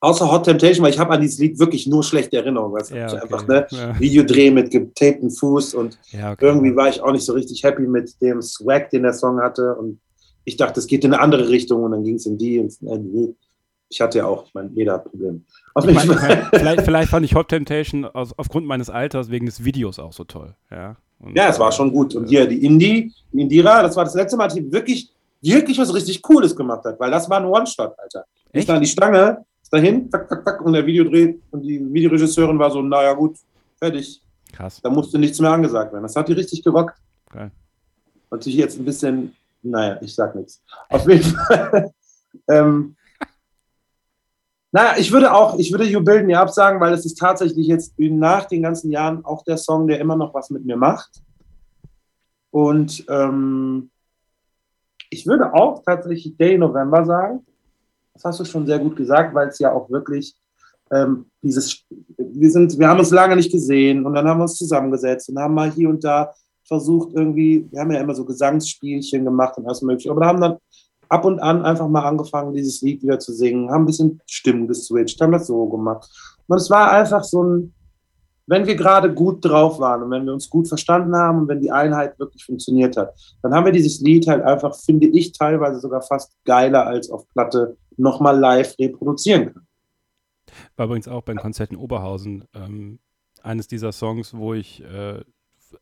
Außer 0.03 0.31
Hot 0.33 0.45
Temptation, 0.45 0.85
weil 0.85 0.93
ich 0.93 0.99
habe 0.99 1.13
an 1.13 1.21
dieses 1.21 1.39
Lied 1.39 1.59
wirklich 1.59 1.87
nur 1.87 2.03
schlechte 2.03 2.39
Erinnerungen. 2.39 2.73
Weil 2.73 2.97
ja, 2.97 3.07
okay. 3.07 3.21
einfach 3.21 3.47
ne 3.47 3.67
ja. 3.71 4.01
Videodreh 4.01 4.51
mit 4.51 4.71
getapten 4.71 5.31
Fuß 5.31 5.75
und 5.75 5.99
ja, 6.11 6.33
okay. 6.33 6.47
irgendwie 6.47 6.75
war 6.75 6.89
ich 6.89 7.03
auch 7.03 7.13
nicht 7.13 7.25
so 7.25 7.35
richtig 7.35 7.63
happy 7.63 7.87
mit 7.87 8.19
dem 8.23 8.41
Swag, 8.41 8.89
den 8.91 9.03
der 9.03 9.13
Song 9.13 9.41
hatte. 9.41 9.75
Und 9.75 10.01
ich 10.45 10.57
dachte, 10.57 10.81
es 10.81 10.87
geht 10.87 11.05
in 11.05 11.13
eine 11.13 11.23
andere 11.23 11.51
Richtung 11.51 11.83
und 11.83 11.91
dann 11.91 12.03
ging 12.03 12.15
es 12.15 12.25
in 12.25 12.39
die. 12.39 12.61
Und, 12.61 12.73
äh, 12.83 13.35
ich 13.91 14.01
hatte 14.01 14.19
ja 14.19 14.27
auch, 14.27 14.47
ich 14.47 14.55
meine, 14.55 14.71
jeder 14.73 14.95
hat 14.95 15.05
Probleme. 15.05 15.41
Ich 15.79 15.85
mein, 15.85 15.97
ich 15.97 16.03
vielleicht, 16.53 16.83
vielleicht, 16.83 17.11
fand 17.11 17.27
ich 17.27 17.35
Hot 17.35 17.49
Temptation 17.49 18.05
aus, 18.05 18.33
aufgrund 18.39 18.67
meines 18.67 18.89
Alters 18.89 19.31
wegen 19.31 19.47
des 19.47 19.65
Videos 19.65 19.99
auch 19.99 20.13
so 20.13 20.23
toll. 20.23 20.55
Ja, 20.71 20.97
und, 21.19 21.37
ja 21.37 21.49
es 21.49 21.59
war 21.59 21.73
schon 21.73 21.93
gut. 21.93 22.15
Und 22.15 22.29
hier 22.29 22.47
die 22.47 22.65
Indie, 22.65 23.13
die 23.33 23.41
Indira, 23.41 23.83
das 23.83 23.97
war 23.97 24.05
das 24.05 24.15
letzte 24.15 24.37
Mal, 24.37 24.47
die 24.47 24.71
wirklich, 24.73 25.11
wirklich 25.43 25.77
was 25.77 25.93
richtig 25.93 26.23
Cooles 26.23 26.55
gemacht 26.55 26.85
hat, 26.85 27.01
weil 27.01 27.11
das 27.11 27.29
war 27.29 27.39
ein 27.39 27.47
One-Shot, 27.47 27.93
Alter. 27.99 28.25
Echt? 28.53 28.63
Ist 28.63 28.69
dann 28.69 28.81
die 28.81 28.87
Stange, 28.87 29.45
ist 29.61 29.73
dahin, 29.73 30.09
zack, 30.09 30.29
zack, 30.29 30.45
zack, 30.45 30.61
und 30.65 30.73
der 30.73 30.87
Videodreh 30.87 31.35
und 31.51 31.63
die 31.63 31.93
Videoregisseurin 31.93 32.59
war 32.59 32.71
so, 32.71 32.81
naja, 32.81 33.13
gut, 33.13 33.39
fertig. 33.77 34.23
Krass. 34.53 34.81
Da 34.81 34.89
musste 34.89 35.19
nichts 35.19 35.41
mehr 35.41 35.51
angesagt 35.51 35.93
werden. 35.93 36.05
Das 36.05 36.15
hat 36.15 36.29
die 36.29 36.33
richtig 36.33 36.63
gerockt. 36.63 36.97
Geil. 37.33 37.51
Natürlich 38.31 38.59
jetzt 38.59 38.79
ein 38.79 38.85
bisschen, 38.85 39.35
naja, 39.63 39.99
ich 40.01 40.15
sag 40.15 40.37
nichts. 40.37 40.63
Auf 40.89 41.09
jeden 41.09 41.25
Fall. 41.47 41.93
ähm, 42.49 42.95
naja, 44.73 44.95
ich 44.99 45.11
würde 45.11 45.33
auch, 45.35 45.59
ich 45.59 45.73
würde 45.73 45.85
You 45.85 46.01
Build 46.01 46.27
Me 46.27 46.39
Up 46.39 46.51
sagen, 46.51 46.81
weil 46.81 46.93
es 46.93 47.05
ist 47.05 47.19
tatsächlich 47.19 47.67
jetzt 47.67 47.95
nach 47.99 48.45
den 48.45 48.63
ganzen 48.63 48.91
Jahren 48.91 49.25
auch 49.25 49.43
der 49.45 49.57
Song, 49.57 49.89
der 49.89 49.99
immer 49.99 50.17
noch 50.17 50.33
was 50.33 50.51
mit 50.51 50.65
mir 50.65 50.77
macht. 50.77 51.23
Und 52.51 53.05
ähm, 53.09 53.91
ich 55.11 55.27
würde 55.27 55.53
auch 55.55 55.83
tatsächlich 55.83 56.37
Day 56.37 56.57
November 56.57 57.05
sagen. 57.05 57.45
Das 58.15 58.25
hast 58.25 58.41
du 58.41 58.45
schon 58.45 58.67
sehr 58.67 58.79
gut 58.79 58.97
gesagt, 58.97 59.35
weil 59.35 59.49
es 59.49 59.59
ja 59.59 59.73
auch 59.73 59.91
wirklich 59.91 60.37
ähm, 60.93 61.27
dieses, 61.43 61.85
wir 62.17 62.51
sind, 62.51 62.79
wir 62.79 62.89
haben 62.89 63.01
uns 63.01 63.11
lange 63.11 63.37
nicht 63.37 63.53
gesehen 63.53 64.05
und 64.07 64.15
dann 64.15 64.27
haben 64.27 64.39
wir 64.39 64.43
uns 64.43 64.57
zusammengesetzt 64.57 65.29
und 65.29 65.39
haben 65.39 65.55
mal 65.55 65.71
hier 65.71 65.89
und 65.89 66.03
da 66.05 66.33
versucht 66.65 67.15
irgendwie, 67.15 67.67
wir 67.71 67.81
haben 67.81 67.91
ja 67.91 68.01
immer 68.01 68.15
so 68.15 68.25
Gesangsspielchen 68.25 69.25
gemacht 69.25 69.57
und 69.57 69.67
alles 69.67 69.83
mögliche, 69.83 70.11
aber 70.11 70.21
da 70.21 70.27
haben 70.27 70.41
dann 70.41 70.57
ab 71.11 71.25
und 71.25 71.41
an 71.41 71.65
einfach 71.65 71.89
mal 71.89 72.07
angefangen, 72.07 72.55
dieses 72.55 72.81
Lied 72.81 73.03
wieder 73.03 73.19
zu 73.19 73.33
singen, 73.33 73.71
haben 73.71 73.83
ein 73.83 73.87
bisschen 73.87 74.21
Stimmen 74.27 74.69
geswitcht, 74.69 75.21
haben 75.21 75.33
das 75.33 75.49
so 75.49 75.67
gemacht. 75.67 76.09
Und 76.47 76.57
es 76.57 76.71
war 76.71 76.93
einfach 76.93 77.25
so 77.25 77.43
ein, 77.43 77.75
wenn 78.47 78.67
wir 78.67 78.77
gerade 78.77 79.13
gut 79.13 79.45
drauf 79.45 79.81
waren 79.81 80.05
und 80.05 80.11
wenn 80.11 80.25
wir 80.25 80.33
uns 80.33 80.49
gut 80.49 80.69
verstanden 80.69 81.15
haben 81.17 81.41
und 81.41 81.49
wenn 81.49 81.61
die 81.61 81.71
Einheit 81.71 82.19
wirklich 82.19 82.45
funktioniert 82.45 82.97
hat, 82.97 83.13
dann 83.43 83.53
haben 83.53 83.65
wir 83.65 83.73
dieses 83.73 84.01
Lied 84.01 84.29
halt 84.29 84.43
einfach, 84.43 84.75
finde 84.75 85.09
ich, 85.09 85.33
teilweise 85.33 85.81
sogar 85.81 86.01
fast 86.03 86.33
geiler 86.45 86.87
als 86.87 87.11
auf 87.11 87.29
Platte 87.29 87.77
nochmal 87.97 88.39
live 88.39 88.77
reproduzieren 88.79 89.53
können. 89.53 89.67
War 90.77 90.87
übrigens 90.87 91.09
auch 91.09 91.23
beim 91.23 91.37
Konzert 91.37 91.71
in 91.71 91.77
Oberhausen 91.77 92.45
ähm, 92.55 93.01
eines 93.43 93.67
dieser 93.67 93.93
Songs, 93.93 94.35
wo 94.35 94.55
ich, 94.55 94.83
äh, 94.85 95.23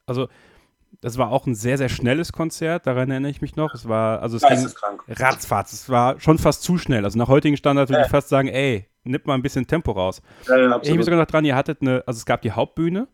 also 0.07 0.29
das 1.01 1.19
war 1.19 1.31
auch 1.31 1.47
ein 1.47 1.55
sehr, 1.55 1.79
sehr 1.79 1.89
schnelles 1.89 2.33
Konzert, 2.33 2.87
daran 2.87 3.11
erinnere 3.11 3.31
ich 3.31 3.41
mich 3.41 3.57
noch. 3.57 3.73
Es 3.75 3.89
war, 3.89 4.21
also 4.21 4.37
es 4.37 4.43
ging 4.43 4.69
ratzfatz, 5.09 5.73
es 5.73 5.89
war 5.89 6.19
schon 6.21 6.39
fast 6.39 6.63
zu 6.63 6.79
schnell. 6.79 7.05
Also 7.05 7.19
nach 7.19 7.29
heutigen 7.29 7.57
Standard 7.57 7.89
würde 7.89 8.03
ich 8.03 8.11
fast 8.11 8.29
sagen, 8.29 8.49
ey, 8.49 8.87
nimm 9.05 9.21
mal 9.25 9.35
ein 9.35 9.43
bisschen 9.43 9.67
Tempo 9.67 9.93
raus. 9.93 10.21
Ja, 10.47 10.57
ja, 10.57 10.81
ich 10.83 10.91
habe 10.91 11.03
sogar 11.03 11.19
noch 11.19 11.27
dran, 11.27 11.45
ihr 11.45 11.55
hattet 11.55 11.83
eine, 11.83 12.03
also 12.07 12.19
es 12.19 12.27
gab 12.27 12.43
die 12.43 12.53
Hauptbühne 12.53 13.07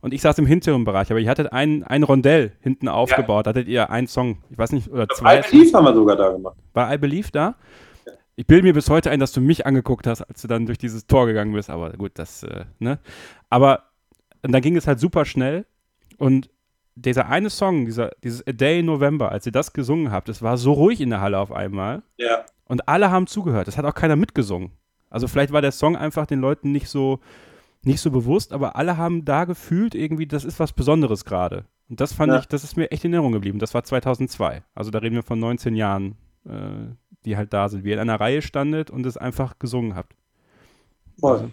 und 0.00 0.12
ich 0.12 0.20
saß 0.20 0.38
im 0.38 0.46
hinteren 0.46 0.84
Bereich, 0.84 1.10
aber 1.10 1.20
ihr 1.20 1.30
hattet 1.30 1.52
ein, 1.52 1.82
ein 1.84 2.02
Rondell 2.02 2.52
hinten 2.60 2.88
aufgebaut, 2.88 3.46
ja. 3.46 3.50
hattet 3.50 3.68
ihr 3.68 3.90
einen 3.90 4.06
Song, 4.08 4.42
ich 4.50 4.58
weiß 4.58 4.72
nicht, 4.72 4.90
oder 4.90 5.08
zwei. 5.08 5.38
I 5.38 5.42
Believe 5.50 5.76
haben 5.76 5.84
wir 5.84 5.94
sogar 5.94 6.16
da 6.16 6.30
gemacht. 6.30 6.56
War 6.74 6.92
I 6.92 6.98
Believe 6.98 7.30
da? 7.32 7.56
Ich 8.38 8.46
bilde 8.46 8.64
mir 8.64 8.74
bis 8.74 8.90
heute 8.90 9.10
ein, 9.10 9.18
dass 9.18 9.32
du 9.32 9.40
mich 9.40 9.64
angeguckt 9.64 10.06
hast, 10.06 10.20
als 10.20 10.42
du 10.42 10.48
dann 10.48 10.66
durch 10.66 10.76
dieses 10.76 11.06
Tor 11.06 11.26
gegangen 11.26 11.54
bist, 11.54 11.70
aber 11.70 11.92
gut, 11.92 12.12
das, 12.16 12.42
äh, 12.42 12.66
ne? 12.78 12.98
Aber 13.48 13.84
dann 14.42 14.60
ging 14.60 14.76
es 14.76 14.86
halt 14.86 15.00
super 15.00 15.24
schnell 15.24 15.64
und 16.18 16.50
dieser 16.96 17.28
eine 17.28 17.50
Song, 17.50 17.84
dieser, 17.84 18.10
dieses 18.24 18.44
A 18.46 18.52
Day 18.52 18.80
in 18.80 18.86
November, 18.86 19.30
als 19.30 19.46
ihr 19.46 19.52
das 19.52 19.72
gesungen 19.72 20.10
habt, 20.10 20.28
es 20.28 20.42
war 20.42 20.56
so 20.56 20.72
ruhig 20.72 21.00
in 21.00 21.10
der 21.10 21.20
Halle 21.20 21.38
auf 21.38 21.52
einmal. 21.52 22.02
Ja. 22.16 22.44
Und 22.64 22.88
alle 22.88 23.10
haben 23.10 23.26
zugehört. 23.26 23.68
Es 23.68 23.76
hat 23.78 23.84
auch 23.84 23.94
keiner 23.94 24.16
mitgesungen. 24.16 24.72
Also 25.10 25.28
vielleicht 25.28 25.52
war 25.52 25.62
der 25.62 25.72
Song 25.72 25.96
einfach 25.96 26.26
den 26.26 26.40
Leuten 26.40 26.72
nicht 26.72 26.88
so, 26.88 27.20
nicht 27.82 28.00
so 28.00 28.10
bewusst, 28.10 28.52
aber 28.52 28.76
alle 28.76 28.96
haben 28.96 29.24
da 29.24 29.44
gefühlt 29.44 29.94
irgendwie, 29.94 30.26
das 30.26 30.44
ist 30.44 30.58
was 30.58 30.72
Besonderes 30.72 31.24
gerade. 31.24 31.66
Und 31.88 32.00
das 32.00 32.12
fand 32.12 32.32
ja. 32.32 32.40
ich, 32.40 32.46
das 32.46 32.64
ist 32.64 32.76
mir 32.76 32.90
echt 32.90 33.04
in 33.04 33.12
Erinnerung 33.12 33.32
geblieben. 33.32 33.58
Das 33.58 33.74
war 33.74 33.84
2002. 33.84 34.64
Also 34.74 34.90
da 34.90 34.98
reden 34.98 35.14
wir 35.14 35.22
von 35.22 35.38
19 35.38 35.76
Jahren, 35.76 36.16
äh, 36.44 36.94
die 37.24 37.36
halt 37.36 37.52
da 37.52 37.68
sind. 37.68 37.84
Wie 37.84 37.90
ihr 37.90 37.94
in 37.94 38.00
einer 38.00 38.18
Reihe 38.18 38.42
standet 38.42 38.90
und 38.90 39.06
es 39.06 39.16
einfach 39.16 39.58
gesungen 39.58 39.94
habt. 39.94 40.16
Voll. 41.20 41.32
Also. 41.32 41.50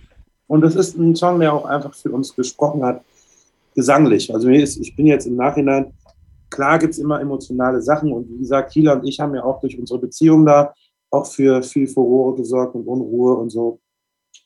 Und 0.47 0.61
das 0.61 0.75
ist 0.75 0.97
ein 0.97 1.15
Song, 1.15 1.39
der 1.39 1.53
auch 1.53 1.65
einfach 1.65 1.93
für 1.93 2.11
uns 2.11 2.35
gesprochen 2.35 2.83
hat, 2.83 3.03
gesanglich. 3.73 4.33
Also 4.33 4.49
ich 4.49 4.95
bin 4.95 5.07
jetzt 5.07 5.25
im 5.25 5.35
Nachhinein, 5.35 5.93
klar 6.49 6.79
gibt 6.79 6.93
es 6.93 6.99
immer 6.99 7.19
emotionale 7.19 7.81
Sachen 7.81 8.11
und 8.11 8.29
wie 8.29 8.39
gesagt, 8.39 8.71
Kieler 8.71 8.93
und 8.93 9.07
ich 9.07 9.19
haben 9.19 9.35
ja 9.35 9.43
auch 9.43 9.59
durch 9.59 9.77
unsere 9.77 9.99
Beziehung 9.99 10.45
da 10.45 10.73
auch 11.09 11.25
für 11.25 11.61
viel 11.61 11.87
Furore 11.87 12.35
gesorgt 12.35 12.75
und 12.75 12.87
Unruhe 12.87 13.35
und 13.35 13.49
so. 13.49 13.79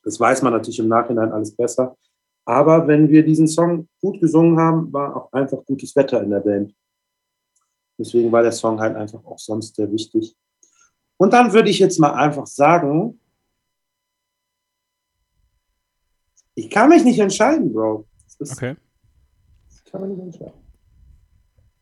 Das 0.03 0.19
weiß 0.19 0.41
man 0.41 0.53
natürlich 0.53 0.79
im 0.79 0.87
Nachhinein 0.87 1.31
alles 1.31 1.55
besser. 1.55 1.95
Aber 2.45 2.87
wenn 2.87 3.09
wir 3.09 3.25
diesen 3.25 3.47
Song 3.47 3.89
gut 4.01 4.21
gesungen 4.21 4.57
haben, 4.57 4.91
war 4.93 5.15
auch 5.15 5.33
einfach 5.33 5.65
gutes 5.65 5.95
Wetter 5.95 6.21
in 6.23 6.29
der 6.29 6.39
Band. 6.39 6.73
Deswegen 7.97 8.31
war 8.31 8.41
der 8.41 8.51
Song 8.51 8.79
halt 8.79 8.95
einfach 8.95 9.23
auch 9.25 9.39
sonst 9.39 9.75
sehr 9.75 9.91
wichtig. 9.91 10.35
Und 11.17 11.33
dann 11.33 11.51
würde 11.51 11.69
ich 11.69 11.79
jetzt 11.79 11.99
mal 11.99 12.13
einfach 12.13 12.45
sagen, 12.45 13.19
ich 16.55 16.69
kann 16.69 16.89
mich 16.89 17.03
nicht 17.03 17.19
entscheiden, 17.19 17.73
Bro. 17.73 18.05
okay. 18.39 18.75
Ich 19.97 20.01
kann 20.01 20.09
mich 20.09 20.17
nicht 20.17 20.41
entscheiden. 20.41 20.61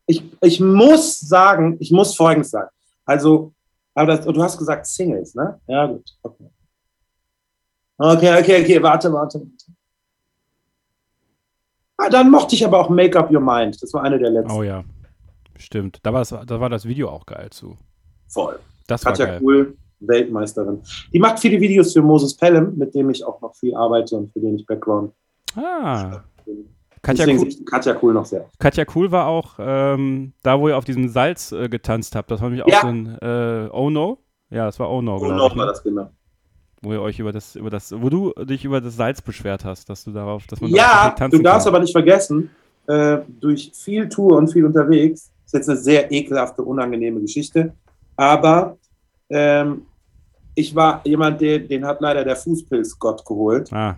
Ich, 0.06 0.22
ich 0.40 0.60
muss 0.60 1.20
sagen, 1.20 1.76
ich 1.80 1.90
muss 1.90 2.14
Folgendes 2.14 2.50
sagen. 2.50 2.70
Also, 3.04 3.52
aber 3.94 4.16
das, 4.16 4.24
du 4.24 4.42
hast 4.42 4.56
gesagt 4.56 4.86
Singles, 4.86 5.34
ne? 5.34 5.60
Ja, 5.66 5.86
gut. 5.86 6.16
Okay. 6.22 6.50
Okay, 7.98 8.40
okay, 8.40 8.62
okay, 8.62 8.82
warte, 8.82 9.12
warte, 9.12 9.40
warte. 9.40 9.66
Ah, 11.96 12.10
dann 12.10 12.30
mochte 12.30 12.54
ich 12.54 12.64
aber 12.64 12.78
auch 12.78 12.90
Make 12.90 13.18
Up 13.18 13.30
Your 13.30 13.40
Mind. 13.40 13.82
Das 13.82 13.92
war 13.94 14.02
eine 14.02 14.18
der 14.18 14.30
letzten. 14.30 14.52
Oh 14.52 14.62
ja, 14.62 14.84
stimmt. 15.56 15.98
Da 16.02 16.12
war 16.12 16.20
das, 16.20 16.28
da 16.28 16.60
war 16.60 16.68
das 16.68 16.84
Video 16.84 17.08
auch 17.08 17.24
geil 17.24 17.48
zu. 17.50 17.76
Voll. 18.28 18.58
Das 18.86 19.02
Katja 19.02 19.24
war 19.24 19.32
geil. 19.32 19.40
Cool, 19.42 19.76
Weltmeisterin. 20.00 20.82
Die 21.12 21.18
macht 21.18 21.38
viele 21.38 21.58
Videos 21.58 21.94
für 21.94 22.02
Moses 22.02 22.36
Pelham, 22.36 22.76
mit 22.76 22.94
dem 22.94 23.08
ich 23.10 23.24
auch 23.24 23.40
noch 23.40 23.54
viel 23.56 23.74
arbeite 23.74 24.16
und 24.16 24.32
für 24.32 24.40
den 24.40 24.56
ich 24.56 24.66
Background. 24.66 25.14
Ah. 25.56 26.22
Katja 27.06 27.26
cool, 27.28 27.48
Katja 27.64 27.96
Cool 28.02 28.14
noch 28.14 28.26
sehr. 28.26 28.48
Katja 28.58 28.84
Cool 28.94 29.12
war 29.12 29.26
auch 29.26 29.54
ähm, 29.58 30.32
da, 30.42 30.58
wo 30.58 30.68
ihr 30.68 30.76
auf 30.76 30.84
diesem 30.84 31.08
Salz 31.08 31.52
äh, 31.52 31.68
getanzt 31.68 32.16
habt. 32.16 32.30
Das 32.30 32.40
war 32.40 32.48
nämlich 32.48 32.64
auch 32.64 32.70
ja. 32.70 32.80
so 32.80 32.88
ein 32.88 33.18
äh, 33.20 33.68
Oh 33.72 33.90
No. 33.90 34.18
Ja, 34.50 34.66
das 34.66 34.78
war 34.80 34.90
Oh 34.90 35.02
No, 35.02 35.16
ich. 35.16 35.22
Oh 35.22 35.28
No 35.28 35.48
war 35.50 35.56
ne? 35.56 35.66
das, 35.66 35.82
genau. 35.82 36.10
Wo 36.82 36.92
ihr 36.92 37.00
euch 37.00 37.18
über 37.18 37.32
das, 37.32 37.56
über 37.56 37.70
das, 37.70 37.92
wo 37.96 38.10
du 38.10 38.32
dich 38.44 38.64
über 38.64 38.80
das 38.80 38.96
Salz 38.96 39.22
beschwert 39.22 39.64
hast, 39.64 39.88
dass 39.88 40.04
du 40.04 40.12
darauf, 40.12 40.46
dass 40.46 40.60
man 40.60 40.70
Ja, 40.70 41.14
du 41.18 41.38
darfst 41.38 41.66
kann. 41.66 41.74
aber 41.74 41.80
nicht 41.80 41.92
vergessen, 41.92 42.50
äh, 42.86 43.18
durch 43.40 43.72
viel 43.74 44.08
Tour 44.08 44.36
und 44.36 44.52
viel 44.52 44.64
unterwegs, 44.64 45.30
ist 45.44 45.54
jetzt 45.54 45.68
eine 45.68 45.78
sehr 45.78 46.12
ekelhafte, 46.12 46.62
unangenehme 46.62 47.20
Geschichte, 47.20 47.72
aber 48.16 48.76
ähm, 49.30 49.86
ich 50.54 50.74
war 50.74 51.00
jemand, 51.04 51.40
den, 51.40 51.66
den 51.66 51.84
hat 51.86 52.00
leider 52.00 52.24
der 52.24 52.36
Fußpilz 52.36 52.98
Gott 52.98 53.24
geholt. 53.24 53.72
Ah. 53.72 53.96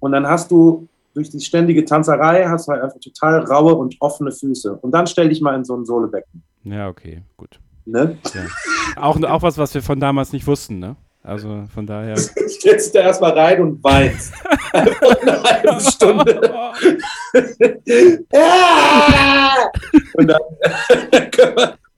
Und 0.00 0.12
dann 0.12 0.26
hast 0.26 0.50
du 0.50 0.88
durch 1.14 1.30
die 1.30 1.40
ständige 1.40 1.84
Tanzerei 1.84 2.46
hast 2.46 2.68
du 2.68 2.72
halt 2.72 2.82
einfach 2.82 3.00
total 3.00 3.40
raue 3.44 3.74
und 3.74 3.96
offene 4.00 4.32
Füße. 4.32 4.76
Und 4.76 4.92
dann 4.92 5.06
stell 5.06 5.28
dich 5.28 5.40
mal 5.40 5.54
in 5.54 5.64
so 5.64 5.76
ein 5.76 5.84
Sohlebecken. 5.84 6.42
Ja, 6.64 6.88
okay, 6.88 7.22
gut. 7.36 7.58
Ne? 7.86 8.18
Ja. 8.34 8.46
Auch, 9.02 9.20
auch 9.22 9.42
was, 9.42 9.58
was 9.58 9.74
wir 9.74 9.82
von 9.82 9.98
damals 10.00 10.32
nicht 10.32 10.46
wussten, 10.46 10.78
ne? 10.78 10.96
Also 11.22 11.66
von 11.74 11.86
daher. 11.86 12.16
Stellst 12.48 12.94
du 12.94 12.98
da 12.98 13.04
erstmal 13.06 13.32
rein 13.32 13.60
und 13.60 13.84
weinst. 13.84 14.32
eine 14.72 15.42
halbe 15.42 15.80
Stunde. 15.80 16.40
und, 20.14 20.28
dann, 20.28 20.40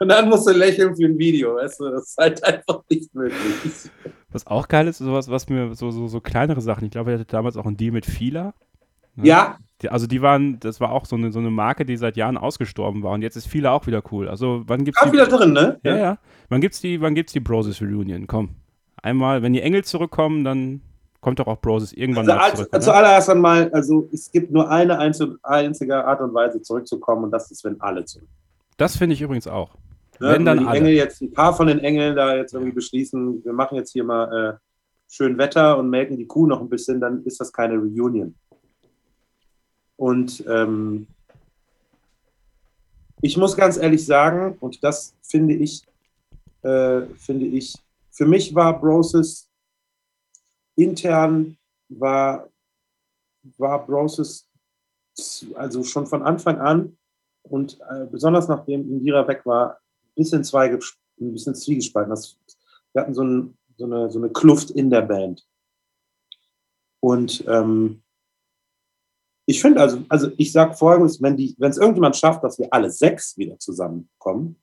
und 0.00 0.08
dann 0.08 0.28
musst 0.28 0.48
du 0.48 0.52
lächeln 0.52 0.96
für 0.96 1.04
ein 1.04 1.18
Video. 1.18 1.54
Weißt 1.54 1.78
du? 1.80 1.90
Das 1.90 2.08
ist 2.08 2.18
halt 2.18 2.42
einfach 2.42 2.82
nicht 2.88 3.14
möglich. 3.14 3.90
Was 4.30 4.46
auch 4.46 4.66
geil 4.66 4.88
ist, 4.88 4.98
sowas, 4.98 5.30
was 5.30 5.48
mir 5.48 5.74
so, 5.74 5.90
so, 5.90 6.08
so 6.08 6.20
kleinere 6.20 6.60
Sachen. 6.60 6.84
Ich 6.86 6.90
glaube, 6.90 7.12
ich 7.12 7.20
hatte 7.20 7.30
damals 7.30 7.56
auch 7.56 7.66
einen 7.66 7.76
Deal 7.76 7.92
mit 7.92 8.06
Fila. 8.06 8.54
Ne? 9.16 9.26
Ja. 9.28 9.58
Die, 9.80 9.88
also 9.88 10.06
die 10.06 10.22
waren, 10.22 10.60
das 10.60 10.80
war 10.80 10.92
auch 10.92 11.06
so 11.06 11.16
eine, 11.16 11.32
so 11.32 11.40
eine 11.40 11.50
Marke, 11.50 11.84
die 11.84 11.96
seit 11.96 12.16
Jahren 12.16 12.38
ausgestorben 12.38 13.02
war 13.02 13.12
und 13.12 13.22
jetzt 13.22 13.36
ist 13.36 13.48
viele 13.48 13.70
auch 13.70 13.86
wieder 13.86 14.02
cool. 14.12 14.28
Also 14.28 14.62
wann 14.66 14.84
gibt's 14.84 15.00
auch 15.00 15.06
die, 15.06 15.12
wieder 15.12 15.26
drin, 15.26 15.52
ne? 15.52 15.80
Ja, 15.82 15.96
ja. 15.96 16.18
Wann 16.48 16.60
gibt's 16.60 16.80
die, 16.80 17.00
wann 17.00 17.14
gibt's 17.14 17.32
die 17.32 17.40
Broses 17.40 17.82
Reunion? 17.82 18.26
Komm. 18.26 18.50
Einmal, 19.02 19.42
wenn 19.42 19.52
die 19.52 19.62
Engel 19.62 19.82
zurückkommen, 19.82 20.44
dann 20.44 20.82
kommt 21.20 21.38
doch 21.38 21.46
auch 21.46 21.60
Broses 21.60 21.92
irgendwann 21.92 22.28
also 22.28 22.38
mal 22.38 22.54
zurück. 22.54 22.68
Also 22.70 22.90
zuallererst 22.90 23.30
einmal, 23.30 23.70
also 23.72 24.08
es 24.12 24.30
gibt 24.30 24.52
nur 24.52 24.70
eine 24.70 24.98
einzige 24.98 26.04
Art 26.04 26.20
und 26.20 26.34
Weise 26.34 26.62
zurückzukommen 26.62 27.24
und 27.24 27.30
das 27.30 27.50
ist, 27.50 27.64
wenn 27.64 27.80
alle 27.80 28.04
zurückkommen. 28.04 28.36
Das 28.76 28.96
finde 28.96 29.14
ich 29.14 29.22
übrigens 29.22 29.46
auch. 29.46 29.76
Ja, 30.20 30.32
wenn 30.32 30.44
dann 30.44 30.58
wenn 30.58 30.64
die 30.64 30.70
alle. 30.70 30.78
Engel 30.78 30.92
jetzt, 30.94 31.22
ein 31.22 31.32
paar 31.32 31.54
von 31.54 31.66
den 31.66 31.80
Engeln 31.80 32.14
da 32.14 32.36
jetzt 32.36 32.54
irgendwie 32.54 32.72
beschließen, 32.72 33.44
wir 33.44 33.52
machen 33.52 33.76
jetzt 33.76 33.92
hier 33.92 34.04
mal 34.04 34.54
äh, 34.54 34.58
schön 35.08 35.38
Wetter 35.38 35.78
und 35.78 35.90
melken 35.90 36.16
die 36.16 36.26
Kuh 36.26 36.46
noch 36.46 36.60
ein 36.60 36.68
bisschen, 36.68 37.00
dann 37.00 37.22
ist 37.24 37.40
das 37.40 37.52
keine 37.52 37.74
Reunion. 37.74 38.34
Und 40.02 40.44
ähm, 40.48 41.06
ich 43.20 43.36
muss 43.36 43.56
ganz 43.56 43.76
ehrlich 43.76 44.04
sagen, 44.04 44.56
und 44.58 44.82
das 44.82 45.14
finde 45.22 45.54
ich, 45.54 45.84
äh, 46.62 47.02
finde 47.18 47.46
ich, 47.46 47.76
für 48.10 48.26
mich 48.26 48.52
war 48.52 48.80
Brosis 48.80 49.48
intern, 50.74 51.56
war, 51.88 52.48
war 53.58 53.86
Brosis 53.86 54.48
also 55.54 55.84
schon 55.84 56.08
von 56.08 56.24
Anfang 56.24 56.58
an 56.58 56.98
und 57.44 57.78
äh, 57.88 58.04
besonders 58.06 58.48
nachdem 58.48 58.80
Indira 58.80 59.28
weg 59.28 59.46
war, 59.46 59.78
ein 59.78 60.14
bisschen, 60.16 60.42
ein 60.42 61.32
bisschen 61.32 61.54
zwiegespalten. 61.54 62.10
Das, 62.10 62.36
wir 62.92 63.02
hatten 63.02 63.14
so, 63.14 63.22
ein, 63.22 63.56
so, 63.76 63.84
eine, 63.84 64.10
so 64.10 64.18
eine 64.18 64.30
Kluft 64.30 64.72
in 64.72 64.90
der 64.90 65.02
Band. 65.02 65.46
Und 66.98 67.44
ähm, 67.46 68.02
ich 69.46 69.60
finde 69.60 69.80
also, 69.80 70.02
also 70.08 70.30
ich 70.36 70.52
sage 70.52 70.74
folgendes, 70.74 71.20
wenn 71.20 71.36
es 71.36 71.78
irgendjemand 71.78 72.16
schafft, 72.16 72.44
dass 72.44 72.58
wir 72.58 72.68
alle 72.70 72.90
sechs 72.90 73.36
wieder 73.36 73.58
zusammenkommen, 73.58 74.56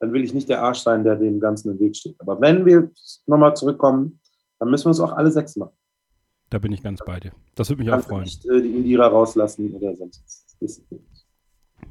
dann 0.00 0.12
will 0.12 0.22
ich 0.22 0.34
nicht 0.34 0.48
der 0.48 0.62
Arsch 0.62 0.80
sein, 0.80 1.02
der 1.02 1.16
dem 1.16 1.40
Ganzen 1.40 1.72
im 1.72 1.80
Weg 1.80 1.96
steht. 1.96 2.16
Aber 2.20 2.40
wenn 2.40 2.64
wir 2.66 2.90
nochmal 3.26 3.56
zurückkommen, 3.56 4.20
dann 4.58 4.70
müssen 4.70 4.86
wir 4.86 4.90
es 4.90 5.00
auch 5.00 5.12
alle 5.12 5.30
sechs 5.30 5.56
machen. 5.56 5.76
Da 6.50 6.58
bin 6.58 6.72
ich 6.72 6.82
ganz 6.82 7.00
bei 7.04 7.20
dir. 7.20 7.32
Das 7.54 7.68
würde 7.68 7.82
mich 7.82 7.92
auch 7.92 8.00
freuen. 8.00 8.22
Nicht 8.22 8.44
äh, 8.46 8.62
die 8.62 8.76
Indira 8.76 9.06
rauslassen 9.06 9.72
oder 9.74 9.94
sonst 9.96 10.22
was. 10.60 10.82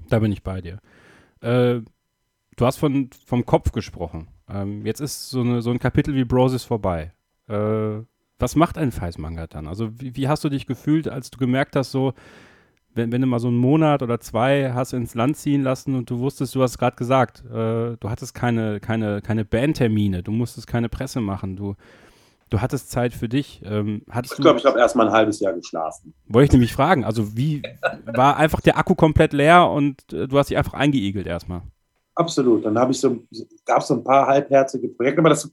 Da 0.09 0.19
bin 0.19 0.31
ich 0.31 0.41
bei 0.41 0.61
dir. 0.61 0.79
Äh, 1.41 1.81
du 2.55 2.65
hast 2.65 2.77
von, 2.77 3.09
vom 3.25 3.45
Kopf 3.45 3.71
gesprochen. 3.71 4.29
Ähm, 4.49 4.85
jetzt 4.85 4.99
ist 4.99 5.29
so, 5.29 5.41
eine, 5.41 5.61
so 5.61 5.69
ein 5.69 5.79
Kapitel 5.79 6.15
wie 6.15 6.25
Brosis 6.25 6.63
vorbei. 6.63 7.13
Äh, 7.47 7.99
was 8.39 8.55
macht 8.55 8.77
ein 8.77 8.91
Feißmanga 8.91 9.47
dann? 9.47 9.67
Also 9.67 9.99
wie, 9.99 10.15
wie, 10.15 10.27
hast 10.27 10.43
du 10.43 10.49
dich 10.49 10.67
gefühlt, 10.67 11.07
als 11.07 11.31
du 11.31 11.38
gemerkt 11.38 11.75
hast, 11.75 11.91
so, 11.91 12.13
wenn, 12.93 13.11
wenn 13.11 13.21
du 13.21 13.27
mal 13.27 13.39
so 13.39 13.47
einen 13.47 13.57
Monat 13.57 14.01
oder 14.03 14.19
zwei 14.19 14.73
hast 14.73 14.93
ins 14.93 15.15
Land 15.15 15.38
ziehen 15.38 15.63
lassen 15.63 15.95
und 15.95 16.09
du 16.09 16.19
wusstest, 16.19 16.53
du 16.55 16.61
hast 16.61 16.77
gerade 16.77 16.95
gesagt, 16.95 17.43
äh, 17.45 17.97
du 17.97 18.09
hattest 18.09 18.33
keine, 18.33 18.79
keine, 18.79 19.21
keine 19.21 19.45
Bandtermine, 19.45 20.23
du 20.23 20.31
musstest 20.31 20.67
keine 20.67 20.89
Presse 20.89 21.21
machen, 21.21 21.55
du, 21.55 21.75
du 22.49 22.61
hattest 22.61 22.91
Zeit 22.91 23.13
für 23.13 23.29
dich. 23.29 23.61
Ähm, 23.65 24.03
ich 24.23 24.29
glaube, 24.31 24.59
ich 24.59 24.65
habe 24.65 24.79
erst 24.79 24.95
mal 24.95 25.07
ein 25.07 25.13
halbes 25.13 25.39
Jahr 25.39 25.53
geschlafen. 25.53 26.13
Wollte 26.27 26.45
ich 26.45 26.51
nämlich 26.51 26.73
fragen, 26.73 27.03
also 27.03 27.35
wie 27.35 27.63
war 28.05 28.38
einfach 28.38 28.61
der 28.61 28.77
Akku 28.77 28.95
komplett 28.95 29.33
leer 29.33 29.69
und 29.69 30.13
äh, 30.13 30.27
du 30.27 30.38
hast 30.38 30.49
dich 30.49 30.57
einfach 30.57 30.73
eingeigelt 30.73 31.27
erstmal? 31.27 31.63
Absolut. 32.13 32.65
Dann 32.65 32.77
habe 32.79 32.91
ich 32.91 32.99
so, 32.99 33.23
gab 33.65 33.81
es 33.81 33.88
so 33.88 33.93
ein 33.93 34.03
paar 34.03 34.25
halbherzige 34.25 34.89
Projekte, 34.89 35.19
aber 35.19 35.29
das 35.29 35.51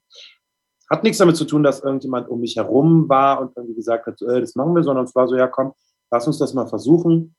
hat 0.95 1.03
nichts 1.03 1.19
damit 1.19 1.37
zu 1.37 1.45
tun, 1.45 1.63
dass 1.63 1.81
irgendjemand 1.81 2.29
um 2.29 2.41
mich 2.41 2.57
herum 2.57 3.09
war 3.09 3.41
und 3.41 3.57
irgendwie 3.57 3.75
gesagt 3.75 4.07
hat, 4.07 4.23
äh, 4.23 4.41
das 4.41 4.55
machen 4.55 4.75
wir, 4.75 4.83
sondern 4.85 5.05
es 5.05 5.15
war 5.15 5.27
so, 5.27 5.37
ja 5.37 5.49
komm, 5.49 5.73
lass 6.11 6.27
uns 6.27 6.39
das 6.39 6.55
mal 6.55 6.67
versuchen, 6.67 7.35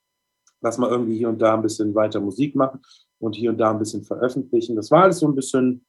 lass 0.61 0.77
mal 0.77 0.89
irgendwie 0.89 1.17
hier 1.17 1.29
und 1.29 1.39
da 1.39 1.53
ein 1.53 1.61
bisschen 1.61 1.95
weiter 1.95 2.19
Musik 2.19 2.55
machen 2.55 2.81
und 3.19 3.35
hier 3.35 3.51
und 3.51 3.57
da 3.57 3.71
ein 3.71 3.79
bisschen 3.79 4.03
veröffentlichen. 4.03 4.75
Das 4.75 4.91
war 4.91 5.03
alles 5.03 5.19
so 5.19 5.27
ein 5.27 5.35
bisschen, 5.35 5.85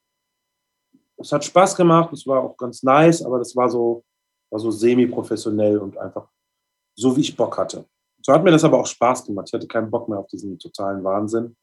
es 1.17 1.31
hat 1.31 1.43
Spaß 1.43 1.75
gemacht, 1.75 2.13
es 2.13 2.25
war 2.25 2.41
auch 2.41 2.55
ganz 2.55 2.83
nice, 2.83 3.21
aber 3.21 3.37
das 3.39 3.55
war 3.55 3.69
so, 3.69 4.05
war 4.49 4.59
so 4.59 4.71
semi-professionell 4.71 5.77
und 5.77 5.97
einfach 5.97 6.29
so, 6.95 7.15
wie 7.17 7.21
ich 7.21 7.35
Bock 7.35 7.57
hatte. 7.57 7.85
So 8.25 8.31
hat 8.31 8.43
mir 8.43 8.51
das 8.51 8.63
aber 8.63 8.79
auch 8.79 8.87
Spaß 8.87 9.25
gemacht. 9.25 9.47
Ich 9.49 9.53
hatte 9.53 9.67
keinen 9.67 9.91
Bock 9.91 10.07
mehr 10.07 10.19
auf 10.19 10.27
diesen 10.27 10.57
totalen 10.57 11.03
Wahnsinn. 11.03 11.55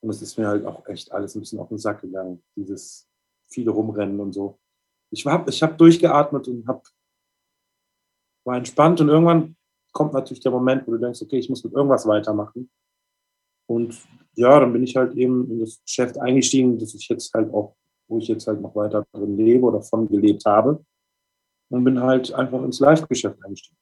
Und 0.00 0.10
es 0.10 0.20
ist 0.20 0.36
mir 0.36 0.48
halt 0.48 0.66
auch 0.66 0.86
echt 0.88 1.12
alles 1.12 1.34
ein 1.34 1.40
bisschen 1.40 1.60
auf 1.60 1.68
den 1.68 1.78
Sack 1.78 2.02
gegangen, 2.02 2.42
dieses 2.56 3.08
viele 3.48 3.70
rumrennen 3.70 4.18
und 4.18 4.32
so 4.32 4.58
ich 5.12 5.26
habe 5.26 5.50
ich 5.50 5.62
hab 5.62 5.78
durchgeatmet 5.78 6.48
und 6.48 6.66
hab, 6.66 6.84
war 8.44 8.56
entspannt 8.56 9.00
und 9.00 9.08
irgendwann 9.08 9.56
kommt 9.92 10.14
natürlich 10.14 10.42
der 10.42 10.52
Moment, 10.52 10.86
wo 10.86 10.92
du 10.92 10.98
denkst, 10.98 11.20
okay, 11.22 11.38
ich 11.38 11.50
muss 11.50 11.62
mit 11.62 11.74
irgendwas 11.74 12.06
weitermachen. 12.06 12.70
Und 13.66 13.96
ja, 14.34 14.58
dann 14.58 14.72
bin 14.72 14.82
ich 14.82 14.96
halt 14.96 15.14
eben 15.14 15.50
in 15.50 15.60
das 15.60 15.82
Geschäft 15.84 16.18
eingestiegen, 16.18 16.78
dass 16.78 16.94
ich 16.94 17.08
jetzt 17.08 17.32
halt 17.34 17.52
auch, 17.52 17.76
wo 18.08 18.18
ich 18.18 18.28
jetzt 18.28 18.46
halt 18.46 18.60
noch 18.60 18.74
weiter 18.74 19.06
drin 19.12 19.36
lebe 19.36 19.66
oder 19.66 19.82
von 19.82 20.08
gelebt 20.08 20.44
habe. 20.46 20.84
Und 21.68 21.84
bin 21.84 22.00
halt 22.00 22.32
einfach 22.34 22.62
ins 22.62 22.80
Live-Geschäft 22.80 23.42
eingestiegen. 23.44 23.78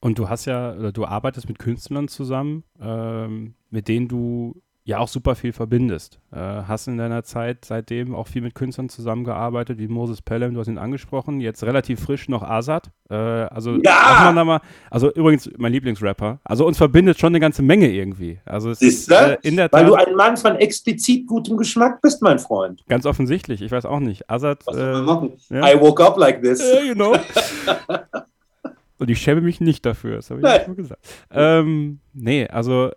Und 0.00 0.18
du 0.18 0.28
hast 0.28 0.44
ja, 0.44 0.74
oder 0.74 0.92
du 0.92 1.04
arbeitest 1.04 1.48
mit 1.48 1.58
Künstlern 1.58 2.08
zusammen, 2.08 2.64
ähm, 2.80 3.54
mit 3.70 3.88
denen 3.88 4.08
du 4.08 4.62
ja 4.86 5.00
auch 5.00 5.08
super 5.08 5.34
viel 5.34 5.52
verbindest. 5.52 6.20
Äh, 6.32 6.38
hast 6.38 6.86
in 6.86 6.96
deiner 6.96 7.24
Zeit 7.24 7.64
seitdem 7.64 8.14
auch 8.14 8.28
viel 8.28 8.40
mit 8.40 8.54
Künstlern 8.54 8.88
zusammengearbeitet, 8.88 9.78
wie 9.80 9.88
Moses 9.88 10.22
Pelham, 10.22 10.54
du 10.54 10.60
hast 10.60 10.68
ihn 10.68 10.78
angesprochen, 10.78 11.40
jetzt 11.40 11.64
relativ 11.64 11.98
frisch 11.98 12.28
noch 12.28 12.44
Azad. 12.44 12.92
Äh, 13.10 13.14
also 13.14 13.78
ja! 13.82 14.32
mal, 14.32 14.60
also 14.88 15.12
übrigens 15.12 15.50
mein 15.58 15.72
Lieblingsrapper. 15.72 16.38
Also 16.44 16.64
uns 16.64 16.78
verbindet 16.78 17.18
schon 17.18 17.32
eine 17.32 17.40
ganze 17.40 17.62
Menge 17.62 17.90
irgendwie. 17.90 18.38
Also 18.44 18.70
es 18.70 18.80
ist 18.80 19.10
äh, 19.10 19.36
in 19.42 19.56
der 19.56 19.68
Tat, 19.68 19.80
Weil 19.80 19.86
du 19.86 19.94
ein 19.94 20.14
Mann 20.14 20.36
von 20.36 20.54
explizit 20.54 21.26
gutem 21.26 21.56
Geschmack 21.56 22.00
bist, 22.00 22.22
mein 22.22 22.38
Freund. 22.38 22.84
Ganz 22.88 23.06
offensichtlich, 23.06 23.62
ich 23.62 23.72
weiß 23.72 23.86
auch 23.86 24.00
nicht. 24.00 24.30
Azad. 24.30 24.64
Was 24.66 24.76
äh, 24.76 25.02
machen? 25.02 25.32
Ja? 25.50 25.68
I 25.68 25.80
woke 25.80 26.02
up 26.04 26.16
like 26.16 26.40
this. 26.42 26.62
You 26.86 26.94
know. 26.94 27.16
Und 28.98 29.10
ich 29.10 29.18
schäme 29.18 29.40
mich 29.40 29.60
nicht 29.60 29.84
dafür, 29.84 30.16
das 30.16 30.30
habe 30.30 30.40
ich 30.40 30.44
Nein. 30.44 30.60
schon 30.64 30.76
gesagt. 30.76 31.04
Ähm, 31.30 31.98
nee, 32.14 32.46
also 32.46 32.92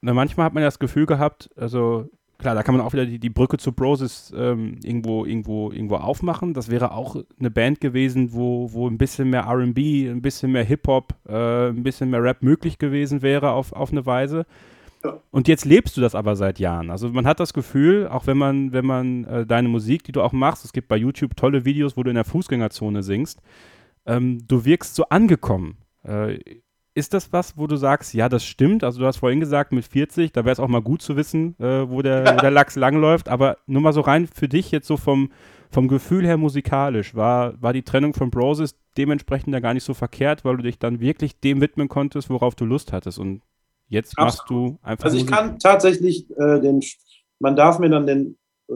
na, 0.00 0.14
manchmal 0.14 0.46
hat 0.46 0.54
man 0.54 0.62
ja 0.62 0.68
das 0.68 0.78
Gefühl 0.78 1.06
gehabt, 1.06 1.50
also 1.56 2.08
klar, 2.40 2.54
da 2.54 2.62
kann 2.62 2.74
man 2.74 2.84
auch 2.84 2.92
wieder 2.92 3.06
die, 3.06 3.18
die 3.18 3.30
Brücke 3.30 3.58
zu 3.58 3.72
Broses 3.72 4.32
ähm, 4.36 4.78
irgendwo, 4.82 5.24
irgendwo, 5.24 5.70
irgendwo 5.70 5.96
aufmachen. 5.96 6.54
Das 6.54 6.70
wäre 6.70 6.92
auch 6.92 7.16
eine 7.38 7.50
Band 7.50 7.80
gewesen, 7.80 8.32
wo, 8.32 8.72
wo 8.72 8.88
ein 8.88 8.98
bisschen 8.98 9.30
mehr 9.30 9.46
RB, 9.46 9.78
ein 9.78 10.22
bisschen 10.22 10.52
mehr 10.52 10.64
Hip-Hop, 10.64 11.14
äh, 11.28 11.68
ein 11.68 11.82
bisschen 11.82 12.10
mehr 12.10 12.22
Rap 12.22 12.42
möglich 12.42 12.78
gewesen 12.78 13.22
wäre 13.22 13.50
auf, 13.50 13.72
auf 13.72 13.92
eine 13.92 14.06
Weise. 14.06 14.46
Und 15.30 15.48
jetzt 15.48 15.64
lebst 15.64 15.96
du 15.96 16.02
das 16.02 16.14
aber 16.14 16.36
seit 16.36 16.58
Jahren. 16.58 16.90
Also 16.90 17.08
man 17.08 17.26
hat 17.26 17.40
das 17.40 17.54
Gefühl, 17.54 18.06
auch 18.08 18.26
wenn 18.26 18.36
man, 18.36 18.72
wenn 18.72 18.84
man 18.84 19.24
äh, 19.24 19.46
deine 19.46 19.68
Musik, 19.68 20.04
die 20.04 20.12
du 20.12 20.22
auch 20.22 20.32
machst, 20.32 20.64
es 20.64 20.72
gibt 20.72 20.88
bei 20.88 20.96
YouTube 20.96 21.36
tolle 21.36 21.64
Videos, 21.64 21.96
wo 21.96 22.02
du 22.02 22.10
in 22.10 22.16
der 22.16 22.24
Fußgängerzone 22.24 23.02
singst, 23.02 23.40
ähm, 24.04 24.46
du 24.46 24.64
wirkst 24.64 24.94
so 24.94 25.04
angekommen. 25.04 25.78
Äh, 26.02 26.38
ist 27.00 27.14
das 27.14 27.32
was, 27.32 27.56
wo 27.56 27.66
du 27.66 27.76
sagst, 27.76 28.14
ja, 28.14 28.28
das 28.28 28.44
stimmt? 28.44 28.84
Also 28.84 29.00
du 29.00 29.06
hast 29.06 29.16
vorhin 29.16 29.40
gesagt, 29.40 29.72
mit 29.72 29.84
40, 29.84 30.32
da 30.32 30.44
wäre 30.44 30.52
es 30.52 30.60
auch 30.60 30.68
mal 30.68 30.82
gut 30.82 31.02
zu 31.02 31.16
wissen, 31.16 31.56
äh, 31.58 31.88
wo, 31.90 32.02
der, 32.02 32.36
wo 32.36 32.40
der 32.40 32.50
Lachs 32.52 32.76
langläuft, 32.76 33.28
aber 33.28 33.56
nur 33.66 33.82
mal 33.82 33.92
so 33.92 34.02
rein 34.02 34.28
für 34.28 34.48
dich 34.48 34.70
jetzt 34.70 34.86
so 34.86 34.96
vom, 34.96 35.32
vom 35.70 35.88
Gefühl 35.88 36.24
her 36.24 36.36
musikalisch, 36.36 37.14
war, 37.14 37.60
war 37.60 37.72
die 37.72 37.82
Trennung 37.82 38.14
von 38.14 38.30
Broses 38.30 38.76
dementsprechend 38.96 39.52
ja 39.52 39.60
gar 39.60 39.74
nicht 39.74 39.84
so 39.84 39.94
verkehrt, 39.94 40.44
weil 40.44 40.56
du 40.56 40.62
dich 40.62 40.78
dann 40.78 41.00
wirklich 41.00 41.40
dem 41.40 41.60
widmen 41.60 41.88
konntest, 41.88 42.30
worauf 42.30 42.54
du 42.54 42.64
Lust 42.64 42.92
hattest 42.92 43.18
und 43.18 43.42
jetzt 43.88 44.18
Absolut. 44.18 44.26
machst 44.26 44.50
du 44.50 44.78
einfach 44.82 45.04
Also 45.04 45.16
ich 45.16 45.24
Musik. 45.24 45.36
kann 45.36 45.58
tatsächlich 45.58 46.30
äh, 46.38 46.60
den, 46.60 46.80
man 47.40 47.56
darf 47.56 47.78
mir 47.78 47.90
dann 47.90 48.06
den 48.06 48.36
äh, 48.68 48.74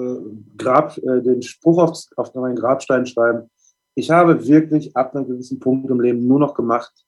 Grab, 0.57 0.97
äh, 0.99 1.23
den 1.23 1.43
Spruch 1.43 1.83
auf, 1.83 1.99
auf 2.17 2.35
meinen 2.35 2.57
Grabstein 2.57 3.07
schreiben, 3.07 3.51
ich 3.95 4.11
habe 4.11 4.47
wirklich 4.47 4.97
ab 4.97 5.15
einem 5.15 5.27
gewissen 5.27 5.61
Punkt 5.61 5.89
im 5.89 6.01
Leben 6.01 6.27
nur 6.27 6.41
noch 6.41 6.55
gemacht, 6.55 7.04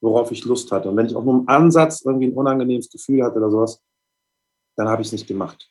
worauf 0.00 0.30
ich 0.30 0.44
Lust 0.44 0.70
hatte. 0.72 0.88
Und 0.90 0.96
wenn 0.96 1.06
ich 1.06 1.16
auch 1.16 1.24
nur 1.24 1.40
im 1.40 1.48
Ansatz 1.48 2.02
irgendwie 2.04 2.26
ein 2.26 2.34
unangenehmes 2.34 2.90
Gefühl 2.90 3.22
hatte 3.24 3.38
oder 3.38 3.50
sowas, 3.50 3.82
dann 4.76 4.88
habe 4.88 5.02
ich 5.02 5.08
es 5.08 5.12
nicht 5.12 5.26
gemacht. 5.26 5.70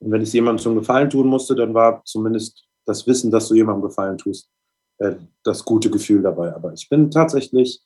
Und 0.00 0.10
wenn 0.10 0.22
ich 0.22 0.28
es 0.28 0.34
jemandem 0.34 0.62
zum 0.62 0.74
Gefallen 0.74 1.10
tun 1.10 1.28
musste, 1.28 1.54
dann 1.54 1.74
war 1.74 2.02
zumindest 2.04 2.66
das 2.84 3.06
Wissen, 3.06 3.30
dass 3.30 3.48
du 3.48 3.54
jemandem 3.54 3.88
Gefallen 3.88 4.18
tust, 4.18 4.50
äh, 4.98 5.14
das 5.44 5.64
gute 5.64 5.90
Gefühl 5.90 6.22
dabei. 6.22 6.54
Aber 6.54 6.72
ich 6.72 6.88
bin 6.88 7.10
tatsächlich, 7.10 7.80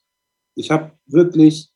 ich 0.55 0.71
habe 0.71 0.93
wirklich, 1.07 1.71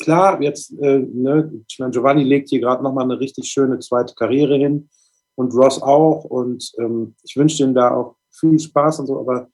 klar, 0.00 0.42
jetzt, 0.42 0.72
äh, 0.80 0.98
ne, 0.98 1.64
Giovanni 1.68 2.24
legt 2.24 2.48
hier 2.48 2.60
gerade 2.60 2.82
nochmal 2.82 3.04
eine 3.04 3.20
richtig 3.20 3.48
schöne 3.48 3.78
zweite 3.78 4.14
Karriere 4.14 4.56
hin 4.56 4.88
und 5.36 5.54
Ross 5.54 5.80
auch. 5.80 6.24
Und 6.24 6.72
ähm, 6.78 7.14
ich 7.22 7.36
wünsche 7.36 7.62
ihm 7.62 7.74
da 7.74 7.94
auch 7.94 8.16
viel 8.30 8.58
Spaß 8.58 9.00
und 9.00 9.06
so, 9.06 9.20
aber 9.20 9.48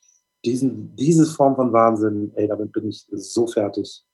diesen, 0.44 0.94
diese 0.96 1.26
Form 1.26 1.56
von 1.56 1.72
Wahnsinn, 1.72 2.32
ey, 2.34 2.46
damit 2.46 2.72
bin 2.72 2.88
ich 2.88 3.06
so 3.10 3.46
fertig. 3.46 4.04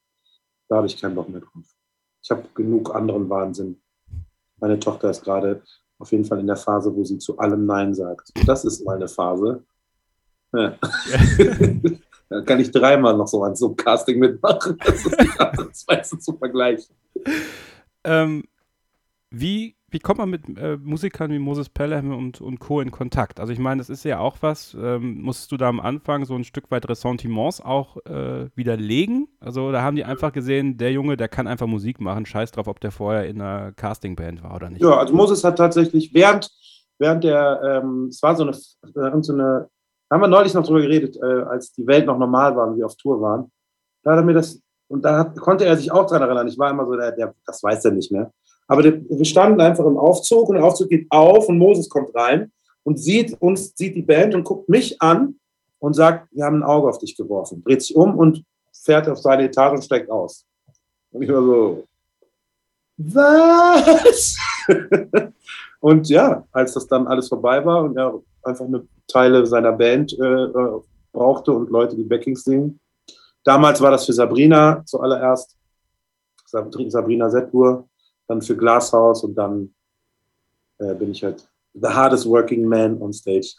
Da 0.68 0.76
habe 0.76 0.86
ich 0.86 1.00
keinen 1.00 1.14
Bock 1.14 1.28
mehr 1.28 1.40
drauf. 1.40 1.64
Ich 2.22 2.30
habe 2.30 2.44
genug 2.54 2.94
anderen 2.94 3.28
Wahnsinn. 3.28 3.80
Meine 4.58 4.78
Tochter 4.78 5.10
ist 5.10 5.22
gerade 5.22 5.62
auf 5.98 6.10
jeden 6.10 6.24
Fall 6.24 6.40
in 6.40 6.46
der 6.46 6.56
Phase, 6.56 6.94
wo 6.94 7.04
sie 7.04 7.18
zu 7.18 7.38
allem 7.38 7.66
Nein 7.66 7.94
sagt. 7.94 8.30
Das 8.46 8.64
ist 8.64 8.84
meine 8.84 9.08
Phase. 9.08 9.62
Ja. 10.52 10.78
da 12.28 12.40
kann 12.42 12.60
ich 12.60 12.70
dreimal 12.70 13.16
noch 13.16 13.28
so 13.28 13.42
an 13.42 13.54
so 13.56 13.66
einem 13.66 13.76
Casting 13.76 14.18
mitmachen. 14.18 14.78
Das 14.84 15.04
ist 15.04 15.20
die 15.20 15.38
Arbeitsweise 15.40 16.18
zu 16.18 16.32
vergleichen. 16.36 16.94
Ähm, 18.04 18.44
wie 19.30 19.76
wie 19.94 20.00
kommt 20.00 20.18
man 20.18 20.28
mit 20.28 20.42
äh, 20.58 20.76
Musikern 20.76 21.30
wie 21.30 21.38
Moses 21.38 21.68
Pelham 21.68 22.12
und, 22.12 22.40
und 22.40 22.58
Co. 22.58 22.80
in 22.80 22.90
Kontakt? 22.90 23.38
Also 23.38 23.52
ich 23.52 23.60
meine, 23.60 23.78
das 23.78 23.88
ist 23.88 24.04
ja 24.04 24.18
auch 24.18 24.38
was, 24.40 24.76
ähm, 24.78 25.22
musstest 25.22 25.52
du 25.52 25.56
da 25.56 25.68
am 25.68 25.78
Anfang 25.78 26.24
so 26.24 26.34
ein 26.34 26.42
Stück 26.42 26.68
weit 26.72 26.88
Ressentiments 26.88 27.60
auch 27.60 27.98
äh, 28.04 28.48
widerlegen? 28.56 29.28
Also 29.38 29.70
da 29.70 29.82
haben 29.82 29.94
die 29.94 30.04
einfach 30.04 30.32
gesehen, 30.32 30.78
der 30.78 30.90
Junge, 30.90 31.16
der 31.16 31.28
kann 31.28 31.46
einfach 31.46 31.68
Musik 31.68 32.00
machen, 32.00 32.26
scheiß 32.26 32.50
drauf, 32.50 32.66
ob 32.66 32.80
der 32.80 32.90
vorher 32.90 33.28
in 33.28 33.40
einer 33.40 33.70
Castingband 33.70 34.42
war 34.42 34.56
oder 34.56 34.68
nicht. 34.68 34.82
Ja, 34.82 34.98
also 34.98 35.14
Moses 35.14 35.44
hat 35.44 35.58
tatsächlich 35.58 36.12
während, 36.12 36.50
während 36.98 37.22
der, 37.22 37.62
ähm, 37.62 38.08
es 38.08 38.20
war 38.20 38.34
so 38.34 38.42
eine, 38.42 38.50
äh, 38.50 39.22
so 39.22 39.32
eine, 39.32 39.68
haben 40.10 40.20
wir 40.20 40.26
neulich 40.26 40.54
noch 40.54 40.66
drüber 40.66 40.80
geredet, 40.80 41.16
äh, 41.22 41.42
als 41.42 41.72
die 41.72 41.86
Welt 41.86 42.06
noch 42.06 42.18
normal 42.18 42.56
war 42.56 42.66
und 42.66 42.78
wir 42.78 42.86
auf 42.86 42.96
Tour 42.96 43.20
waren, 43.20 43.52
da 44.02 44.10
hat 44.10 44.18
er 44.18 44.24
mir 44.24 44.34
das, 44.34 44.60
und 44.88 45.04
da 45.04 45.18
hat, 45.18 45.36
konnte 45.36 45.64
er 45.64 45.76
sich 45.76 45.92
auch 45.92 46.06
dran 46.06 46.20
erinnern, 46.20 46.48
ich 46.48 46.58
war 46.58 46.68
immer 46.68 46.84
so, 46.84 46.96
der, 46.96 47.12
der 47.12 47.32
das 47.46 47.62
weiß 47.62 47.84
er 47.84 47.92
nicht 47.92 48.10
mehr 48.10 48.32
aber 48.66 48.84
wir 48.84 49.24
standen 49.24 49.60
einfach 49.60 49.84
im 49.84 49.98
Aufzug 49.98 50.48
und 50.48 50.56
der 50.56 50.64
Aufzug 50.64 50.88
geht 50.88 51.06
auf 51.10 51.48
und 51.48 51.58
Moses 51.58 51.88
kommt 51.88 52.14
rein 52.14 52.50
und 52.82 52.98
sieht 52.98 53.40
uns, 53.40 53.74
sieht 53.76 53.94
die 53.94 54.02
Band 54.02 54.34
und 54.34 54.44
guckt 54.44 54.68
mich 54.68 55.00
an 55.00 55.38
und 55.78 55.94
sagt, 55.94 56.28
wir 56.32 56.44
haben 56.44 56.56
ein 56.56 56.62
Auge 56.62 56.88
auf 56.88 56.98
dich 56.98 57.16
geworfen. 57.16 57.62
Dreht 57.62 57.82
sich 57.82 57.94
um 57.94 58.16
und 58.16 58.44
fährt 58.72 59.08
auf 59.08 59.18
seine 59.18 59.44
Etage 59.44 59.74
und 59.74 59.84
steigt 59.84 60.10
aus. 60.10 60.46
Und 61.10 61.22
ich 61.22 61.28
war 61.28 61.42
so, 61.42 61.84
was? 62.96 64.36
und 65.80 66.08
ja, 66.08 66.46
als 66.52 66.74
das 66.74 66.86
dann 66.86 67.06
alles 67.06 67.28
vorbei 67.28 67.64
war 67.64 67.82
und 67.82 67.96
er 67.96 68.20
einfach 68.42 68.64
eine 68.64 68.86
Teile 69.06 69.44
seiner 69.46 69.72
Band 69.72 70.12
äh, 70.18 70.44
äh 70.44 70.80
brauchte 71.12 71.52
und 71.52 71.70
Leute, 71.70 71.94
die 71.94 72.02
Backings 72.02 72.42
singen. 72.42 72.80
Damals 73.44 73.80
war 73.80 73.92
das 73.92 74.04
für 74.04 74.12
Sabrina 74.12 74.82
zuallererst. 74.84 75.56
Sabrina 76.46 77.30
Settur 77.30 77.88
dann 78.26 78.42
für 78.42 78.56
Glashaus 78.56 79.24
und 79.24 79.34
dann 79.34 79.74
äh, 80.78 80.94
bin 80.94 81.10
ich 81.10 81.22
halt 81.22 81.48
the 81.74 81.88
hardest 81.88 82.26
working 82.26 82.66
man 82.66 83.00
on 83.00 83.12
stage. 83.12 83.54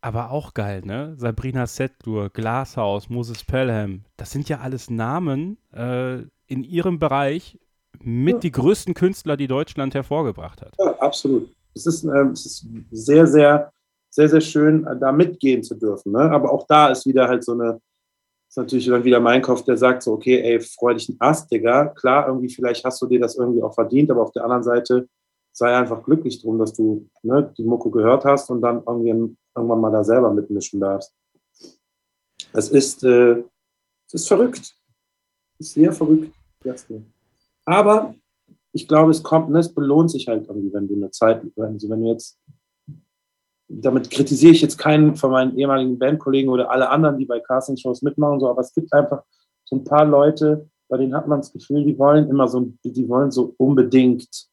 Aber 0.00 0.30
auch 0.30 0.54
geil, 0.54 0.82
ne? 0.84 1.14
Sabrina 1.16 1.66
Settur, 1.66 2.30
Glashaus, 2.30 3.08
Moses 3.08 3.44
Pelham, 3.44 4.04
das 4.16 4.30
sind 4.30 4.48
ja 4.48 4.60
alles 4.60 4.90
Namen 4.90 5.58
äh, 5.72 6.18
in 6.46 6.62
ihrem 6.64 6.98
Bereich 6.98 7.58
mit 8.00 8.34
ja. 8.34 8.40
die 8.40 8.52
größten 8.52 8.94
Künstler, 8.94 9.36
die 9.36 9.48
Deutschland 9.48 9.94
hervorgebracht 9.94 10.62
hat. 10.62 10.74
Ja, 10.78 10.96
absolut. 10.98 11.48
Es 11.74 11.86
ist, 11.86 12.04
äh, 12.04 12.26
es 12.32 12.46
ist 12.46 12.66
sehr, 12.90 13.26
sehr, 13.26 13.72
sehr, 14.10 14.28
sehr 14.28 14.40
schön, 14.40 14.86
da 15.00 15.12
mitgehen 15.12 15.62
zu 15.62 15.74
dürfen. 15.74 16.12
Ne? 16.12 16.20
Aber 16.20 16.52
auch 16.52 16.66
da 16.66 16.88
ist 16.88 17.06
wieder 17.06 17.28
halt 17.28 17.44
so 17.44 17.52
eine, 17.52 17.80
ist 18.48 18.56
natürlich 18.56 18.86
dann 18.86 19.04
wieder 19.04 19.20
mein 19.20 19.42
Kopf, 19.42 19.62
der 19.62 19.76
sagt 19.76 20.02
so, 20.02 20.12
okay, 20.12 20.40
ey, 20.40 20.60
freu 20.60 20.94
dich 20.94 21.08
ein 21.08 21.16
Ast, 21.18 21.50
Digga. 21.50 21.86
Klar, 21.86 22.28
irgendwie, 22.28 22.48
vielleicht 22.48 22.84
hast 22.84 23.00
du 23.02 23.06
dir 23.06 23.20
das 23.20 23.36
irgendwie 23.36 23.62
auch 23.62 23.74
verdient, 23.74 24.10
aber 24.10 24.22
auf 24.22 24.32
der 24.32 24.44
anderen 24.44 24.62
Seite 24.62 25.08
sei 25.52 25.76
einfach 25.76 26.02
glücklich 26.02 26.40
drum, 26.40 26.58
dass 26.58 26.72
du 26.72 27.08
ne, 27.22 27.52
die 27.56 27.64
Mucke 27.64 27.90
gehört 27.90 28.24
hast 28.24 28.50
und 28.50 28.62
dann 28.62 28.82
irgendwie 28.86 29.36
irgendwann 29.54 29.80
mal 29.80 29.90
da 29.90 30.04
selber 30.04 30.32
mitmischen 30.32 30.80
darfst. 30.80 31.12
Es 32.52 32.70
ist, 32.70 33.04
äh, 33.04 33.42
es 34.06 34.14
ist 34.14 34.28
verrückt. 34.28 34.74
Es 35.58 35.66
ist 35.66 35.74
sehr 35.74 35.92
verrückt. 35.92 36.32
Aber 37.64 38.14
ich 38.72 38.86
glaube, 38.88 39.10
es 39.10 39.22
kommt, 39.22 39.50
ne, 39.50 39.58
es 39.58 39.74
belohnt 39.74 40.10
sich 40.10 40.26
halt 40.28 40.46
irgendwie, 40.48 40.72
wenn 40.72 40.88
du 40.88 40.94
eine 40.94 41.10
Zeit, 41.10 41.42
also 41.56 41.90
wenn 41.90 42.02
du 42.02 42.08
jetzt 42.08 42.38
damit 43.68 44.10
kritisiere 44.10 44.52
ich 44.52 44.62
jetzt 44.62 44.78
keinen 44.78 45.14
von 45.14 45.30
meinen 45.30 45.56
ehemaligen 45.56 45.98
Bandkollegen 45.98 46.50
oder 46.50 46.70
alle 46.70 46.88
anderen, 46.88 47.18
die 47.18 47.26
bei 47.26 47.40
Castingshows 47.40 48.02
mitmachen, 48.02 48.40
so, 48.40 48.48
aber 48.48 48.62
es 48.62 48.72
gibt 48.72 48.92
einfach 48.92 49.22
so 49.64 49.76
ein 49.76 49.84
paar 49.84 50.06
Leute, 50.06 50.68
bei 50.88 50.96
denen 50.96 51.14
hat 51.14 51.28
man 51.28 51.40
das 51.40 51.52
Gefühl, 51.52 51.84
die 51.84 51.98
wollen 51.98 52.28
immer 52.30 52.48
so, 52.48 52.72
die 52.82 53.08
wollen 53.08 53.30
so 53.30 53.54
unbedingt 53.58 54.48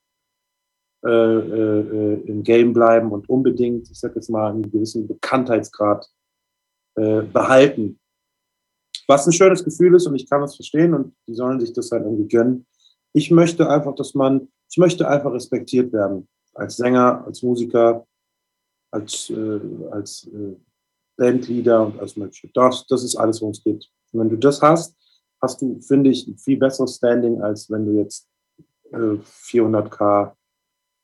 äh, 1.06 1.10
äh, 1.10 2.22
im 2.26 2.44
Game 2.44 2.74
bleiben 2.74 3.12
und 3.12 3.30
unbedingt, 3.30 3.90
ich 3.90 4.00
sag 4.00 4.16
jetzt 4.16 4.30
mal, 4.30 4.50
einen 4.50 4.70
gewissen 4.70 5.08
Bekanntheitsgrad 5.08 6.10
äh, 6.96 7.22
behalten. 7.22 8.00
Was 9.08 9.28
ein 9.28 9.34
schönes 9.34 9.64
Gefühl 9.64 9.96
ist 9.96 10.08
und 10.08 10.16
ich 10.16 10.30
kann 10.30 10.42
das 10.42 10.56
verstehen 10.56 10.94
und 10.94 11.16
die 11.28 11.36
sollen 11.36 11.60
sich 11.60 11.74
das 11.74 11.92
halt 11.92 12.04
irgendwie 12.04 12.28
gönnen. 12.28 12.66
Ich 13.14 13.32
möchte 13.32 13.70
einfach, 13.70 13.96
dass 13.96 14.16
man, 14.16 14.50
ich 14.70 14.78
möchte 14.78 15.08
einfach 15.08 15.32
respektiert 15.32 15.94
werden. 15.94 16.28
Als 16.54 16.78
Sänger, 16.78 17.24
als 17.26 17.44
Musiker, 17.44 18.06
als, 18.96 19.30
äh, 19.30 19.60
als 19.92 20.28
äh, 20.34 20.56
Bandleader 21.18 21.88
und 21.88 22.00
als 22.00 22.16
Mensch. 22.16 22.48
Das, 22.54 22.88
das 22.88 23.04
ist 23.04 23.16
alles, 23.16 23.42
worum 23.42 23.52
es 23.52 23.64
geht. 23.64 23.90
Und 24.12 24.22
wenn 24.22 24.30
du 24.30 24.38
das 24.38 24.62
hast, 24.62 24.96
hast 25.42 25.62
du, 25.62 25.80
finde 25.82 26.10
ich, 26.10 26.28
ein 26.28 26.38
viel 26.38 26.58
besseres 26.58 26.96
Standing, 26.96 27.42
als 27.42 27.70
wenn 27.70 27.86
du 27.86 27.92
jetzt 28.00 28.28
äh, 28.92 29.18
400k 29.50 30.34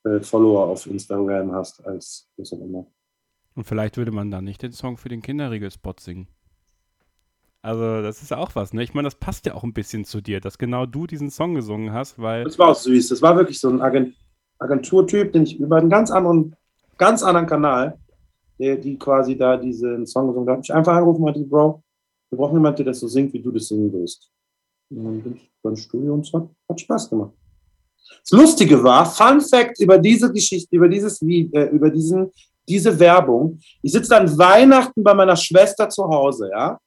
äh, 0.06 0.20
Follower 0.22 0.68
auf 0.68 0.88
Instagram 0.88 1.52
hast, 1.52 1.86
als 1.86 2.30
was 2.38 2.54
auch 2.54 2.62
immer. 2.62 2.88
Und 3.54 3.66
vielleicht 3.66 3.98
würde 3.98 4.12
man 4.12 4.32
dann 4.32 4.46
nicht 4.46 4.62
den 4.62 4.72
Song 4.72 4.98
für 4.98 5.10
den 5.10 5.22
Kinderregelspot 5.22 6.00
singen. 6.00 6.28
Also, 7.62 8.02
das 8.02 8.24
ist 8.24 8.34
auch 8.34 8.56
was, 8.56 8.74
ne? 8.74 8.82
Ich 8.82 8.96
meine, 8.96 9.06
das 9.06 9.16
passt 9.16 9.46
ja 9.46 9.54
auch 9.54 9.64
ein 9.64 9.74
bisschen 9.74 10.04
zu 10.04 10.20
dir, 10.20 10.40
dass 10.40 10.58
genau 10.58 10.88
du 10.88 11.06
diesen 11.06 11.30
Song 11.30 11.54
gesungen 11.54 11.94
hast, 11.94 12.18
weil. 12.18 12.44
Das 12.44 12.58
war 12.58 12.70
auch 12.70 12.76
süß. 12.76 13.10
Das 13.10 13.22
war 13.22 13.36
wirklich 13.36 13.60
so 13.60 13.70
ein 13.70 13.82
Agent 13.82 14.16
Agenturtyp, 14.58 15.34
den 15.34 15.44
ich 15.44 15.60
über 15.60 15.78
einen 15.78 15.90
ganz 15.90 16.10
anderen 16.10 16.56
ganz 16.98 17.24
anderen 17.24 17.48
Kanal, 17.48 17.98
der, 18.60 18.78
die 18.78 18.98
quasi 18.98 19.38
da 19.38 19.58
diesen 19.58 20.06
Song 20.06 20.28
gesungen 20.28 20.50
hat. 20.50 20.60
Ich 20.64 20.74
einfach 20.74 20.94
angerufen 20.94 21.24
und 21.24 21.26
meinte, 21.26 21.42
Bro, 21.42 21.84
wir 22.30 22.38
brauchen 22.38 22.56
jemanden, 22.56 22.78
der 22.78 22.86
das 22.88 23.00
so 23.00 23.08
singt, 23.08 23.34
wie 23.34 23.42
du 23.42 23.52
das 23.52 23.68
singen 23.68 23.92
willst. 23.92 24.30
Und 24.90 25.04
dann 25.04 25.22
bin 25.22 25.36
ich 25.36 25.52
beim 25.62 25.76
Studio 25.76 26.14
und 26.14 26.26
es 26.26 26.34
hat, 26.34 26.48
hat 26.70 26.80
Spaß 26.80 27.10
gemacht. 27.10 27.34
Das 28.24 28.32
Lustige 28.32 28.84
war, 28.84 29.06
Fun 29.06 29.42
Fact 29.42 29.80
über 29.80 29.98
diese 29.98 30.32
Geschichte, 30.32 30.76
über 30.76 30.88
dieses 30.88 31.22
äh, 31.22 31.70
über 31.72 31.90
diesen, 31.90 32.32
diese 32.68 32.98
Werbung. 33.00 33.60
Ich 33.82 33.92
sitze 33.92 34.10
dann 34.10 34.38
Weihnachten 34.38 35.04
bei 35.04 35.14
meiner 35.14 35.36
Schwester 35.36 35.90
zu 35.90 36.04
Hause, 36.04 36.50
ja. 36.52 36.78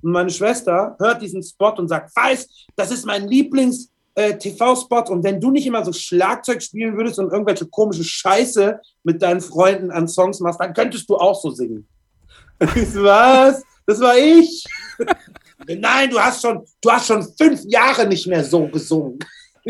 Und 0.00 0.12
meine 0.12 0.30
Schwester 0.30 0.96
hört 0.98 1.22
diesen 1.22 1.42
Spot 1.42 1.74
und 1.76 1.88
sagt, 1.88 2.14
weiß, 2.16 2.66
das 2.74 2.90
ist 2.90 3.06
mein 3.06 3.28
Lieblings, 3.28 3.91
äh, 4.14 4.36
TV-Spot 4.36 5.04
und 5.10 5.24
wenn 5.24 5.40
du 5.40 5.50
nicht 5.50 5.66
immer 5.66 5.84
so 5.84 5.92
Schlagzeug 5.92 6.62
spielen 6.62 6.96
würdest 6.96 7.18
und 7.18 7.32
irgendwelche 7.32 7.66
komische 7.66 8.04
Scheiße 8.04 8.80
mit 9.04 9.22
deinen 9.22 9.40
Freunden 9.40 9.90
an 9.90 10.08
Songs 10.08 10.40
machst, 10.40 10.60
dann 10.60 10.74
könntest 10.74 11.08
du 11.08 11.16
auch 11.16 11.40
so 11.40 11.50
singen. 11.50 11.86
Was? 12.60 13.62
Das 13.86 14.00
war 14.00 14.16
ich. 14.16 14.64
Nein, 15.66 16.10
du 16.10 16.18
hast 16.18 16.42
schon, 16.42 16.64
du 16.80 16.90
hast 16.90 17.06
schon 17.06 17.26
fünf 17.36 17.62
Jahre 17.64 18.06
nicht 18.06 18.26
mehr 18.26 18.44
so 18.44 18.66
gesungen. 18.68 19.18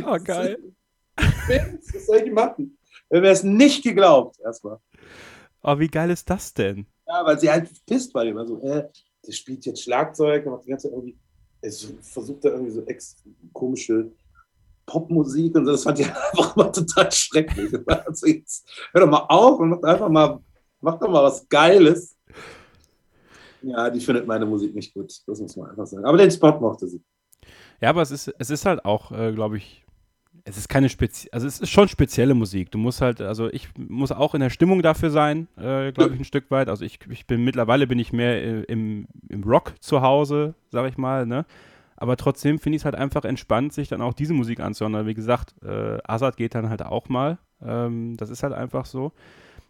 Oh, 0.04 0.18
geil. 0.24 0.58
Was 1.16 2.06
soll 2.06 2.22
ich 2.24 2.32
machen? 2.32 2.76
Wenn 3.08 3.22
wir 3.22 3.30
es 3.30 3.42
nicht 3.42 3.82
geglaubt, 3.82 4.40
erstmal. 4.40 4.78
Oh, 5.62 5.78
wie 5.78 5.88
geil 5.88 6.10
ist 6.10 6.28
das 6.28 6.52
denn? 6.52 6.86
Ja, 7.06 7.24
weil 7.24 7.38
sie 7.38 7.50
halt 7.50 7.70
pisst 7.86 8.12
bei 8.12 8.24
dem. 8.24 8.38
Also, 8.38 8.60
äh, 8.62 8.88
der 9.26 9.32
spielt 9.32 9.64
jetzt 9.66 9.82
Schlagzeug, 9.82 10.46
macht 10.46 10.64
die 10.64 10.70
ganze 10.70 10.88
Zeit 10.88 10.92
irgendwie, 10.92 11.16
es 11.60 11.92
versucht 12.00 12.44
da 12.44 12.50
irgendwie 12.50 12.72
so 12.72 12.84
ex 12.86 13.16
komische 13.52 14.10
Popmusik 14.86 15.54
und 15.54 15.66
so, 15.66 15.72
das 15.72 15.84
fand 15.84 16.00
ich 16.00 16.06
einfach 16.32 16.56
mal 16.56 16.70
total 16.70 17.10
schrecklich. 17.10 17.72
Also 17.86 18.26
jetzt, 18.26 18.68
hör 18.92 19.02
doch 19.02 19.10
mal 19.10 19.26
auf 19.28 19.60
und 19.60 19.70
mach 19.70 19.82
einfach 19.82 20.08
mal, 20.08 20.40
mach 20.80 20.98
doch 20.98 21.08
mal 21.08 21.22
was 21.22 21.48
Geiles. 21.48 22.16
Ja, 23.62 23.90
die 23.90 24.00
findet 24.00 24.26
meine 24.26 24.44
Musik 24.44 24.74
nicht 24.74 24.92
gut, 24.92 25.12
das 25.26 25.40
muss 25.40 25.56
man 25.56 25.70
einfach 25.70 25.86
sagen. 25.86 26.04
Aber 26.04 26.18
den 26.18 26.30
Spot 26.30 26.58
mochte 26.58 26.88
sie. 26.88 27.02
Ja, 27.80 27.90
aber 27.90 28.02
es 28.02 28.10
ist, 28.10 28.32
es 28.38 28.50
ist 28.50 28.66
halt 28.66 28.84
auch, 28.84 29.12
äh, 29.12 29.32
glaube 29.32 29.56
ich, 29.56 29.84
es 30.44 30.56
ist 30.56 30.68
keine 30.68 30.88
spezielle, 30.88 31.32
also 31.32 31.46
es 31.46 31.60
ist 31.60 31.70
schon 31.70 31.88
spezielle 31.88 32.34
Musik. 32.34 32.70
Du 32.70 32.78
musst 32.78 33.00
halt, 33.00 33.20
also 33.20 33.48
ich 33.50 33.68
muss 33.76 34.10
auch 34.10 34.34
in 34.34 34.40
der 34.40 34.50
Stimmung 34.50 34.82
dafür 34.82 35.10
sein, 35.10 35.48
äh, 35.56 35.92
glaube 35.92 36.14
ich, 36.14 36.20
ein 36.20 36.24
Stück 36.24 36.50
weit. 36.50 36.68
Also 36.68 36.84
ich, 36.84 36.98
ich 37.10 37.26
bin 37.26 37.44
mittlerweile 37.44 37.86
bin 37.86 37.98
ich 37.98 38.12
mehr 38.12 38.42
äh, 38.42 38.62
im, 38.62 39.06
im 39.28 39.44
Rock 39.44 39.74
zu 39.80 40.02
Hause, 40.02 40.54
sage 40.70 40.88
ich 40.88 40.98
mal, 40.98 41.26
ne? 41.26 41.44
Aber 42.02 42.16
trotzdem 42.16 42.58
finde 42.58 42.74
ich 42.74 42.80
es 42.80 42.84
halt 42.84 42.96
einfach 42.96 43.24
entspannt, 43.24 43.72
sich 43.72 43.86
dann 43.86 44.02
auch 44.02 44.12
diese 44.12 44.34
Musik 44.34 44.58
anzuhören. 44.58 45.06
Wie 45.06 45.14
gesagt, 45.14 45.54
äh, 45.64 45.98
Azad 46.02 46.36
geht 46.36 46.52
dann 46.56 46.68
halt 46.68 46.82
auch 46.84 47.08
mal. 47.08 47.38
Ähm, 47.64 48.16
das 48.16 48.28
ist 48.28 48.42
halt 48.42 48.52
einfach 48.52 48.86
so. 48.86 49.12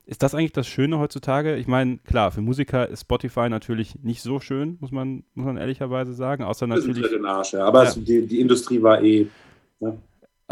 Ist 0.06 0.22
das 0.22 0.34
eigentlich 0.34 0.52
das 0.52 0.66
Schöne 0.66 0.98
heutzutage? 0.98 1.56
Ich 1.56 1.66
meine, 1.66 1.98
klar, 1.98 2.30
für 2.30 2.40
Musiker 2.40 2.88
ist 2.88 3.02
Spotify 3.02 3.50
natürlich 3.50 4.02
nicht 4.02 4.22
so 4.22 4.40
schön, 4.40 4.78
muss 4.80 4.90
man, 4.90 5.24
muss 5.34 5.44
man 5.44 5.58
ehrlicherweise 5.58 6.14
sagen. 6.14 6.42
Außer 6.42 6.66
natürlich. 6.66 7.02
Das 7.02 7.12
ist 7.12 7.22
Arsch, 7.22 7.52
ja. 7.52 7.66
Aber 7.66 7.82
ja. 7.82 7.90
Es, 7.90 8.02
die, 8.02 8.26
die 8.26 8.40
Industrie 8.40 8.80
war 8.80 9.02
eh. 9.02 9.26
Ne? 9.80 9.98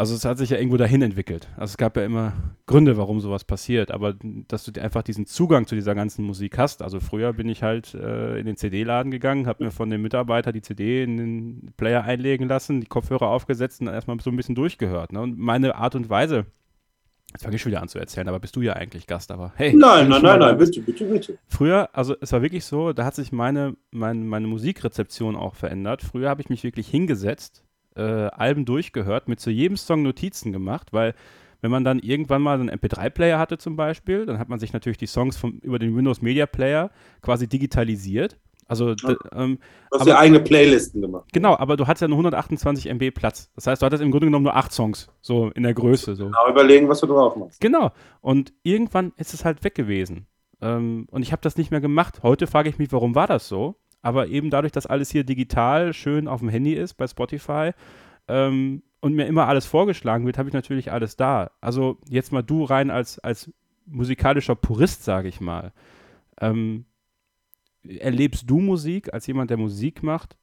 Also 0.01 0.15
es 0.15 0.25
hat 0.25 0.39
sich 0.39 0.49
ja 0.49 0.57
irgendwo 0.57 0.77
dahin 0.77 1.03
entwickelt. 1.03 1.47
Also 1.57 1.73
es 1.73 1.77
gab 1.77 1.95
ja 1.95 2.03
immer 2.03 2.33
Gründe, 2.65 2.97
warum 2.97 3.19
sowas 3.19 3.43
passiert, 3.43 3.91
aber 3.91 4.15
dass 4.47 4.63
du 4.63 4.81
einfach 4.81 5.03
diesen 5.03 5.27
Zugang 5.27 5.67
zu 5.67 5.75
dieser 5.75 5.93
ganzen 5.93 6.25
Musik 6.25 6.57
hast. 6.57 6.81
Also 6.81 6.99
früher 6.99 7.33
bin 7.33 7.47
ich 7.47 7.61
halt 7.61 7.93
äh, 7.93 8.39
in 8.39 8.47
den 8.47 8.57
CD-Laden 8.57 9.11
gegangen, 9.11 9.45
habe 9.45 9.63
mir 9.63 9.69
von 9.69 9.91
dem 9.91 10.01
Mitarbeiter 10.01 10.51
die 10.51 10.63
CD 10.63 11.03
in 11.03 11.17
den 11.17 11.73
Player 11.77 12.03
einlegen 12.03 12.47
lassen, 12.47 12.81
die 12.81 12.87
Kopfhörer 12.87 13.27
aufgesetzt 13.27 13.79
und 13.79 13.89
erstmal 13.89 14.19
so 14.21 14.31
ein 14.31 14.35
bisschen 14.35 14.55
durchgehört. 14.55 15.13
Ne? 15.13 15.21
Und 15.21 15.37
meine 15.37 15.75
Art 15.75 15.93
und 15.93 16.09
Weise, 16.09 16.47
Jetzt 17.31 17.43
fange 17.43 17.55
ich 17.55 17.61
schon 17.61 17.71
wieder 17.71 17.83
an 17.83 17.87
zu 17.87 17.99
erzählen, 17.99 18.27
aber 18.27 18.39
bist 18.39 18.55
du 18.55 18.61
ja 18.61 18.73
eigentlich 18.73 19.05
Gast, 19.05 19.29
aber 19.29 19.53
hey. 19.55 19.71
Nein, 19.73 20.09
nein, 20.09 20.23
nein, 20.23 20.39
nein, 20.39 20.57
bitte, 20.57 20.81
bitte, 20.81 21.05
bitte. 21.05 21.37
Früher, 21.47 21.89
also 21.93 22.15
es 22.19 22.33
war 22.33 22.41
wirklich 22.41 22.65
so, 22.65 22.91
da 22.91 23.05
hat 23.05 23.13
sich 23.13 23.31
meine, 23.31 23.75
meine, 23.91 24.19
meine 24.19 24.47
Musikrezeption 24.47 25.35
auch 25.35 25.53
verändert. 25.53 26.01
Früher 26.01 26.27
habe 26.27 26.41
ich 26.41 26.49
mich 26.49 26.63
wirklich 26.63 26.89
hingesetzt, 26.89 27.63
äh, 27.95 28.01
Alben 28.01 28.65
durchgehört, 28.65 29.27
mit 29.27 29.39
zu 29.39 29.49
jedem 29.49 29.77
Song 29.77 30.03
Notizen 30.03 30.51
gemacht, 30.51 30.93
weil 30.93 31.13
wenn 31.61 31.71
man 31.71 31.83
dann 31.83 31.99
irgendwann 31.99 32.41
mal 32.41 32.59
einen 32.59 32.71
MP3-Player 32.71 33.37
hatte 33.37 33.57
zum 33.57 33.75
Beispiel, 33.75 34.25
dann 34.25 34.39
hat 34.39 34.49
man 34.49 34.59
sich 34.59 34.73
natürlich 34.73 34.97
die 34.97 35.07
Songs 35.07 35.37
vom, 35.37 35.59
über 35.59 35.79
den 35.79 35.95
Windows 35.95 36.21
Media 36.21 36.45
Player 36.45 36.89
quasi 37.21 37.47
digitalisiert. 37.47 38.37
Also, 38.67 38.91
ja. 38.91 39.15
ähm, 39.33 39.59
du 39.91 39.99
hast 39.99 40.07
ja 40.07 40.17
eigene 40.17 40.39
Playlisten 40.39 41.01
gemacht. 41.01 41.25
Genau, 41.33 41.57
aber 41.57 41.75
du 41.75 41.87
hattest 41.87 42.03
ja 42.03 42.07
nur 42.07 42.17
128 42.17 42.87
MB 42.89 43.11
Platz. 43.11 43.51
Das 43.53 43.67
heißt, 43.67 43.81
du 43.81 43.85
hattest 43.85 44.01
im 44.01 44.11
Grunde 44.11 44.27
genommen 44.27 44.43
nur 44.43 44.55
acht 44.55 44.71
Songs, 44.71 45.09
so 45.19 45.49
in 45.49 45.63
der 45.63 45.73
Größe. 45.73 46.15
So. 46.15 46.25
Genau, 46.25 46.49
überlegen, 46.49 46.87
was 46.87 47.01
du 47.01 47.07
drauf 47.07 47.35
machst. 47.35 47.59
Genau. 47.59 47.91
Und 48.21 48.53
irgendwann 48.63 49.11
ist 49.17 49.33
es 49.33 49.43
halt 49.43 49.63
weg 49.65 49.75
gewesen. 49.75 50.25
Ähm, 50.61 51.05
und 51.11 51.21
ich 51.21 51.33
habe 51.33 51.41
das 51.41 51.57
nicht 51.57 51.69
mehr 51.69 51.81
gemacht. 51.81 52.23
Heute 52.23 52.47
frage 52.47 52.69
ich 52.69 52.77
mich, 52.77 52.93
warum 52.93 53.13
war 53.13 53.27
das 53.27 53.49
so? 53.49 53.75
Aber 54.01 54.27
eben 54.27 54.49
dadurch, 54.49 54.71
dass 54.71 54.85
alles 54.85 55.11
hier 55.11 55.23
digital 55.23 55.93
schön 55.93 56.27
auf 56.27 56.39
dem 56.39 56.49
Handy 56.49 56.73
ist 56.73 56.95
bei 56.95 57.07
Spotify 57.07 57.71
ähm, 58.27 58.83
und 58.99 59.13
mir 59.13 59.27
immer 59.27 59.47
alles 59.47 59.65
vorgeschlagen 59.65 60.25
wird, 60.25 60.37
habe 60.37 60.49
ich 60.49 60.53
natürlich 60.53 60.91
alles 60.91 61.15
da. 61.15 61.51
Also 61.61 61.97
jetzt 62.09 62.31
mal 62.31 62.41
du 62.41 62.63
rein 62.63 62.89
als, 62.89 63.19
als 63.19 63.51
musikalischer 63.85 64.55
Purist, 64.55 65.03
sage 65.03 65.27
ich 65.27 65.41
mal. 65.41 65.71
Ähm, 66.39 66.85
erlebst 67.83 68.49
du 68.49 68.59
Musik 68.59 69.13
als 69.13 69.27
jemand, 69.27 69.49
der 69.49 69.57
Musik 69.57 70.03
macht, 70.03 70.35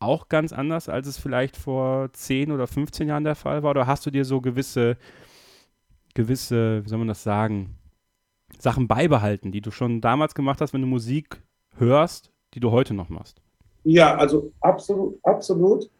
auch 0.00 0.28
ganz 0.28 0.52
anders, 0.52 0.88
als 0.88 1.06
es 1.06 1.18
vielleicht 1.18 1.56
vor 1.56 2.12
10 2.12 2.50
oder 2.50 2.66
15 2.66 3.08
Jahren 3.08 3.24
der 3.24 3.34
Fall 3.36 3.62
war? 3.62 3.70
Oder 3.70 3.86
hast 3.86 4.04
du 4.06 4.10
dir 4.10 4.24
so 4.24 4.40
gewisse, 4.40 4.96
gewisse, 6.14 6.84
wie 6.84 6.88
soll 6.88 6.98
man 6.98 7.08
das 7.08 7.22
sagen, 7.22 7.76
Sachen 8.58 8.86
beibehalten, 8.86 9.52
die 9.52 9.60
du 9.60 9.70
schon 9.70 10.00
damals 10.00 10.34
gemacht 10.34 10.60
hast, 10.60 10.72
wenn 10.72 10.82
du 10.82 10.86
Musik 10.86 11.42
hörst 11.76 12.33
die 12.54 12.60
du 12.60 12.70
heute 12.70 12.94
noch 12.94 13.08
machst. 13.08 13.40
Ja, 13.84 14.16
also 14.16 14.52
absolut, 14.60 15.18
absolut. 15.22 15.90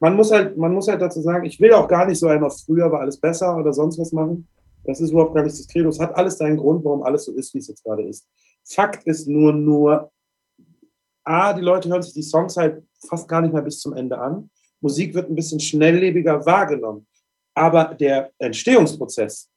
Man 0.00 0.16
muss 0.16 0.30
halt, 0.30 0.56
man 0.56 0.72
muss 0.74 0.88
halt 0.88 1.00
dazu 1.00 1.20
sagen, 1.20 1.44
ich 1.44 1.60
will 1.60 1.72
auch 1.72 1.88
gar 1.88 2.06
nicht 2.06 2.18
so 2.18 2.28
einmal 2.28 2.50
früher 2.50 2.90
war 2.90 3.00
alles 3.00 3.18
besser 3.18 3.56
oder 3.56 3.72
sonst 3.72 3.98
was 3.98 4.12
machen. 4.12 4.46
Das 4.84 5.00
ist 5.00 5.10
überhaupt 5.10 5.34
gar 5.34 5.42
nicht 5.42 5.58
das 5.58 5.68
Credo. 5.68 5.88
Es 5.88 6.00
hat 6.00 6.16
alles 6.16 6.38
seinen 6.38 6.56
Grund, 6.56 6.84
warum 6.84 7.02
alles 7.02 7.24
so 7.24 7.32
ist, 7.32 7.52
wie 7.54 7.58
es 7.58 7.68
jetzt 7.68 7.84
gerade 7.84 8.02
ist. 8.02 8.26
Fakt 8.64 9.06
ist 9.06 9.28
nur, 9.28 9.52
nur, 9.52 10.10
A, 11.24 11.52
die 11.52 11.60
Leute 11.60 11.88
hören 11.88 12.02
sich 12.02 12.14
die 12.14 12.22
Songs 12.22 12.56
halt 12.56 12.82
fast 13.06 13.28
gar 13.28 13.42
nicht 13.42 13.52
mehr 13.52 13.62
bis 13.62 13.80
zum 13.80 13.92
Ende 13.92 14.18
an. 14.18 14.50
Musik 14.80 15.14
wird 15.14 15.28
ein 15.28 15.34
bisschen 15.34 15.60
schnelllebiger 15.60 16.44
wahrgenommen. 16.46 17.06
Aber 17.54 17.94
der 17.94 18.30
Entstehungsprozess 18.38 19.50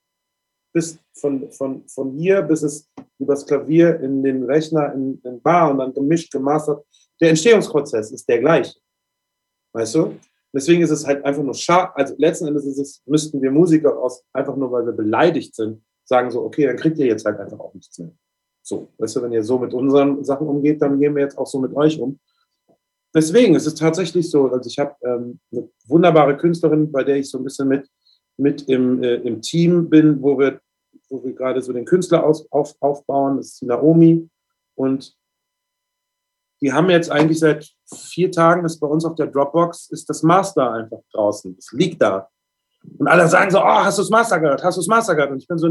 bis 0.74 1.00
von, 1.14 1.52
von, 1.52 1.88
von 1.88 2.12
hier 2.18 2.42
bis 2.42 2.64
es 2.64 2.90
übers 3.20 3.46
Klavier 3.46 4.00
in 4.00 4.24
den 4.24 4.44
Rechner, 4.44 4.94
in 4.94 5.22
den 5.22 5.42
Bar 5.42 5.72
und 5.72 5.80
dann 5.80 5.94
gemischt, 5.94 6.32
gemastert. 6.32 6.86
Der 7.20 7.30
Entstehungsprozess 7.30 8.12
ist 8.12 8.28
der 8.28 8.40
gleiche. 8.40 8.80
Weißt 9.74 9.96
du? 9.96 10.16
Deswegen 10.54 10.82
ist 10.82 10.90
es 10.90 11.06
halt 11.06 11.24
einfach 11.24 11.44
nur 11.44 11.54
schade. 11.54 11.92
Also 11.96 12.16
letzten 12.18 12.48
Endes 12.48 12.66
ist 12.66 12.78
es, 12.78 13.02
müssten 13.06 13.42
wir 13.42 13.52
Musiker 13.52 13.98
aus, 13.98 14.24
einfach 14.34 14.56
nur 14.56 14.72
weil 14.72 14.86
wir 14.86 14.94
beleidigt 14.94 15.56
sind, 15.56 15.84
sagen 16.04 16.30
so, 16.30 16.44
okay, 16.44 16.66
dann 16.66 16.76
kriegt 16.76 16.98
ihr 16.98 17.06
jetzt 17.06 17.26
halt 17.26 17.40
einfach 17.40 17.60
auch 17.60 17.74
nichts 17.74 17.98
mehr. 18.00 18.12
So, 18.62 18.90
weißt 18.98 19.16
du, 19.16 19.22
wenn 19.24 19.32
ihr 19.32 19.44
so 19.44 19.58
mit 19.58 19.74
unseren 19.74 20.24
Sachen 20.24 20.48
umgeht, 20.48 20.82
dann 20.82 21.00
gehen 21.00 21.16
wir 21.16 21.24
jetzt 21.24 21.38
auch 21.38 21.48
so 21.48 21.60
mit 21.60 21.74
euch 21.76 22.00
um. 22.00 22.20
Deswegen 23.14 23.56
ist 23.56 23.66
es 23.66 23.76
tatsächlich 23.76 24.30
so, 24.30 24.50
also 24.50 24.70
ich 24.70 24.78
habe 24.80 24.96
ähm, 25.04 25.40
eine 25.52 25.70
wunderbare 25.88 26.38
Künstlerin, 26.38 26.92
bei 26.92 27.04
der 27.04 27.18
ich 27.18 27.30
so 27.30 27.38
ein 27.38 27.44
bisschen 27.44 27.68
mit, 27.68 27.90
mit 28.42 28.64
im, 28.64 29.04
äh, 29.04 29.16
im 29.16 29.42
Team 29.42 29.90
bin, 29.90 30.22
wo 30.22 30.38
wir, 30.38 30.60
wo 31.10 31.24
wir 31.24 31.34
gerade 31.34 31.62
so 31.62 31.72
den 31.72 31.86
Künstler 31.86 32.26
aus, 32.26 32.52
auf, 32.52 32.76
aufbauen. 32.80 33.38
Das 33.38 33.54
ist 33.54 33.64
Naomi. 33.64 34.28
Und 34.76 35.16
die 36.62 36.74
haben 36.74 36.90
jetzt 36.90 37.12
eigentlich 37.12 37.40
seit 37.40 37.70
vier 37.86 38.32
Tagen, 38.32 38.66
ist 38.66 38.80
bei 38.80 38.88
uns 38.88 39.06
auf 39.06 39.16
der 39.16 39.28
Dropbox, 39.28 39.90
ist 39.92 40.10
das 40.10 40.24
Master 40.24 40.72
einfach 40.72 41.00
draußen. 41.12 41.56
Es 41.58 41.72
liegt 41.72 42.02
da. 42.02 42.30
Und 42.98 43.08
alle 43.08 43.28
sagen 43.28 43.52
so, 43.52 43.60
oh, 43.60 43.64
hast 43.64 44.00
du 44.00 44.02
das 44.02 44.10
Master 44.10 44.40
gehört? 44.40 44.64
Hast 44.64 44.78
du 44.78 44.82
das 44.82 44.88
Master 44.88 45.16
gehört? 45.16 45.32
Und 45.32 45.38
ich 45.38 45.48
bin 45.48 45.58
so, 45.58 45.70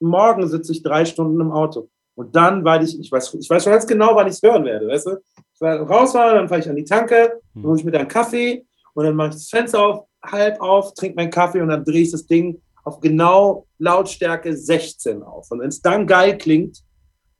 morgen 0.00 0.46
sitze 0.48 0.72
ich 0.72 0.82
drei 0.82 1.04
Stunden 1.04 1.40
im 1.40 1.50
Auto. 1.50 1.88
Und 2.14 2.36
dann, 2.36 2.62
weil 2.64 2.84
ich, 2.84 2.98
ich 3.00 3.10
weiß, 3.10 3.34
ich 3.34 3.48
weiß 3.48 3.64
schon 3.64 3.72
ganz 3.72 3.86
genau, 3.86 4.14
wann 4.14 4.26
ich 4.26 4.34
es 4.34 4.42
hören 4.42 4.64
werde, 4.64 4.86
weißt 4.86 5.06
du? 5.06 5.16
Ich 5.54 5.60
werde 5.60 5.84
rausfahren, 5.84 6.36
dann 6.36 6.48
fahre 6.48 6.60
ich 6.60 6.68
an 6.68 6.76
die 6.76 6.84
Tanke, 6.84 7.40
dann 7.54 7.64
hole 7.64 7.78
ich 7.78 7.84
mir 7.84 7.90
dann 7.90 8.02
einen 8.02 8.10
Kaffee 8.10 8.66
und 8.92 9.04
dann 9.04 9.16
mache 9.16 9.28
ich 9.28 9.34
das 9.36 9.48
Fenster 9.48 9.80
auf, 9.80 10.04
halb 10.24 10.60
auf, 10.60 10.94
trinke 10.94 11.16
meinen 11.16 11.30
Kaffee 11.30 11.60
und 11.60 11.68
dann 11.68 11.84
drehe 11.84 12.02
ich 12.02 12.10
das 12.10 12.26
Ding 12.26 12.60
auf 12.84 13.00
genau 13.00 13.66
Lautstärke 13.78 14.56
16 14.56 15.22
auf. 15.22 15.50
Und 15.50 15.60
wenn 15.60 15.68
es 15.68 15.80
dann 15.80 16.06
geil 16.06 16.36
klingt, 16.38 16.82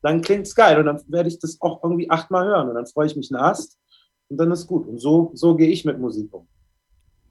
dann 0.02 0.20
klingt 0.20 0.46
es 0.46 0.54
geil 0.54 0.78
und 0.78 0.86
dann 0.86 1.00
werde 1.08 1.28
ich 1.28 1.38
das 1.38 1.60
auch 1.60 1.82
irgendwie 1.82 2.10
achtmal 2.10 2.44
hören 2.46 2.68
und 2.68 2.74
dann 2.74 2.86
freue 2.86 3.06
ich 3.06 3.16
mich 3.16 3.32
einen 3.32 3.42
Ast 3.42 3.78
und 4.28 4.36
dann 4.36 4.50
ist 4.50 4.66
gut. 4.66 4.86
Und 4.86 4.98
so, 4.98 5.30
so 5.34 5.54
gehe 5.54 5.68
ich 5.68 5.84
mit 5.84 5.98
Musik 5.98 6.32
um. 6.34 6.48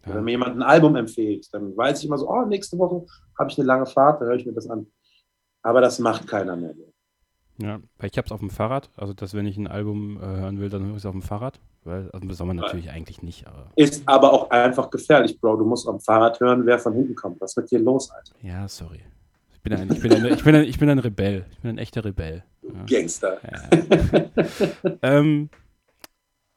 Ja. 0.05 0.15
Wenn 0.15 0.23
mir 0.23 0.31
jemand 0.31 0.55
ein 0.55 0.63
Album 0.63 0.95
empfiehlt, 0.95 1.47
dann 1.53 1.75
weiß 1.75 1.99
ich 1.99 2.05
immer 2.05 2.17
so, 2.17 2.29
oh, 2.29 2.45
nächste 2.45 2.77
Woche 2.77 3.05
habe 3.37 3.51
ich 3.51 3.57
eine 3.57 3.67
lange 3.67 3.85
Fahrt, 3.85 4.21
dann 4.21 4.29
höre 4.29 4.35
ich 4.35 4.45
mir 4.45 4.53
das 4.53 4.69
an. 4.69 4.87
Aber 5.61 5.81
das 5.81 5.99
macht 5.99 6.27
keiner 6.27 6.55
mehr. 6.55 6.73
Ja, 7.57 7.79
weil 7.97 8.09
ich 8.09 8.17
habe 8.17 8.25
es 8.25 8.31
auf 8.31 8.39
dem 8.39 8.49
Fahrrad. 8.49 8.89
Also, 8.95 9.13
dass 9.13 9.33
wenn 9.33 9.45
ich 9.45 9.57
ein 9.57 9.67
Album 9.67 10.17
äh, 10.17 10.25
hören 10.25 10.59
will, 10.59 10.69
dann 10.69 10.83
höre 10.85 10.91
ich 10.91 10.97
es 10.97 11.05
auf 11.05 11.11
dem 11.11 11.21
Fahrrad. 11.21 11.59
Weil, 11.83 12.11
also 12.11 12.33
soll 12.33 12.47
man 12.47 12.57
natürlich 12.57 12.85
ja. 12.85 12.91
eigentlich 12.91 13.23
nicht. 13.23 13.47
Aber 13.47 13.71
ist 13.75 14.03
aber 14.07 14.31
auch 14.31 14.49
einfach 14.51 14.89
gefährlich, 14.91 15.39
Bro. 15.39 15.57
Du 15.57 15.65
musst 15.65 15.87
am 15.87 15.99
Fahrrad 15.99 16.39
hören, 16.39 16.65
wer 16.65 16.77
von 16.77 16.93
hinten 16.93 17.15
kommt. 17.15 17.41
Was 17.41 17.55
wird 17.57 17.71
dir 17.71 17.79
los, 17.79 18.11
Alter? 18.11 18.35
Ja, 18.41 18.67
sorry. 18.67 19.01
Ich 19.53 19.61
bin 19.61 19.73
ein, 19.73 19.91
ich 19.91 20.01
bin 20.01 20.13
ein, 20.13 20.25
ich 20.25 20.43
bin 20.43 20.55
ein, 20.55 20.63
ich 20.63 20.79
bin 20.79 20.89
ein 20.89 20.99
Rebell. 20.99 21.45
Ich 21.51 21.59
bin 21.59 21.71
ein 21.71 21.77
echter 21.77 22.05
Rebell. 22.05 22.43
Ja. 22.61 22.83
Gangster. 22.85 23.39
Ja. 23.43 24.97
ähm, 25.01 25.49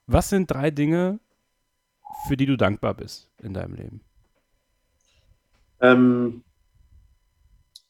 was 0.07 0.29
sind 0.29 0.51
drei 0.51 0.71
Dinge, 0.71 1.19
für 2.29 2.37
die 2.37 2.47
du 2.47 2.57
dankbar 2.57 2.95
bist 2.95 3.31
in 3.43 3.55
deinem 3.55 3.75
Leben? 3.75 4.01
Ähm, 5.81 6.43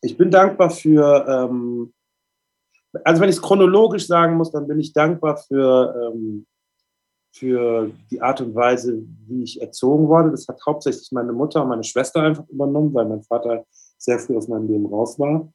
ich 0.01 0.16
bin 0.16 0.31
dankbar 0.31 0.70
für 0.70 1.27
ähm, 1.28 1.93
also 3.02 3.20
wenn 3.20 3.28
ich 3.28 3.36
es 3.36 3.43
chronologisch 3.43 4.06
sagen 4.06 4.36
muss, 4.36 4.52
dann 4.52 4.66
bin 4.66 4.78
ich 4.78 4.93
dankbar 4.93 5.36
für, 5.36 6.12
ähm, 6.12 6.47
für 7.35 7.90
die 8.11 8.23
Art 8.23 8.40
und 8.40 8.55
Weise, 8.55 9.02
wie 9.27 9.43
ich 9.43 9.61
erzogen 9.61 10.09
wurde. 10.09 10.31
Das 10.31 10.47
hat 10.47 10.61
hauptsächlich 10.65 11.11
meine 11.11 11.32
Mutter 11.32 11.62
und 11.62 11.69
meine 11.69 11.82
Schwester 11.82 12.23
einfach 12.23 12.48
übernommen, 12.48 12.94
weil 12.94 13.06
mein 13.06 13.23
Vater 13.23 13.66
sehr 13.98 14.20
früh 14.20 14.36
aus 14.36 14.47
meinem 14.47 14.69
Leben 14.69 14.86
raus 14.86 15.19
war. 15.19 15.52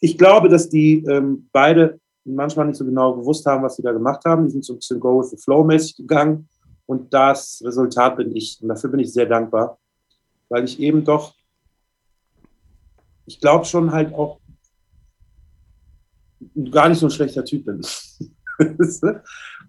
Ich 0.00 0.18
glaube, 0.18 0.50
dass 0.50 0.68
die 0.68 1.04
ähm, 1.08 1.48
beide 1.52 1.98
manchmal 2.24 2.66
nicht 2.66 2.76
so 2.76 2.84
genau 2.84 3.14
gewusst 3.14 3.46
haben, 3.46 3.62
was 3.62 3.76
sie 3.76 3.82
da 3.82 3.92
gemacht 3.92 4.24
haben. 4.26 4.44
Die 4.44 4.50
sind 4.50 4.64
so 4.64 4.74
ein 4.74 4.76
bisschen 4.76 5.00
Go 5.00 5.20
with 5.20 5.30
the 5.30 5.38
Flow 5.38 5.64
mäßig 5.64 5.96
gegangen. 5.96 6.48
Und 6.84 7.14
das 7.14 7.62
Resultat 7.64 8.16
bin 8.16 8.36
ich. 8.36 8.58
Und 8.60 8.68
dafür 8.68 8.90
bin 8.90 9.00
ich 9.00 9.12
sehr 9.12 9.26
dankbar, 9.26 9.78
weil 10.50 10.64
ich 10.64 10.78
eben 10.80 11.02
doch, 11.02 11.34
ich 13.24 13.40
glaube 13.40 13.64
schon 13.64 13.90
halt 13.90 14.12
auch 14.12 14.38
gar 16.70 16.90
nicht 16.90 16.98
so 16.98 17.06
ein 17.06 17.10
schlechter 17.10 17.44
Typ 17.44 17.64
bin. 17.64 17.80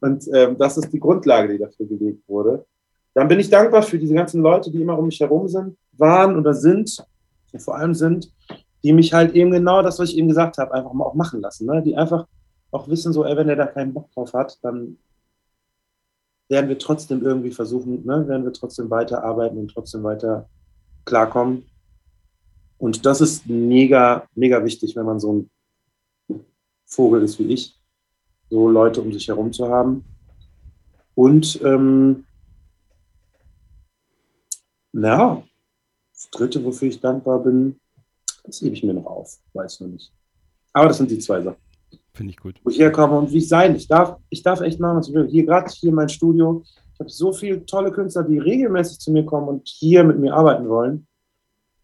und 0.04 0.28
ähm, 0.34 0.58
das 0.58 0.78
ist 0.78 0.92
die 0.92 1.00
Grundlage, 1.00 1.54
die 1.54 1.58
dafür 1.58 1.86
gelegt 1.86 2.28
wurde. 2.28 2.66
Dann 3.14 3.30
bin 3.30 3.40
ich 3.40 3.50
dankbar 3.50 3.84
für 3.84 3.98
diese 3.98 4.14
ganzen 4.14 4.42
Leute, 4.42 4.70
die 4.70 4.82
immer 4.82 5.00
um 5.00 5.06
mich 5.06 5.20
herum 5.22 5.48
sind, 5.48 5.78
waren 5.94 6.38
oder 6.38 6.54
sind, 6.54 7.02
und 7.54 7.62
vor 7.62 7.78
allem 7.78 7.94
sind, 7.94 8.30
die 8.84 8.92
mich 8.92 9.14
halt 9.14 9.34
eben 9.34 9.52
genau 9.52 9.82
das, 9.82 10.00
was 10.00 10.10
ich 10.10 10.18
eben 10.18 10.28
gesagt 10.28 10.58
habe, 10.58 10.74
einfach 10.74 10.92
mal 10.92 11.06
auch 11.06 11.14
machen 11.14 11.40
lassen. 11.40 11.68
Ne? 11.68 11.82
Die 11.82 11.96
einfach 11.96 12.28
auch 12.72 12.90
wissen, 12.90 13.14
so, 13.14 13.24
ey, 13.24 13.38
wenn 13.38 13.48
er 13.48 13.56
da 13.56 13.66
keinen 13.66 13.94
Bock 13.94 14.12
drauf 14.12 14.34
hat, 14.34 14.60
dann 14.62 14.98
werden 16.50 16.68
wir 16.68 16.78
trotzdem 16.78 17.24
irgendwie 17.24 17.52
versuchen, 17.52 18.06
ne? 18.06 18.28
werden 18.28 18.44
wir 18.44 18.52
trotzdem 18.52 18.90
weiterarbeiten 18.90 19.58
und 19.58 19.70
trotzdem 19.70 20.04
weiter 20.04 20.50
klarkommen. 21.06 21.64
Und 22.78 23.06
das 23.06 23.22
ist 23.22 23.48
mega, 23.48 24.28
mega 24.36 24.66
wichtig, 24.66 24.98
wenn 24.98 25.06
man 25.06 25.22
so 25.22 25.48
ein 26.28 26.44
Vogel 26.86 27.24
ist 27.24 27.40
wie 27.40 27.54
ich, 27.54 27.80
so 28.49 28.70
Leute 28.70 29.02
um 29.02 29.11
sich 29.11 29.28
herum 29.28 29.52
zu 29.52 29.68
haben. 29.68 30.03
Und 31.15 31.61
ähm, 31.64 32.26
na, 34.91 35.44
das 36.14 36.30
dritte, 36.32 36.64
wofür 36.64 36.88
ich 36.88 36.99
dankbar 36.99 37.40
bin, 37.40 37.80
das 38.44 38.61
hebe 38.61 38.76
ich 38.76 38.84
mir 38.84 38.94
noch 38.94 39.06
auf, 39.06 39.38
weiß 39.53 39.80
nur 39.82 39.90
nicht. 39.90 40.11
Aber 40.74 40.88
das 40.88 40.98
sind 40.98 41.11
die 41.11 41.20
zwei 41.20 41.41
Sachen. 41.41 41.57
Finde 42.14 42.32
ich 42.32 42.38
gut. 42.38 42.60
Wo 42.64 42.70
ich 42.70 42.80
herkomme 42.80 43.18
und 43.18 43.32
wie 43.32 43.38
ich 43.38 43.48
sein. 43.48 43.76
Ich 43.76 43.88
darf, 43.88 44.18
ich 44.30 44.44
darf 44.44 44.61
echt 44.61 44.80
machen, 44.80 44.98
was 44.98 45.07
ich 45.07 45.14
will. 45.15 45.28
Hier, 45.28 45.45
gerade 45.45 45.72
hier 45.72 45.91
mein 45.91 46.10
Studio. 46.10 46.64
Ich 46.94 46.99
habe 46.99 47.10
so 47.10 47.34
viele 47.34 47.65
tolle 47.65 47.91
Künstler, 47.91 48.24
die 48.24 48.38
regelmäßig 48.38 48.99
zu 48.99 49.11
mir 49.11 49.26
kommen 49.26 49.48
und 49.48 49.68
hier 49.68 50.03
mit 50.03 50.20
mir 50.20 50.34
arbeiten 50.34 50.70
wollen 50.70 51.07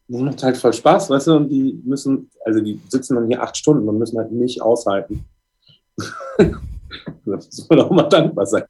das 0.10 0.22
macht 0.22 0.44
halt 0.44 0.58
voll 0.58 0.74
Spaß, 0.74 1.10
weißt 1.12 1.28
du, 1.28 1.36
und 1.36 1.50
die 1.50 1.80
müssen, 1.86 2.30
also 2.44 2.60
die 2.62 2.82
sitzen 2.90 3.16
dann 3.16 3.28
hier 3.28 3.44
acht 3.44 3.56
Stunden 3.56 3.88
und 3.88 4.00
müssen 4.00 4.18
halt 4.18 4.32
nicht 4.32 4.62
aushalten. 4.62 5.24
das 7.26 7.48
soll 7.50 7.82
auch 7.82 7.92
mal 7.92 8.04
dankbar 8.04 8.46
sein. 8.46 8.64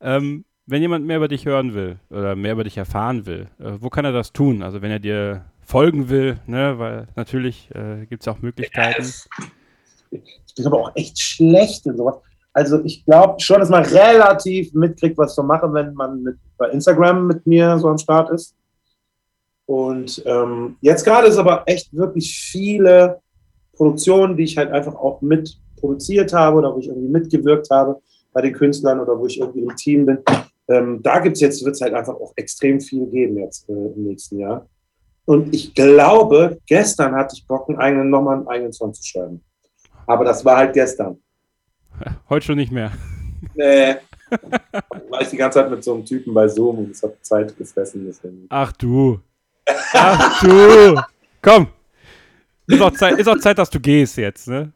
ähm, 0.00 0.44
wenn 0.66 0.82
jemand 0.82 1.06
mehr 1.06 1.16
über 1.16 1.28
dich 1.28 1.46
hören 1.46 1.74
will 1.74 1.98
oder 2.10 2.36
mehr 2.36 2.52
über 2.52 2.64
dich 2.64 2.76
erfahren 2.76 3.26
will, 3.26 3.48
äh, 3.58 3.72
wo 3.80 3.88
kann 3.88 4.04
er 4.04 4.12
das 4.12 4.32
tun? 4.32 4.62
Also 4.62 4.82
wenn 4.82 4.90
er 4.90 4.98
dir 4.98 5.44
folgen 5.64 6.08
will, 6.08 6.38
ne, 6.46 6.78
weil 6.78 7.08
natürlich 7.16 7.70
äh, 7.74 8.06
gibt 8.06 8.22
es 8.22 8.28
auch 8.28 8.40
Möglichkeiten. 8.40 9.04
Ich 10.10 10.54
bin 10.56 10.66
aber 10.66 10.80
auch 10.80 10.92
echt 10.94 11.18
schlecht 11.18 11.86
in 11.86 11.96
sowas. 11.96 12.16
Also 12.52 12.82
ich 12.84 13.04
glaube 13.04 13.40
schon, 13.40 13.60
dass 13.60 13.68
man 13.68 13.84
relativ 13.84 14.72
mitkriegt, 14.74 15.16
was 15.16 15.32
ich 15.32 15.36
so 15.36 15.42
mache, 15.42 15.72
wenn 15.72 15.94
man 15.94 16.22
mit, 16.22 16.36
bei 16.56 16.68
Instagram 16.70 17.26
mit 17.26 17.46
mir 17.46 17.78
so 17.78 17.88
am 17.88 17.98
Start 17.98 18.30
ist. 18.30 18.54
Und 19.66 20.22
ähm, 20.24 20.76
jetzt 20.80 21.04
gerade 21.04 21.28
ist 21.28 21.36
aber 21.36 21.62
echt 21.66 21.94
wirklich 21.94 22.38
viele 22.38 23.20
Produktionen, 23.78 24.36
die 24.36 24.44
ich 24.44 24.58
halt 24.58 24.70
einfach 24.70 24.94
auch 24.94 25.22
mit 25.22 25.58
produziert 25.80 26.32
habe 26.32 26.58
oder 26.58 26.74
wo 26.74 26.80
ich 26.80 26.88
irgendwie 26.88 27.08
mitgewirkt 27.08 27.70
habe 27.70 28.00
bei 28.32 28.42
den 28.42 28.52
Künstlern 28.52 29.00
oder 29.00 29.18
wo 29.18 29.26
ich 29.26 29.40
irgendwie 29.40 29.60
im 29.60 29.74
Team 29.76 30.04
bin. 30.04 30.18
Ähm, 30.68 31.00
da 31.02 31.20
gibt 31.20 31.36
es 31.36 31.40
jetzt, 31.40 31.64
wird 31.64 31.76
es 31.76 31.80
halt 31.80 31.94
einfach 31.94 32.14
auch 32.14 32.32
extrem 32.36 32.80
viel 32.80 33.06
geben 33.06 33.38
jetzt 33.38 33.68
äh, 33.70 33.72
im 33.72 34.04
nächsten 34.04 34.38
Jahr. 34.38 34.66
Und 35.24 35.54
ich 35.54 35.74
glaube, 35.74 36.58
gestern 36.66 37.14
hatte 37.14 37.34
ich 37.36 37.46
Bock, 37.46 37.68
einen 37.68 37.78
eigenen, 37.78 38.10
nochmal 38.10 38.38
einen 38.38 38.48
eigenen 38.48 38.72
Song 38.72 38.92
zu 38.92 39.02
schreiben. 39.06 39.42
Aber 40.06 40.24
das 40.24 40.44
war 40.44 40.58
halt 40.58 40.74
gestern. 40.74 41.18
Heute 42.28 42.46
schon 42.46 42.56
nicht 42.56 42.72
mehr. 42.72 42.90
Nee. 43.54 43.94
war 45.08 45.22
ich 45.22 45.28
die 45.28 45.36
ganze 45.36 45.60
Zeit 45.60 45.70
mit 45.70 45.82
so 45.82 45.94
einem 45.94 46.04
Typen 46.04 46.34
bei 46.34 46.48
Zoom 46.48 46.78
und 46.78 46.90
es 46.90 47.02
hat 47.02 47.14
Zeit 47.22 47.56
gefressen. 47.56 48.04
Deswegen. 48.06 48.46
Ach 48.50 48.72
du, 48.72 49.20
Ach 49.92 50.40
du. 50.40 51.00
Komm. 51.42 51.68
Ist 52.68 52.82
auch, 52.82 52.92
Zeit, 52.92 53.18
ist 53.18 53.28
auch 53.28 53.38
Zeit, 53.38 53.58
dass 53.58 53.70
du 53.70 53.80
gehst 53.80 54.16
jetzt, 54.18 54.46
ne? 54.46 54.72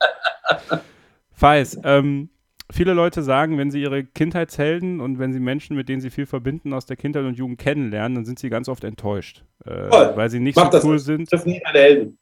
Feis, 1.32 1.78
ähm, 1.84 2.30
viele 2.70 2.94
Leute 2.94 3.22
sagen, 3.22 3.58
wenn 3.58 3.70
sie 3.70 3.82
ihre 3.82 4.04
Kindheitshelden 4.04 5.00
und 5.00 5.18
wenn 5.18 5.32
sie 5.32 5.40
Menschen, 5.40 5.76
mit 5.76 5.88
denen 5.88 6.00
sie 6.00 6.10
viel 6.10 6.26
verbinden, 6.26 6.72
aus 6.72 6.86
der 6.86 6.96
Kindheit 6.96 7.24
und 7.24 7.34
Jugend 7.36 7.58
kennenlernen, 7.58 8.16
dann 8.16 8.24
sind 8.24 8.38
sie 8.38 8.48
ganz 8.48 8.68
oft 8.68 8.84
enttäuscht. 8.84 9.44
Äh, 9.64 9.70
weil 10.16 10.30
sie 10.30 10.40
nicht 10.40 10.56
Mach 10.56 10.72
so 10.72 10.88
cool 10.88 10.96
das. 10.96 11.04
sind. 11.04 11.32
Das 11.32 11.42
sind 11.42 11.62
meine 11.64 11.78
Helden. 11.78 12.18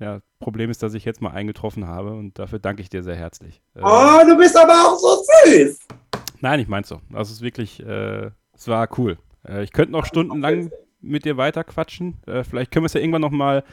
Ja, 0.00 0.20
Problem 0.40 0.70
ist, 0.70 0.82
dass 0.82 0.94
ich 0.94 1.04
jetzt 1.04 1.22
mal 1.22 1.30
eingetroffen 1.30 1.86
habe 1.86 2.12
und 2.12 2.38
dafür 2.38 2.58
danke 2.58 2.82
ich 2.82 2.90
dir 2.90 3.02
sehr 3.02 3.16
herzlich. 3.16 3.62
Äh, 3.74 3.80
oh, 3.82 4.20
du 4.26 4.36
bist 4.36 4.56
aber 4.56 4.72
auch 4.72 4.98
so 4.98 5.22
süß. 5.44 5.78
Nein, 6.40 6.60
ich 6.60 6.68
mein's 6.68 6.88
so. 6.88 7.00
Es 7.14 7.30
ist 7.30 7.40
wirklich, 7.40 7.84
äh, 7.84 8.30
es 8.54 8.68
war 8.68 8.88
cool. 8.98 9.18
Äh, 9.46 9.64
ich 9.64 9.72
könnte 9.72 9.92
noch 9.92 10.06
stundenlang 10.06 10.70
mit 11.00 11.24
dir 11.24 11.36
weiter 11.36 11.64
quatschen. 11.64 12.18
Äh, 12.26 12.44
vielleicht 12.44 12.70
können 12.70 12.84
wir 12.84 12.86
es 12.86 12.92
ja 12.94 13.00
irgendwann 13.00 13.22
nochmal 13.22 13.64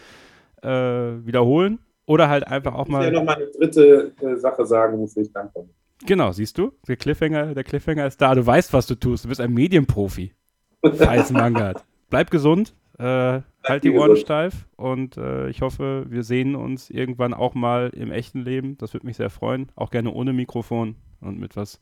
äh, 0.63 1.25
wiederholen. 1.25 1.79
Oder 2.05 2.29
halt 2.29 2.45
einfach 2.47 2.73
auch 2.73 2.87
mal. 2.87 3.01
Ich 3.01 3.07
will 3.07 3.13
ja 3.13 3.19
nochmal 3.19 3.35
eine 3.35 3.47
dritte 3.47 4.11
äh, 4.21 4.35
Sache 4.35 4.65
sagen, 4.65 4.99
wofür 4.99 5.23
ich 5.23 5.31
dankbar 5.31 5.63
bin. 5.63 5.73
Genau, 6.05 6.31
siehst 6.33 6.57
du? 6.57 6.73
Der 6.87 6.97
Cliffhanger, 6.97 7.53
der 7.53 7.63
Cliffhanger 7.63 8.05
ist 8.05 8.21
da. 8.21 8.35
Du 8.35 8.45
weißt, 8.45 8.73
was 8.73 8.87
du 8.87 8.95
tust. 8.95 9.23
Du 9.23 9.29
bist 9.29 9.39
ein 9.39 9.53
Medienprofi. 9.53 10.33
Als 10.81 11.31
Mangard. 11.31 11.83
Bleib 12.09 12.29
gesund. 12.29 12.75
Äh, 12.99 13.41
halt 13.63 13.83
die 13.83 13.91
Ohren 13.91 14.17
steif 14.17 14.67
und 14.75 15.17
äh, 15.17 15.49
ich 15.49 15.61
hoffe, 15.61 16.05
wir 16.09 16.21
sehen 16.21 16.55
uns 16.55 16.91
irgendwann 16.91 17.33
auch 17.33 17.55
mal 17.55 17.89
im 17.89 18.11
echten 18.11 18.41
Leben. 18.41 18.77
Das 18.77 18.93
würde 18.93 19.07
mich 19.07 19.17
sehr 19.17 19.31
freuen. 19.31 19.71
Auch 19.75 19.89
gerne 19.89 20.11
ohne 20.11 20.31
Mikrofon 20.31 20.95
und 21.19 21.39
mit 21.39 21.55
was 21.55 21.79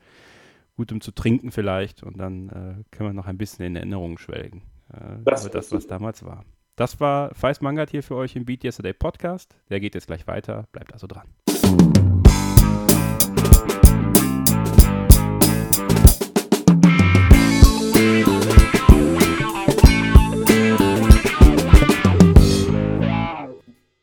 Gutem 0.77 1.01
zu 1.01 1.11
trinken 1.11 1.51
vielleicht. 1.51 2.01
Und 2.03 2.17
dann 2.17 2.49
äh, 2.49 2.95
können 2.95 3.09
wir 3.09 3.13
noch 3.13 3.27
ein 3.27 3.37
bisschen 3.37 3.65
in 3.65 3.75
Erinnerungen 3.75 4.17
schwelgen. 4.17 4.61
Äh, 4.93 5.23
das, 5.25 5.49
das, 5.49 5.71
was 5.73 5.85
damals 5.85 6.23
war. 6.23 6.45
Das 6.75 6.99
war 6.99 7.33
Feist 7.35 7.61
Mangat 7.61 7.91
hier 7.91 8.03
für 8.03 8.15
euch 8.15 8.35
im 8.35 8.45
Beat 8.45 8.63
Yesterday 8.63 8.93
Podcast. 8.93 9.55
Der 9.69 9.79
geht 9.79 9.95
jetzt 9.95 10.07
gleich 10.07 10.27
weiter. 10.27 10.67
Bleibt 10.71 10.93
also 10.93 11.07
dran. 11.07 11.27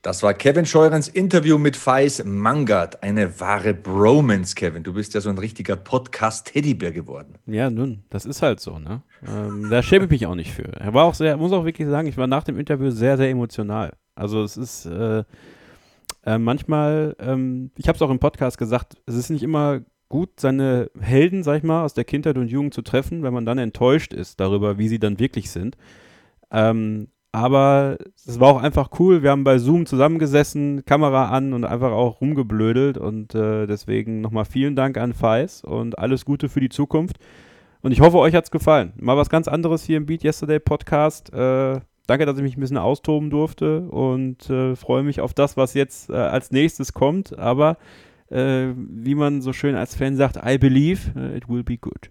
Das 0.08 0.22
war 0.22 0.32
Kevin 0.32 0.64
Scheurens 0.64 1.06
Interview 1.06 1.58
mit 1.58 1.76
Feis 1.76 2.24
Mangard. 2.24 3.02
Eine 3.02 3.40
wahre 3.40 3.74
Bromance, 3.74 4.54
Kevin. 4.54 4.82
Du 4.82 4.94
bist 4.94 5.12
ja 5.12 5.20
so 5.20 5.28
ein 5.28 5.36
richtiger 5.36 5.76
Podcast-Teddybär 5.76 6.92
geworden. 6.92 7.34
Ja, 7.44 7.68
nun, 7.68 8.04
das 8.08 8.24
ist 8.24 8.40
halt 8.40 8.58
so, 8.58 8.78
ne? 8.78 9.02
Ähm, 9.28 9.68
da 9.68 9.82
schäme 9.82 10.06
ich 10.06 10.10
mich 10.10 10.26
auch 10.26 10.34
nicht 10.34 10.54
für. 10.54 10.62
Er 10.62 10.94
war 10.94 11.04
auch 11.04 11.12
sehr, 11.12 11.36
muss 11.36 11.52
auch 11.52 11.66
wirklich 11.66 11.86
sagen, 11.88 12.08
ich 12.08 12.16
war 12.16 12.26
nach 12.26 12.42
dem 12.42 12.58
Interview 12.58 12.88
sehr, 12.88 13.18
sehr 13.18 13.28
emotional. 13.28 13.92
Also 14.14 14.42
es 14.42 14.56
ist 14.56 14.86
äh, 14.86 15.24
äh, 16.24 16.38
manchmal, 16.38 17.14
ähm, 17.18 17.70
ich 17.76 17.86
habe 17.86 17.96
es 17.96 18.00
auch 18.00 18.08
im 18.08 18.18
Podcast 18.18 18.56
gesagt, 18.56 18.96
es 19.04 19.14
ist 19.14 19.28
nicht 19.28 19.42
immer 19.42 19.82
gut, 20.08 20.40
seine 20.40 20.90
Helden, 20.98 21.42
sag 21.42 21.58
ich 21.58 21.64
mal, 21.64 21.84
aus 21.84 21.92
der 21.92 22.04
Kindheit 22.04 22.38
und 22.38 22.48
Jugend 22.48 22.72
zu 22.72 22.80
treffen, 22.80 23.22
wenn 23.24 23.34
man 23.34 23.44
dann 23.44 23.58
enttäuscht 23.58 24.14
ist 24.14 24.40
darüber, 24.40 24.78
wie 24.78 24.88
sie 24.88 25.00
dann 25.00 25.18
wirklich 25.18 25.50
sind. 25.50 25.76
Ähm, 26.50 27.08
aber 27.32 27.98
es 28.14 28.40
war 28.40 28.48
auch 28.48 28.62
einfach 28.62 28.90
cool. 28.98 29.22
Wir 29.22 29.30
haben 29.30 29.44
bei 29.44 29.58
Zoom 29.58 29.86
zusammengesessen, 29.86 30.84
Kamera 30.84 31.28
an 31.28 31.52
und 31.52 31.64
einfach 31.64 31.92
auch 31.92 32.20
rumgeblödelt. 32.20 32.96
Und 32.96 33.34
äh, 33.34 33.66
deswegen 33.66 34.20
nochmal 34.20 34.46
vielen 34.46 34.76
Dank 34.76 34.96
an 34.96 35.12
Feis 35.12 35.62
und 35.62 35.98
alles 35.98 36.24
Gute 36.24 36.48
für 36.48 36.60
die 36.60 36.70
Zukunft. 36.70 37.18
Und 37.82 37.92
ich 37.92 38.00
hoffe, 38.00 38.18
euch 38.18 38.34
hat 38.34 38.44
es 38.44 38.50
gefallen. 38.50 38.92
Mal 38.96 39.16
was 39.16 39.28
ganz 39.28 39.46
anderes 39.46 39.84
hier 39.84 39.98
im 39.98 40.06
Beat 40.06 40.24
Yesterday 40.24 40.58
Podcast. 40.58 41.32
Äh, 41.32 41.80
danke, 42.06 42.26
dass 42.26 42.36
ich 42.38 42.42
mich 42.42 42.56
ein 42.56 42.60
bisschen 42.60 42.78
austoben 42.78 43.30
durfte 43.30 43.82
und 43.82 44.48
äh, 44.48 44.74
freue 44.74 45.02
mich 45.02 45.20
auf 45.20 45.34
das, 45.34 45.56
was 45.56 45.74
jetzt 45.74 46.10
äh, 46.10 46.14
als 46.14 46.50
nächstes 46.50 46.94
kommt. 46.94 47.38
Aber 47.38 47.76
äh, 48.30 48.68
wie 48.74 49.14
man 49.14 49.42
so 49.42 49.52
schön 49.52 49.74
als 49.74 49.94
Fan 49.94 50.16
sagt, 50.16 50.38
I 50.44 50.58
believe 50.58 51.12
äh, 51.14 51.36
it 51.36 51.48
will 51.48 51.62
be 51.62 51.76
good. 51.76 52.10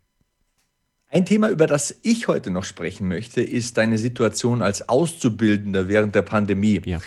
Ein 1.10 1.26
Thema, 1.26 1.50
über 1.50 1.68
das 1.68 2.00
ich 2.04 2.28
heute 2.28 2.52
noch 2.52 2.66
sprechen 2.66 3.08
möchte, 3.08 3.42
ist 3.42 3.78
deine 3.78 3.98
Situation 3.98 4.62
als 4.62 4.90
Auszubildender 4.90 5.88
während 5.88 6.16
der 6.16 6.22
Pandemie. 6.22 6.82
Ja. 6.86 7.00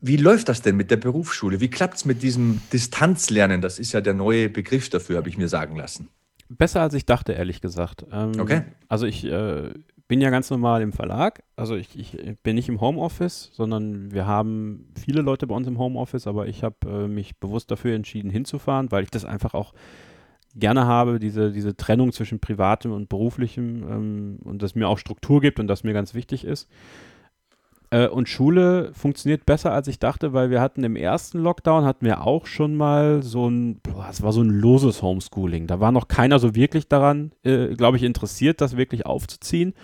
Wie 0.00 0.16
läuft 0.16 0.48
das 0.48 0.62
denn 0.62 0.76
mit 0.76 0.92
der 0.92 0.96
Berufsschule? 0.96 1.60
Wie 1.60 1.68
klappt 1.68 1.96
es 1.96 2.04
mit 2.04 2.22
diesem 2.22 2.60
Distanzlernen? 2.72 3.60
Das 3.60 3.80
ist 3.80 3.92
ja 3.92 4.00
der 4.00 4.14
neue 4.14 4.48
Begriff 4.48 4.90
dafür, 4.90 5.16
habe 5.16 5.28
ich 5.28 5.36
mir 5.36 5.48
sagen 5.48 5.74
lassen. 5.74 6.08
Besser 6.48 6.82
als 6.82 6.94
ich 6.94 7.04
dachte, 7.04 7.32
ehrlich 7.32 7.60
gesagt. 7.60 8.06
Ähm, 8.12 8.32
okay. 8.38 8.62
Also 8.88 9.06
ich 9.06 9.24
äh, 9.24 9.70
bin 10.06 10.20
ja 10.20 10.30
ganz 10.30 10.50
normal 10.50 10.80
im 10.80 10.92
Verlag. 10.92 11.42
Also 11.56 11.74
ich, 11.74 11.98
ich, 11.98 12.16
bin 12.42 12.54
nicht 12.54 12.68
im 12.68 12.80
Homeoffice, 12.80 13.50
sondern 13.52 14.12
wir 14.12 14.26
haben 14.26 14.86
viele 14.98 15.20
Leute 15.20 15.48
bei 15.48 15.54
uns 15.54 15.66
im 15.66 15.78
Homeoffice, 15.78 16.28
aber 16.28 16.46
ich 16.46 16.62
habe 16.62 16.76
äh, 16.86 17.08
mich 17.08 17.36
bewusst 17.38 17.70
dafür 17.72 17.94
entschieden, 17.94 18.30
hinzufahren, 18.30 18.92
weil 18.92 19.02
ich 19.02 19.10
das 19.10 19.24
einfach 19.24 19.52
auch 19.52 19.74
gerne 20.54 20.86
habe, 20.86 21.18
diese, 21.18 21.52
diese 21.52 21.76
Trennung 21.76 22.12
zwischen 22.12 22.40
privatem 22.40 22.92
und 22.92 23.08
beruflichem 23.08 23.82
ähm, 23.90 24.38
und 24.44 24.62
das 24.62 24.74
mir 24.74 24.88
auch 24.88 24.98
Struktur 24.98 25.40
gibt 25.40 25.60
und 25.60 25.68
das 25.68 25.84
mir 25.84 25.92
ganz 25.92 26.14
wichtig 26.14 26.44
ist. 26.44 26.68
Äh, 27.90 28.08
und 28.08 28.28
Schule 28.28 28.90
funktioniert 28.92 29.46
besser, 29.46 29.72
als 29.72 29.88
ich 29.88 29.98
dachte, 29.98 30.32
weil 30.32 30.50
wir 30.50 30.60
hatten 30.60 30.84
im 30.84 30.96
ersten 30.96 31.38
Lockdown 31.38 31.84
hatten 31.84 32.04
wir 32.04 32.26
auch 32.26 32.46
schon 32.46 32.76
mal 32.76 33.22
so 33.22 33.48
ein, 33.48 33.80
es 34.10 34.22
war 34.22 34.32
so 34.32 34.42
ein 34.42 34.50
loses 34.50 35.02
Homeschooling. 35.02 35.66
Da 35.66 35.80
war 35.80 35.92
noch 35.92 36.08
keiner 36.08 36.38
so 36.38 36.54
wirklich 36.54 36.88
daran, 36.88 37.32
äh, 37.44 37.74
glaube 37.74 37.96
ich, 37.96 38.02
interessiert, 38.02 38.60
das 38.60 38.76
wirklich 38.76 39.06
aufzuziehen. 39.06 39.74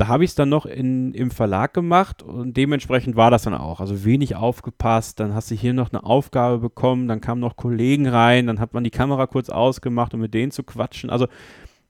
Da 0.00 0.08
habe 0.08 0.24
ich 0.24 0.30
es 0.30 0.34
dann 0.34 0.48
noch 0.48 0.64
in, 0.64 1.12
im 1.12 1.30
Verlag 1.30 1.74
gemacht 1.74 2.22
und 2.22 2.56
dementsprechend 2.56 3.16
war 3.16 3.30
das 3.30 3.42
dann 3.42 3.52
auch. 3.52 3.80
Also 3.80 4.02
wenig 4.02 4.34
aufgepasst, 4.34 5.20
dann 5.20 5.34
hast 5.34 5.50
du 5.50 5.54
hier 5.54 5.74
noch 5.74 5.92
eine 5.92 6.04
Aufgabe 6.04 6.56
bekommen, 6.56 7.06
dann 7.06 7.20
kamen 7.20 7.38
noch 7.38 7.56
Kollegen 7.56 8.08
rein, 8.08 8.46
dann 8.46 8.60
hat 8.60 8.72
man 8.72 8.82
die 8.82 8.90
Kamera 8.90 9.26
kurz 9.26 9.50
ausgemacht, 9.50 10.14
um 10.14 10.20
mit 10.20 10.32
denen 10.32 10.52
zu 10.52 10.62
quatschen. 10.62 11.10
Also 11.10 11.26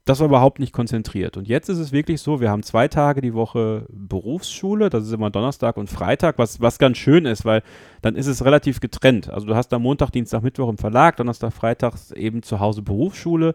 das 0.07 0.19
war 0.19 0.27
überhaupt 0.27 0.59
nicht 0.59 0.73
konzentriert. 0.73 1.37
Und 1.37 1.47
jetzt 1.47 1.69
ist 1.69 1.79
es 1.79 1.93
wirklich 1.93 2.21
so, 2.21 2.41
wir 2.41 2.51
haben 2.51 2.65
zwei 2.65 2.89
Tage 2.89 3.21
die 3.21 3.33
Woche 3.33 3.87
Berufsschule, 3.91 4.91
das 4.91 5.05
ist 5.05 5.13
immer 5.13 5.31
Donnerstag 5.31 5.77
und 5.77 5.89
Freitag, 5.89 6.37
was, 6.37 6.61
was 6.61 6.81
ganz 6.81 6.99
schön 6.99 7.27
ist, 7.27 7.45
weil 7.45 7.63
dann 8.03 8.17
ist 8.17 8.27
es 8.27 8.45
relativ 8.45 8.81
getrennt. 8.81 9.31
Also 9.31 9.47
du 9.47 9.55
hast 9.55 9.69
da 9.69 9.79
Montag, 9.79 10.11
Dienstag, 10.11 10.43
Mittwoch 10.43 10.69
im 10.69 10.79
Verlag, 10.79 11.17
Donnerstag, 11.17 11.53
Freitag 11.53 11.95
eben 12.17 12.43
zu 12.43 12.59
Hause 12.59 12.83
Berufsschule 12.83 13.55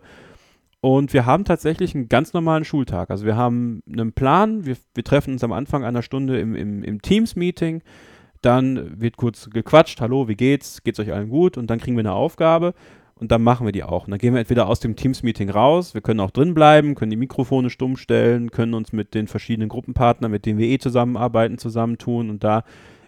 und 0.85 1.13
wir 1.13 1.25
haben 1.25 1.45
tatsächlich 1.45 1.95
einen 1.95 2.09
ganz 2.09 2.33
normalen 2.33 2.63
Schultag. 2.63 3.09
Also 3.09 3.25
wir 3.25 3.35
haben 3.35 3.81
einen 3.91 4.13
Plan, 4.13 4.67
wir, 4.67 4.77
wir 4.93 5.03
treffen 5.03 5.33
uns 5.33 5.43
am 5.43 5.51
Anfang 5.51 5.83
einer 5.83 6.03
Stunde 6.03 6.39
im, 6.39 6.53
im, 6.53 6.83
im 6.83 7.01
Teams-Meeting, 7.01 7.81
dann 8.43 9.01
wird 9.01 9.17
kurz 9.17 9.49
gequatscht, 9.49 9.99
hallo, 9.99 10.27
wie 10.27 10.35
geht's, 10.35 10.83
geht's 10.83 10.99
euch 10.99 11.11
allen 11.11 11.29
gut? 11.29 11.57
Und 11.57 11.71
dann 11.71 11.79
kriegen 11.79 11.97
wir 11.97 12.01
eine 12.01 12.13
Aufgabe. 12.13 12.75
Und 13.15 13.31
dann 13.31 13.41
machen 13.41 13.65
wir 13.65 13.71
die 13.71 13.81
auch. 13.81 14.05
Und 14.05 14.11
dann 14.11 14.19
gehen 14.19 14.35
wir 14.35 14.39
entweder 14.39 14.67
aus 14.67 14.79
dem 14.79 14.95
Teams-Meeting 14.95 15.49
raus, 15.49 15.95
wir 15.95 16.01
können 16.01 16.19
auch 16.19 16.29
drin 16.29 16.53
bleiben, 16.53 16.93
können 16.93 17.09
die 17.09 17.17
Mikrofone 17.17 17.71
stumm 17.71 17.97
stellen, 17.97 18.51
können 18.51 18.75
uns 18.75 18.93
mit 18.93 19.15
den 19.15 19.25
verschiedenen 19.25 19.69
Gruppenpartnern, 19.69 20.29
mit 20.29 20.45
denen 20.45 20.59
wir 20.59 20.67
eh 20.67 20.77
zusammenarbeiten, 20.77 21.57
zusammentun. 21.57 22.29
Und 22.29 22.43
da 22.43 22.63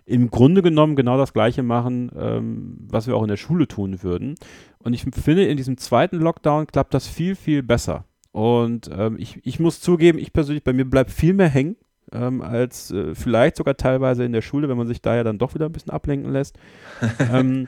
im 0.07 0.31
Grunde 0.31 0.61
genommen 0.61 0.95
genau 0.95 1.17
das 1.17 1.33
Gleiche 1.33 1.63
machen, 1.63 2.09
ähm, 2.17 2.77
was 2.89 3.07
wir 3.07 3.15
auch 3.15 3.23
in 3.23 3.27
der 3.27 3.37
Schule 3.37 3.67
tun 3.67 4.01
würden. 4.03 4.35
Und 4.79 4.93
ich 4.93 5.03
finde, 5.03 5.45
in 5.45 5.57
diesem 5.57 5.77
zweiten 5.77 6.17
Lockdown 6.17 6.65
klappt 6.65 6.93
das 6.93 7.07
viel, 7.07 7.35
viel 7.35 7.61
besser. 7.61 8.05
Und 8.31 8.89
ähm, 8.95 9.17
ich, 9.19 9.41
ich 9.43 9.59
muss 9.59 9.81
zugeben, 9.81 10.17
ich 10.17 10.31
persönlich, 10.31 10.63
bei 10.63 10.71
mir 10.71 10.89
bleibt 10.89 11.11
viel 11.11 11.33
mehr 11.33 11.49
hängen, 11.49 11.75
ähm, 12.13 12.41
als 12.41 12.89
äh, 12.91 13.15
vielleicht 13.15 13.57
sogar 13.57 13.75
teilweise 13.75 14.23
in 14.23 14.31
der 14.31 14.41
Schule, 14.41 14.69
wenn 14.69 14.77
man 14.77 14.87
sich 14.87 15.01
da 15.01 15.13
ja 15.13 15.25
dann 15.25 15.39
doch 15.39 15.55
wieder 15.55 15.65
ein 15.65 15.73
bisschen 15.73 15.91
ablenken 15.91 16.31
lässt. 16.31 16.57
ähm, 17.19 17.67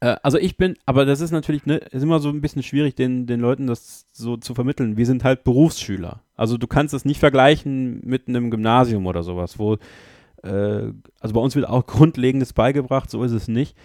äh, 0.00 0.16
also 0.24 0.38
ich 0.38 0.56
bin, 0.56 0.74
aber 0.84 1.04
das 1.04 1.20
ist 1.20 1.30
natürlich 1.30 1.64
ne, 1.64 1.76
ist 1.76 2.02
immer 2.02 2.18
so 2.18 2.28
ein 2.28 2.40
bisschen 2.40 2.64
schwierig, 2.64 2.96
den, 2.96 3.26
den 3.26 3.38
Leuten 3.38 3.68
das 3.68 4.06
so 4.12 4.36
zu 4.36 4.54
vermitteln. 4.54 4.96
Wir 4.96 5.06
sind 5.06 5.22
halt 5.22 5.44
Berufsschüler. 5.44 6.22
Also 6.34 6.58
du 6.58 6.66
kannst 6.66 6.92
es 6.92 7.04
nicht 7.04 7.20
vergleichen 7.20 8.00
mit 8.04 8.26
einem 8.26 8.50
Gymnasium 8.50 9.06
oder 9.06 9.22
sowas, 9.22 9.60
wo 9.60 9.78
äh, 10.42 10.92
also 11.20 11.34
bei 11.34 11.40
uns 11.40 11.54
wird 11.54 11.68
auch 11.68 11.86
Grundlegendes 11.86 12.52
beigebracht, 12.52 13.10
so 13.10 13.22
ist 13.24 13.32
es 13.32 13.48
nicht. 13.48 13.76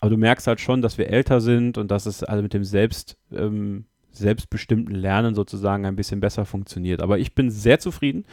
Aber 0.00 0.10
du 0.10 0.16
merkst 0.16 0.46
halt 0.46 0.60
schon, 0.60 0.82
dass 0.82 0.98
wir 0.98 1.08
älter 1.08 1.40
sind 1.40 1.78
und 1.78 1.90
dass 1.90 2.06
es 2.06 2.22
also 2.22 2.42
mit 2.42 2.52
dem 2.52 2.64
Selbst, 2.64 3.16
ähm, 3.32 3.86
selbstbestimmten 4.12 4.94
Lernen 4.94 5.34
sozusagen 5.34 5.86
ein 5.86 5.96
bisschen 5.96 6.20
besser 6.20 6.44
funktioniert. 6.44 7.02
Aber 7.02 7.18
ich 7.18 7.34
bin 7.34 7.50
sehr 7.50 7.78
zufrieden. 7.78 8.24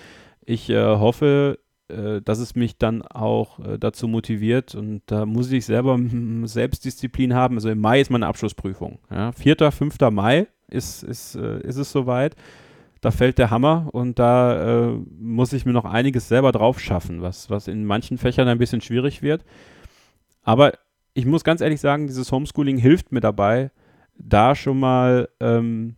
Ich 0.45 0.69
äh, 0.69 0.83
hoffe, 0.83 1.59
äh, 1.87 2.21
dass 2.21 2.39
es 2.39 2.55
mich 2.55 2.77
dann 2.77 3.01
auch 3.03 3.59
äh, 3.59 3.77
dazu 3.77 4.07
motiviert 4.07 4.75
und 4.75 5.01
da 5.05 5.25
muss 5.25 5.51
ich 5.51 5.65
selber 5.65 5.99
Selbstdisziplin 6.43 7.33
haben. 7.33 7.55
Also 7.55 7.69
im 7.69 7.79
Mai 7.79 8.01
ist 8.01 8.11
meine 8.11 8.27
Abschlussprüfung. 8.27 8.99
Ja. 9.09 9.31
4., 9.31 9.71
5. 9.71 9.97
Mai 10.11 10.47
ist, 10.67 11.03
ist, 11.03 11.35
äh, 11.35 11.61
ist 11.61 11.77
es 11.77 11.91
soweit 11.91 12.35
da 13.01 13.09
fällt 13.11 13.39
der 13.39 13.49
Hammer 13.49 13.89
und 13.91 14.19
da 14.19 14.89
äh, 14.89 14.99
muss 15.19 15.53
ich 15.53 15.65
mir 15.65 15.73
noch 15.73 15.85
einiges 15.85 16.27
selber 16.27 16.51
drauf 16.51 16.79
schaffen, 16.79 17.21
was, 17.21 17.49
was 17.49 17.67
in 17.67 17.83
manchen 17.85 18.17
Fächern 18.17 18.47
ein 18.47 18.59
bisschen 18.59 18.81
schwierig 18.81 19.21
wird. 19.21 19.43
Aber 20.43 20.73
ich 21.13 21.25
muss 21.25 21.43
ganz 21.43 21.61
ehrlich 21.61 21.81
sagen, 21.81 22.07
dieses 22.07 22.31
Homeschooling 22.31 22.77
hilft 22.77 23.11
mir 23.11 23.19
dabei, 23.19 23.71
da 24.15 24.55
schon 24.55 24.79
mal 24.79 25.29
ähm, 25.39 25.95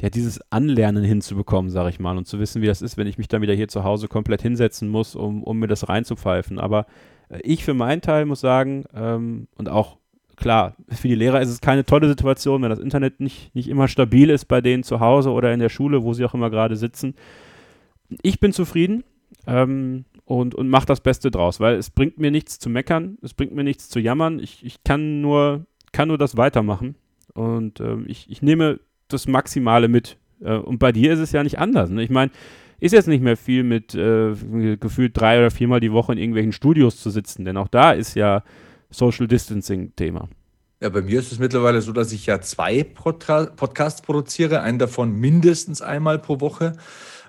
ja, 0.00 0.10
dieses 0.10 0.40
Anlernen 0.50 1.04
hinzubekommen, 1.04 1.70
sage 1.70 1.90
ich 1.90 2.00
mal, 2.00 2.16
und 2.16 2.26
zu 2.26 2.38
wissen, 2.38 2.62
wie 2.62 2.66
das 2.66 2.82
ist, 2.82 2.96
wenn 2.96 3.06
ich 3.06 3.18
mich 3.18 3.28
dann 3.28 3.42
wieder 3.42 3.54
hier 3.54 3.68
zu 3.68 3.84
Hause 3.84 4.06
komplett 4.08 4.42
hinsetzen 4.42 4.88
muss, 4.88 5.16
um, 5.16 5.42
um 5.42 5.58
mir 5.58 5.66
das 5.66 5.88
reinzupfeifen. 5.88 6.58
Aber 6.58 6.86
äh, 7.28 7.40
ich 7.42 7.64
für 7.64 7.74
meinen 7.74 8.00
Teil 8.00 8.26
muss 8.26 8.40
sagen, 8.40 8.84
ähm, 8.94 9.48
und 9.56 9.68
auch 9.68 9.98
klar, 10.36 10.76
für 10.88 11.08
die 11.08 11.14
Lehrer 11.14 11.40
ist 11.40 11.48
es 11.48 11.60
keine 11.60 11.84
tolle 11.84 12.08
Situation, 12.08 12.62
wenn 12.62 12.70
das 12.70 12.78
Internet 12.78 13.20
nicht, 13.20 13.54
nicht 13.54 13.68
immer 13.68 13.88
stabil 13.88 14.30
ist 14.30 14.46
bei 14.46 14.60
denen 14.60 14.82
zu 14.82 15.00
Hause 15.00 15.30
oder 15.30 15.52
in 15.52 15.60
der 15.60 15.68
Schule, 15.68 16.02
wo 16.02 16.12
sie 16.12 16.24
auch 16.24 16.34
immer 16.34 16.50
gerade 16.50 16.76
sitzen. 16.76 17.14
Ich 18.22 18.40
bin 18.40 18.52
zufrieden 18.52 19.04
ähm, 19.46 20.04
und, 20.24 20.54
und 20.54 20.68
mache 20.68 20.86
das 20.86 21.00
Beste 21.00 21.30
draus, 21.30 21.60
weil 21.60 21.76
es 21.76 21.90
bringt 21.90 22.18
mir 22.18 22.30
nichts 22.30 22.58
zu 22.58 22.68
meckern, 22.70 23.18
es 23.22 23.34
bringt 23.34 23.54
mir 23.54 23.64
nichts 23.64 23.88
zu 23.88 23.98
jammern. 23.98 24.38
Ich, 24.38 24.64
ich 24.64 24.84
kann, 24.84 25.20
nur, 25.20 25.66
kann 25.92 26.08
nur 26.08 26.18
das 26.18 26.36
weitermachen 26.36 26.96
und 27.34 27.80
ähm, 27.80 28.04
ich, 28.06 28.30
ich 28.30 28.42
nehme 28.42 28.80
das 29.08 29.26
Maximale 29.26 29.88
mit. 29.88 30.16
Äh, 30.40 30.56
und 30.56 30.78
bei 30.78 30.92
dir 30.92 31.12
ist 31.12 31.20
es 31.20 31.32
ja 31.32 31.42
nicht 31.42 31.58
anders. 31.58 31.90
Ne? 31.90 32.02
Ich 32.02 32.10
meine, 32.10 32.30
ist 32.80 32.92
jetzt 32.92 33.08
nicht 33.08 33.22
mehr 33.22 33.36
viel 33.36 33.62
mit 33.62 33.94
äh, 33.94 34.34
gefühlt 34.76 35.16
drei 35.16 35.38
oder 35.38 35.50
viermal 35.50 35.80
die 35.80 35.92
Woche 35.92 36.12
in 36.12 36.18
irgendwelchen 36.18 36.52
Studios 36.52 37.00
zu 37.00 37.10
sitzen, 37.10 37.44
denn 37.44 37.56
auch 37.56 37.68
da 37.68 37.92
ist 37.92 38.14
ja 38.14 38.42
Social 38.94 39.26
Distancing-Thema. 39.26 40.28
Ja, 40.80 40.88
bei 40.88 41.02
mir 41.02 41.18
ist 41.18 41.32
es 41.32 41.38
mittlerweile 41.38 41.80
so, 41.80 41.92
dass 41.92 42.12
ich 42.12 42.26
ja 42.26 42.40
zwei 42.40 42.84
Podcasts 42.84 44.02
produziere, 44.02 44.60
einen 44.60 44.78
davon 44.78 45.12
mindestens 45.12 45.82
einmal 45.82 46.18
pro 46.18 46.40
Woche. 46.40 46.76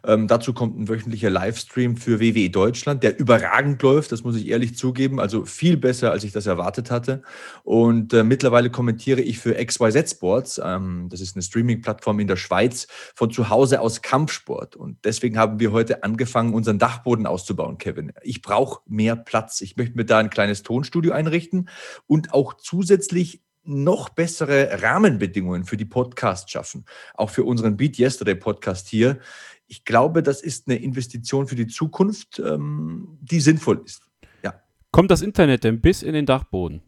Ähm, 0.07 0.27
dazu 0.27 0.53
kommt 0.53 0.79
ein 0.79 0.87
wöchentlicher 0.87 1.29
Livestream 1.29 1.97
für 1.97 2.19
WWE 2.19 2.49
Deutschland, 2.49 3.03
der 3.03 3.19
überragend 3.19 3.81
läuft, 3.81 4.11
das 4.11 4.23
muss 4.23 4.35
ich 4.35 4.47
ehrlich 4.47 4.77
zugeben. 4.77 5.19
Also 5.19 5.45
viel 5.45 5.77
besser, 5.77 6.11
als 6.11 6.23
ich 6.23 6.31
das 6.31 6.45
erwartet 6.45 6.91
hatte. 6.91 7.21
Und 7.63 8.13
äh, 8.13 8.23
mittlerweile 8.23 8.69
kommentiere 8.69 9.21
ich 9.21 9.39
für 9.39 9.53
XYZ 9.53 10.11
Sports. 10.11 10.61
Ähm, 10.63 11.07
das 11.09 11.21
ist 11.21 11.35
eine 11.35 11.43
Streaming-Plattform 11.43 12.19
in 12.19 12.27
der 12.27 12.35
Schweiz 12.35 12.87
von 13.15 13.31
zu 13.31 13.49
Hause 13.49 13.81
aus 13.81 14.01
Kampfsport. 14.01 14.75
Und 14.75 15.03
deswegen 15.03 15.37
haben 15.37 15.59
wir 15.59 15.71
heute 15.71 16.03
angefangen, 16.03 16.53
unseren 16.53 16.79
Dachboden 16.79 17.25
auszubauen, 17.25 17.77
Kevin. 17.77 18.13
Ich 18.21 18.41
brauche 18.41 18.81
mehr 18.85 19.15
Platz. 19.15 19.61
Ich 19.61 19.77
möchte 19.77 19.95
mir 19.95 20.05
da 20.05 20.19
ein 20.19 20.29
kleines 20.29 20.63
Tonstudio 20.63 21.13
einrichten 21.13 21.69
und 22.07 22.33
auch 22.33 22.53
zusätzlich 22.53 23.41
noch 23.65 24.09
bessere 24.09 24.81
Rahmenbedingungen 24.81 25.65
für 25.65 25.77
die 25.77 25.85
Podcasts 25.85 26.51
schaffen. 26.51 26.85
Auch 27.15 27.31
für 27.31 27.43
unseren 27.43 27.77
Beat 27.77 27.97
Yesterday 27.97 28.35
Podcast 28.35 28.87
hier. 28.87 29.19
Ich 29.67 29.85
glaube, 29.85 30.23
das 30.23 30.41
ist 30.41 30.67
eine 30.67 30.77
Investition 30.77 31.47
für 31.47 31.55
die 31.55 31.67
Zukunft, 31.67 32.39
ähm, 32.39 33.17
die 33.21 33.39
sinnvoll 33.39 33.81
ist. 33.83 34.03
Ja. 34.43 34.61
Kommt 34.91 35.11
das 35.11 35.21
Internet 35.21 35.63
denn 35.63 35.81
bis 35.81 36.03
in 36.03 36.13
den 36.13 36.25
Dachboden? 36.25 36.81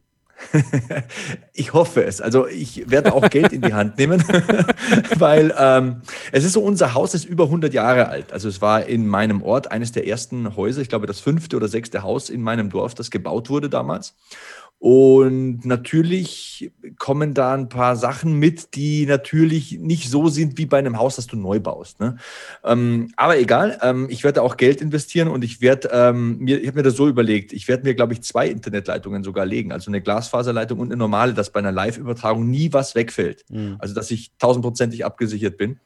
ich 1.54 1.74
hoffe 1.74 2.04
es. 2.04 2.22
Also 2.22 2.48
ich 2.48 2.90
werde 2.90 3.14
auch 3.14 3.30
Geld 3.30 3.54
in 3.54 3.62
die 3.62 3.74
Hand 3.74 3.98
nehmen, 3.98 4.24
weil 5.18 5.54
ähm, 5.58 6.02
es 6.32 6.44
ist 6.44 6.54
so, 6.54 6.62
unser 6.62 6.94
Haus 6.94 7.14
ist 7.14 7.26
über 7.26 7.46
100 7.46 7.74
Jahre 7.74 8.08
alt. 8.08 8.32
Also 8.32 8.48
es 8.48 8.62
war 8.62 8.86
in 8.86 9.08
meinem 9.08 9.42
Ort 9.42 9.72
eines 9.72 9.92
der 9.92 10.08
ersten 10.08 10.56
Häuser, 10.56 10.82
ich 10.82 10.90
glaube 10.90 11.08
das 11.08 11.20
fünfte 11.20 11.56
oder 11.56 11.68
sechste 11.68 12.04
Haus 12.04 12.30
in 12.30 12.42
meinem 12.42 12.70
Dorf, 12.70 12.94
das 12.94 13.12
gebaut 13.12 13.50
wurde 13.50 13.70
damals. 13.70 14.16
Und 14.80 15.66
natürlich 15.66 16.72
kommen 17.00 17.34
da 17.34 17.56
ein 17.56 17.68
paar 17.68 17.96
Sachen 17.96 18.34
mit, 18.38 18.76
die 18.76 19.08
natürlich 19.08 19.80
nicht 19.80 20.10
so 20.10 20.30
sind 20.30 20.60
wie 20.60 20.68
bei 20.68 20.78
einem 20.78 21.00
Haus, 21.00 21.16
das 21.16 21.26
du 21.26 21.36
neu 21.36 21.60
baust. 21.60 22.00
Ne? 22.00 22.18
Ähm, 22.64 23.12
aber 23.16 23.40
egal, 23.40 23.80
ähm, 23.82 24.08
ich 24.10 24.24
werde 24.24 24.44
auch 24.44 24.56
Geld 24.56 24.82
investieren 24.82 25.30
und 25.30 25.44
ich 25.44 25.62
werde 25.62 25.90
ähm, 25.92 26.38
mir, 26.38 26.62
ich 26.62 26.68
habe 26.68 26.78
mir 26.78 26.84
das 26.84 26.96
so 26.96 27.08
überlegt, 27.08 27.54
ich 27.54 27.68
werde 27.68 27.86
mir, 27.86 27.96
glaube 27.96 28.14
ich, 28.14 28.22
zwei 28.22 28.48
Internetleitungen 28.48 29.24
sogar 29.24 29.48
legen, 29.48 29.72
also 29.72 29.90
eine 29.90 30.02
Glasfaserleitung 30.02 30.80
und 30.80 30.90
eine 30.90 30.98
normale, 30.98 31.34
dass 31.34 31.50
bei 31.50 31.60
einer 31.60 31.72
Live-Übertragung 31.72 32.48
nie 32.48 32.72
was 32.72 32.94
wegfällt. 32.94 33.46
Mhm. 33.50 33.78
Also 33.80 33.96
dass 33.96 34.12
ich 34.12 34.32
tausendprozentig 34.38 35.06
abgesichert 35.06 35.58
bin. 35.58 35.80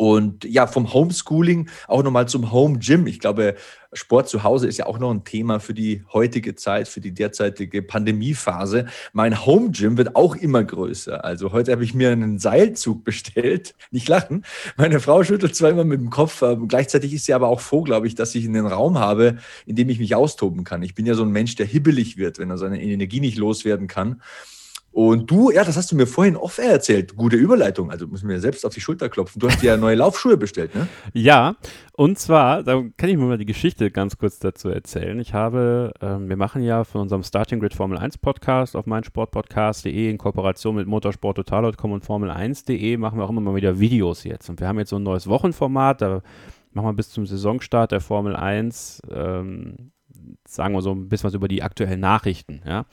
Und 0.00 0.46
ja, 0.46 0.66
vom 0.66 0.94
Homeschooling 0.94 1.68
auch 1.86 2.02
nochmal 2.02 2.26
zum 2.26 2.50
Home 2.52 2.78
Gym. 2.78 3.06
Ich 3.06 3.20
glaube, 3.20 3.56
Sport 3.92 4.30
zu 4.30 4.42
Hause 4.44 4.66
ist 4.66 4.78
ja 4.78 4.86
auch 4.86 4.98
noch 4.98 5.10
ein 5.10 5.24
Thema 5.24 5.60
für 5.60 5.74
die 5.74 6.04
heutige 6.10 6.54
Zeit, 6.54 6.88
für 6.88 7.02
die 7.02 7.12
derzeitige 7.12 7.82
Pandemiephase. 7.82 8.86
Mein 9.12 9.44
Home 9.44 9.72
Gym 9.72 9.98
wird 9.98 10.16
auch 10.16 10.36
immer 10.36 10.64
größer. 10.64 11.22
Also 11.22 11.52
heute 11.52 11.72
habe 11.72 11.84
ich 11.84 11.92
mir 11.92 12.12
einen 12.12 12.38
Seilzug 12.38 13.04
bestellt. 13.04 13.74
Nicht 13.90 14.08
lachen. 14.08 14.46
Meine 14.78 15.00
Frau 15.00 15.22
schüttelt 15.22 15.54
zwar 15.54 15.68
immer 15.68 15.84
mit 15.84 16.00
dem 16.00 16.08
Kopf, 16.08 16.42
gleichzeitig 16.66 17.12
ist 17.12 17.26
sie 17.26 17.34
aber 17.34 17.48
auch 17.48 17.60
froh, 17.60 17.82
glaube 17.82 18.06
ich, 18.06 18.14
dass 18.14 18.34
ich 18.34 18.46
einen 18.46 18.64
Raum 18.64 18.98
habe, 18.98 19.36
in 19.66 19.76
dem 19.76 19.90
ich 19.90 19.98
mich 19.98 20.14
austoben 20.14 20.64
kann. 20.64 20.82
Ich 20.82 20.94
bin 20.94 21.04
ja 21.04 21.12
so 21.12 21.24
ein 21.24 21.30
Mensch, 21.30 21.56
der 21.56 21.66
hibbelig 21.66 22.16
wird, 22.16 22.38
wenn 22.38 22.48
er 22.48 22.56
seine 22.56 22.80
Energie 22.80 23.20
nicht 23.20 23.36
loswerden 23.36 23.86
kann. 23.86 24.22
Und 24.92 25.30
du, 25.30 25.50
ja, 25.52 25.62
das 25.62 25.76
hast 25.76 25.92
du 25.92 25.96
mir 25.96 26.06
vorhin 26.06 26.36
off 26.36 26.58
erzählt. 26.58 27.16
Gute 27.16 27.36
Überleitung. 27.36 27.92
Also 27.92 28.08
müssen 28.08 28.28
wir 28.28 28.40
selbst 28.40 28.66
auf 28.66 28.74
die 28.74 28.80
Schulter 28.80 29.08
klopfen. 29.08 29.38
Du 29.38 29.48
hast 29.48 29.62
dir 29.62 29.68
ja 29.68 29.76
neue 29.76 29.94
Laufschuhe 29.94 30.36
bestellt, 30.36 30.74
ne? 30.74 30.88
Ja, 31.12 31.54
und 31.92 32.18
zwar, 32.18 32.64
da 32.64 32.82
kann 32.96 33.08
ich 33.08 33.16
mir 33.16 33.24
mal 33.24 33.38
die 33.38 33.46
Geschichte 33.46 33.92
ganz 33.92 34.18
kurz 34.18 34.40
dazu 34.40 34.68
erzählen. 34.68 35.18
Ich 35.20 35.32
habe, 35.32 35.92
ähm, 36.00 36.28
wir 36.28 36.36
machen 36.36 36.62
ja 36.62 36.82
von 36.82 37.02
unserem 37.02 37.22
Starting 37.22 37.60
Grid 37.60 37.74
Formel 37.74 37.98
1 37.98 38.18
Podcast 38.18 38.74
auf 38.74 38.86
meinsportpodcast.de 38.86 40.10
in 40.10 40.18
Kooperation 40.18 40.74
mit 40.74 40.88
motorsporttotal.com 40.88 41.92
und 41.92 42.04
Formel1.de 42.04 42.96
machen 42.96 43.18
wir 43.18 43.24
auch 43.24 43.30
immer 43.30 43.40
mal 43.40 43.54
wieder 43.54 43.78
Videos 43.78 44.24
jetzt. 44.24 44.50
Und 44.50 44.58
wir 44.58 44.66
haben 44.66 44.78
jetzt 44.78 44.90
so 44.90 44.96
ein 44.96 45.04
neues 45.04 45.28
Wochenformat, 45.28 46.02
da 46.02 46.22
machen 46.72 46.88
wir 46.88 46.94
bis 46.94 47.10
zum 47.10 47.26
Saisonstart 47.26 47.92
der 47.92 48.00
Formel 48.00 48.34
1, 48.34 49.02
ähm, 49.10 49.92
sagen 50.46 50.74
wir 50.74 50.82
so 50.82 50.92
ein 50.92 51.08
bisschen 51.08 51.28
was 51.28 51.34
über 51.34 51.48
die 51.48 51.62
aktuellen 51.62 52.00
Nachrichten, 52.00 52.60
ja. 52.66 52.86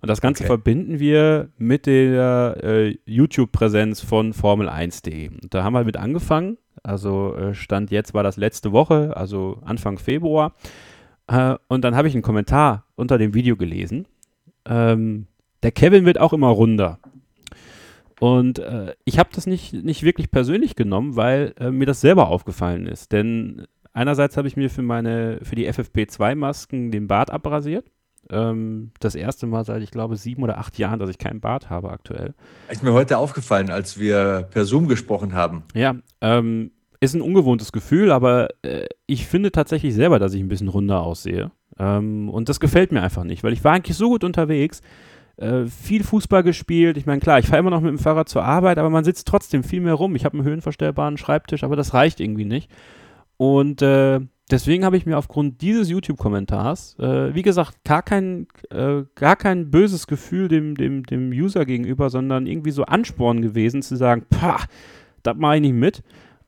Und 0.00 0.08
das 0.08 0.20
Ganze 0.20 0.44
okay. 0.44 0.48
verbinden 0.48 0.98
wir 0.98 1.50
mit 1.58 1.86
der 1.86 2.56
äh, 2.62 2.98
YouTube-Präsenz 3.04 4.00
von 4.00 4.32
Formel1.de. 4.32 5.28
Und 5.28 5.52
da 5.52 5.62
haben 5.62 5.74
wir 5.74 5.84
mit 5.84 5.96
angefangen. 5.96 6.56
Also 6.82 7.36
äh, 7.36 7.54
Stand 7.54 7.90
jetzt 7.90 8.14
war 8.14 8.22
das 8.22 8.36
letzte 8.36 8.72
Woche, 8.72 9.14
also 9.16 9.58
Anfang 9.64 9.98
Februar. 9.98 10.54
Äh, 11.26 11.56
und 11.68 11.84
dann 11.84 11.96
habe 11.96 12.08
ich 12.08 12.14
einen 12.14 12.22
Kommentar 12.22 12.86
unter 12.96 13.18
dem 13.18 13.34
Video 13.34 13.56
gelesen. 13.56 14.06
Ähm, 14.64 15.26
der 15.62 15.72
Kevin 15.72 16.06
wird 16.06 16.18
auch 16.18 16.32
immer 16.32 16.48
runder. 16.48 16.98
Und 18.20 18.58
äh, 18.58 18.94
ich 19.04 19.18
habe 19.18 19.30
das 19.34 19.46
nicht, 19.46 19.72
nicht 19.72 20.02
wirklich 20.02 20.30
persönlich 20.30 20.76
genommen, 20.76 21.16
weil 21.16 21.54
äh, 21.58 21.70
mir 21.70 21.86
das 21.86 22.00
selber 22.00 22.28
aufgefallen 22.28 22.86
ist. 22.86 23.12
Denn 23.12 23.66
einerseits 23.92 24.36
habe 24.36 24.48
ich 24.48 24.56
mir 24.56 24.70
für 24.70 24.82
meine, 24.82 25.40
für 25.42 25.56
die 25.56 25.70
FFP2-Masken 25.70 26.90
den 26.90 27.06
Bart 27.06 27.30
abrasiert. 27.30 27.90
Ähm, 28.30 28.92
das 29.00 29.14
erste 29.14 29.46
Mal 29.46 29.64
seit, 29.64 29.82
ich 29.82 29.90
glaube, 29.90 30.16
sieben 30.16 30.42
oder 30.42 30.58
acht 30.58 30.78
Jahren, 30.78 30.98
dass 30.98 31.10
ich 31.10 31.18
keinen 31.18 31.40
Bart 31.40 31.70
habe 31.70 31.90
aktuell. 31.90 32.34
Ist 32.68 32.82
mir 32.82 32.92
heute 32.92 33.18
aufgefallen, 33.18 33.70
als 33.70 33.98
wir 33.98 34.48
per 34.50 34.64
Zoom 34.64 34.88
gesprochen 34.88 35.34
haben. 35.34 35.64
Ja, 35.74 35.96
ähm, 36.20 36.70
ist 37.00 37.14
ein 37.14 37.22
ungewohntes 37.22 37.72
Gefühl, 37.72 38.12
aber 38.12 38.48
äh, 38.62 38.86
ich 39.06 39.26
finde 39.26 39.50
tatsächlich 39.50 39.94
selber, 39.94 40.18
dass 40.18 40.34
ich 40.34 40.40
ein 40.40 40.48
bisschen 40.48 40.68
runder 40.68 41.02
aussehe. 41.02 41.50
Ähm, 41.78 42.28
und 42.28 42.48
das 42.48 42.60
gefällt 42.60 42.92
mir 42.92 43.02
einfach 43.02 43.24
nicht, 43.24 43.42
weil 43.42 43.52
ich 43.52 43.64
war 43.64 43.72
eigentlich 43.72 43.96
so 43.96 44.10
gut 44.10 44.22
unterwegs, 44.22 44.82
äh, 45.36 45.64
viel 45.66 46.04
Fußball 46.04 46.42
gespielt. 46.42 46.98
Ich 46.98 47.06
meine, 47.06 47.20
klar, 47.20 47.38
ich 47.38 47.46
fahre 47.46 47.60
immer 47.60 47.70
noch 47.70 47.80
mit 47.80 47.90
dem 47.90 47.98
Fahrrad 47.98 48.28
zur 48.28 48.44
Arbeit, 48.44 48.78
aber 48.78 48.90
man 48.90 49.04
sitzt 49.04 49.26
trotzdem 49.26 49.64
viel 49.64 49.80
mehr 49.80 49.94
rum. 49.94 50.14
Ich 50.14 50.26
habe 50.26 50.36
einen 50.36 50.46
höhenverstellbaren 50.46 51.16
Schreibtisch, 51.16 51.64
aber 51.64 51.76
das 51.76 51.94
reicht 51.94 52.20
irgendwie 52.20 52.44
nicht. 52.44 52.70
Und 53.38 53.80
äh, 53.80 54.20
deswegen 54.50 54.84
habe 54.84 54.96
ich 54.96 55.06
mir 55.06 55.18
aufgrund 55.18 55.60
dieses 55.60 55.88
YouTube-Kommentars, 55.90 56.96
äh, 56.98 57.34
wie 57.34 57.42
gesagt, 57.42 57.84
gar 57.84 58.02
kein, 58.02 58.46
äh, 58.70 59.02
gar 59.14 59.36
kein 59.36 59.70
böses 59.70 60.06
Gefühl 60.06 60.48
dem, 60.48 60.74
dem, 60.74 61.04
dem 61.04 61.30
User 61.30 61.64
gegenüber, 61.64 62.10
sondern 62.10 62.46
irgendwie 62.46 62.70
so 62.70 62.84
Ansporn 62.84 63.42
gewesen, 63.42 63.82
zu 63.82 63.96
sagen, 63.96 64.24
pah, 64.28 64.58
das 65.22 65.36
mache 65.36 65.56
ich 65.56 65.62
nicht 65.62 65.74
mit. 65.74 65.98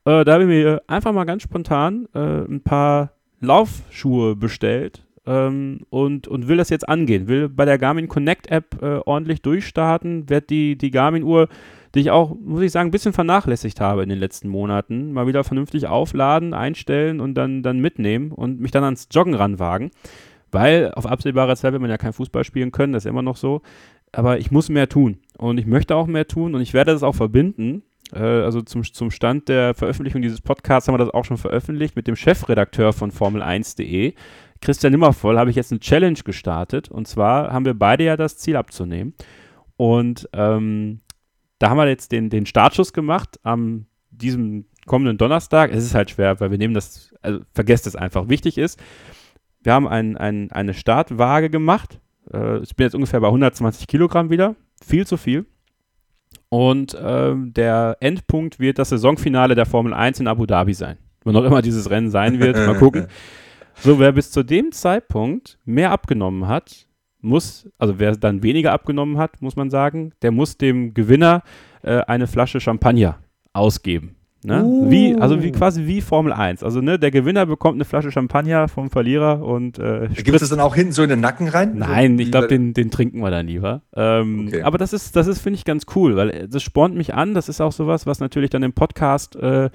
Äh, 0.04 0.24
da 0.24 0.32
habe 0.32 0.44
ich 0.44 0.48
mir 0.48 0.82
einfach 0.86 1.12
mal 1.12 1.24
ganz 1.24 1.42
spontan 1.42 2.08
äh, 2.14 2.18
ein 2.18 2.62
paar 2.62 3.12
Laufschuhe 3.40 4.36
bestellt 4.36 5.04
ähm, 5.26 5.80
und, 5.90 6.28
und 6.28 6.48
will 6.48 6.56
das 6.56 6.70
jetzt 6.70 6.88
angehen. 6.88 7.28
Will 7.28 7.48
bei 7.48 7.64
der 7.64 7.78
Garmin 7.78 8.08
Connect 8.08 8.50
App 8.50 8.82
äh, 8.82 8.98
ordentlich 9.04 9.42
durchstarten, 9.42 10.28
werde 10.28 10.46
die, 10.48 10.76
die 10.76 10.90
Garmin-Uhr 10.90 11.48
die 11.94 12.00
ich 12.00 12.10
auch, 12.10 12.34
muss 12.34 12.62
ich 12.62 12.72
sagen, 12.72 12.88
ein 12.88 12.92
bisschen 12.92 13.12
vernachlässigt 13.12 13.80
habe 13.80 14.02
in 14.02 14.08
den 14.08 14.18
letzten 14.18 14.48
Monaten. 14.48 15.12
Mal 15.12 15.26
wieder 15.26 15.44
vernünftig 15.44 15.86
aufladen, 15.86 16.54
einstellen 16.54 17.20
und 17.20 17.34
dann, 17.34 17.62
dann 17.62 17.80
mitnehmen 17.80 18.32
und 18.32 18.60
mich 18.60 18.70
dann 18.70 18.84
ans 18.84 19.08
Joggen 19.10 19.34
ranwagen. 19.34 19.90
Weil 20.50 20.92
auf 20.94 21.06
absehbare 21.06 21.56
Zeit 21.56 21.72
wird 21.72 21.82
man 21.82 21.90
ja 21.90 21.98
kein 21.98 22.12
Fußball 22.12 22.44
spielen 22.44 22.72
können, 22.72 22.92
das 22.92 23.04
ist 23.04 23.10
immer 23.10 23.22
noch 23.22 23.36
so. 23.36 23.62
Aber 24.12 24.38
ich 24.38 24.50
muss 24.50 24.68
mehr 24.68 24.88
tun 24.88 25.18
und 25.38 25.58
ich 25.58 25.66
möchte 25.66 25.96
auch 25.96 26.06
mehr 26.06 26.28
tun 26.28 26.54
und 26.54 26.60
ich 26.60 26.74
werde 26.74 26.92
das 26.92 27.02
auch 27.02 27.14
verbinden. 27.14 27.82
Äh, 28.12 28.20
also 28.20 28.60
zum, 28.60 28.84
zum 28.84 29.10
Stand 29.10 29.48
der 29.48 29.74
Veröffentlichung 29.74 30.22
dieses 30.22 30.40
Podcasts 30.40 30.88
haben 30.88 30.94
wir 30.94 31.04
das 31.04 31.14
auch 31.14 31.24
schon 31.24 31.38
veröffentlicht 31.38 31.96
mit 31.96 32.06
dem 32.06 32.16
Chefredakteur 32.16 32.92
von 32.92 33.10
Formel1.de. 33.10 34.14
Christian 34.60 34.92
Nimmervoll 34.92 35.38
habe 35.38 35.50
ich 35.50 35.56
jetzt 35.56 35.72
eine 35.72 35.80
Challenge 35.80 36.18
gestartet 36.24 36.90
und 36.90 37.08
zwar 37.08 37.52
haben 37.52 37.64
wir 37.64 37.74
beide 37.74 38.04
ja 38.04 38.16
das 38.16 38.38
Ziel 38.38 38.56
abzunehmen. 38.56 39.14
Und 39.76 40.28
ähm, 40.34 41.00
da 41.62 41.70
haben 41.70 41.76
wir 41.76 41.86
jetzt 41.86 42.10
den, 42.10 42.28
den 42.28 42.44
Startschuss 42.44 42.92
gemacht 42.92 43.38
am 43.44 43.86
diesem 44.10 44.64
kommenden 44.84 45.16
Donnerstag. 45.16 45.70
Es 45.72 45.84
ist 45.84 45.94
halt 45.94 46.10
schwer, 46.10 46.40
weil 46.40 46.50
wir 46.50 46.58
nehmen 46.58 46.74
das, 46.74 47.14
also 47.22 47.38
vergesst 47.54 47.86
es 47.86 47.94
einfach. 47.94 48.28
Wichtig 48.28 48.58
ist, 48.58 48.82
wir 49.62 49.72
haben 49.72 49.86
ein, 49.86 50.16
ein, 50.16 50.50
eine 50.50 50.74
Startwaage 50.74 51.50
gemacht. 51.50 52.00
Äh, 52.32 52.58
ich 52.62 52.74
bin 52.74 52.84
jetzt 52.84 52.96
ungefähr 52.96 53.20
bei 53.20 53.28
120 53.28 53.86
Kilogramm 53.86 54.28
wieder. 54.28 54.56
Viel 54.84 55.06
zu 55.06 55.16
viel. 55.16 55.46
Und 56.48 56.94
äh, 56.94 57.32
der 57.36 57.96
Endpunkt 58.00 58.58
wird 58.58 58.80
das 58.80 58.88
Saisonfinale 58.88 59.54
der 59.54 59.66
Formel 59.66 59.94
1 59.94 60.18
in 60.18 60.26
Abu 60.26 60.46
Dhabi 60.46 60.74
sein. 60.74 60.98
Wann 61.22 61.36
auch 61.36 61.44
immer 61.44 61.62
dieses 61.62 61.90
Rennen 61.90 62.10
sein 62.10 62.40
wird, 62.40 62.56
mal 62.56 62.76
gucken. 62.76 63.06
So, 63.76 63.98
wer 63.98 64.12
bis 64.12 64.30
zu 64.30 64.42
dem 64.42 64.70
Zeitpunkt 64.70 65.58
mehr 65.64 65.92
abgenommen 65.92 66.46
hat, 66.46 66.86
muss, 67.22 67.68
also 67.78 67.98
wer 67.98 68.16
dann 68.16 68.42
weniger 68.42 68.72
abgenommen 68.72 69.18
hat, 69.18 69.40
muss 69.40 69.56
man 69.56 69.70
sagen, 69.70 70.12
der 70.22 70.32
muss 70.32 70.58
dem 70.58 70.94
Gewinner 70.94 71.42
äh, 71.82 71.98
eine 72.02 72.26
Flasche 72.26 72.60
Champagner 72.60 73.18
ausgeben. 73.52 74.16
Ne? 74.44 74.64
Uh. 74.64 74.90
Wie, 74.90 75.14
also 75.14 75.40
wie 75.40 75.52
quasi 75.52 75.86
wie 75.86 76.00
Formel 76.00 76.32
1. 76.32 76.64
Also 76.64 76.80
ne, 76.80 76.98
der 76.98 77.12
Gewinner 77.12 77.46
bekommt 77.46 77.76
eine 77.76 77.84
Flasche 77.84 78.10
Champagner 78.10 78.66
vom 78.66 78.90
Verlierer 78.90 79.40
und 79.40 79.78
äh, 79.78 80.08
Gibt 80.16 80.30
es 80.30 80.40
das 80.40 80.48
dann 80.48 80.58
auch 80.58 80.74
hinten 80.74 80.92
so 80.92 81.04
in 81.04 81.10
den 81.10 81.20
Nacken 81.20 81.46
rein? 81.46 81.76
Nein, 81.76 82.18
ich 82.18 82.32
glaube, 82.32 82.48
den, 82.48 82.74
den 82.74 82.90
trinken 82.90 83.20
wir 83.20 83.30
dann 83.30 83.46
lieber. 83.46 83.82
Ähm, 83.94 84.48
okay. 84.48 84.62
Aber 84.62 84.78
das 84.78 84.92
ist, 84.92 85.14
das 85.14 85.28
ist, 85.28 85.40
finde 85.40 85.58
ich, 85.58 85.64
ganz 85.64 85.86
cool, 85.94 86.16
weil 86.16 86.30
äh, 86.30 86.48
das 86.48 86.62
spornt 86.62 86.96
mich 86.96 87.14
an. 87.14 87.34
Das 87.34 87.48
ist 87.48 87.60
auch 87.60 87.70
sowas, 87.70 88.04
was 88.04 88.18
natürlich 88.18 88.50
dann 88.50 88.64
im 88.64 88.72
Podcast 88.72 89.36
äh, 89.36 89.70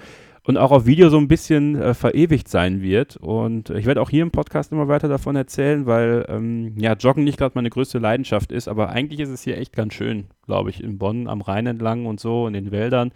und 0.48 0.58
auch 0.58 0.72
auf 0.72 0.86
Video 0.86 1.10
so 1.10 1.18
ein 1.18 1.28
bisschen 1.28 1.76
äh, 1.76 1.94
verewigt 1.94 2.48
sein 2.48 2.82
wird. 2.82 3.18
Und 3.18 3.70
ich 3.72 3.86
werde 3.86 4.02
auch 4.02 4.10
hier 4.10 4.24
im 4.24 4.32
Podcast 4.32 4.72
immer 4.72 4.88
weiter 4.88 5.10
davon 5.10 5.36
erzählen, 5.36 5.86
weil 5.86 6.26
ähm, 6.30 6.74
ja, 6.78 6.94
Joggen 6.94 7.26
nicht 7.26 7.38
gerade 7.38 7.52
meine 7.56 7.70
größte 7.70 8.00
Leidenschaft 8.00 8.54
ist, 8.54 8.70
aber 8.70 8.90
eigentlich 8.90 9.20
ist 9.20 9.30
es 9.30 9.42
hier 9.42 9.58
echt 9.58 9.74
ganz 9.76 9.94
schön, 9.94 10.28
glaube 10.46 10.70
ich, 10.70 10.82
in 10.82 10.98
Bonn 10.98 11.28
am 11.28 11.42
Rhein 11.42 11.68
entlang 11.68 12.06
und 12.06 12.22
so, 12.22 12.48
in 12.48 12.54
den 12.54 12.72
Wäldern. 12.72 13.12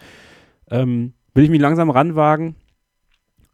Ähm, 0.70 1.14
will 1.34 1.46
ich 1.46 1.50
mich 1.50 1.62
langsam 1.62 1.90
ranwagen. 1.90 2.56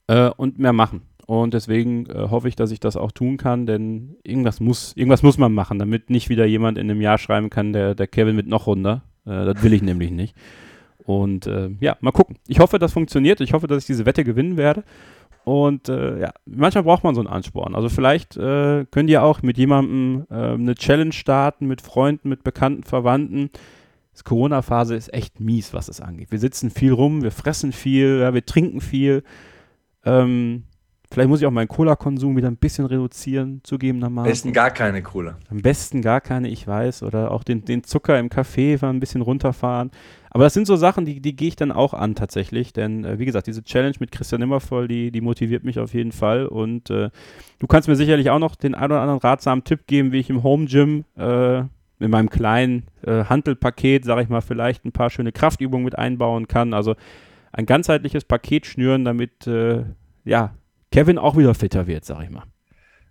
äh, 0.07 0.29
und 0.29 0.57
mehr 0.57 0.73
machen. 0.73 1.01
Und 1.27 1.53
deswegen 1.53 2.07
äh, 2.07 2.29
hoffe 2.31 2.47
ich, 2.47 2.55
dass 2.55 2.71
ich 2.71 2.79
das 2.79 2.97
auch 2.97 3.11
tun 3.11 3.37
kann, 3.37 3.65
denn 3.67 4.15
irgendwas 4.23 4.59
muss, 4.59 4.93
irgendwas 4.95 5.23
muss 5.23 5.37
man 5.37 5.53
machen, 5.53 5.77
damit 5.77 6.09
nicht 6.09 6.29
wieder 6.29 6.45
jemand 6.45 6.77
in 6.77 6.89
einem 6.89 7.01
Jahr 7.01 7.17
schreiben 7.17 7.49
kann, 7.49 7.73
der, 7.73 7.95
der 7.95 8.07
Kevin 8.07 8.35
mit 8.35 8.47
noch 8.47 8.65
runter. 8.65 9.03
Äh, 9.25 9.45
das 9.45 9.61
will 9.61 9.73
ich 9.73 9.81
nämlich 9.83 10.11
nicht. 10.11 10.35
Und 11.07 11.47
äh, 11.47 11.69
ja, 11.79 11.95
mal 12.01 12.11
gucken. 12.11 12.35
Ich 12.49 12.59
hoffe, 12.59 12.79
das 12.79 12.91
funktioniert. 12.91 13.39
Ich 13.39 13.53
hoffe, 13.53 13.65
dass 13.65 13.83
ich 13.83 13.87
diese 13.87 14.05
Wette 14.05 14.25
gewinnen 14.25 14.57
werde. 14.57 14.83
Und 15.45 15.87
äh, 15.87 16.19
ja, 16.19 16.33
manchmal 16.45 16.83
braucht 16.83 17.05
man 17.05 17.15
so 17.15 17.21
einen 17.21 17.29
Ansporn. 17.29 17.75
Also 17.75 17.87
vielleicht 17.87 18.35
äh, 18.35 18.85
könnt 18.91 19.09
ihr 19.09 19.23
auch 19.23 19.41
mit 19.41 19.57
jemandem 19.57 20.27
äh, 20.29 20.33
eine 20.33 20.75
Challenge 20.75 21.13
starten, 21.13 21.65
mit 21.65 21.79
Freunden, 21.81 22.27
mit 22.27 22.43
bekannten 22.43 22.83
Verwandten. 22.83 23.51
Die 24.19 24.23
Corona-Phase 24.23 24.95
ist 24.95 25.13
echt 25.13 25.39
mies, 25.39 25.73
was 25.73 25.87
es 25.87 26.01
angeht. 26.01 26.29
Wir 26.31 26.39
sitzen 26.39 26.71
viel 26.71 26.91
rum, 26.91 27.23
wir 27.23 27.31
fressen 27.31 27.71
viel, 27.71 28.19
ja, 28.19 28.33
wir 28.33 28.45
trinken 28.45 28.81
viel. 28.81 29.23
Ähm, 30.03 30.63
Vielleicht 31.09 31.29
muss 31.29 31.39
ich 31.39 31.45
auch 31.45 31.51
meinen 31.51 31.69
Cola-Konsum 31.69 32.35
wieder 32.35 32.49
ein 32.49 32.57
bisschen 32.57 32.85
reduzieren, 32.85 33.61
zugegebenermaßen. 33.63 34.27
Am 34.27 34.31
besten 34.31 34.53
gar 34.53 34.71
keine 34.71 35.01
Cola. 35.01 35.37
Am 35.49 35.61
besten 35.61 36.01
gar 36.01 36.19
keine, 36.19 36.49
ich 36.49 36.67
weiß. 36.67 37.03
Oder 37.03 37.31
auch 37.31 37.43
den, 37.43 37.63
den 37.63 37.83
Zucker 37.83 38.19
im 38.19 38.29
Kaffee 38.29 38.77
ein 38.81 38.99
bisschen 38.99 39.21
runterfahren. 39.21 39.91
Aber 40.29 40.43
das 40.43 40.53
sind 40.53 40.67
so 40.67 40.75
Sachen, 40.75 41.05
die, 41.05 41.21
die 41.21 41.35
gehe 41.35 41.47
ich 41.47 41.55
dann 41.55 41.71
auch 41.71 41.93
an 41.93 42.13
tatsächlich. 42.13 42.73
Denn 42.73 43.05
äh, 43.05 43.19
wie 43.19 43.25
gesagt, 43.25 43.47
diese 43.47 43.63
Challenge 43.63 43.95
mit 43.99 44.11
Christian 44.11 44.41
Nimmervoll, 44.41 44.89
die, 44.89 45.11
die 45.11 45.21
motiviert 45.21 45.63
mich 45.63 45.79
auf 45.79 45.93
jeden 45.93 46.11
Fall. 46.11 46.45
Und 46.45 46.89
äh, 46.89 47.09
du 47.59 47.67
kannst 47.67 47.87
mir 47.87 47.95
sicherlich 47.95 48.29
auch 48.29 48.39
noch 48.39 48.55
den 48.55 48.75
ein 48.75 48.91
oder 48.91 49.01
anderen 49.01 49.21
ratsamen 49.21 49.63
Tipp 49.63 49.87
geben, 49.87 50.11
wie 50.11 50.19
ich 50.19 50.29
im 50.29 50.43
Home 50.43 50.65
Gym 50.65 51.05
äh, 51.15 51.59
in 51.99 52.11
meinem 52.11 52.29
kleinen 52.29 52.83
äh, 53.01 53.23
Handelpaket, 53.23 54.03
sage 54.03 54.23
ich 54.23 54.29
mal, 54.29 54.41
vielleicht 54.41 54.85
ein 54.85 54.91
paar 54.91 55.09
schöne 55.09 55.31
Kraftübungen 55.31 55.85
mit 55.85 55.97
einbauen 55.97 56.47
kann. 56.47 56.73
Also 56.73 56.95
ein 57.53 57.65
ganzheitliches 57.65 58.25
Paket 58.25 58.65
schnüren, 58.65 59.05
damit 59.05 59.47
äh, 59.47 59.85
ja, 60.25 60.53
Kevin 60.91 61.17
auch 61.17 61.37
wieder 61.37 61.53
fitter 61.53 61.87
wird, 61.87 62.05
sag 62.05 62.23
ich 62.23 62.29
mal. 62.29 62.43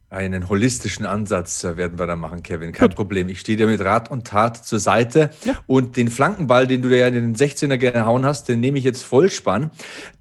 Einen 0.08 0.48
holistischen 0.48 1.04
Ansatz 1.04 1.64
äh, 1.64 1.76
werden 1.76 1.98
wir 1.98 2.06
da 2.06 2.14
machen, 2.14 2.44
Kevin. 2.44 2.70
Kein 2.70 2.90
Gut. 2.90 2.96
Problem. 2.96 3.28
Ich 3.28 3.40
stehe 3.40 3.58
dir 3.58 3.66
mit 3.66 3.80
Rat 3.80 4.08
und 4.08 4.24
Tat 4.24 4.64
zur 4.64 4.78
Seite. 4.78 5.30
Ja. 5.44 5.54
Und 5.66 5.96
den 5.96 6.10
Flankenball, 6.10 6.68
den 6.68 6.80
du 6.80 6.88
dir 6.88 6.98
ja 6.98 7.08
in 7.08 7.14
den 7.14 7.34
16er 7.34 7.76
gehauen 7.76 8.24
hast, 8.24 8.48
den 8.48 8.60
nehme 8.60 8.78
ich 8.78 8.84
jetzt 8.84 9.02
Vollspann. 9.02 9.72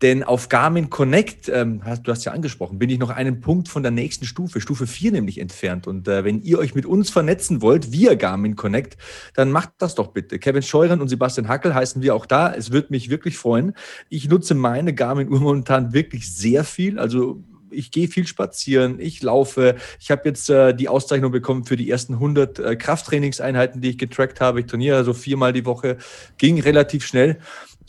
Denn 0.02 0.24
auf 0.24 0.50
Garmin 0.50 0.90
Connect, 0.90 1.50
ähm, 1.50 1.84
du 2.02 2.12
hast 2.12 2.26
ja 2.26 2.32
angesprochen, 2.32 2.80
bin 2.80 2.90
ich 2.90 2.98
noch 2.98 3.12
einen 3.12 3.42
Punkt 3.42 3.70
von 3.70 3.84
der 3.84 3.92
nächsten 3.92 4.26
Stufe, 4.26 4.60
Stufe 4.60 4.88
4 4.88 5.12
nämlich 5.12 5.40
entfernt. 5.40 5.86
Und 5.86 6.08
äh, 6.08 6.24
wenn 6.24 6.42
ihr 6.42 6.58
euch 6.58 6.74
mit 6.74 6.88
uns 6.88 7.12
vernetzen 7.12 7.62
wollt, 7.62 7.92
via 7.92 8.16
Garmin 8.16 8.56
Connect, 8.56 8.98
dann 9.36 9.52
macht 9.52 9.74
das 9.78 9.94
doch 9.94 10.08
bitte. 10.08 10.40
Kevin 10.40 10.64
Scheuren 10.64 11.00
und 11.00 11.10
Sebastian 11.10 11.48
Hackel 11.48 11.76
heißen 11.76 12.02
wir 12.02 12.16
auch 12.16 12.26
da. 12.26 12.52
Es 12.52 12.72
würde 12.72 12.88
mich 12.90 13.12
wirklich 13.12 13.38
freuen. 13.38 13.74
Ich 14.10 14.28
nutze 14.28 14.56
meine 14.56 14.96
Garmin-Uhr 14.96 15.40
momentan 15.42 15.94
wirklich 15.94 16.36
sehr 16.36 16.64
viel. 16.64 16.98
Also 16.98 17.44
ich 17.76 17.92
gehe 17.92 18.08
viel 18.08 18.26
spazieren, 18.28 19.00
ich 19.00 19.22
laufe. 19.22 19.76
Ich 20.00 20.12
habe 20.12 20.24
jetzt 20.26 20.50
äh, 20.50 20.74
die 20.74 20.90
Auszeichnung 20.90 21.32
bekommen 21.32 21.66
für 21.66 21.76
die 21.76 21.90
ersten 21.90 22.14
100 22.14 22.60
äh, 22.60 22.76
Krafttrainingseinheiten, 22.76 23.82
die 23.82 23.92
ich 23.92 23.98
getrackt 23.98 24.42
habe. 24.42 24.62
Ich 24.62 24.66
trainiere 24.66 24.98
also 24.98 25.14
viermal 25.14 25.54
die 25.54 25.66
Woche, 25.66 25.98
ging 26.38 26.60
relativ 26.60 27.06
schnell. 27.06 27.40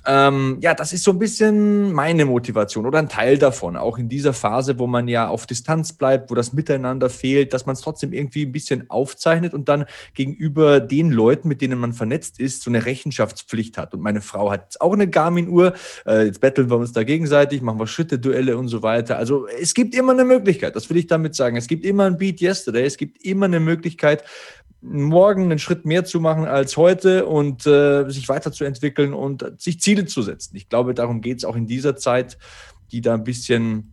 Ähm, 0.06 0.58
ja, 0.60 0.72
das 0.72 0.92
ist 0.92 1.02
so 1.02 1.10
ein 1.10 1.18
bisschen 1.18 1.92
meine 1.92 2.24
Motivation 2.24 2.86
oder 2.86 3.00
ein 3.00 3.08
Teil 3.08 3.38
davon, 3.38 3.76
auch 3.76 3.98
in 3.98 4.08
dieser 4.08 4.32
Phase, 4.32 4.78
wo 4.78 4.86
man 4.86 5.08
ja 5.08 5.28
auf 5.28 5.46
Distanz 5.46 5.92
bleibt, 5.92 6.30
wo 6.30 6.36
das 6.36 6.52
Miteinander 6.52 7.10
fehlt, 7.10 7.52
dass 7.52 7.66
man 7.66 7.74
es 7.74 7.80
trotzdem 7.80 8.12
irgendwie 8.12 8.46
ein 8.46 8.52
bisschen 8.52 8.88
aufzeichnet 8.88 9.52
und 9.52 9.68
dann 9.68 9.84
gegenüber 10.14 10.78
den 10.78 11.10
Leuten, 11.10 11.48
mit 11.48 11.60
denen 11.60 11.80
man 11.80 11.92
vernetzt 11.92 12.38
ist, 12.38 12.62
so 12.62 12.70
eine 12.70 12.86
Rechenschaftspflicht 12.86 13.78
hat. 13.78 13.94
Und 13.94 14.00
meine 14.00 14.20
Frau 14.20 14.52
hat 14.52 14.62
jetzt 14.62 14.80
auch 14.80 14.92
eine 14.92 15.08
Garmin-Uhr. 15.08 15.74
Äh, 16.06 16.26
jetzt 16.26 16.40
betteln 16.40 16.70
wir 16.70 16.76
uns 16.76 16.92
da 16.92 17.02
gegenseitig, 17.02 17.60
machen 17.60 17.80
wir 17.80 17.88
Schritte-Duelle 17.88 18.56
und 18.56 18.68
so 18.68 18.82
weiter. 18.82 19.18
Also 19.18 19.48
es 19.60 19.74
gibt 19.74 19.94
immer 19.96 20.12
eine 20.12 20.24
Möglichkeit, 20.24 20.76
das 20.76 20.88
will 20.88 20.98
ich 20.98 21.08
damit 21.08 21.34
sagen. 21.34 21.56
Es 21.56 21.66
gibt 21.66 21.84
immer 21.84 22.04
ein 22.04 22.16
Beat 22.16 22.40
Yesterday, 22.40 22.84
es 22.84 22.96
gibt 22.96 23.24
immer 23.24 23.46
eine 23.46 23.58
Möglichkeit, 23.58 24.22
morgen 24.88 25.44
einen 25.44 25.58
Schritt 25.58 25.84
mehr 25.84 26.04
zu 26.04 26.20
machen 26.20 26.44
als 26.44 26.76
heute 26.76 27.26
und 27.26 27.66
äh, 27.66 28.08
sich 28.08 28.28
weiterzuentwickeln 28.28 29.14
und 29.14 29.52
sich 29.58 29.80
Ziele 29.80 30.06
zu 30.06 30.22
setzen. 30.22 30.56
Ich 30.56 30.68
glaube, 30.68 30.94
darum 30.94 31.20
geht 31.20 31.38
es 31.38 31.44
auch 31.44 31.56
in 31.56 31.66
dieser 31.66 31.96
Zeit, 31.96 32.38
die 32.92 33.00
da 33.00 33.14
ein 33.14 33.24
bisschen 33.24 33.92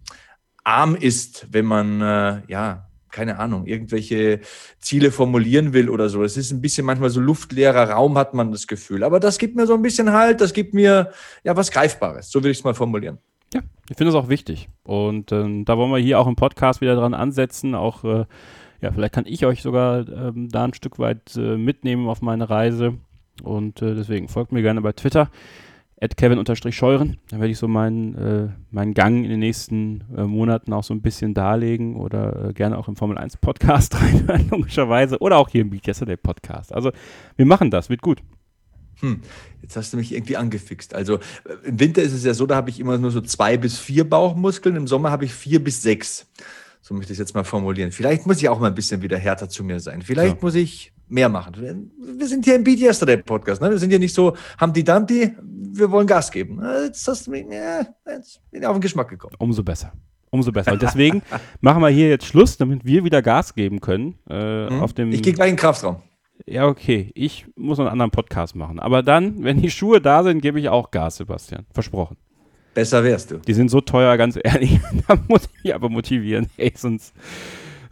arm 0.64 0.96
ist, 0.96 1.48
wenn 1.52 1.66
man, 1.66 2.02
äh, 2.02 2.42
ja, 2.48 2.90
keine 3.10 3.38
Ahnung, 3.38 3.68
irgendwelche 3.68 4.42
Ziele 4.80 5.12
formulieren 5.12 5.74
will 5.74 5.90
oder 5.90 6.10
so. 6.10 6.24
Es 6.24 6.36
ist 6.36 6.52
ein 6.52 6.62
bisschen 6.62 6.86
manchmal 6.86 7.12
so 7.12 7.20
luftleerer 7.20 7.92
Raum, 7.92 8.18
hat 8.18 8.34
man 8.34 8.52
das 8.52 8.66
Gefühl. 8.66 9.04
Aber 9.04 9.20
das 9.20 9.38
gibt 9.38 9.56
mir 9.56 9.68
so 9.68 9.76
ein 9.76 9.84
bisschen 9.84 10.12
Halt, 10.12 10.42
das 10.42 10.54
gibt 10.54 10.74
mir 10.74 11.12
ja 11.44 11.56
was 11.56 11.72
Greifbares. 11.72 12.32
So 12.32 12.44
will 12.44 12.52
ich 12.52 12.58
es 12.58 12.64
mal 12.64 12.74
formulieren. 12.74 13.20
Ja, 13.54 13.62
ich 13.88 13.98
finde 13.98 14.10
es 14.10 14.16
auch 14.16 14.30
wichtig. 14.30 14.68
Und 14.84 15.32
ähm, 15.32 15.64
da 15.64 15.78
wollen 15.78 15.92
wir 15.92 16.00
hier 16.00 16.20
auch 16.20 16.28
im 16.28 16.36
Podcast 16.36 16.82
wieder 16.82 16.96
dran 16.96 17.14
ansetzen, 17.14 17.76
auch 17.76 18.04
äh, 18.04 18.26
ja, 18.84 18.92
vielleicht 18.92 19.14
kann 19.14 19.26
ich 19.26 19.46
euch 19.46 19.62
sogar 19.62 20.08
ähm, 20.10 20.50
da 20.50 20.66
ein 20.66 20.74
Stück 20.74 21.00
weit 21.00 21.38
äh, 21.38 21.56
mitnehmen 21.58 22.10
auf 22.10 22.22
meine 22.22 22.50
Reise. 22.50 22.96
Und 23.42 23.82
äh, 23.82 23.96
deswegen 23.96 24.28
folgt 24.28 24.52
mir 24.52 24.62
gerne 24.62 24.82
bei 24.82 24.92
Twitter, 24.92 25.32
kevin-scheuren. 26.18 27.18
Dann 27.30 27.40
werde 27.40 27.52
ich 27.52 27.58
so 27.58 27.70
meinen, 27.70 28.16
äh, 28.16 28.50
meinen 28.72 28.94
Gang 28.94 29.24
in 29.24 29.30
den 29.30 29.40
nächsten 29.40 30.04
äh, 30.18 30.24
Monaten 30.24 30.74
auch 30.74 30.84
so 30.84 30.94
ein 30.94 31.02
bisschen 31.02 31.34
darlegen 31.34 31.96
oder 31.96 32.50
äh, 32.50 32.54
gerne 32.54 32.78
auch 32.78 32.90
im 32.90 32.98
Formel 32.98 33.18
1 33.18 33.38
Podcast 33.38 33.96
reinhören, 34.02 34.50
logischerweise. 34.50 35.20
Oder 35.20 35.38
auch 35.38 35.48
hier 35.48 35.62
im 35.62 35.70
Beat 35.70 35.88
Yesterday 35.88 36.18
Podcast. 36.18 36.74
Also 36.74 36.92
wir 37.38 37.46
machen 37.46 37.72
das, 37.72 37.90
wird 37.90 38.02
gut. 38.02 38.22
Hm, 39.00 39.22
jetzt 39.62 39.78
hast 39.78 39.94
du 39.94 39.98
mich 39.98 40.14
irgendwie 40.14 40.36
angefixt. 40.36 40.94
Also 40.94 41.20
im 41.64 41.80
Winter 41.80 42.02
ist 42.02 42.12
es 42.12 42.26
ja 42.26 42.34
so, 42.34 42.46
da 42.48 42.58
habe 42.58 42.70
ich 42.70 42.82
immer 42.82 42.98
nur 42.98 43.12
so 43.12 43.22
zwei 43.22 43.56
bis 43.56 43.80
vier 43.80 44.04
Bauchmuskeln, 44.04 44.76
im 44.76 44.88
Sommer 44.88 45.10
habe 45.10 45.24
ich 45.24 45.34
vier 45.34 45.64
bis 45.64 45.82
sechs. 45.82 46.28
So 46.86 46.94
möchte 46.94 47.14
ich 47.14 47.16
es 47.16 47.20
jetzt 47.20 47.34
mal 47.34 47.46
formulieren. 47.46 47.94
Vielleicht 47.94 48.28
muss 48.28 48.40
ich 48.42 48.50
auch 48.50 48.60
mal 48.60 48.68
ein 48.68 48.76
bisschen 48.76 49.02
wieder 49.02 49.18
härter 49.18 49.48
zu 49.48 49.64
mir 49.64 49.80
sein. 49.80 50.02
Vielleicht 50.02 50.36
ja. 50.36 50.40
muss 50.42 50.54
ich 50.54 50.92
mehr 51.08 51.30
machen. 51.30 51.90
Wir 51.98 52.28
sind 52.28 52.44
hier 52.44 52.56
im 52.56 52.66
Beat 52.66 52.80
Yesterday 52.80 53.16
Podcast. 53.16 53.62
Ne? 53.62 53.70
Wir 53.70 53.78
sind 53.78 53.90
hier 53.90 54.00
nicht 54.00 54.14
so 54.14 54.36
Humpty 54.60 54.84
Dumpty. 54.84 55.34
Wir 55.42 55.90
wollen 55.90 56.06
Gas 56.06 56.30
geben. 56.30 56.62
Jetzt 56.84 57.08
hast 57.08 57.26
du 57.28 57.32
mich, 57.32 57.46
ja, 57.50 57.86
jetzt 58.06 58.42
bin 58.52 58.62
ich 58.62 58.68
auf 58.68 58.76
den 58.76 58.82
Geschmack 58.82 59.08
gekommen. 59.08 59.34
Umso 59.40 59.64
besser. 59.64 59.94
Umso 60.30 60.52
besser. 60.52 60.74
Und 60.74 60.82
deswegen 60.82 61.22
machen 61.62 61.82
wir 61.82 61.88
hier 61.88 62.10
jetzt 62.10 62.26
Schluss, 62.26 62.58
damit 62.58 62.84
wir 62.84 63.06
wieder 63.06 63.22
Gas 63.22 63.56
geben 63.56 63.80
können. 63.80 64.20
Äh, 64.30 64.70
mhm. 64.70 64.82
auf 64.82 64.92
dem 64.92 65.10
ich 65.14 65.24
gehe 65.24 65.32
gleich 65.32 65.52
in 65.52 65.56
den 65.56 65.62
Kraftraum. 65.62 66.02
Ja, 66.46 66.68
okay. 66.68 67.12
Ich 67.16 67.46
muss 67.56 67.80
einen 67.80 67.88
anderen 67.88 68.12
Podcast 68.12 68.58
machen. 68.58 68.82
Aber 68.82 69.04
dann, 69.04 69.42
wenn 69.42 69.62
die 69.62 69.72
Schuhe 69.72 70.02
da 70.02 70.22
sind, 70.22 70.42
gebe 70.42 70.60
ich 70.60 70.68
auch 70.68 70.92
Gas, 70.92 71.16
Sebastian. 71.16 71.66
Versprochen. 71.72 72.18
Besser 72.74 73.04
wärst 73.04 73.32
du. 73.32 73.38
Die 73.38 73.54
sind 73.54 73.70
so 73.70 73.82
teuer, 73.82 74.18
ganz 74.18 74.38
ehrlich. 74.42 74.80
da 75.08 75.18
muss 75.28 75.46
ich 75.46 75.64
mich 75.64 75.76
aber 75.76 75.90
motivieren. 75.90 76.48
Ey, 76.58 76.74
sonst, 76.76 77.14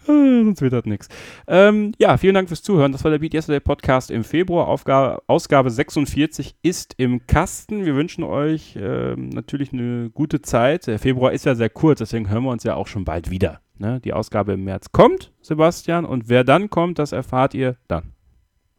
äh, 0.07 0.43
sonst 0.43 0.61
wird 0.61 0.73
das 0.73 0.85
nichts. 0.85 1.07
Ähm, 1.47 1.93
ja, 1.99 2.17
vielen 2.17 2.33
Dank 2.33 2.47
fürs 2.47 2.63
Zuhören. 2.63 2.91
Das 2.91 3.03
war 3.03 3.11
der 3.11 3.19
Beat 3.19 3.33
Yesterday 3.33 3.59
Podcast 3.59 4.09
im 4.09 4.23
Februar. 4.23 4.67
Aufgabe, 4.67 5.21
Ausgabe 5.27 5.69
46 5.69 6.55
ist 6.63 6.95
im 6.97 7.27
Kasten. 7.27 7.85
Wir 7.85 7.95
wünschen 7.95 8.23
euch 8.23 8.75
äh, 8.75 9.15
natürlich 9.15 9.71
eine 9.71 10.09
gute 10.09 10.41
Zeit. 10.41 10.87
Der 10.87 10.99
Februar 10.99 11.31
ist 11.31 11.45
ja 11.45 11.53
sehr 11.53 11.69
kurz, 11.69 11.99
deswegen 11.99 12.29
hören 12.29 12.43
wir 12.43 12.51
uns 12.51 12.63
ja 12.63 12.75
auch 12.75 12.87
schon 12.87 13.05
bald 13.05 13.29
wieder. 13.29 13.61
Ne? 13.77 13.99
Die 14.03 14.13
Ausgabe 14.13 14.53
im 14.53 14.63
März 14.63 14.91
kommt, 14.91 15.31
Sebastian. 15.41 16.05
Und 16.05 16.27
wer 16.27 16.43
dann 16.43 16.69
kommt, 16.69 16.97
das 16.97 17.11
erfahrt 17.11 17.53
ihr 17.53 17.77
dann. 17.87 18.13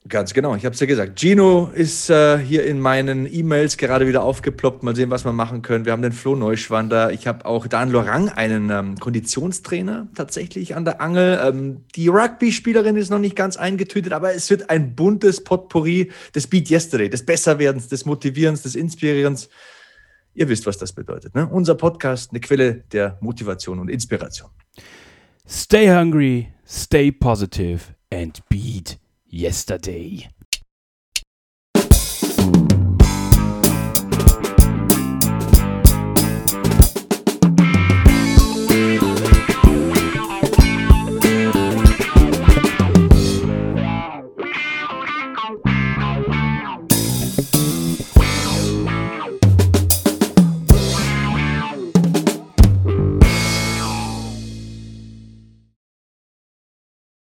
Ganz 0.08 0.34
genau, 0.34 0.56
ich 0.56 0.64
habe 0.64 0.74
es 0.74 0.80
ja 0.80 0.86
gesagt. 0.86 1.20
Gino 1.20 1.70
ist 1.72 2.10
äh, 2.10 2.36
hier 2.36 2.66
in 2.66 2.80
meinen 2.80 3.32
E-Mails 3.32 3.76
gerade 3.76 4.08
wieder 4.08 4.24
aufgeploppt. 4.24 4.82
Mal 4.82 4.96
sehen, 4.96 5.10
was 5.10 5.24
wir 5.24 5.32
machen 5.32 5.62
können. 5.62 5.84
Wir 5.84 5.92
haben 5.92 6.02
den 6.02 6.10
Flo 6.10 6.34
Neuschwander. 6.34 7.12
Ich 7.12 7.28
habe 7.28 7.46
auch 7.46 7.68
Dan 7.68 7.90
Lorang, 7.90 8.28
einen 8.28 8.70
ähm, 8.70 8.98
Konditionstrainer, 8.98 10.08
tatsächlich 10.16 10.74
an 10.74 10.84
der 10.84 11.00
Angel. 11.00 11.40
Ähm, 11.44 11.84
die 11.94 12.08
Rugby-Spielerin 12.08 12.96
ist 12.96 13.10
noch 13.10 13.20
nicht 13.20 13.36
ganz 13.36 13.56
eingetütet, 13.56 14.12
aber 14.12 14.34
es 14.34 14.50
wird 14.50 14.70
ein 14.70 14.96
buntes 14.96 15.44
Potpourri 15.44 16.10
des 16.34 16.48
Beat 16.48 16.68
Yesterday, 16.68 17.08
des 17.08 17.24
Besserwerdens, 17.24 17.86
des 17.86 18.04
Motivierens, 18.04 18.62
des 18.62 18.74
Inspirierens. 18.74 19.50
Ihr 20.34 20.48
wisst, 20.48 20.66
was 20.66 20.78
das 20.78 20.92
bedeutet. 20.92 21.36
Ne? 21.36 21.46
Unser 21.46 21.76
Podcast, 21.76 22.32
eine 22.32 22.40
Quelle 22.40 22.82
der 22.90 23.18
Motivation 23.20 23.78
und 23.78 23.88
Inspiration. 23.88 24.50
Stay 25.48 25.88
hungry, 25.88 26.48
stay 26.66 27.12
positive 27.12 27.94
and 28.10 28.40
beat 28.48 28.98
yesterday 29.32 30.28